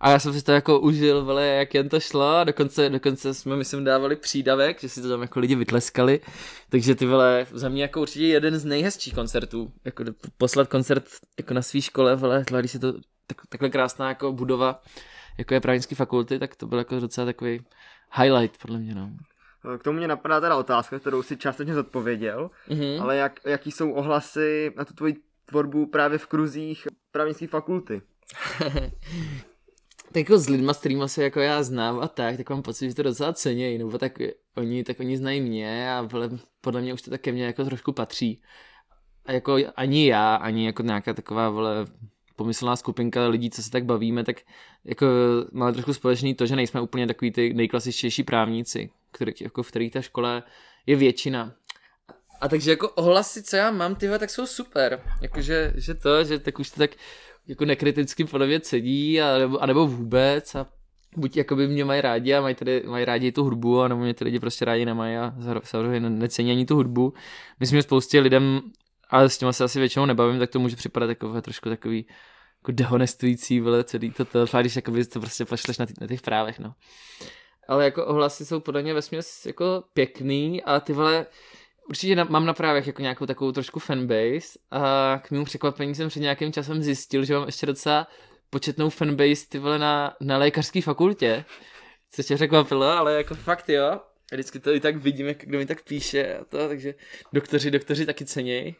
A 0.00 0.10
já 0.10 0.18
jsem 0.18 0.32
si 0.32 0.42
to 0.42 0.52
jako 0.52 0.80
užil, 0.80 1.24
vele, 1.24 1.46
jak 1.46 1.74
jen 1.74 1.88
to 1.88 2.00
šlo, 2.00 2.44
dokonce, 2.44 2.90
dokonce 2.90 3.34
jsme, 3.34 3.56
myslím, 3.56 3.84
dávali 3.84 4.16
přídavek, 4.16 4.80
že 4.80 4.88
si 4.88 5.02
to 5.02 5.08
tam 5.08 5.22
jako 5.22 5.40
lidi 5.40 5.54
vytleskali, 5.54 6.20
takže 6.68 6.94
ty 6.94 7.06
vole, 7.06 7.46
za 7.52 7.68
mě 7.68 7.82
jako 7.82 8.00
určitě 8.00 8.26
jeden 8.26 8.58
z 8.58 8.64
nejhezčích 8.64 9.14
koncertů, 9.14 9.72
jako 9.84 10.04
poslat 10.38 10.68
koncert 10.68 11.04
jako 11.38 11.54
na 11.54 11.62
své 11.62 11.80
škole, 11.80 12.16
vele, 12.16 12.44
když 12.58 12.70
si 12.70 12.78
to 12.78 12.92
tak, 13.26 13.46
takhle 13.48 13.70
krásná 13.70 14.08
jako 14.08 14.32
budova, 14.32 14.82
jako 15.38 15.54
je 15.54 15.60
právnické 15.60 15.94
fakulty, 15.94 16.38
tak 16.38 16.56
to 16.56 16.66
byl 16.66 16.78
jako 16.78 17.00
docela 17.00 17.24
takový 17.24 17.60
highlight 18.16 18.58
podle 18.62 18.78
mě, 18.78 18.94
no. 18.94 19.10
K 19.78 19.82
tomu 19.82 19.98
mě 19.98 20.08
napadá 20.08 20.40
teda 20.40 20.56
otázka, 20.56 20.98
kterou 20.98 21.22
si 21.22 21.36
částečně 21.36 21.74
zodpověděl, 21.74 22.50
mm-hmm. 22.68 23.02
ale 23.02 23.16
jak, 23.16 23.40
jaký 23.46 23.70
jsou 23.70 23.92
ohlasy 23.92 24.72
na 24.76 24.84
tu 24.84 24.94
tvoji 24.94 25.16
tvorbu 25.44 25.86
právě 25.86 26.18
v 26.18 26.26
kruzích 26.26 26.86
právnické 27.12 27.46
fakulty? 27.46 28.02
tak 30.12 30.16
jako 30.16 30.38
s 30.38 30.48
lidma, 30.48 30.74
s 30.74 30.78
kterými 30.78 31.08
se 31.08 31.22
jako 31.22 31.40
já 31.40 31.62
znám 31.62 32.00
a 32.00 32.08
tak, 32.08 32.36
tak 32.36 32.50
mám 32.50 32.62
pocit, 32.62 32.88
že 32.88 32.94
to 32.94 33.02
docela 33.02 33.32
cenějí, 33.32 33.78
nebo 33.78 33.98
tak 33.98 34.18
oni, 34.56 34.84
tak 34.84 35.00
oni 35.00 35.16
znají 35.16 35.40
mě 35.40 35.92
a 35.92 36.08
podle 36.60 36.80
mě 36.80 36.94
už 36.94 37.02
to 37.02 37.10
také 37.10 37.32
mě 37.32 37.44
jako 37.44 37.64
trošku 37.64 37.92
patří. 37.92 38.42
A 39.26 39.32
jako 39.32 39.56
ani 39.76 40.06
já, 40.06 40.34
ani 40.34 40.66
jako 40.66 40.82
nějaká 40.82 41.14
taková 41.14 41.50
vole 41.50 41.86
pomyslná 42.36 42.76
skupinka 42.76 43.26
lidí, 43.26 43.50
co 43.50 43.62
se 43.62 43.70
tak 43.70 43.84
bavíme, 43.84 44.24
tak 44.24 44.36
jako 44.84 45.06
máme 45.52 45.72
trošku 45.72 45.94
společný 45.94 46.34
to, 46.34 46.46
že 46.46 46.56
nejsme 46.56 46.80
úplně 46.80 47.06
takový 47.06 47.30
ty 47.30 47.54
nejklasičtější 47.54 48.22
právníci, 48.22 48.90
který, 49.14 49.32
jako 49.40 49.62
v 49.62 49.68
kterých 49.68 49.92
ta 49.92 50.02
škola 50.02 50.44
je 50.86 50.96
většina. 50.96 51.54
A 52.40 52.48
takže 52.48 52.70
jako 52.70 52.88
ohlasy, 52.88 53.42
co 53.42 53.56
já 53.56 53.70
mám, 53.70 53.94
tyhle, 53.94 54.18
tak 54.18 54.30
jsou 54.30 54.46
super. 54.46 55.02
Jakože 55.22 55.72
že 55.76 55.94
to, 55.94 56.24
že 56.24 56.38
tak 56.38 56.58
už 56.58 56.70
to 56.70 56.78
tak 56.78 56.90
jako 57.46 57.64
nekriticky 57.64 58.24
podle 58.24 58.46
mě 58.46 58.60
cedí, 58.60 59.20
a 59.20 59.38
nebo, 59.38 59.58
a 59.58 59.66
nebo 59.66 59.86
vůbec. 59.86 60.54
A 60.54 60.66
buď 61.16 61.36
jakoby 61.36 61.68
mě 61.68 61.84
mají 61.84 62.00
rádi 62.00 62.34
a 62.34 62.40
mají, 62.40 62.54
tady, 62.54 62.82
mají 62.86 63.04
rádi 63.04 63.32
tu 63.32 63.44
hudbu, 63.44 63.88
nebo 63.88 64.00
mě 64.00 64.14
ty 64.14 64.24
lidi 64.24 64.40
prostě 64.40 64.64
rádi 64.64 64.84
nemají 64.84 65.16
a 65.16 65.34
zároveň 65.70 66.18
necení 66.18 66.50
ani 66.50 66.66
tu 66.66 66.74
hudbu. 66.74 67.12
Myslím, 67.60 67.78
že 67.78 67.82
spoustě 67.82 68.20
lidem, 68.20 68.60
ale 69.10 69.28
s 69.28 69.38
těma 69.38 69.52
se 69.52 69.64
asi 69.64 69.78
většinou 69.78 70.06
nebavím, 70.06 70.38
tak 70.38 70.50
to 70.50 70.58
může 70.58 70.76
připadat 70.76 71.08
jako 71.08 71.40
trošku 71.42 71.68
takový 71.68 72.06
jako 72.62 72.72
dehonestující, 72.72 73.60
vole, 73.60 73.84
celý 73.84 74.10
to, 74.10 74.24
to 74.24 74.46
když 74.60 74.76
jakoby 74.76 75.04
to 75.04 75.20
prostě 75.20 75.44
pošleš 75.44 75.78
na, 75.78 75.86
tý, 75.86 75.92
na 76.00 76.06
těch 76.06 76.22
právech, 76.22 76.58
no. 76.58 76.74
Ale 77.68 77.84
jako 77.84 78.06
ohlasy 78.06 78.46
jsou 78.46 78.60
podle 78.60 78.82
mě 78.82 78.94
vesměs 78.94 79.46
jako 79.46 79.84
pěkný 79.92 80.62
a 80.62 80.80
ty 80.80 80.92
vole, 80.92 81.26
určitě 81.88 82.16
na, 82.16 82.24
mám 82.24 82.46
na 82.46 82.54
právech 82.54 82.86
jako 82.86 83.02
nějakou 83.02 83.26
takovou 83.26 83.52
trošku 83.52 83.80
fanbase 83.80 84.58
a 84.70 85.18
k 85.24 85.30
mému 85.30 85.44
překvapení 85.44 85.94
jsem 85.94 86.08
před 86.08 86.20
nějakým 86.20 86.52
časem 86.52 86.82
zjistil, 86.82 87.24
že 87.24 87.34
mám 87.34 87.46
ještě 87.46 87.66
docela 87.66 88.06
početnou 88.50 88.90
fanbase 88.90 89.48
ty 89.48 89.58
vole 89.58 89.78
na, 89.78 90.16
na 90.20 90.38
lékařské 90.38 90.82
fakultě, 90.82 91.44
což 92.10 92.26
tě 92.26 92.34
překvapilo, 92.34 92.86
ale 92.86 93.14
jako 93.14 93.34
fakt 93.34 93.68
jo. 93.68 94.00
Vždycky 94.32 94.58
to 94.58 94.74
i 94.74 94.80
tak 94.80 94.96
vidím, 94.96 95.26
jak 95.26 95.38
kdo 95.38 95.58
mi 95.58 95.66
tak 95.66 95.82
píše 95.84 96.38
a 96.38 96.44
to, 96.44 96.68
takže 96.68 96.94
doktoři, 97.32 97.70
doktoři 97.70 98.06
taky 98.06 98.24
cenějí. 98.24 98.76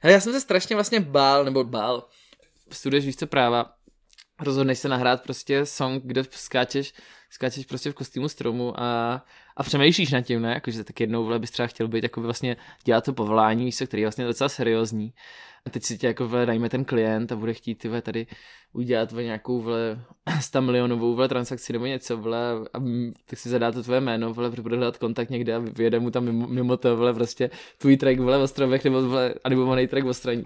Hele, 0.00 0.12
já 0.12 0.20
jsem 0.20 0.32
se 0.32 0.40
strašně 0.40 0.76
vlastně 0.76 1.00
bál, 1.00 1.44
nebo 1.44 1.64
bál, 1.64 2.08
studuješ 2.70 3.06
víc 3.06 3.18
co 3.18 3.26
práva, 3.26 3.72
rozhodneš 4.40 4.78
se 4.78 4.88
nahrát 4.88 5.22
prostě 5.22 5.66
song, 5.66 6.02
kde 6.04 6.22
skáčeš, 6.30 6.92
skáčeš 7.30 7.66
prostě 7.66 7.90
v 7.90 7.94
kostýmu 7.94 8.28
stromu 8.28 8.80
a, 8.80 9.22
a 9.56 9.62
přemýšlíš 9.62 10.10
nad 10.10 10.20
tím, 10.20 10.42
ne? 10.42 10.52
Jakože 10.54 10.84
tak 10.84 11.00
jednou 11.00 11.24
vole 11.24 11.38
bys 11.38 11.50
třeba 11.50 11.66
chtěl 11.66 11.88
být, 11.88 12.02
jako 12.02 12.20
vlastně 12.20 12.56
dělat 12.84 13.04
to 13.04 13.12
povolání, 13.12 13.64
víš 13.64 13.82
který 13.86 14.00
je 14.00 14.06
vlastně 14.06 14.24
docela 14.24 14.48
seriózní. 14.48 15.12
A 15.66 15.70
teď 15.70 15.82
si 15.82 15.98
tě 15.98 16.06
jako 16.06 16.28
vole 16.28 16.46
dajme 16.46 16.68
ten 16.68 16.84
klient 16.84 17.32
a 17.32 17.36
bude 17.36 17.54
chtít 17.54 17.74
tyhle 17.74 18.02
tady 18.02 18.26
udělat 18.72 19.12
vole, 19.12 19.24
nějakou 19.24 19.60
vole 19.62 20.04
100 20.40 20.62
milionovou 20.62 21.14
vole 21.14 21.28
transakci 21.28 21.72
nebo 21.72 21.86
něco 21.86 22.16
vole 22.16 22.52
a 22.74 22.78
tak 23.24 23.38
si 23.38 23.48
zadá 23.48 23.72
to 23.72 23.82
tvoje 23.82 24.00
jméno 24.00 24.34
vole, 24.34 24.50
bude 24.50 24.76
hledat 24.76 24.96
kontakt 24.96 25.30
někde 25.30 25.54
a 25.54 25.58
vyjede 25.58 26.00
mu 26.00 26.10
tam 26.10 26.24
mimo, 26.24 26.46
mimo 26.46 26.76
to 26.76 26.96
vole 26.96 27.14
prostě 27.14 27.50
tvůj 27.78 27.96
track 27.96 28.18
vole 28.18 28.38
v 28.38 28.42
ostrovech 28.42 28.84
nebo 28.84 29.02
vole 29.02 29.34
animovaný 29.44 29.86
track 29.86 30.04
v 30.04 30.08
ostraní 30.08 30.44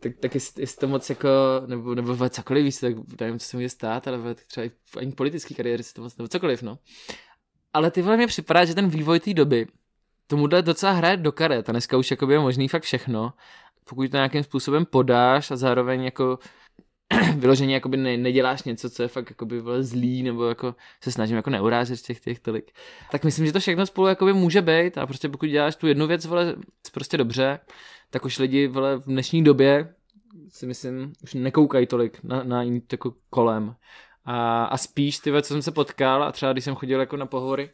tak, 0.00 0.12
tak 0.20 0.34
jestli, 0.34 0.62
jestli 0.62 0.80
to 0.80 0.88
moc 0.88 1.10
jako, 1.10 1.28
nebo, 1.66 1.94
nebo 1.94 2.28
cokoliv 2.28 2.64
víc, 2.64 2.80
tak 2.80 2.94
nevím, 3.20 3.38
co 3.38 3.46
se 3.46 3.56
může 3.56 3.68
stát, 3.68 4.08
ale 4.08 4.34
třeba 4.34 4.66
i 4.66 4.70
ani 4.98 5.12
politický 5.12 5.54
kariéry 5.54 5.82
se 5.82 5.94
to 5.94 6.02
moc, 6.02 6.16
nebo 6.16 6.28
cokoliv, 6.28 6.62
no. 6.62 6.78
Ale 7.72 7.90
ty 7.90 8.02
vole 8.02 8.16
mě 8.16 8.26
připadá, 8.26 8.64
že 8.64 8.74
ten 8.74 8.88
vývoj 8.88 9.20
té 9.20 9.34
doby 9.34 9.66
tomuhle 10.26 10.62
docela 10.62 10.92
hraje 10.92 11.16
do 11.16 11.32
karet 11.32 11.68
a 11.68 11.72
dneska 11.72 11.96
už 11.96 12.10
jako 12.10 12.30
je 12.30 12.38
možný 12.38 12.68
fakt 12.68 12.82
všechno, 12.82 13.32
pokud 13.84 14.10
to 14.10 14.16
nějakým 14.16 14.42
způsobem 14.42 14.86
podáš 14.86 15.50
a 15.50 15.56
zároveň 15.56 16.04
jako 16.04 16.38
vyloženě 17.36 17.74
jakoby 17.74 17.96
ne, 17.96 18.16
neděláš 18.16 18.62
něco, 18.62 18.90
co 18.90 19.02
je 19.02 19.08
fakt 19.08 19.30
jakoby 19.30 19.60
vole 19.60 19.82
zlý, 19.82 20.22
nebo 20.22 20.44
jako 20.44 20.74
se 21.02 21.12
snažím 21.12 21.36
jako 21.36 21.50
neurážet 21.50 22.00
těch 22.00 22.20
těch 22.20 22.40
tolik. 22.40 22.72
Tak 23.10 23.24
myslím, 23.24 23.46
že 23.46 23.52
to 23.52 23.60
všechno 23.60 23.86
spolu 23.86 24.06
jakoby 24.06 24.32
může 24.32 24.62
být 24.62 24.98
a 24.98 25.06
prostě 25.06 25.28
pokud 25.28 25.46
děláš 25.46 25.76
tu 25.76 25.86
jednu 25.86 26.06
věc 26.06 26.26
vole 26.26 26.54
prostě 26.92 27.16
dobře, 27.16 27.58
tak 28.10 28.24
už 28.24 28.38
lidi 28.38 28.66
vole 28.66 28.96
v 28.96 29.04
dnešní 29.04 29.44
době 29.44 29.94
si 30.48 30.66
myslím, 30.66 31.12
už 31.22 31.34
nekoukají 31.34 31.86
tolik 31.86 32.18
na, 32.22 32.42
na 32.42 32.62
jako 32.92 33.14
kolem. 33.30 33.74
A, 34.24 34.64
a 34.64 34.76
spíš 34.76 35.18
ty 35.18 35.32
co 35.42 35.48
jsem 35.48 35.62
se 35.62 35.70
potkal 35.70 36.24
a 36.24 36.32
třeba 36.32 36.52
když 36.52 36.64
jsem 36.64 36.74
chodil 36.74 37.00
jako 37.00 37.16
na 37.16 37.26
pohovory 37.26 37.70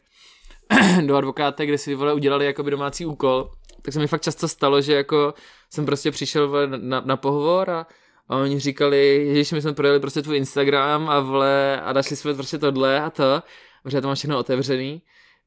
do 1.05 1.15
advokáta, 1.15 1.65
kde 1.65 1.77
si 1.77 1.95
vole 1.95 2.13
udělali 2.13 2.45
jakoby 2.45 2.71
domácí 2.71 3.05
úkol, 3.05 3.51
tak 3.81 3.93
se 3.93 3.99
mi 3.99 4.07
fakt 4.07 4.21
často 4.21 4.47
stalo, 4.47 4.81
že 4.81 4.93
jako 4.93 5.33
jsem 5.69 5.85
prostě 5.85 6.11
přišel 6.11 6.47
vole, 6.47 6.67
na, 6.67 7.01
na 7.01 7.17
pohovor 7.17 7.69
a, 7.69 7.87
a 8.29 8.37
oni 8.37 8.59
říkali, 8.59 9.29
že 9.43 9.55
my 9.55 9.61
jsme 9.61 9.73
projeli 9.73 9.99
prostě 9.99 10.21
tvůj 10.21 10.37
Instagram 10.37 11.09
a 11.09 11.19
vole 11.19 11.81
a 11.81 11.93
našli 11.93 12.15
jsme 12.15 12.33
prostě 12.33 12.57
tohle 12.57 13.01
a 13.01 13.09
to, 13.09 13.43
protože 13.83 14.01
to 14.01 14.07
mám 14.07 14.15
všechno 14.15 14.39
otevřený 14.39 15.01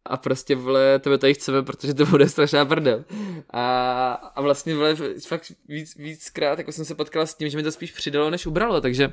a 0.07 0.17
prostě 0.17 0.57
vole, 0.57 0.99
tebe 0.99 1.19
tady 1.19 1.35
chceme, 1.35 1.63
protože 1.63 1.95
to 1.95 2.07
bude 2.07 2.29
strašná 2.29 2.65
prdel. 2.65 3.05
A, 3.51 4.13
a 4.13 4.41
vlastně 4.41 4.75
vole, 4.75 4.97
fakt 5.29 5.53
víc, 5.69 5.97
víckrát 5.97 6.59
jako 6.59 6.73
jsem 6.73 6.85
se 6.85 6.95
potkal 6.95 7.27
s 7.27 7.35
tím, 7.35 7.49
že 7.49 7.57
mi 7.57 7.63
to 7.63 7.73
spíš 7.73 7.93
přidalo, 7.93 8.31
než 8.31 8.47
ubralo, 8.47 8.81
takže, 8.81 9.13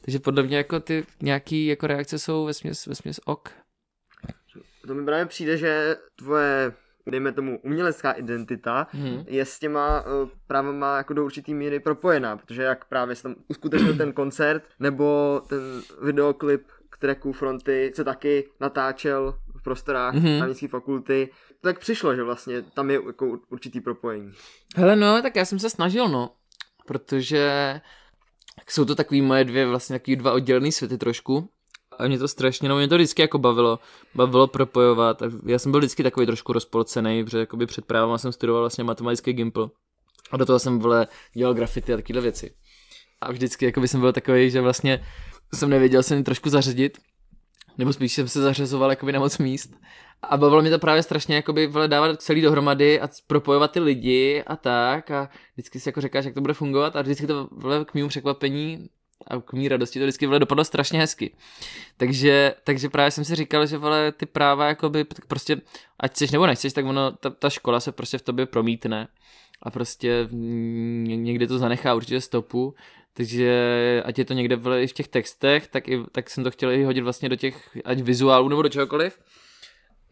takže 0.00 0.18
podle 0.18 0.42
mě 0.42 0.56
jako 0.56 0.80
ty 0.80 1.06
nějaký 1.22 1.66
jako 1.66 1.86
reakce 1.86 2.18
jsou 2.18 2.44
ve 2.44 2.54
směs, 2.54 2.86
ve 2.86 2.94
směs 2.94 3.20
ok. 3.24 3.48
To 4.86 4.94
mi 4.94 5.04
právě 5.04 5.26
přijde, 5.26 5.56
že 5.56 5.96
tvoje 6.16 6.72
dejme 7.10 7.32
tomu, 7.32 7.60
umělecká 7.64 8.12
identita 8.12 8.86
hmm. 8.90 9.24
je 9.26 9.44
s 9.44 9.58
těma 9.58 10.00
uh, 10.00 10.28
právama 10.46 10.96
jako 10.96 11.14
do 11.14 11.24
určitý 11.24 11.54
míry 11.54 11.80
propojená, 11.80 12.36
protože 12.36 12.62
jak 12.62 12.84
právě 12.84 13.16
se 13.16 13.22
tam 13.22 13.34
uskutečnil 13.48 13.96
ten 13.96 14.12
koncert, 14.12 14.62
nebo 14.80 15.40
ten 15.48 15.60
videoklip 16.02 16.66
k 16.90 16.98
tracku 16.98 17.32
Fronty 17.32 17.92
se 17.94 18.04
taky 18.04 18.48
natáčel 18.60 19.38
v 19.58 19.62
prostorách 19.62 20.14
mm-hmm. 20.14 20.38
právnické 20.38 20.68
fakulty, 20.68 21.30
tak 21.60 21.78
přišlo, 21.78 22.16
že 22.16 22.22
vlastně 22.22 22.62
tam 22.62 22.90
je 22.90 23.00
jako 23.06 23.38
určitý 23.48 23.80
propojení. 23.80 24.32
Hele 24.76 24.96
no, 24.96 25.22
tak 25.22 25.36
já 25.36 25.44
jsem 25.44 25.58
se 25.58 25.70
snažil 25.70 26.08
no, 26.08 26.30
protože 26.86 27.80
jsou 28.68 28.84
to 28.84 28.94
takový 28.94 29.22
moje 29.22 29.44
dvě 29.44 29.66
vlastně 29.66 29.98
takový 29.98 30.16
dva 30.16 30.32
oddělené 30.32 30.72
světy 30.72 30.98
trošku 30.98 31.50
a 31.98 32.06
mě 32.06 32.18
to 32.18 32.28
strašně, 32.28 32.68
no 32.68 32.76
mě 32.76 32.88
to 32.88 32.94
vždycky 32.94 33.22
jako 33.22 33.38
bavilo, 33.38 33.78
bavilo 34.14 34.46
propojovat. 34.46 35.22
Já 35.46 35.58
jsem 35.58 35.72
byl 35.72 35.80
vždycky 35.80 36.02
takový 36.02 36.26
trošku 36.26 36.52
rozpolcený, 36.52 37.24
protože 37.24 37.38
jakoby 37.38 37.66
před 37.66 37.84
právama 37.84 38.18
jsem 38.18 38.32
studoval 38.32 38.62
vlastně 38.62 38.84
matematický 38.84 39.32
gimpl 39.32 39.70
a 40.30 40.36
do 40.36 40.46
toho 40.46 40.58
jsem 40.58 40.78
vole 40.78 41.06
dělal 41.34 41.54
grafity 41.54 41.92
a 41.92 41.96
takovéhle 41.96 42.22
věci. 42.22 42.54
A 43.20 43.32
vždycky 43.32 43.64
jakoby 43.64 43.88
jsem 43.88 44.00
byl 44.00 44.12
takový, 44.12 44.50
že 44.50 44.60
vlastně 44.60 45.06
jsem 45.54 45.70
nevěděl 45.70 46.02
se 46.02 46.22
trošku 46.22 46.48
zařadit, 46.48 46.98
nebo 47.78 47.92
spíš 47.92 48.12
jsem 48.12 48.28
se 48.28 48.42
zařazoval 48.42 48.90
jakoby 48.90 49.12
na 49.12 49.18
moc 49.18 49.38
míst. 49.38 49.80
A 50.22 50.36
bavilo 50.36 50.62
mě 50.62 50.70
to 50.70 50.78
právě 50.78 51.02
strašně 51.02 51.36
jakoby 51.36 51.70
dávat 51.86 52.22
celý 52.22 52.40
dohromady 52.40 53.00
a 53.00 53.08
propojovat 53.26 53.72
ty 53.72 53.80
lidi 53.80 54.42
a 54.46 54.56
tak 54.56 55.10
a 55.10 55.28
vždycky 55.54 55.80
si 55.80 55.88
jako 55.88 56.00
říkáš, 56.00 56.24
jak 56.24 56.34
to 56.34 56.40
bude 56.40 56.54
fungovat 56.54 56.96
a 56.96 57.02
vždycky 57.02 57.26
to 57.26 57.48
vole, 57.52 57.84
k 57.84 57.94
mému 57.94 58.08
překvapení 58.08 58.88
a 59.26 59.40
k 59.40 59.52
mý 59.52 59.68
radosti 59.68 59.98
to 59.98 60.04
vždycky 60.04 60.26
vole, 60.26 60.38
dopadlo 60.38 60.64
strašně 60.64 61.00
hezky. 61.00 61.34
Takže, 61.96 62.54
takže 62.64 62.88
právě 62.88 63.10
jsem 63.10 63.24
si 63.24 63.34
říkal, 63.34 63.66
že 63.66 63.78
vole, 63.78 64.12
ty 64.12 64.26
práva 64.26 64.66
jakoby, 64.66 65.04
prostě, 65.04 65.60
ať 66.00 66.10
chceš 66.10 66.30
nebo 66.30 66.46
nechceš, 66.46 66.72
tak 66.72 66.84
ono, 66.84 67.12
ta, 67.12 67.30
ta 67.30 67.50
škola 67.50 67.80
se 67.80 67.92
prostě 67.92 68.18
v 68.18 68.22
tobě 68.22 68.46
promítne 68.46 69.08
a 69.62 69.70
prostě 69.70 70.28
někde 70.30 71.46
to 71.46 71.58
zanechá 71.58 71.94
určitě 71.94 72.20
stopu, 72.20 72.74
takže 73.18 74.02
ať 74.04 74.18
je 74.18 74.24
to 74.24 74.34
někde 74.34 74.56
v, 74.56 74.86
v 74.86 74.92
těch 74.92 75.08
textech, 75.08 75.66
tak, 75.66 75.88
i, 75.88 76.04
tak 76.12 76.30
jsem 76.30 76.44
to 76.44 76.50
chtěl 76.50 76.70
i 76.70 76.84
hodit 76.84 77.00
vlastně 77.00 77.28
do 77.28 77.36
těch, 77.36 77.78
ať 77.84 78.00
vizuálů 78.00 78.48
nebo 78.48 78.62
do 78.62 78.68
čehokoliv. 78.68 79.18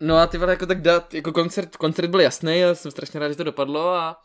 No 0.00 0.16
a 0.16 0.26
ty 0.26 0.38
vole, 0.38 0.52
jako 0.52 0.66
tak 0.66 0.82
dát, 0.82 1.14
jako 1.14 1.32
koncert, 1.32 1.76
koncert 1.76 2.10
byl 2.10 2.20
jasný, 2.20 2.58
já 2.58 2.74
jsem 2.74 2.90
strašně 2.90 3.20
rád, 3.20 3.28
že 3.28 3.36
to 3.36 3.44
dopadlo 3.44 3.94
a, 3.94 4.22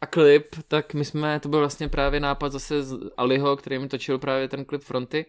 a 0.00 0.06
klip, 0.06 0.46
tak 0.68 0.94
my 0.94 1.04
jsme, 1.04 1.40
to 1.40 1.48
byl 1.48 1.58
vlastně 1.58 1.88
právě 1.88 2.20
nápad 2.20 2.52
zase 2.52 2.82
z 2.82 2.98
Aliho, 3.16 3.56
který 3.56 3.78
mi 3.78 3.88
točil 3.88 4.18
právě 4.18 4.48
ten 4.48 4.64
klip 4.64 4.82
Fronty 4.82 5.26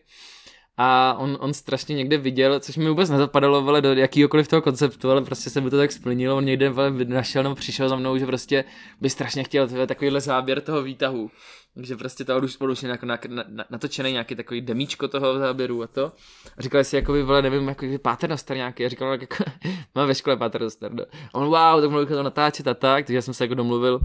a 0.78 1.15
on, 1.17 1.38
on 1.39 1.53
strašně 1.53 1.95
někde 1.95 2.17
viděl, 2.17 2.59
což 2.59 2.78
mi 2.78 2.89
vůbec 2.89 3.09
nezapadalo 3.09 3.61
vole, 3.61 3.82
do 3.82 3.93
jakýhokoliv 3.93 4.47
toho 4.47 4.61
konceptu, 4.61 5.11
ale 5.11 5.21
prostě 5.21 5.49
se 5.49 5.61
mu 5.61 5.69
to 5.69 5.78
tak 5.78 5.91
splnilo, 5.91 6.38
on 6.38 6.45
někde 6.45 6.69
vole, 6.69 6.91
našel 6.91 7.43
nebo 7.43 7.55
přišel 7.55 7.89
za 7.89 7.95
mnou, 7.95 8.17
že 8.17 8.26
prostě 8.26 8.63
by 9.01 9.09
strašně 9.09 9.43
chtěl 9.43 9.67
tvé, 9.67 9.88
takovýhle 9.88 10.21
záběr 10.21 10.61
toho 10.61 10.84
výtahu. 10.84 11.32
Takže 11.76 11.95
prostě 11.95 12.26
to 12.26 12.38
už, 12.38 12.57
už 12.57 12.82
na, 12.82 12.97
na, 13.03 13.19
na, 13.28 13.65
natočený 13.69 14.11
nějaký 14.11 14.36
takový 14.36 14.61
demíčko 14.61 15.07
toho 15.07 15.39
záběru 15.39 15.84
a 15.84 15.88
to. 15.88 16.11
A 16.57 16.61
říkali 16.61 16.84
si, 16.84 16.95
jako 16.95 17.13
by, 17.13 17.23
vole, 17.23 17.41
nevím, 17.41 17.67
jako 17.67 17.86
by 17.86 17.97
Paternoster 17.97 18.57
nějaký. 18.57 18.86
A 18.86 18.89
říkal, 18.89 19.11
jako, 19.11 19.43
má 19.95 20.05
ve 20.05 20.15
škole 20.15 20.38
Paternoster. 20.38 20.93
No. 20.93 21.03
A 21.03 21.34
on, 21.34 21.45
wow, 21.45 21.82
tak 21.82 21.89
mluvil 21.89 22.05
to 22.05 22.23
natáčet 22.23 22.67
a 22.67 22.73
tak, 22.73 23.05
takže 23.05 23.21
jsem 23.21 23.34
se 23.34 23.43
jako 23.43 23.53
domluvil 23.53 23.99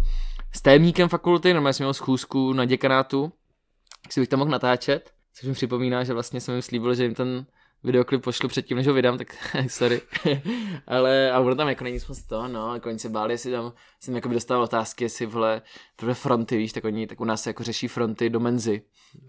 s 0.53 0.63
témníkem 0.63 1.09
fakulty, 1.09 1.55
normálně 1.55 1.75
jsem 1.75 1.85
měl 1.85 1.95
schůzku 1.95 2.53
na 2.53 2.65
děkanátu, 2.65 3.33
si 4.11 4.21
bych 4.21 4.29
tam 4.29 4.39
mohl 4.39 4.51
natáčet. 4.51 5.13
Což 5.35 5.49
mi 5.49 5.55
připomíná, 5.55 6.05
že 6.05 6.13
vlastně 6.13 6.41
jsem 6.41 6.55
jim 6.55 6.63
slíbil, 6.63 6.95
že 6.95 7.03
jim 7.03 7.15
ten 7.15 7.47
videoklip 7.85 8.23
pošlu 8.23 8.49
předtím, 8.49 8.77
než 8.77 8.87
ho 8.87 8.95
vydám, 8.95 9.19
tak 9.19 9.37
sorry. 9.69 10.01
ale 10.87 11.33
a 11.33 11.41
ono 11.41 11.55
tam 11.55 11.69
jako 11.69 11.85
není 11.85 11.99
moc 12.09 12.23
to, 12.23 12.49
no, 12.49 12.75
jako 12.75 12.89
oni 12.89 12.99
se 12.99 13.09
báli, 13.09 13.35
jestli 13.35 13.53
tam 13.53 13.73
jsem 14.01 14.15
jako 14.15 14.29
dostal 14.29 14.63
otázky, 14.63 15.05
jestli 15.05 15.27
vole, 15.27 15.63
tohle 15.97 16.15
fronty, 16.15 16.57
víš, 16.57 16.73
tak 16.73 16.85
oni, 16.85 17.07
tak 17.07 17.21
u 17.21 17.25
nás 17.25 17.47
jako 17.47 17.63
řeší 17.63 17.89
fronty 17.89 18.31
do 18.31 18.41
menzy. 18.41 18.83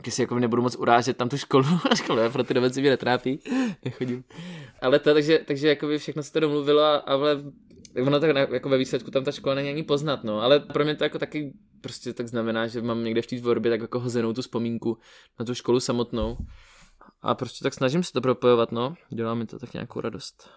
si 0.10 0.22
jako 0.22 0.39
nebudu 0.39 0.62
moc 0.62 0.76
urážet 0.76 1.18
tam 1.18 1.30
tu 1.30 1.38
školu, 1.38 1.66
a 1.91 1.95
školu, 1.95 2.30
fronty 2.30 2.54
do 2.54 2.62
menzy 2.62 2.82
mě 2.82 2.89
netrápí, 2.89 3.39
nechodím. 3.86 4.24
Ale 4.82 4.99
to, 4.99 5.14
takže, 5.14 5.39
takže 5.45 5.68
jako 5.68 5.88
by 5.88 5.97
všechno 5.97 6.24
se 6.24 6.32
to 6.32 6.39
domluvilo 6.39 6.82
a, 6.82 6.95
a 6.95 7.16
vole, 7.16 7.43
ono 8.06 8.20
tak 8.20 8.52
jako 8.52 8.70
ve 8.70 8.78
výsledku 8.78 9.12
tam 9.12 9.24
ta 9.24 9.32
škola 9.32 9.56
není 9.56 9.70
ani 9.70 9.84
poznat, 9.84 10.24
no, 10.24 10.42
ale 10.42 10.60
pro 10.60 10.84
mě 10.84 10.96
to 10.96 11.04
jako 11.04 11.20
taky 11.20 11.54
prostě 11.82 12.14
tak 12.14 12.28
znamená, 12.28 12.68
že 12.68 12.82
mám 12.82 13.04
někde 13.04 13.22
v 13.22 13.28
té 13.28 13.36
tvorbě 13.36 13.72
tak 13.72 13.82
jako 13.82 14.00
hozenou 14.00 14.34
tu 14.34 14.42
vzpomínku 14.42 14.98
na 15.39 15.46
tu 15.46 15.54
školu 15.54 15.80
samotnou. 15.80 16.38
A 17.22 17.36
prostě 17.36 17.64
tak 17.64 17.74
snažím 17.74 18.04
se 18.04 18.14
to 18.14 18.22
propojovat, 18.22 18.72
no. 18.72 18.96
Dělá 19.10 19.34
mi 19.34 19.46
to 19.46 19.60
tak 19.60 19.74
nějakou 19.74 20.02
radost. 20.02 20.50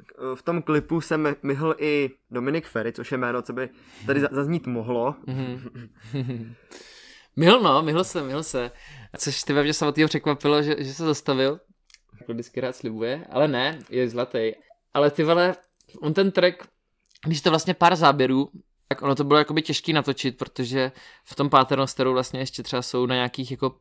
Eh, 0.00 0.36
v 0.36 0.42
tom 0.42 0.62
klipu 0.62 1.00
se 1.00 1.18
myhl 1.42 1.74
i 1.78 2.10
Dominik 2.30 2.66
Ferry, 2.66 2.92
což 2.92 3.12
je 3.12 3.18
jméno, 3.18 3.42
co 3.42 3.52
by 3.52 3.68
tady 4.06 4.20
zaznít 4.30 4.66
mohlo. 4.66 5.14
myhl 7.36 7.60
no, 7.60 7.82
myhl 7.82 8.04
se, 8.04 8.22
myhl 8.22 8.42
se. 8.42 8.70
Což 9.18 9.42
ty 9.42 9.52
mě 9.52 9.74
samotného 9.74 10.08
překvapilo, 10.08 10.62
že, 10.62 10.76
že 10.78 10.94
se 10.94 11.04
zastavil. 11.04 11.60
jako 12.20 12.32
vždycky 12.32 12.60
rád 12.60 12.76
slibuje, 12.76 13.26
ale 13.30 13.48
ne, 13.48 13.78
je 13.90 14.08
zlatý. 14.08 14.52
Ale 14.94 15.10
ty 15.10 15.24
vole, 15.24 15.56
on 16.00 16.14
ten 16.14 16.32
track, 16.32 16.68
když 17.26 17.40
to 17.40 17.50
vlastně 17.50 17.74
pár 17.74 17.96
záběrů, 17.96 18.50
tak 18.88 19.02
ono 19.02 19.14
to 19.14 19.24
bylo 19.24 19.38
jakoby 19.38 19.62
těžký 19.62 19.92
natočit, 19.92 20.38
protože 20.38 20.92
v 21.24 21.34
tom 21.34 21.50
Paternosteru 21.50 22.12
vlastně 22.12 22.40
ještě 22.40 22.62
třeba 22.62 22.82
jsou 22.82 23.06
na 23.06 23.14
nějakých 23.14 23.50
jako 23.50 23.74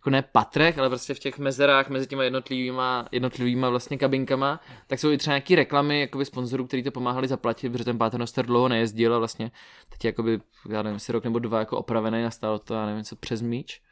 jako 0.00 0.10
ne 0.10 0.22
patrech, 0.22 0.78
ale 0.78 0.88
prostě 0.88 1.14
v 1.14 1.18
těch 1.18 1.38
mezerách 1.38 1.88
mezi 1.88 2.06
těma 2.06 2.24
jednotlivýma, 2.24 3.08
jednotlivýma 3.12 3.68
vlastně 3.68 3.98
kabinkama, 3.98 4.60
tak 4.86 4.98
jsou 4.98 5.10
i 5.10 5.18
třeba 5.18 5.34
nějaký 5.34 5.54
reklamy 5.54 6.00
jakoby 6.00 6.24
sponzorů, 6.24 6.66
kteří 6.66 6.82
to 6.82 6.90
pomáhali 6.90 7.28
zaplatit, 7.28 7.70
protože 7.70 7.84
ten 7.84 7.98
Paternoster 7.98 8.46
dlouho 8.46 8.68
nejezdil 8.68 9.14
a 9.14 9.18
vlastně 9.18 9.50
teď 9.88 10.04
jakoby, 10.04 10.40
já 10.68 10.82
nevím, 10.82 10.98
si 10.98 11.12
rok 11.12 11.24
nebo 11.24 11.38
dva 11.38 11.58
jako 11.58 11.78
opravený, 11.78 12.22
nastalo 12.22 12.58
to, 12.58 12.74
já 12.74 12.86
nevím, 12.86 13.04
co 13.04 13.16
přes 13.16 13.42
míč. 13.42 13.82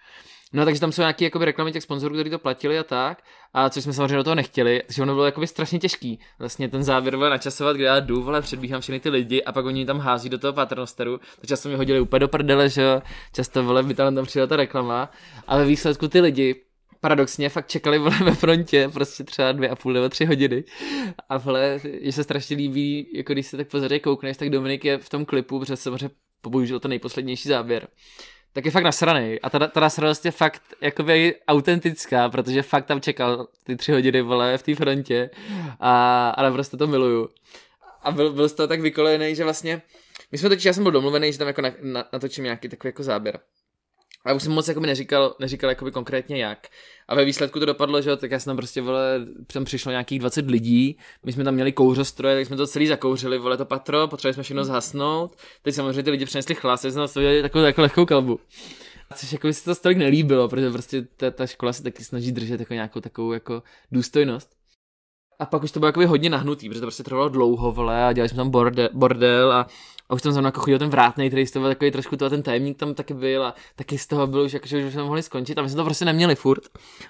No 0.52 0.64
takže 0.64 0.80
tam 0.80 0.92
jsou 0.92 1.02
nějaké 1.02 1.24
jakoby, 1.24 1.44
reklamy 1.44 1.72
těch 1.72 1.82
sponzorů, 1.82 2.14
kteří 2.14 2.30
to 2.30 2.38
platili 2.38 2.78
a 2.78 2.84
tak, 2.84 3.22
a 3.54 3.70
což 3.70 3.84
jsme 3.84 3.92
samozřejmě 3.92 4.16
do 4.16 4.24
toho 4.24 4.34
nechtěli, 4.34 4.82
takže 4.86 5.02
ono 5.02 5.14
bylo 5.14 5.26
jakoby 5.26 5.46
strašně 5.46 5.78
těžký. 5.78 6.20
Vlastně 6.38 6.68
ten 6.68 6.82
závěr 6.82 7.16
byl 7.16 7.30
načasovat, 7.30 7.76
kde 7.76 7.84
já 7.84 8.00
jdu, 8.00 8.22
vole, 8.22 8.42
předbíhám 8.42 8.80
všechny 8.80 9.00
ty 9.00 9.08
lidi 9.08 9.42
a 9.42 9.52
pak 9.52 9.64
oni 9.64 9.86
tam 9.86 9.98
hází 9.98 10.28
do 10.28 10.38
toho 10.38 10.52
paternosteru, 10.52 11.18
to 11.40 11.46
často 11.46 11.68
mě 11.68 11.76
hodili 11.76 12.00
úplně 12.00 12.20
do 12.20 12.28
prdele, 12.28 12.68
že 12.68 12.82
jo, 12.82 13.02
často 13.34 13.64
vole, 13.64 13.82
by 13.82 13.94
tam 13.94 14.14
tam 14.14 14.24
přijela 14.24 14.46
ta 14.46 14.56
reklama, 14.56 15.10
ale 15.46 15.64
výsledku 15.64 16.08
ty 16.08 16.20
lidi 16.20 16.54
paradoxně 17.00 17.48
fakt 17.48 17.68
čekali 17.68 17.98
vole 17.98 18.18
ve 18.24 18.34
frontě 18.34 18.88
prostě 18.92 19.24
třeba 19.24 19.52
dvě 19.52 19.68
a 19.68 19.76
půl 19.76 19.92
nebo 19.92 20.08
tři 20.08 20.24
hodiny. 20.24 20.64
A 21.28 21.38
vole, 21.38 21.80
že 22.02 22.12
se 22.12 22.24
strašně 22.24 22.56
líbí, 22.56 23.10
jako 23.14 23.32
když 23.32 23.46
se 23.46 23.56
tak 23.56 23.68
pozorně 23.68 24.00
koukneš, 24.00 24.36
tak 24.36 24.50
Dominik 24.50 24.84
je 24.84 24.98
v 24.98 25.08
tom 25.08 25.24
klipu, 25.24 25.60
protože 25.60 25.76
samozřejmě 25.76 26.10
použil 26.40 26.80
ten 26.80 26.88
nejposlednější 26.88 27.48
záběr 27.48 27.88
tak 28.58 28.64
je 28.64 28.70
fakt 28.70 28.84
nasraný. 28.84 29.40
A 29.40 29.50
ta, 29.50 29.66
ta 29.66 29.80
nasranost 29.80 30.24
je 30.24 30.30
fakt 30.30 30.62
jakoby 30.80 31.34
autentická, 31.48 32.28
protože 32.28 32.62
fakt 32.62 32.86
tam 32.86 33.00
čekal 33.00 33.46
ty 33.64 33.76
tři 33.76 33.92
hodiny, 33.92 34.22
vole, 34.22 34.58
v 34.58 34.62
té 34.62 34.74
frontě 34.74 35.30
a, 35.80 36.30
ale 36.30 36.52
prostě 36.52 36.76
to 36.76 36.86
miluju. 36.86 37.28
A 38.02 38.10
byl, 38.10 38.32
byl 38.32 38.48
z 38.48 38.52
toho 38.52 38.66
tak 38.66 38.80
vykolejený, 38.80 39.34
že 39.34 39.44
vlastně, 39.44 39.82
my 40.32 40.38
jsme 40.38 40.48
totiž, 40.48 40.64
já 40.64 40.72
jsem 40.72 40.82
byl 40.82 40.92
domluvený, 40.92 41.32
že 41.32 41.38
tam 41.38 41.46
jako 41.46 41.62
na, 41.62 41.70
na, 41.82 42.04
natočím 42.12 42.44
nějaký 42.44 42.68
takový 42.68 42.88
jako 42.88 43.02
záběr. 43.02 43.38
A 44.24 44.32
už 44.32 44.42
jsem 44.42 44.52
moc 44.52 44.68
jako 44.68 44.80
neříkal, 44.80 45.36
neříkal 45.38 45.70
jakoby 45.70 45.90
konkrétně 45.90 46.44
jak. 46.44 46.68
A 47.08 47.14
ve 47.14 47.24
výsledku 47.24 47.60
to 47.60 47.66
dopadlo, 47.66 48.02
že 48.02 48.16
tak 48.16 48.30
já 48.30 48.38
jsem 48.38 48.50
tam 48.50 48.56
prostě, 48.56 48.80
vole, 48.80 49.26
tam 49.52 49.64
přišlo 49.64 49.90
nějakých 49.90 50.18
20 50.18 50.50
lidí, 50.50 50.98
my 51.24 51.32
jsme 51.32 51.44
tam 51.44 51.54
měli 51.54 51.72
kouřostroje, 51.72 52.36
tak 52.36 52.46
jsme 52.46 52.56
to 52.56 52.66
celý 52.66 52.86
zakouřili, 52.86 53.38
vole, 53.38 53.56
to 53.56 53.64
patro, 53.64 54.08
potřebovali 54.08 54.34
jsme 54.34 54.42
všechno 54.42 54.64
zhasnout. 54.64 55.36
Teď 55.62 55.74
samozřejmě 55.74 56.02
ty 56.02 56.10
lidi 56.10 56.24
přinesli 56.24 56.54
chlas, 56.54 56.80
jsme 56.80 57.08
to 57.08 57.20
udělali 57.20 57.42
takovou 57.42 57.64
jako 57.64 57.82
lehkou 57.82 58.06
kalbu. 58.06 58.40
Což 59.14 59.32
jako 59.32 59.46
by 59.46 59.54
se 59.54 59.64
to 59.64 59.74
stolik 59.74 59.98
nelíbilo, 59.98 60.48
protože 60.48 60.70
prostě 60.70 61.02
ta, 61.02 61.30
ta 61.30 61.46
škola 61.46 61.72
se 61.72 61.82
taky 61.82 62.04
snaží 62.04 62.32
držet 62.32 62.60
jako 62.60 62.74
nějakou 62.74 63.00
takovou 63.00 63.32
jako 63.32 63.62
důstojnost. 63.92 64.57
A 65.38 65.46
pak 65.46 65.62
už 65.62 65.72
to 65.72 65.80
bylo 65.80 65.88
jako 65.88 66.06
hodně 66.06 66.30
nahnutý, 66.30 66.68
protože 66.68 66.80
to 66.80 66.86
prostě 66.86 67.02
trvalo 67.02 67.28
dlouho, 67.28 67.72
vole, 67.72 68.04
a 68.04 68.12
dělali 68.12 68.28
jsme 68.28 68.36
tam 68.36 68.50
bordel, 68.50 68.88
bordel 68.92 69.52
a 69.52 69.66
a 70.08 70.14
už 70.14 70.22
tam 70.22 70.32
za 70.32 70.40
jako 70.40 70.60
chodil 70.60 70.78
ten 70.78 70.88
vrátný, 70.88 71.28
který 71.28 71.46
z 71.46 71.50
toho 71.50 71.68
takový 71.68 71.90
trošku 71.90 72.16
to, 72.16 72.30
ten 72.30 72.42
tajemník 72.42 72.78
tam 72.78 72.94
taky 72.94 73.14
byl 73.14 73.44
a 73.44 73.54
taky 73.76 73.98
z 73.98 74.06
toho 74.06 74.26
byl 74.26 74.40
už, 74.40 74.52
jako, 74.52 74.66
že 74.66 74.86
už 74.86 74.92
jsme 74.92 75.02
mohli 75.02 75.22
skončit 75.22 75.58
a 75.58 75.62
my 75.62 75.68
jsme 75.68 75.76
to 75.76 75.84
prostě 75.84 76.04
neměli 76.04 76.34
furt. 76.34 76.62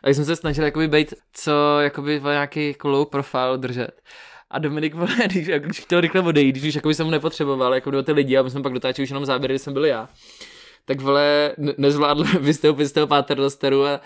A 0.02 0.10
jsme 0.10 0.24
se 0.24 0.36
snažili 0.36 0.64
jakoby 0.64 0.88
být 0.88 1.14
co, 1.32 1.80
jakoby 1.80 2.20
nějaký 2.24 2.68
jako 2.68 2.88
low 2.88 3.06
profile 3.06 3.58
držet. 3.58 4.02
A 4.50 4.58
Dominik, 4.58 4.94
když, 5.26 5.48
když 5.58 5.80
chtěl 5.80 6.00
rychle 6.00 6.20
odejít, 6.20 6.56
když 6.56 6.68
už 6.68 6.74
jakoby 6.74 6.94
jsem 6.94 7.06
mu 7.06 7.10
nepotřeboval, 7.10 7.74
jako 7.74 7.90
do 7.90 8.02
ty 8.02 8.12
lidi, 8.12 8.38
a 8.38 8.42
my 8.42 8.50
jsme 8.50 8.62
pak 8.62 8.72
dotáčeli 8.72 9.04
už 9.04 9.10
jenom 9.10 9.26
záběry, 9.26 9.54
kdy 9.54 9.58
jsem 9.58 9.72
byl 9.72 9.84
já 9.86 10.08
tak 10.88 11.00
vole, 11.00 11.54
nezvládl 11.78 12.24
vystoupit 12.40 12.86
z 12.86 12.92
toho 12.92 13.06
paternosteru 13.06 13.84
a 13.84 14.00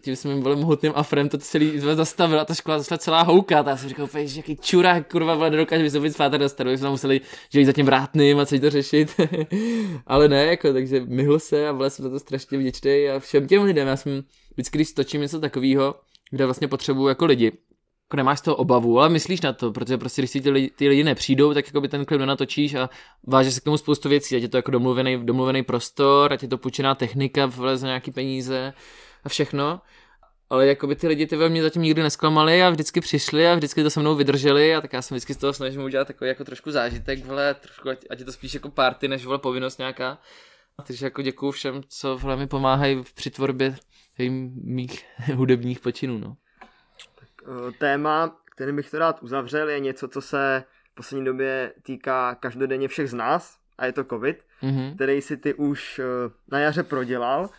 tím 0.00 0.16
svým 0.16 0.40
vole 0.40 0.56
mohutným 0.56 0.92
afrem 0.94 1.28
to 1.28 1.38
celý 1.38 1.80
zastavil 1.80 2.40
a 2.40 2.44
ta 2.44 2.54
škola 2.54 2.78
zašla 2.78 2.98
celá 2.98 3.22
houkat 3.22 3.66
a 3.66 3.70
já 3.70 3.76
jsem 3.76 3.88
říkal, 3.88 4.08
že 4.24 4.38
jaký 4.38 4.56
čurák, 4.56 5.10
kurva, 5.10 5.34
vole, 5.34 5.50
nedokáže 5.50 5.82
vystoupit 5.82 6.10
z 6.10 6.16
paternosteru, 6.16 6.70
jsme 6.70 6.90
museli 6.90 7.20
že 7.52 7.64
za 7.64 7.72
tím 7.72 7.86
vrátným 7.86 8.38
a 8.38 8.46
co 8.46 8.58
to 8.58 8.70
řešit. 8.70 9.20
Ale 10.06 10.28
ne, 10.28 10.44
jako, 10.44 10.72
takže 10.72 11.00
myhl 11.06 11.38
se 11.38 11.68
a 11.68 11.72
vole, 11.72 11.90
jsem 11.90 12.02
za 12.02 12.10
to 12.10 12.18
strašně 12.18 12.58
vděčný 12.58 13.08
a 13.08 13.18
všem 13.18 13.46
těm 13.46 13.62
lidem, 13.62 13.88
já 13.88 13.96
jsem 13.96 14.22
vždycky, 14.52 14.78
když 14.78 14.92
točím 14.92 15.20
něco 15.20 15.40
takového, 15.40 15.94
kde 16.30 16.44
vlastně 16.44 16.68
potřebuju 16.68 17.08
jako 17.08 17.26
lidi, 17.26 17.52
jako 18.06 18.16
nemáš 18.16 18.40
toho 18.40 18.56
obavu, 18.56 18.98
ale 18.98 19.08
myslíš 19.08 19.40
na 19.40 19.52
to, 19.52 19.72
protože 19.72 19.98
prostě 19.98 20.22
když 20.22 20.30
si 20.30 20.40
ty 20.40 20.50
lidi, 20.50 20.70
ty 20.70 20.88
lidi 20.88 21.04
nepřijdou, 21.04 21.54
tak 21.54 21.66
jako 21.66 21.80
by 21.80 21.88
ten 21.88 22.04
klip 22.04 22.20
nenatočíš 22.20 22.74
a 22.74 22.90
váže 23.26 23.50
se 23.50 23.60
k 23.60 23.64
tomu 23.64 23.78
spoustu 23.78 24.08
věcí, 24.08 24.36
ať 24.36 24.42
je 24.42 24.48
to 24.48 24.56
jako 24.56 24.70
domluvený, 24.70 25.26
domluvený 25.26 25.62
prostor, 25.62 26.32
ať 26.32 26.42
je 26.42 26.48
to 26.48 26.58
půjčená 26.58 26.94
technika 26.94 27.52
za 27.74 27.86
nějaký 27.86 28.10
peníze 28.10 28.72
a 29.24 29.28
všechno. 29.28 29.80
Ale 30.50 30.66
jako 30.66 30.86
by 30.86 30.96
ty 30.96 31.08
lidi 31.08 31.26
ty 31.26 31.36
ve 31.36 31.48
mě 31.48 31.62
zatím 31.62 31.82
nikdy 31.82 32.02
nesklamali 32.02 32.62
a 32.62 32.70
vždycky 32.70 33.00
přišli 33.00 33.48
a 33.48 33.54
vždycky 33.54 33.82
to 33.82 33.90
se 33.90 34.00
mnou 34.00 34.14
vydrželi 34.14 34.74
a 34.74 34.80
tak 34.80 34.92
já 34.92 35.02
jsem 35.02 35.14
vždycky 35.14 35.34
z 35.34 35.36
toho 35.36 35.52
snažím 35.52 35.82
udělat 35.82 36.06
takový 36.06 36.28
jako 36.28 36.44
trošku 36.44 36.70
zážitek, 36.70 37.24
vole, 37.24 37.54
trošku, 37.54 37.88
ať, 37.88 37.98
ať 38.10 38.18
je 38.18 38.24
to 38.24 38.32
spíš 38.32 38.54
jako 38.54 38.68
party, 38.70 39.08
než 39.08 39.24
vole 39.24 39.38
povinnost 39.38 39.78
nějaká. 39.78 40.18
Takže 40.86 41.06
jako 41.06 41.22
děkuju 41.22 41.52
všem, 41.52 41.80
co 41.88 42.16
vole 42.16 42.36
mi 42.36 42.46
pomáhají 42.46 43.02
při 43.14 43.30
tvorbě 43.30 43.76
mých 44.64 45.04
hudebních 45.34 45.80
počinů, 45.80 46.18
no. 46.18 46.36
Eh, 47.46 47.72
téma, 47.72 48.36
kterým 48.54 48.76
bych 48.76 48.90
to 48.90 48.98
rád 48.98 49.22
uzavřel, 49.22 49.68
je 49.68 49.80
něco, 49.80 50.08
co 50.08 50.20
se 50.20 50.64
v 50.92 50.94
poslední 50.94 51.24
době 51.24 51.72
týká 51.82 52.34
každodenně 52.34 52.88
všech 52.88 53.10
z 53.10 53.14
nás, 53.14 53.58
a 53.78 53.86
je 53.86 53.92
to 53.92 54.04
covid, 54.04 54.36
mm-hmm. 54.62 54.94
který 54.94 55.22
si 55.22 55.36
ty 55.36 55.54
už 55.54 55.98
eh, 55.98 56.04
na 56.48 56.58
jaře 56.58 56.82
prodělal, 56.82 57.50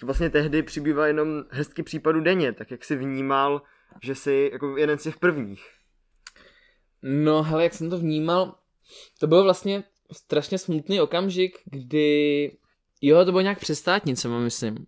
že 0.00 0.06
vlastně 0.06 0.30
tehdy 0.30 0.62
přibývá 0.62 1.06
jenom 1.06 1.44
hezky 1.50 1.82
případů 1.82 2.20
denně, 2.20 2.52
tak 2.52 2.70
jak 2.70 2.84
si 2.84 2.96
vnímal, 2.96 3.62
že 4.02 4.14
jsi 4.14 4.50
jako 4.52 4.76
jeden 4.76 4.98
z 4.98 5.02
těch 5.02 5.16
prvních. 5.16 5.70
No, 7.02 7.42
hele, 7.42 7.62
jak 7.62 7.74
jsem 7.74 7.90
to 7.90 7.98
vnímal, 7.98 8.54
to 9.20 9.26
byl 9.26 9.44
vlastně 9.44 9.84
strašně 10.12 10.58
smutný 10.58 11.00
okamžik, 11.00 11.58
kdy, 11.64 12.52
jo, 13.02 13.24
to 13.24 13.30
bylo 13.30 13.40
nějak 13.40 13.58
přestátnice, 13.58 14.28
myslím. 14.28 14.86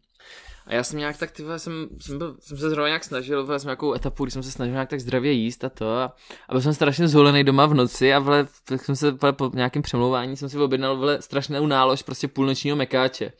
A 0.71 0.75
já 0.75 0.85
jsem 0.85 0.99
nějak 0.99 1.16
tak, 1.16 1.31
ty 1.31 1.43
jsem, 1.57 1.89
jsem, 2.01 2.18
byl, 2.18 2.37
jsem 2.41 2.57
se 2.57 2.71
zrovna 2.71 2.89
nějak 2.89 3.05
snažil, 3.05 3.47
vole, 3.47 3.59
jsem 3.59 3.68
nějakou 3.68 3.95
etapu, 3.95 4.25
kdy 4.25 4.31
jsem 4.31 4.43
se 4.43 4.51
snažil 4.51 4.73
nějak 4.73 4.89
tak 4.89 5.01
zdravě 5.01 5.33
jíst 5.33 5.64
a 5.64 5.68
to. 5.68 5.97
A, 5.97 6.16
a 6.49 6.53
byl 6.53 6.61
jsem 6.61 6.75
strašně 6.75 7.09
zholený 7.09 7.45
doma 7.45 7.66
v 7.66 7.75
noci 7.75 8.14
a 8.14 8.18
vole, 8.18 8.47
tak 8.64 8.85
jsem 8.85 8.97
se 8.97 9.11
vole, 9.11 9.33
po 9.33 9.51
nějakém 9.55 9.83
přemlouvání 9.83 10.37
jsem 10.37 10.49
si 10.49 10.59
objednal 10.59 10.97
vole, 10.97 11.23
strašnou 11.23 11.66
nálož 11.66 12.03
prostě 12.03 12.29
půlnočního 12.29 12.77
mekáče. 12.77 13.33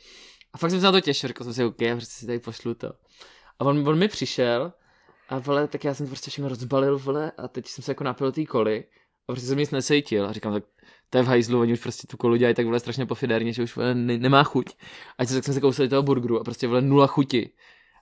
A 0.53 0.57
fakt 0.57 0.71
jsem 0.71 0.79
se 0.79 0.85
na 0.85 0.91
to 0.91 1.01
těšil, 1.01 1.27
řekl 1.27 1.43
jsem 1.43 1.53
si, 1.53 1.63
OK, 1.63 1.75
prostě 1.75 2.15
si 2.15 2.25
tady 2.25 2.39
pošlu 2.39 2.73
to. 2.73 2.87
A 3.59 3.65
on, 3.65 3.89
on 3.89 3.97
mi 3.97 4.07
přišel 4.07 4.73
a 5.29 5.39
vole, 5.39 5.67
tak 5.67 5.83
já 5.83 5.93
jsem 5.93 6.05
to 6.05 6.09
prostě 6.09 6.31
všechno 6.31 6.49
rozbalil, 6.49 6.99
vole, 6.99 7.31
a 7.37 7.47
teď 7.47 7.67
jsem 7.67 7.83
se 7.83 7.91
jako 7.91 8.03
napil 8.03 8.31
té 8.31 8.45
koli 8.45 8.83
a 9.27 9.31
prostě 9.31 9.47
jsem 9.47 9.57
nic 9.57 9.71
necítil 9.71 10.25
a 10.25 10.31
říkám, 10.31 10.53
tak 10.53 10.63
to 11.11 11.17
je 11.17 11.23
v 11.23 11.27
hajzlu, 11.27 11.59
oni 11.59 11.73
už 11.73 11.79
prostě 11.79 12.07
tu 12.07 12.17
kolu 12.17 12.35
dělají 12.35 12.55
tak 12.55 12.65
vole 12.65 12.79
strašně 12.79 13.05
pofiderně, 13.05 13.53
že 13.53 13.63
už 13.63 13.75
vole, 13.75 13.95
ne, 13.95 14.17
nemá 14.17 14.43
chuť. 14.43 14.69
A 15.17 15.25
tak 15.25 15.43
jsem 15.43 15.53
se 15.53 15.61
kousal 15.61 15.87
toho 15.87 16.03
burgeru 16.03 16.39
a 16.39 16.43
prostě 16.43 16.67
vole 16.67 16.81
nula 16.81 17.07
chuti. 17.07 17.49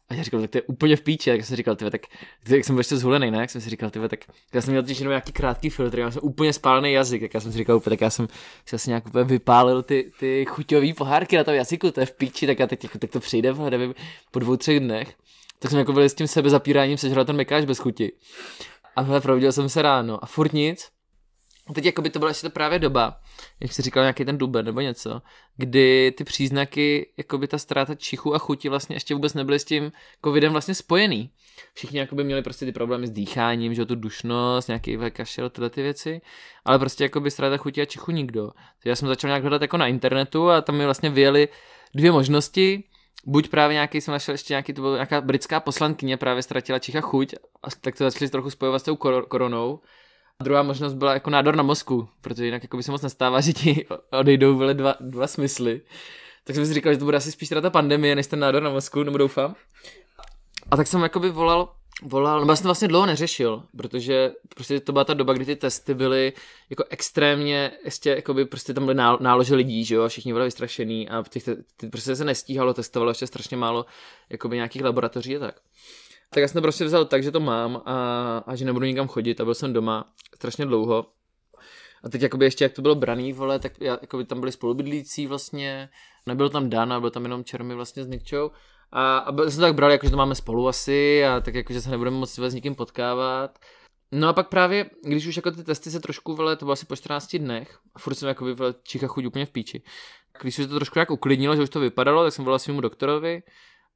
A 0.09 0.13
já 0.13 0.23
říkal, 0.23 0.41
tak 0.41 0.49
to 0.49 0.57
je 0.57 0.61
úplně 0.61 0.95
v 0.95 1.01
píči, 1.01 1.29
tak 1.29 1.45
jsem 1.45 1.57
říkal, 1.57 1.75
tyve, 1.75 1.91
tak, 1.91 2.01
jak 2.47 2.65
jsem 2.65 2.75
byl 2.75 2.79
ještě 2.79 2.97
zhulený, 2.97 3.31
ne, 3.31 3.37
jak 3.37 3.49
jsem 3.49 3.61
si 3.61 3.69
říkal, 3.69 3.89
tyve, 3.89 4.09
tak 4.09 4.19
já 4.53 4.61
jsem 4.61 4.71
měl 4.71 4.83
totiž 4.83 4.99
jenom 4.99 5.09
nějaký 5.09 5.31
krátký 5.31 5.69
filtr, 5.69 5.99
já 5.99 6.11
jsem 6.11 6.21
úplně 6.23 6.53
spálený 6.53 6.91
jazyk, 6.91 7.21
tak 7.21 7.33
já 7.33 7.39
jsem 7.39 7.51
si 7.51 7.57
říkal, 7.57 7.77
úplně, 7.77 7.97
tak 7.97 8.01
já 8.01 8.09
jsem 8.09 8.27
si 8.65 8.75
asi 8.75 8.89
nějak 8.89 9.07
úplně 9.07 9.23
vypálil 9.23 9.83
ty, 9.83 10.11
ty 10.19 10.45
chuťové 10.49 10.93
pohárky 10.93 11.37
na 11.37 11.43
tom 11.43 11.53
jazyku, 11.53 11.91
to 11.91 11.99
je 11.99 12.05
v 12.05 12.11
píči, 12.11 12.47
tak 12.47 12.59
já 12.59 12.67
teď, 12.67 12.83
jako, 12.83 12.97
tak 12.97 13.09
to 13.09 13.19
přijde, 13.19 13.53
nevím, 13.53 13.95
po 14.31 14.39
dvou, 14.39 14.55
třech 14.55 14.79
dnech. 14.79 15.15
Tak 15.59 15.71
jsem 15.71 15.79
jako 15.79 15.93
byl 15.93 16.03
s 16.03 16.13
tím 16.13 16.27
sebe 16.27 16.49
zapíráním 16.49 16.97
sežral 16.97 17.25
ten 17.25 17.35
mekáč 17.35 17.65
bez 17.65 17.77
chuti. 17.77 18.11
A 18.95 19.01
hele, 19.01 19.21
probudil 19.21 19.51
jsem 19.51 19.69
se 19.69 19.81
ráno 19.81 20.23
a 20.23 20.25
furt 20.25 20.53
nic. 20.53 20.89
Teď 21.73 21.85
jako 21.85 22.01
by 22.01 22.09
to 22.09 22.19
byla 22.19 22.29
ještě 22.29 22.47
to 22.47 22.53
právě 22.53 22.79
doba, 22.79 23.19
jak 23.59 23.73
jsi 23.73 23.81
říkal, 23.81 24.03
nějaký 24.03 24.25
ten 24.25 24.37
duben 24.37 24.65
nebo 24.65 24.81
něco, 24.81 25.21
kdy 25.57 26.13
ty 26.17 26.23
příznaky, 26.23 27.13
jako 27.17 27.37
by 27.37 27.47
ta 27.47 27.57
ztráta 27.57 27.95
čichu 27.95 28.35
a 28.35 28.39
chuti 28.39 28.69
vlastně 28.69 28.95
ještě 28.95 29.13
vůbec 29.13 29.33
nebyly 29.33 29.59
s 29.59 29.65
tím 29.65 29.91
covidem 30.25 30.51
vlastně 30.51 30.75
spojený. 30.75 31.31
Všichni 31.73 31.99
jako 31.99 32.15
by 32.15 32.23
měli 32.23 32.41
prostě 32.41 32.65
ty 32.65 32.71
problémy 32.71 33.07
s 33.07 33.11
dýcháním, 33.11 33.73
že 33.73 33.85
tu 33.85 33.95
dušnost, 33.95 34.67
nějaký 34.67 34.97
kašel, 35.09 35.49
tyhle 35.49 35.69
ty 35.69 35.81
věci, 35.81 36.21
ale 36.65 36.79
prostě 36.79 37.03
jako 37.03 37.19
by 37.19 37.31
ztráta 37.31 37.57
chuti 37.57 37.81
a 37.81 37.85
čichu 37.85 38.11
nikdo. 38.11 38.51
Takže 38.79 38.89
já 38.89 38.95
jsem 38.95 39.07
začal 39.07 39.27
nějak 39.27 39.41
hledat 39.41 39.61
jako 39.61 39.77
na 39.77 39.87
internetu 39.87 40.49
a 40.49 40.61
tam 40.61 40.75
mi 40.75 40.85
vlastně 40.85 41.09
vyjeli 41.09 41.47
dvě 41.95 42.11
možnosti, 42.11 42.83
buď 43.25 43.49
právě 43.49 43.73
nějaký, 43.73 44.01
jsem 44.01 44.11
našel 44.11 44.33
ještě 44.33 44.53
nějaký, 44.53 44.73
to 44.73 44.81
byla 44.81 44.93
nějaká 44.93 45.21
britská 45.21 45.59
poslankyně, 45.59 46.17
právě 46.17 46.43
ztratila 46.43 46.79
čicha 46.79 47.01
chuť, 47.01 47.35
a 47.63 47.67
tak 47.81 47.97
to 47.97 48.03
začali 48.03 48.29
trochu 48.29 48.49
spojovat 48.49 48.79
s 48.79 48.83
tou 48.83 48.95
koronou, 49.27 49.79
a 49.79 49.79
druhá 50.43 50.63
možnost 50.63 50.93
byla 50.93 51.13
jako 51.13 51.29
nádor 51.29 51.55
na 51.55 51.63
mozku, 51.63 52.09
protože 52.21 52.45
jinak 52.45 52.63
jako 52.63 52.77
by 52.77 52.83
se 52.83 52.91
moc 52.91 53.01
nestává, 53.01 53.41
že 53.41 53.53
ti 53.53 53.87
odejdou 54.11 54.57
vyle 54.57 54.73
dva, 54.73 54.95
dva 54.99 55.27
smysly. 55.27 55.81
Tak 56.43 56.55
jsem 56.55 56.65
si 56.65 56.73
říkal, 56.73 56.93
že 56.93 56.99
to 56.99 57.05
bude 57.05 57.17
asi 57.17 57.31
spíš 57.31 57.49
teda 57.49 57.61
ta 57.61 57.69
pandemie, 57.69 58.15
než 58.15 58.27
ten 58.27 58.39
nádor 58.39 58.63
na 58.63 58.69
mozku, 58.69 59.03
nebo 59.03 59.17
doufám. 59.17 59.55
A 60.71 60.77
tak 60.77 60.87
jsem 60.87 61.01
jakoby 61.01 61.29
volal, 61.29 61.73
volal, 62.03 62.45
no 62.45 62.51
já 62.51 62.55
jsem 62.55 62.63
to 62.63 62.67
vlastně 62.67 62.87
dlouho 62.87 63.05
neřešil, 63.05 63.63
protože 63.77 64.31
prostě 64.55 64.79
to 64.79 64.91
byla 64.91 65.05
ta 65.05 65.13
doba, 65.13 65.33
kdy 65.33 65.45
ty 65.45 65.55
testy 65.55 65.93
byly 65.93 66.33
jako 66.69 66.83
extrémně, 66.89 67.71
ještě 67.85 68.09
jakoby 68.09 68.45
prostě 68.45 68.73
tam 68.73 68.85
byly 68.85 68.95
nálože 69.19 69.55
lidí, 69.55 69.85
že 69.85 69.95
jo, 69.95 70.03
a 70.03 70.07
všichni 70.07 70.33
byli 70.33 70.45
vystrašený 70.45 71.09
a 71.09 71.23
těch, 71.29 71.43
ty, 71.77 71.87
prostě 71.89 72.15
se 72.15 72.25
nestíhalo, 72.25 72.73
testovalo 72.73 73.11
ještě 73.11 73.27
strašně 73.27 73.57
málo 73.57 73.85
jakoby 74.29 74.55
nějakých 74.55 74.83
laboratoří 74.83 75.37
a 75.37 75.39
tak. 75.39 75.55
Tak 76.29 76.41
já 76.41 76.47
jsem 76.47 76.53
to 76.53 76.61
prostě 76.61 76.85
vzal 76.85 77.05
tak, 77.05 77.23
že 77.23 77.31
to 77.31 77.39
mám 77.39 77.81
a, 77.85 78.37
a 78.47 78.55
že 78.55 78.65
nebudu 78.65 78.85
nikam 78.85 79.07
chodit 79.07 79.41
a 79.41 79.45
byl 79.45 79.55
jsem 79.55 79.73
doma 79.73 80.13
strašně 80.35 80.65
dlouho. 80.65 81.05
A 82.03 82.09
teď 82.09 82.21
jakoby 82.21 82.45
ještě 82.45 82.65
jak 82.65 82.73
to 82.73 82.81
bylo 82.81 82.95
braný, 82.95 83.33
vole, 83.33 83.59
tak 83.59 83.81
já, 83.81 83.97
jakoby 84.01 84.25
tam 84.25 84.39
byli 84.39 84.51
spolubydlící 84.51 85.27
vlastně, 85.27 85.89
nebyl 86.25 86.49
tam 86.49 86.69
Dan, 86.69 86.93
a 86.93 86.99
byl 86.99 87.09
tam 87.09 87.23
jenom 87.23 87.43
Čermy 87.43 87.75
vlastně 87.75 88.03
s 88.03 88.07
Nikčou. 88.07 88.51
A, 88.91 89.17
a 89.17 89.31
byl, 89.31 89.51
jsem 89.51 89.59
to 89.59 89.65
tak 89.65 89.75
brali, 89.75 89.93
jako, 89.93 90.05
že 90.05 90.11
to 90.11 90.17
máme 90.17 90.35
spolu 90.35 90.67
asi 90.67 91.25
a 91.25 91.39
tak 91.39 91.55
jako, 91.55 91.73
že 91.73 91.81
se 91.81 91.89
nebudeme 91.89 92.17
moc 92.17 92.39
s 92.39 92.53
někým 92.53 92.75
potkávat. 92.75 93.59
No 94.11 94.27
a 94.27 94.33
pak 94.33 94.49
právě, 94.49 94.89
když 95.03 95.27
už 95.27 95.35
jako 95.35 95.51
ty 95.51 95.63
testy 95.63 95.91
se 95.91 95.99
trošku, 95.99 96.35
vele, 96.35 96.55
to 96.55 96.65
bylo 96.65 96.73
asi 96.73 96.85
po 96.85 96.95
14 96.95 97.35
dnech, 97.35 97.79
a 97.95 97.99
furt 97.99 98.15
jsem 98.15 98.27
jako 98.27 98.55
vele, 98.55 98.73
čicha 98.83 99.07
chuť 99.07 99.25
úplně 99.25 99.45
v 99.45 99.49
píči. 99.49 99.81
Když 100.41 100.55
se 100.55 100.67
to 100.67 100.75
trošku 100.75 100.99
jak 100.99 101.11
uklidnilo, 101.11 101.55
že 101.55 101.61
už 101.61 101.69
to 101.69 101.79
vypadalo, 101.79 102.23
tak 102.23 102.33
jsem 102.33 102.45
volal 102.45 102.59
svému 102.59 102.81
doktorovi 102.81 103.43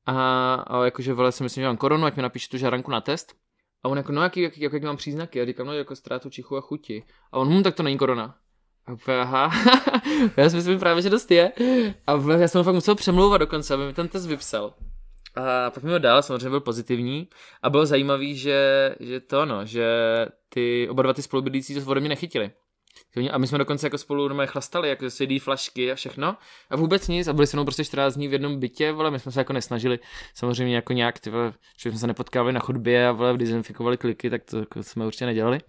a, 0.06 0.54
a 0.56 0.86
jakože 0.86 1.14
vele, 1.14 1.32
jsem 1.32 1.46
myslím, 1.46 1.62
že 1.62 1.68
mám 1.68 1.78
koronu, 1.78 2.06
ať 2.06 2.16
mi 2.16 2.22
napíše 2.22 2.50
tu 2.50 2.58
žáranku 2.58 2.92
na 2.92 3.02
test. 3.02 3.36
A 3.84 3.90
on 3.90 3.98
jako, 3.98 4.12
no 4.12 4.24
jaký, 4.24 4.42
jaký, 4.42 4.62
jaký, 4.62 4.76
jaký 4.76 4.86
mám 4.86 4.98
příznaky? 4.98 5.42
A 5.42 5.46
říkám, 5.46 5.68
no 5.68 5.74
jako 5.74 5.96
ztrátu 5.96 6.30
čichu 6.30 6.58
a 6.58 6.62
chuti. 6.62 7.04
A 7.32 7.38
on, 7.38 7.54
hm, 7.54 7.64
tak 7.64 7.76
to 7.76 7.84
není 7.84 7.98
korona. 7.98 8.36
A 8.86 8.94
úplně, 8.94 9.18
aha, 9.18 9.52
já 10.38 10.50
si 10.50 10.56
myslím 10.56 10.80
právě, 10.80 11.02
že 11.02 11.10
dost 11.10 11.32
je. 11.32 11.52
A 12.08 12.32
já 12.38 12.48
jsem 12.48 12.60
ho 12.60 12.64
fakt 12.64 12.76
musel 12.76 12.96
přemlouvat 12.96 13.42
dokonce, 13.42 13.74
aby 13.74 13.86
mi 13.86 13.94
ten 13.94 14.08
test 14.08 14.28
vypsal. 14.28 14.74
A 15.36 15.70
pak 15.70 15.84
mi 15.84 15.92
ho 15.92 16.00
dal, 16.00 16.22
samozřejmě 16.22 16.50
byl 16.50 16.60
pozitivní. 16.60 17.28
A 17.62 17.70
bylo 17.70 17.86
zajímavý, 17.86 18.36
že, 18.38 18.96
že 19.00 19.20
to 19.20 19.46
no, 19.46 19.66
že 19.66 19.88
ty 20.50 20.90
oba 20.90 21.04
dva 21.04 21.14
ty 21.14 21.22
spolubydlící 21.22 21.76
to 21.76 21.92
ode 21.92 22.00
mě 22.00 22.10
nechytili. 22.10 22.52
A 23.32 23.38
my 23.38 23.48
jsme 23.48 23.58
dokonce 23.58 23.86
jako 23.86 23.98
spolu 23.98 24.28
normálně 24.28 24.48
chlastali, 24.48 24.90
jako 24.90 25.10
CD 25.10 25.42
flašky 25.42 25.92
a 25.92 25.96
všechno. 25.96 26.38
A 26.70 26.76
vůbec 26.76 27.08
nic. 27.08 27.28
A 27.28 27.34
byli 27.34 27.48
jsme 27.48 27.64
prostě 27.64 27.86
14 27.86 28.14
dní 28.14 28.28
v 28.28 28.34
jednom 28.34 28.60
bytě, 28.60 28.92
vole, 28.92 29.12
my 29.12 29.20
jsme 29.20 29.32
se 29.32 29.40
jako 29.40 29.54
nesnažili 29.54 30.00
samozřejmě 30.34 30.76
jako 30.76 30.94
nějak, 30.94 31.20
ty 31.20 31.30
vole, 31.30 31.54
že 31.78 31.90
jsme 31.90 32.00
se 32.00 32.08
nepotkávali 32.08 32.54
na 32.54 32.60
chodbě 32.60 33.08
a 33.08 33.12
vole, 33.12 33.38
dezinfikovali 33.38 33.98
kliky, 33.98 34.30
tak 34.30 34.44
to 34.44 34.60
jako 34.60 34.84
jsme 34.84 35.06
určitě 35.06 35.26
nedělali. 35.26 35.60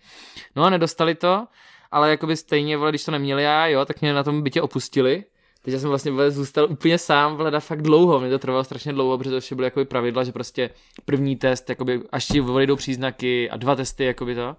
No 0.57 0.65
a 0.65 0.71
nedostali 0.71 1.15
to, 1.15 1.47
ale 1.91 2.11
jakoby 2.11 2.37
stejně, 2.37 2.77
vole, 2.77 2.91
když 2.91 3.05
to 3.05 3.11
neměli 3.11 3.43
já, 3.43 3.67
jo, 3.67 3.85
tak 3.85 4.01
mě 4.01 4.13
na 4.13 4.23
tom 4.23 4.43
bytě 4.43 4.63
opustili 4.63 5.25
Teď 5.65 5.81
jsem 5.81 5.89
vlastně 5.89 6.31
zůstal 6.31 6.67
úplně 6.71 6.99
sám 6.99 7.37
vleda 7.37 7.61
fakt 7.61 7.83
dlouho, 7.83 8.21
mě 8.21 8.31
to 8.31 8.39
trvalo 8.39 8.65
strašně 8.65 8.93
dlouho, 8.93 9.19
protože 9.19 9.31
to 9.31 9.41
vše 9.41 9.55
byly 9.55 9.67
jakoby 9.67 9.85
pravidla, 9.85 10.25
že 10.25 10.33
prostě 10.33 10.71
první 11.05 11.37
test, 11.37 11.69
jakoby, 11.69 12.03
až 12.13 12.27
ti 12.27 12.39
jdou 12.39 12.77
příznaky 12.77 13.51
a 13.51 13.57
dva 13.57 13.77
testy, 13.77 14.05
jakoby 14.05 14.35
to. 14.35 14.57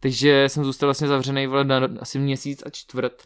Takže 0.00 0.44
jsem 0.48 0.64
zůstal 0.64 0.86
vlastně 0.86 1.08
zavřený 1.08 1.46
vole, 1.46 1.64
na 1.64 1.88
asi 2.00 2.18
měsíc 2.18 2.62
a 2.66 2.70
čtvrt 2.70 3.22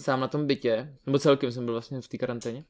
sám 0.00 0.20
na 0.20 0.28
tom 0.28 0.46
bytě, 0.46 0.94
nebo 1.06 1.18
celkem 1.18 1.52
jsem 1.52 1.64
byl 1.64 1.74
vlastně 1.74 2.00
v 2.00 2.08
té 2.08 2.18
karanténě. 2.18 2.64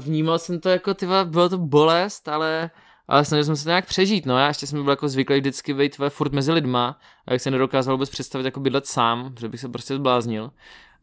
Vnímal 0.00 0.38
jsem 0.38 0.60
to 0.60 0.68
jako, 0.68 0.94
tyva, 0.94 1.24
bylo 1.24 1.48
to 1.48 1.58
bolest, 1.58 2.28
ale 2.28 2.70
ale 3.08 3.24
snažil 3.24 3.44
jsem 3.44 3.56
se 3.56 3.64
to 3.64 3.70
nějak 3.70 3.86
přežít, 3.86 4.26
no, 4.26 4.38
já 4.38 4.48
ještě 4.48 4.66
jsem 4.66 4.84
byl 4.84 4.92
jako 4.92 5.08
zvyklý 5.08 5.40
vždycky 5.40 5.74
být 5.74 5.96
furt 6.08 6.32
mezi 6.32 6.52
lidma 6.52 6.98
a 7.26 7.32
jak 7.32 7.40
se 7.40 7.50
nedokázal 7.50 7.94
vůbec 7.94 8.10
představit 8.10 8.44
jako 8.44 8.60
bydlet 8.60 8.86
sám, 8.86 9.34
že 9.40 9.48
bych 9.48 9.60
se 9.60 9.68
prostě 9.68 9.94
zbláznil. 9.94 10.50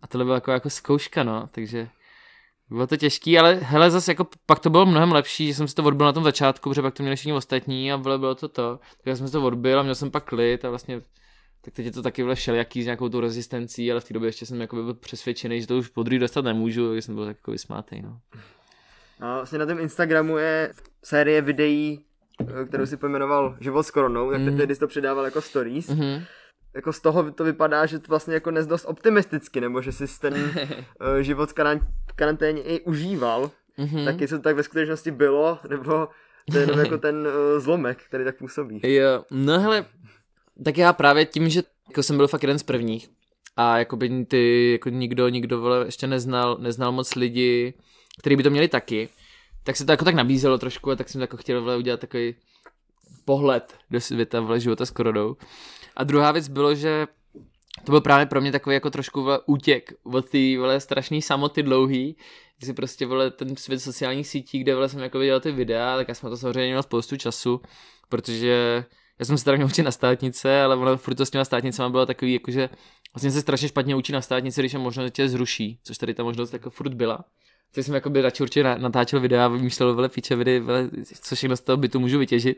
A 0.06 0.08
tohle 0.08 0.26
byla 0.26 0.36
jako, 0.36 0.52
jako 0.52 0.70
zkouška, 0.70 1.24
no, 1.24 1.50
takže 1.52 1.88
bylo 2.70 2.88
to 2.88 2.98
těžký, 2.98 3.40
ale 3.40 3.54
hele, 3.54 3.92
zase 3.92 4.12
jako 4.12 4.28
pak 4.46 4.60
to 4.60 4.70
bylo 4.70 4.86
mnohem 4.86 5.12
lepší, 5.12 5.48
že 5.48 5.54
jsem 5.54 5.68
si 5.68 5.76
to 5.76 5.84
odbil 5.84 6.06
na 6.06 6.14
tom 6.14 6.24
začátku, 6.24 6.70
protože 6.70 6.82
pak 6.82 6.94
to 6.94 7.04
měli 7.04 7.16
všichni 7.16 7.34
ostatní 7.34 7.92
a 7.92 7.98
bylo, 7.98 8.20
bylo 8.20 8.36
to 8.36 8.48
to. 8.48 8.80
Takže 9.04 9.18
jsem 9.18 9.28
si 9.28 9.32
to 9.32 9.44
odbil 9.44 9.80
a 9.80 9.84
měl 9.84 9.96
jsem 9.96 10.12
pak 10.12 10.24
klid 10.24 10.66
a 10.66 10.70
vlastně 10.70 11.02
tak 11.62 11.74
teď 11.74 11.86
je 11.86 11.92
to 11.92 12.02
taky 12.02 12.24
vle 12.24 12.36
všelijaký 12.36 12.84
s 12.84 12.86
nějakou 12.86 13.10
tou 13.10 13.20
rezistencí, 13.20 13.92
ale 13.92 14.02
v 14.02 14.08
té 14.08 14.14
době 14.14 14.28
ještě 14.28 14.46
jsem 14.46 14.62
jako 14.62 14.76
byl 14.76 14.94
přesvědčený, 14.94 15.62
že 15.62 15.68
to 15.68 15.78
už 15.78 15.88
podruhý 15.88 16.20
dostat 16.20 16.46
nemůžu, 16.46 16.88
takže 16.88 17.02
jsem 17.02 17.16
byl 17.16 17.26
tak 17.26 17.38
jako 17.38 17.52
vysmátej, 17.52 18.02
no. 18.02 18.20
A 19.20 19.36
vlastně 19.36 19.60
na 19.60 19.66
tom 19.66 19.80
Instagramu 19.80 20.38
je 20.38 20.74
série 21.04 21.42
videí, 21.42 22.06
kterou 22.68 22.86
si 22.86 22.98
pojmenoval 22.98 23.58
Život 23.62 23.84
s 23.84 23.92
koronou, 23.92 24.32
tak 24.32 24.42
mm. 24.42 24.58
tehdy 24.58 24.76
jsi 24.76 24.80
to 24.80 24.88
přidával 24.88 25.26
jako 25.26 25.42
stories. 25.42 25.90
Mm-hmm 25.90 26.24
jako 26.76 26.94
z 26.94 27.00
toho 27.00 27.32
to 27.32 27.44
vypadá, 27.44 27.86
že 27.86 28.00
to 28.00 28.06
vlastně 28.10 28.34
jako 28.34 28.52
nezdost 28.52 28.86
optimisticky, 28.86 29.62
nebo 29.62 29.82
že 29.82 29.92
jsi 29.92 30.20
ten 30.20 30.34
uh, 30.34 31.18
život 31.22 31.52
v 31.52 32.14
karanténě 32.16 32.62
i 32.62 32.82
užíval. 32.82 33.52
Mm-hmm. 33.80 34.06
Tak 34.06 34.22
jestli 34.22 34.38
to 34.38 34.44
tak 34.44 34.56
ve 34.56 34.64
skutečnosti 34.64 35.12
bylo, 35.12 35.60
nebo 35.70 36.08
to 36.52 36.58
je 36.58 36.64
jenom 36.64 36.80
jako 36.80 36.98
ten 37.08 37.28
uh, 37.28 37.60
zlomek, 37.60 38.04
který 38.04 38.24
tak 38.24 38.38
působí. 38.38 38.82
Jo, 38.84 39.26
no 39.32 39.60
hele, 39.60 39.86
tak 40.64 40.78
já 40.78 40.94
právě 40.94 41.26
tím, 41.26 41.50
že 41.50 41.64
jako 41.88 42.04
jsem 42.04 42.18
byl 42.18 42.28
fakt 42.28 42.44
jeden 42.44 42.60
z 42.60 42.64
prvních 42.64 43.10
a 43.58 43.78
jako 43.78 43.98
by 43.98 44.26
ty, 44.26 44.72
jako 44.72 44.90
nikdo, 44.90 45.30
nikdo 45.30 45.62
vole, 45.62 45.86
ještě 45.86 46.08
neznal, 46.08 46.58
neznal 46.60 46.92
moc 46.92 47.16
lidi, 47.16 47.74
kteří 48.20 48.36
by 48.36 48.44
to 48.44 48.50
měli 48.50 48.68
taky, 48.68 49.10
tak 49.64 49.76
se 49.76 49.86
to 49.86 49.92
jako 49.92 50.06
tak 50.06 50.16
nabízelo 50.16 50.58
trošku 50.58 50.92
a 50.92 50.96
tak 50.96 51.10
jsem 51.10 51.22
jako 51.22 51.38
chtěl 51.38 51.62
vole, 51.62 51.78
udělat 51.78 52.00
takový 52.00 52.36
pohled 53.26 53.76
do 53.92 54.02
světa 54.02 54.40
vole, 54.40 54.60
života 54.60 54.86
s 54.86 54.92
korodou. 54.92 55.36
A 55.98 56.04
druhá 56.04 56.32
věc 56.32 56.48
bylo, 56.48 56.76
že 56.76 57.08
to 57.84 57.92
byl 57.92 58.02
právě 58.02 58.26
pro 58.26 58.42
mě 58.42 58.52
takový 58.52 58.74
jako 58.74 58.90
trošku 58.90 59.28
útěk 59.46 59.94
od 60.04 60.30
té 60.30 60.58
vole 60.58 60.80
strašný 60.80 61.22
samoty 61.22 61.64
dlouhý, 61.64 62.18
kdy 62.58 62.68
si 62.68 62.74
prostě 62.74 63.06
vole 63.06 63.32
ten 63.32 63.56
svět 63.56 63.80
sociálních 63.80 64.28
sítí, 64.28 64.60
kde 64.60 64.76
vole 64.76 64.90
jsem 64.90 65.00
jako 65.00 65.20
viděl 65.20 65.40
ty 65.40 65.52
videa, 65.52 65.96
tak 65.98 66.08
já 66.08 66.14
jsem 66.14 66.30
to 66.30 66.38
samozřejmě 66.38 66.68
měl 66.68 66.84
spoustu 66.84 67.18
času, 67.18 67.62
protože 68.10 68.86
já 69.20 69.26
jsem 69.26 69.38
se 69.38 69.46
teda 69.46 69.58
měl 69.58 69.70
na 69.84 69.92
státnice, 69.92 70.62
ale 70.62 70.76
ono 70.76 70.98
furt 70.98 71.16
to 71.16 71.26
s 71.26 71.30
těma 71.30 71.46
státnicama 71.46 71.90
bylo 71.90 72.06
takový, 72.06 72.34
jakože 72.34 72.70
vlastně 73.14 73.32
se 73.32 73.42
strašně 73.42 73.68
špatně 73.68 73.96
učí 73.96 74.12
na 74.12 74.22
státnici, 74.22 74.62
když 74.62 74.74
je 74.74 74.80
možnost 74.80 75.12
tě 75.12 75.30
zruší, 75.30 75.80
což 75.84 75.98
tady 75.98 76.14
ta 76.14 76.24
možnost 76.24 76.54
jako 76.54 76.70
furt 76.70 76.94
byla. 76.94 77.26
Tak 77.76 77.84
jsem 77.84 77.94
jako 77.94 78.10
by 78.10 78.22
radši 78.22 78.44
určitě 78.44 78.64
natáčel 78.64 79.20
videa 79.20 79.48
vymýšlel 79.48 79.96
vele 79.96 80.10
pičeviny, 80.10 80.60
vele, 80.60 80.90
co 81.22 81.36
všechno 81.36 81.58
z 81.58 81.62
toho 81.62 81.78
bytu 81.78 82.00
můžu 82.00 82.20
vytěžit. 82.20 82.58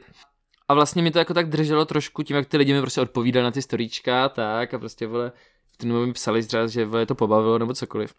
A 0.68 0.74
vlastně 0.74 1.02
mi 1.02 1.12
to 1.12 1.20
jako 1.20 1.34
tak 1.34 1.50
drželo 1.50 1.86
trošku 1.86 2.24
tím, 2.24 2.36
jak 2.36 2.48
ty 2.48 2.58
lidi 2.58 2.74
mi 2.74 2.82
prostě 2.82 3.02
odpovídali 3.02 3.44
na 3.44 3.52
ty 3.52 3.62
storíčka, 3.62 4.30
tak 4.30 4.74
a 4.74 4.80
prostě 4.80 5.08
vole, 5.08 5.32
v 5.74 5.78
ten 5.78 6.06
mi 6.06 6.14
psali 6.14 6.44
třeba, 6.44 6.68
že 6.68 6.86
vole, 6.86 7.06
to 7.06 7.16
pobavilo 7.16 7.58
nebo 7.58 7.74
cokoliv. 7.74 8.14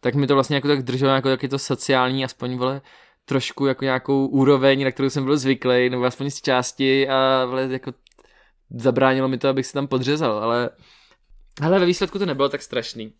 Tak 0.00 0.14
mi 0.14 0.26
to 0.26 0.34
vlastně 0.34 0.56
jako 0.56 0.68
tak 0.68 0.82
drželo 0.82 1.12
jako 1.12 1.28
taky 1.28 1.48
to 1.48 1.58
sociální, 1.58 2.24
aspoň 2.24 2.56
vole, 2.56 2.80
trošku 3.24 3.66
jako 3.66 3.84
nějakou 3.84 4.26
úroveň, 4.26 4.84
na 4.84 4.90
kterou 4.90 5.10
jsem 5.10 5.24
byl 5.24 5.36
zvyklý, 5.36 5.90
nebo 5.90 6.04
aspoň 6.04 6.30
z 6.30 6.40
části 6.40 7.08
a 7.08 7.44
vole, 7.44 7.68
jako 7.70 7.92
zabránilo 8.70 9.28
mi 9.28 9.38
to, 9.38 9.48
abych 9.48 9.66
se 9.66 9.72
tam 9.72 9.86
podřezal, 9.86 10.38
ale 10.38 10.70
ale 11.60 11.78
ve 11.78 11.86
výsledku 11.86 12.18
to 12.18 12.26
nebylo 12.26 12.48
tak 12.48 12.62
strašný. 12.62 13.12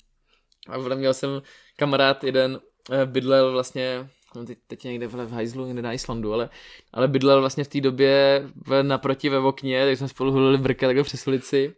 A 0.68 0.78
vole, 0.78 0.96
měl 0.96 1.14
jsem 1.14 1.42
kamarád 1.76 2.24
jeden, 2.24 2.60
eh, 2.92 3.06
bydlel 3.06 3.52
vlastně 3.52 4.08
no 4.34 4.44
teď, 4.44 4.58
teď 4.66 4.84
někde 4.84 5.06
v 5.06 5.32
hajzlu, 5.32 5.66
někde 5.66 5.82
na 5.82 5.92
Islandu, 5.92 6.32
ale, 6.32 6.48
ale 6.92 7.08
bydlel 7.08 7.40
vlastně 7.40 7.64
v 7.64 7.68
té 7.68 7.80
době 7.80 8.42
v, 8.66 8.82
naproti 8.82 9.28
ve 9.28 9.38
okně, 9.38 9.86
tak 9.86 9.98
jsme 9.98 10.08
spolu 10.08 10.32
hulili 10.32 10.58
brka 10.58 10.86
takhle 10.86 11.04
přes 11.04 11.26
ulici. 11.26 11.74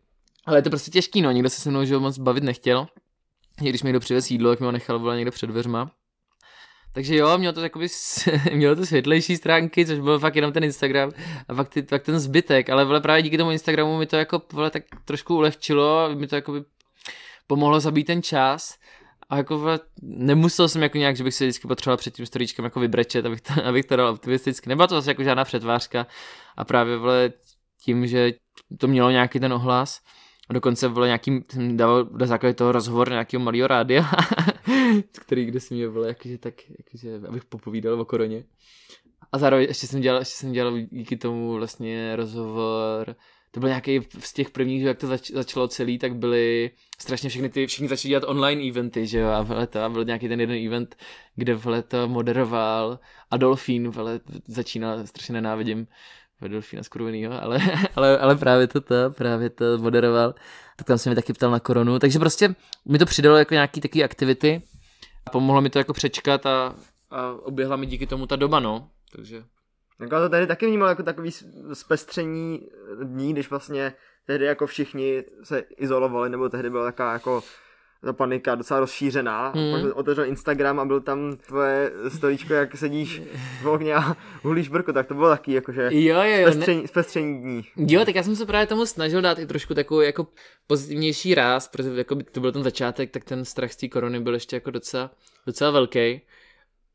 Ale 0.47 0.59
je 0.59 0.63
to 0.63 0.71
prostě 0.71 0.91
těžký, 0.91 1.23
no, 1.23 1.31
nikdo 1.31 1.51
se 1.51 1.61
se 1.61 1.71
mnou 1.71 1.85
že 1.85 1.99
moc 1.99 2.19
bavit 2.19 2.45
nechtěl. 2.45 2.87
Když 3.61 3.83
mi 3.83 3.87
někdo 3.87 4.01
přivez 4.01 4.31
jídlo, 4.31 4.51
tak 4.51 4.61
mi 4.61 4.67
ho 4.67 4.73
nechal 4.73 4.99
volat 4.99 5.17
někde 5.17 5.31
před 5.31 5.47
dveřma. 5.47 5.91
Takže 6.95 7.17
jo, 7.17 7.39
mělo 7.39 7.53
to 7.53 7.61
takový, 7.61 7.89
mělo 8.53 8.77
to 8.77 8.87
světlejší 8.87 9.37
stránky, 9.37 9.87
což 9.87 9.99
byl 9.99 10.19
fakt 10.19 10.37
jenom 10.37 10.53
ten 10.53 10.65
Instagram 10.65 11.11
a 11.49 11.55
fakt, 11.55 11.69
ty, 11.69 11.83
fakt 11.83 12.03
ten 12.03 12.21
zbytek, 12.21 12.71
ale 12.71 12.85
vole, 12.85 13.01
právě 13.01 13.23
díky 13.23 13.39
tomu 13.39 13.51
Instagramu 13.51 13.99
mi 13.99 14.07
to 14.07 14.17
jako 14.17 14.43
vole, 14.53 14.71
tak 14.71 14.83
trošku 15.05 15.37
ulehčilo, 15.37 16.11
mi 16.15 16.27
to 16.27 16.35
jako 16.35 16.53
by 16.53 16.65
pomohlo 17.47 17.81
zabít 17.81 18.07
ten 18.07 18.23
čas 18.23 18.79
a 19.29 19.37
jako 19.37 19.79
nemusel 20.03 20.69
jsem 20.69 20.83
jako 20.83 20.99
nějak, 20.99 21.17
že 21.17 21.25
bych 21.25 21.35
se 21.35 21.45
vždycky 21.45 21.69
potřeboval 21.69 21.97
před 21.97 22.15
tím 22.15 22.27
storíčkem 22.27 22.65
jako 22.65 22.81
vybrečet, 22.81 23.27
abych 23.27 23.41
to, 23.41 23.53
abych 23.65 23.85
to 23.85 23.97
dal 23.97 24.09
optimisticky. 24.09 24.69
Nebyla 24.69 24.87
to 24.87 24.95
zase 24.95 25.11
jako 25.11 25.23
žádná 25.23 25.45
přetvářka 25.45 26.07
a 26.57 26.65
právě 26.65 26.97
vole 26.97 27.33
tím, 27.85 28.07
že 28.07 28.33
to 28.79 28.89
mělo 28.89 29.11
nějaký 29.11 29.41
ten 29.41 29.53
ohlas, 29.53 30.01
a 30.49 30.53
dokonce 30.53 30.89
vole 30.89 31.07
nějaký, 31.07 31.45
jsem 31.51 31.77
dal 31.77 32.09
na 32.19 32.27
základě 32.27 32.55
toho 32.55 32.73
rozhovor 32.73 33.11
nějakého 33.11 33.43
malého 33.45 33.67
rádia, 33.67 34.05
který 35.21 35.45
kde 35.45 35.61
si 35.61 35.75
mě 35.75 35.89
vole, 35.89 36.09
jakože 36.09 36.39
tak, 36.39 36.55
jakože, 36.79 37.29
abych 37.29 37.45
popovídal 37.45 38.01
o 38.01 38.05
koroně. 38.05 38.45
A 39.33 39.39
zároveň 39.39 39.67
ještě 39.69 39.87
jsem 39.87 40.01
dělal, 40.01 40.21
ještě 40.21 40.37
jsem 40.37 40.53
dělal 40.53 40.79
díky 40.81 41.17
tomu 41.17 41.53
vlastně 41.53 42.17
rozhovor 42.17 43.17
to 43.55 43.61
byl 43.61 43.69
nějaký 43.69 44.01
z 44.19 44.33
těch 44.33 44.51
prvních, 44.51 44.83
jak 44.83 44.99
to 44.99 45.07
zač- 45.07 45.31
začalo 45.31 45.69
celý, 45.69 45.99
tak 45.99 46.17
byly 46.17 46.71
strašně 46.99 47.29
všechny 47.29 47.49
ty, 47.49 47.67
všichni 47.67 47.89
začali 47.89 48.11
dělat 48.11 48.25
online 48.27 48.63
eventy, 48.69 49.07
že 49.07 49.19
jo, 49.19 49.29
a 49.29 49.43
vele 49.43 49.67
to, 49.67 49.81
a 49.81 49.89
byl 49.89 50.05
nějaký 50.05 50.29
ten 50.29 50.41
jeden 50.41 50.67
event, 50.67 50.97
kde 51.37 51.55
vele 51.55 51.83
to 51.83 52.09
moderoval 52.09 52.99
Adolfín, 53.31 53.91
vele 53.91 54.21
začínal, 54.47 55.07
strašně 55.07 55.33
nenávidím 55.33 55.87
Adolfína 56.41 56.83
Skurvenýho, 56.83 57.43
ale, 57.43 57.59
ale, 57.97 58.19
ale 58.19 58.37
právě 58.37 58.67
to, 58.67 58.81
to, 58.81 58.95
právě 59.11 59.51
to 59.51 59.79
moderoval, 59.79 60.35
tak 60.77 60.87
tam 60.87 60.99
se 60.99 61.11
mi 61.11 61.17
taky 61.17 61.33
ptal 61.33 61.51
na 61.51 61.61
koronu, 61.61 61.99
takže 61.99 62.19
prostě 62.19 62.55
mi 62.89 62.99
to 62.99 63.07
přidalo 63.07 63.37
jako 63.37 63.55
nějaký 63.55 63.81
taky 63.81 64.05
aktivity, 64.05 64.63
a 65.27 65.31
pomohlo 65.31 65.61
mi 65.61 65.71
to 65.71 65.79
jako 65.79 65.93
přečkat 65.93 66.47
a, 66.47 66.75
a 67.11 67.33
oběhla 67.33 67.77
mi 67.77 67.87
díky 67.87 68.07
tomu 68.07 68.27
ta 68.27 68.37
doba, 68.37 68.61
no, 68.61 68.89
takže 69.17 69.45
jako 70.01 70.17
to 70.17 70.29
tehdy 70.29 70.47
taky 70.47 70.67
vnímal 70.67 70.89
jako 70.89 71.03
takový 71.03 71.31
zpestření 71.73 72.69
dní, 73.03 73.33
když 73.33 73.51
vlastně 73.51 73.93
tehdy 74.27 74.45
jako 74.45 74.67
všichni 74.67 75.25
se 75.43 75.65
izolovali, 75.77 76.31
nebo 76.31 76.49
tehdy 76.49 76.71
byla 76.71 76.85
taková 76.85 77.13
jako 77.13 77.43
ta 78.05 78.13
panika 78.13 78.55
docela 78.55 78.81
rozšířená. 78.81 79.53
Hmm. 79.55 79.73
Pak 79.73 79.97
otevřel 79.97 80.25
Instagram 80.25 80.81
a 80.81 80.85
byl 80.85 81.01
tam 81.01 81.37
tvoje 81.47 81.93
storíčko, 82.09 82.55
jak 82.55 82.77
sedíš 82.77 83.23
v 83.63 83.67
ohně 83.67 83.95
a 83.95 84.17
hulíš 84.43 84.69
brko, 84.69 84.93
tak 84.93 85.07
to 85.07 85.15
bylo 85.15 85.29
taky 85.29 85.53
jakože 85.53 85.89
jo, 85.91 86.23
jo, 86.23 86.23
jo, 86.23 86.53
zpestření, 86.53 86.83
ne... 86.83 86.89
zpestření 86.89 87.43
dní. 87.43 87.65
Jo, 87.77 88.05
tak 88.05 88.15
já 88.15 88.23
jsem 88.23 88.37
se 88.37 88.47
právě 88.47 88.67
tomu 88.67 88.87
snažil 88.87 89.21
dát 89.23 89.39
i 89.39 89.47
trošku 89.47 89.75
takový 89.75 90.07
jako 90.07 90.27
pozitivnější 90.67 91.35
ráz, 91.35 91.69
protože 91.69 91.91
jako 91.95 92.17
to 92.33 92.41
byl 92.41 92.53
ten 92.53 92.63
začátek, 92.63 93.11
tak 93.11 93.25
ten 93.25 93.45
strach 93.45 93.73
z 93.73 93.77
té 93.77 93.89
korony 93.89 94.21
byl 94.21 94.35
ještě 94.35 94.57
jako 94.57 94.71
docela, 94.71 95.11
docela 95.47 95.71
velký. 95.71 96.21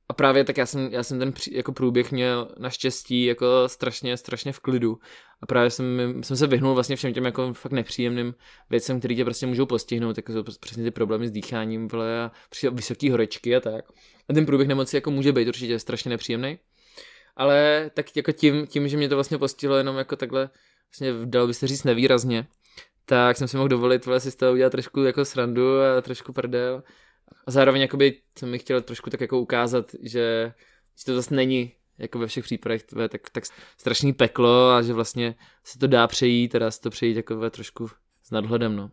A 0.10 0.14
právě 0.14 0.44
tak 0.44 0.58
já 0.58 0.66
jsem, 0.66 0.90
já 0.92 1.04
jsem 1.04 1.20
ten 1.20 1.34
při, 1.34 1.56
jako 1.58 1.72
průběh 1.72 2.12
měl 2.12 2.52
naštěstí 2.58 3.26
jako 3.26 3.46
strašně, 3.68 4.18
strašně 4.18 4.54
v 4.54 4.60
klidu. 4.60 5.00
A 5.42 5.46
právě 5.46 5.70
jsem, 5.70 5.86
jsem 6.24 6.38
se 6.38 6.48
vyhnul 6.48 6.74
vlastně 6.74 6.96
všem 6.96 7.14
těm 7.14 7.26
jako 7.26 7.54
fakt 7.54 7.72
nepříjemným 7.72 8.36
věcem, 8.70 9.00
které 9.00 9.16
tě 9.16 9.26
prostě 9.26 9.46
můžou 9.46 9.66
postihnout, 9.66 10.18
jako 10.18 10.34
jsou 10.34 10.44
přesně 10.60 10.84
ty 10.84 10.92
problémy 10.92 11.28
s 11.28 11.32
dýcháním, 11.32 11.88
vle, 11.88 12.24
a 12.24 12.32
vysoké 12.72 13.12
horečky 13.12 13.56
a 13.56 13.60
tak. 13.60 13.86
A 14.30 14.34
ten 14.34 14.46
průběh 14.46 14.68
nemoci 14.68 14.98
jako 14.98 15.12
může 15.12 15.32
být 15.32 15.48
určitě 15.48 15.80
strašně 15.80 16.10
nepříjemný. 16.10 16.60
Ale 17.36 17.92
tak 17.94 18.18
jako 18.18 18.32
tím, 18.32 18.68
tím, 18.68 18.88
že 18.88 18.98
mě 18.98 19.10
to 19.10 19.16
vlastně 19.16 19.38
postihlo 19.38 19.76
jenom 19.76 19.98
jako 19.98 20.16
takhle, 20.16 20.50
vlastně 20.92 21.26
dalo 21.26 21.48
by 21.48 21.54
se 21.54 21.68
říct 21.68 21.84
nevýrazně, 21.84 22.48
tak 23.06 23.38
jsem 23.38 23.48
si 23.48 23.58
mohl 23.58 23.70
dovolit 23.70 24.06
vlastně 24.06 24.32
z 24.32 24.36
toho 24.36 24.52
udělat 24.52 24.70
trošku 24.70 25.04
jako 25.04 25.26
srandu 25.26 25.82
a 25.82 26.02
trošku 26.02 26.34
prdel 26.34 26.84
a 27.48 27.52
zároveň 27.52 27.82
jakoby 27.82 28.22
jsem 28.38 28.50
mi 28.50 28.60
chtěl 28.60 28.82
trošku 28.82 29.10
tak 29.10 29.22
jako 29.22 29.40
ukázat, 29.40 29.92
že, 30.02 30.54
že 30.98 31.06
to 31.06 31.16
zase 31.16 31.36
není 31.36 31.72
jako 31.98 32.20
ve 32.20 32.28
všech 32.28 32.44
případech 32.44 32.84
tvé, 32.84 33.10
tak, 33.10 33.30
tak 33.30 33.44
strašný 33.78 34.14
peklo 34.14 34.72
a 34.72 34.82
že 34.82 34.94
vlastně 34.94 35.36
se 35.64 35.80
to 35.80 35.88
dá 35.88 36.08
přejít 36.08 36.56
a 36.56 36.60
dá 36.60 36.72
se 36.72 36.82
to 36.82 36.90
přejít 36.90 37.18
jako 37.18 37.38
ve 37.38 37.50
trošku 37.50 37.90
s 38.24 38.32
nadhledem, 38.32 38.76
no. 38.76 38.92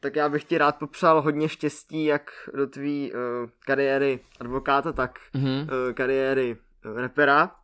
Tak 0.00 0.16
já 0.16 0.28
bych 0.28 0.44
ti 0.44 0.58
rád 0.58 0.78
popřál 0.78 1.22
hodně 1.22 1.48
štěstí, 1.48 2.04
jak 2.04 2.30
do 2.54 2.66
tvý 2.66 3.12
uh, 3.12 3.18
kariéry 3.66 4.20
advokáta, 4.40 4.92
tak 4.92 5.18
mm-hmm. 5.34 5.62
uh, 5.62 5.92
kariéry 5.92 6.56
uh, 6.86 6.98
repera. 6.98 7.54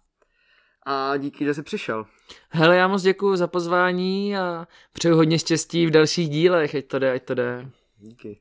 A 0.87 1.17
díky, 1.17 1.45
že 1.45 1.55
jsi 1.55 1.63
přišel. 1.63 2.07
Hele, 2.49 2.77
já 2.77 2.89
moc 2.89 3.03
děkuji 3.03 3.37
za 3.37 3.47
pozvání 3.47 4.37
a 4.37 4.67
přeju 4.93 5.17
hodně 5.17 5.39
štěstí 5.39 5.87
v 5.87 5.91
dalších 5.91 6.29
dílech, 6.29 6.75
ať 6.75 6.87
to 6.87 6.99
jde, 6.99 7.13
ať 7.13 7.25
to 7.25 7.35
jde. 7.35 7.71
Díky. 7.99 8.41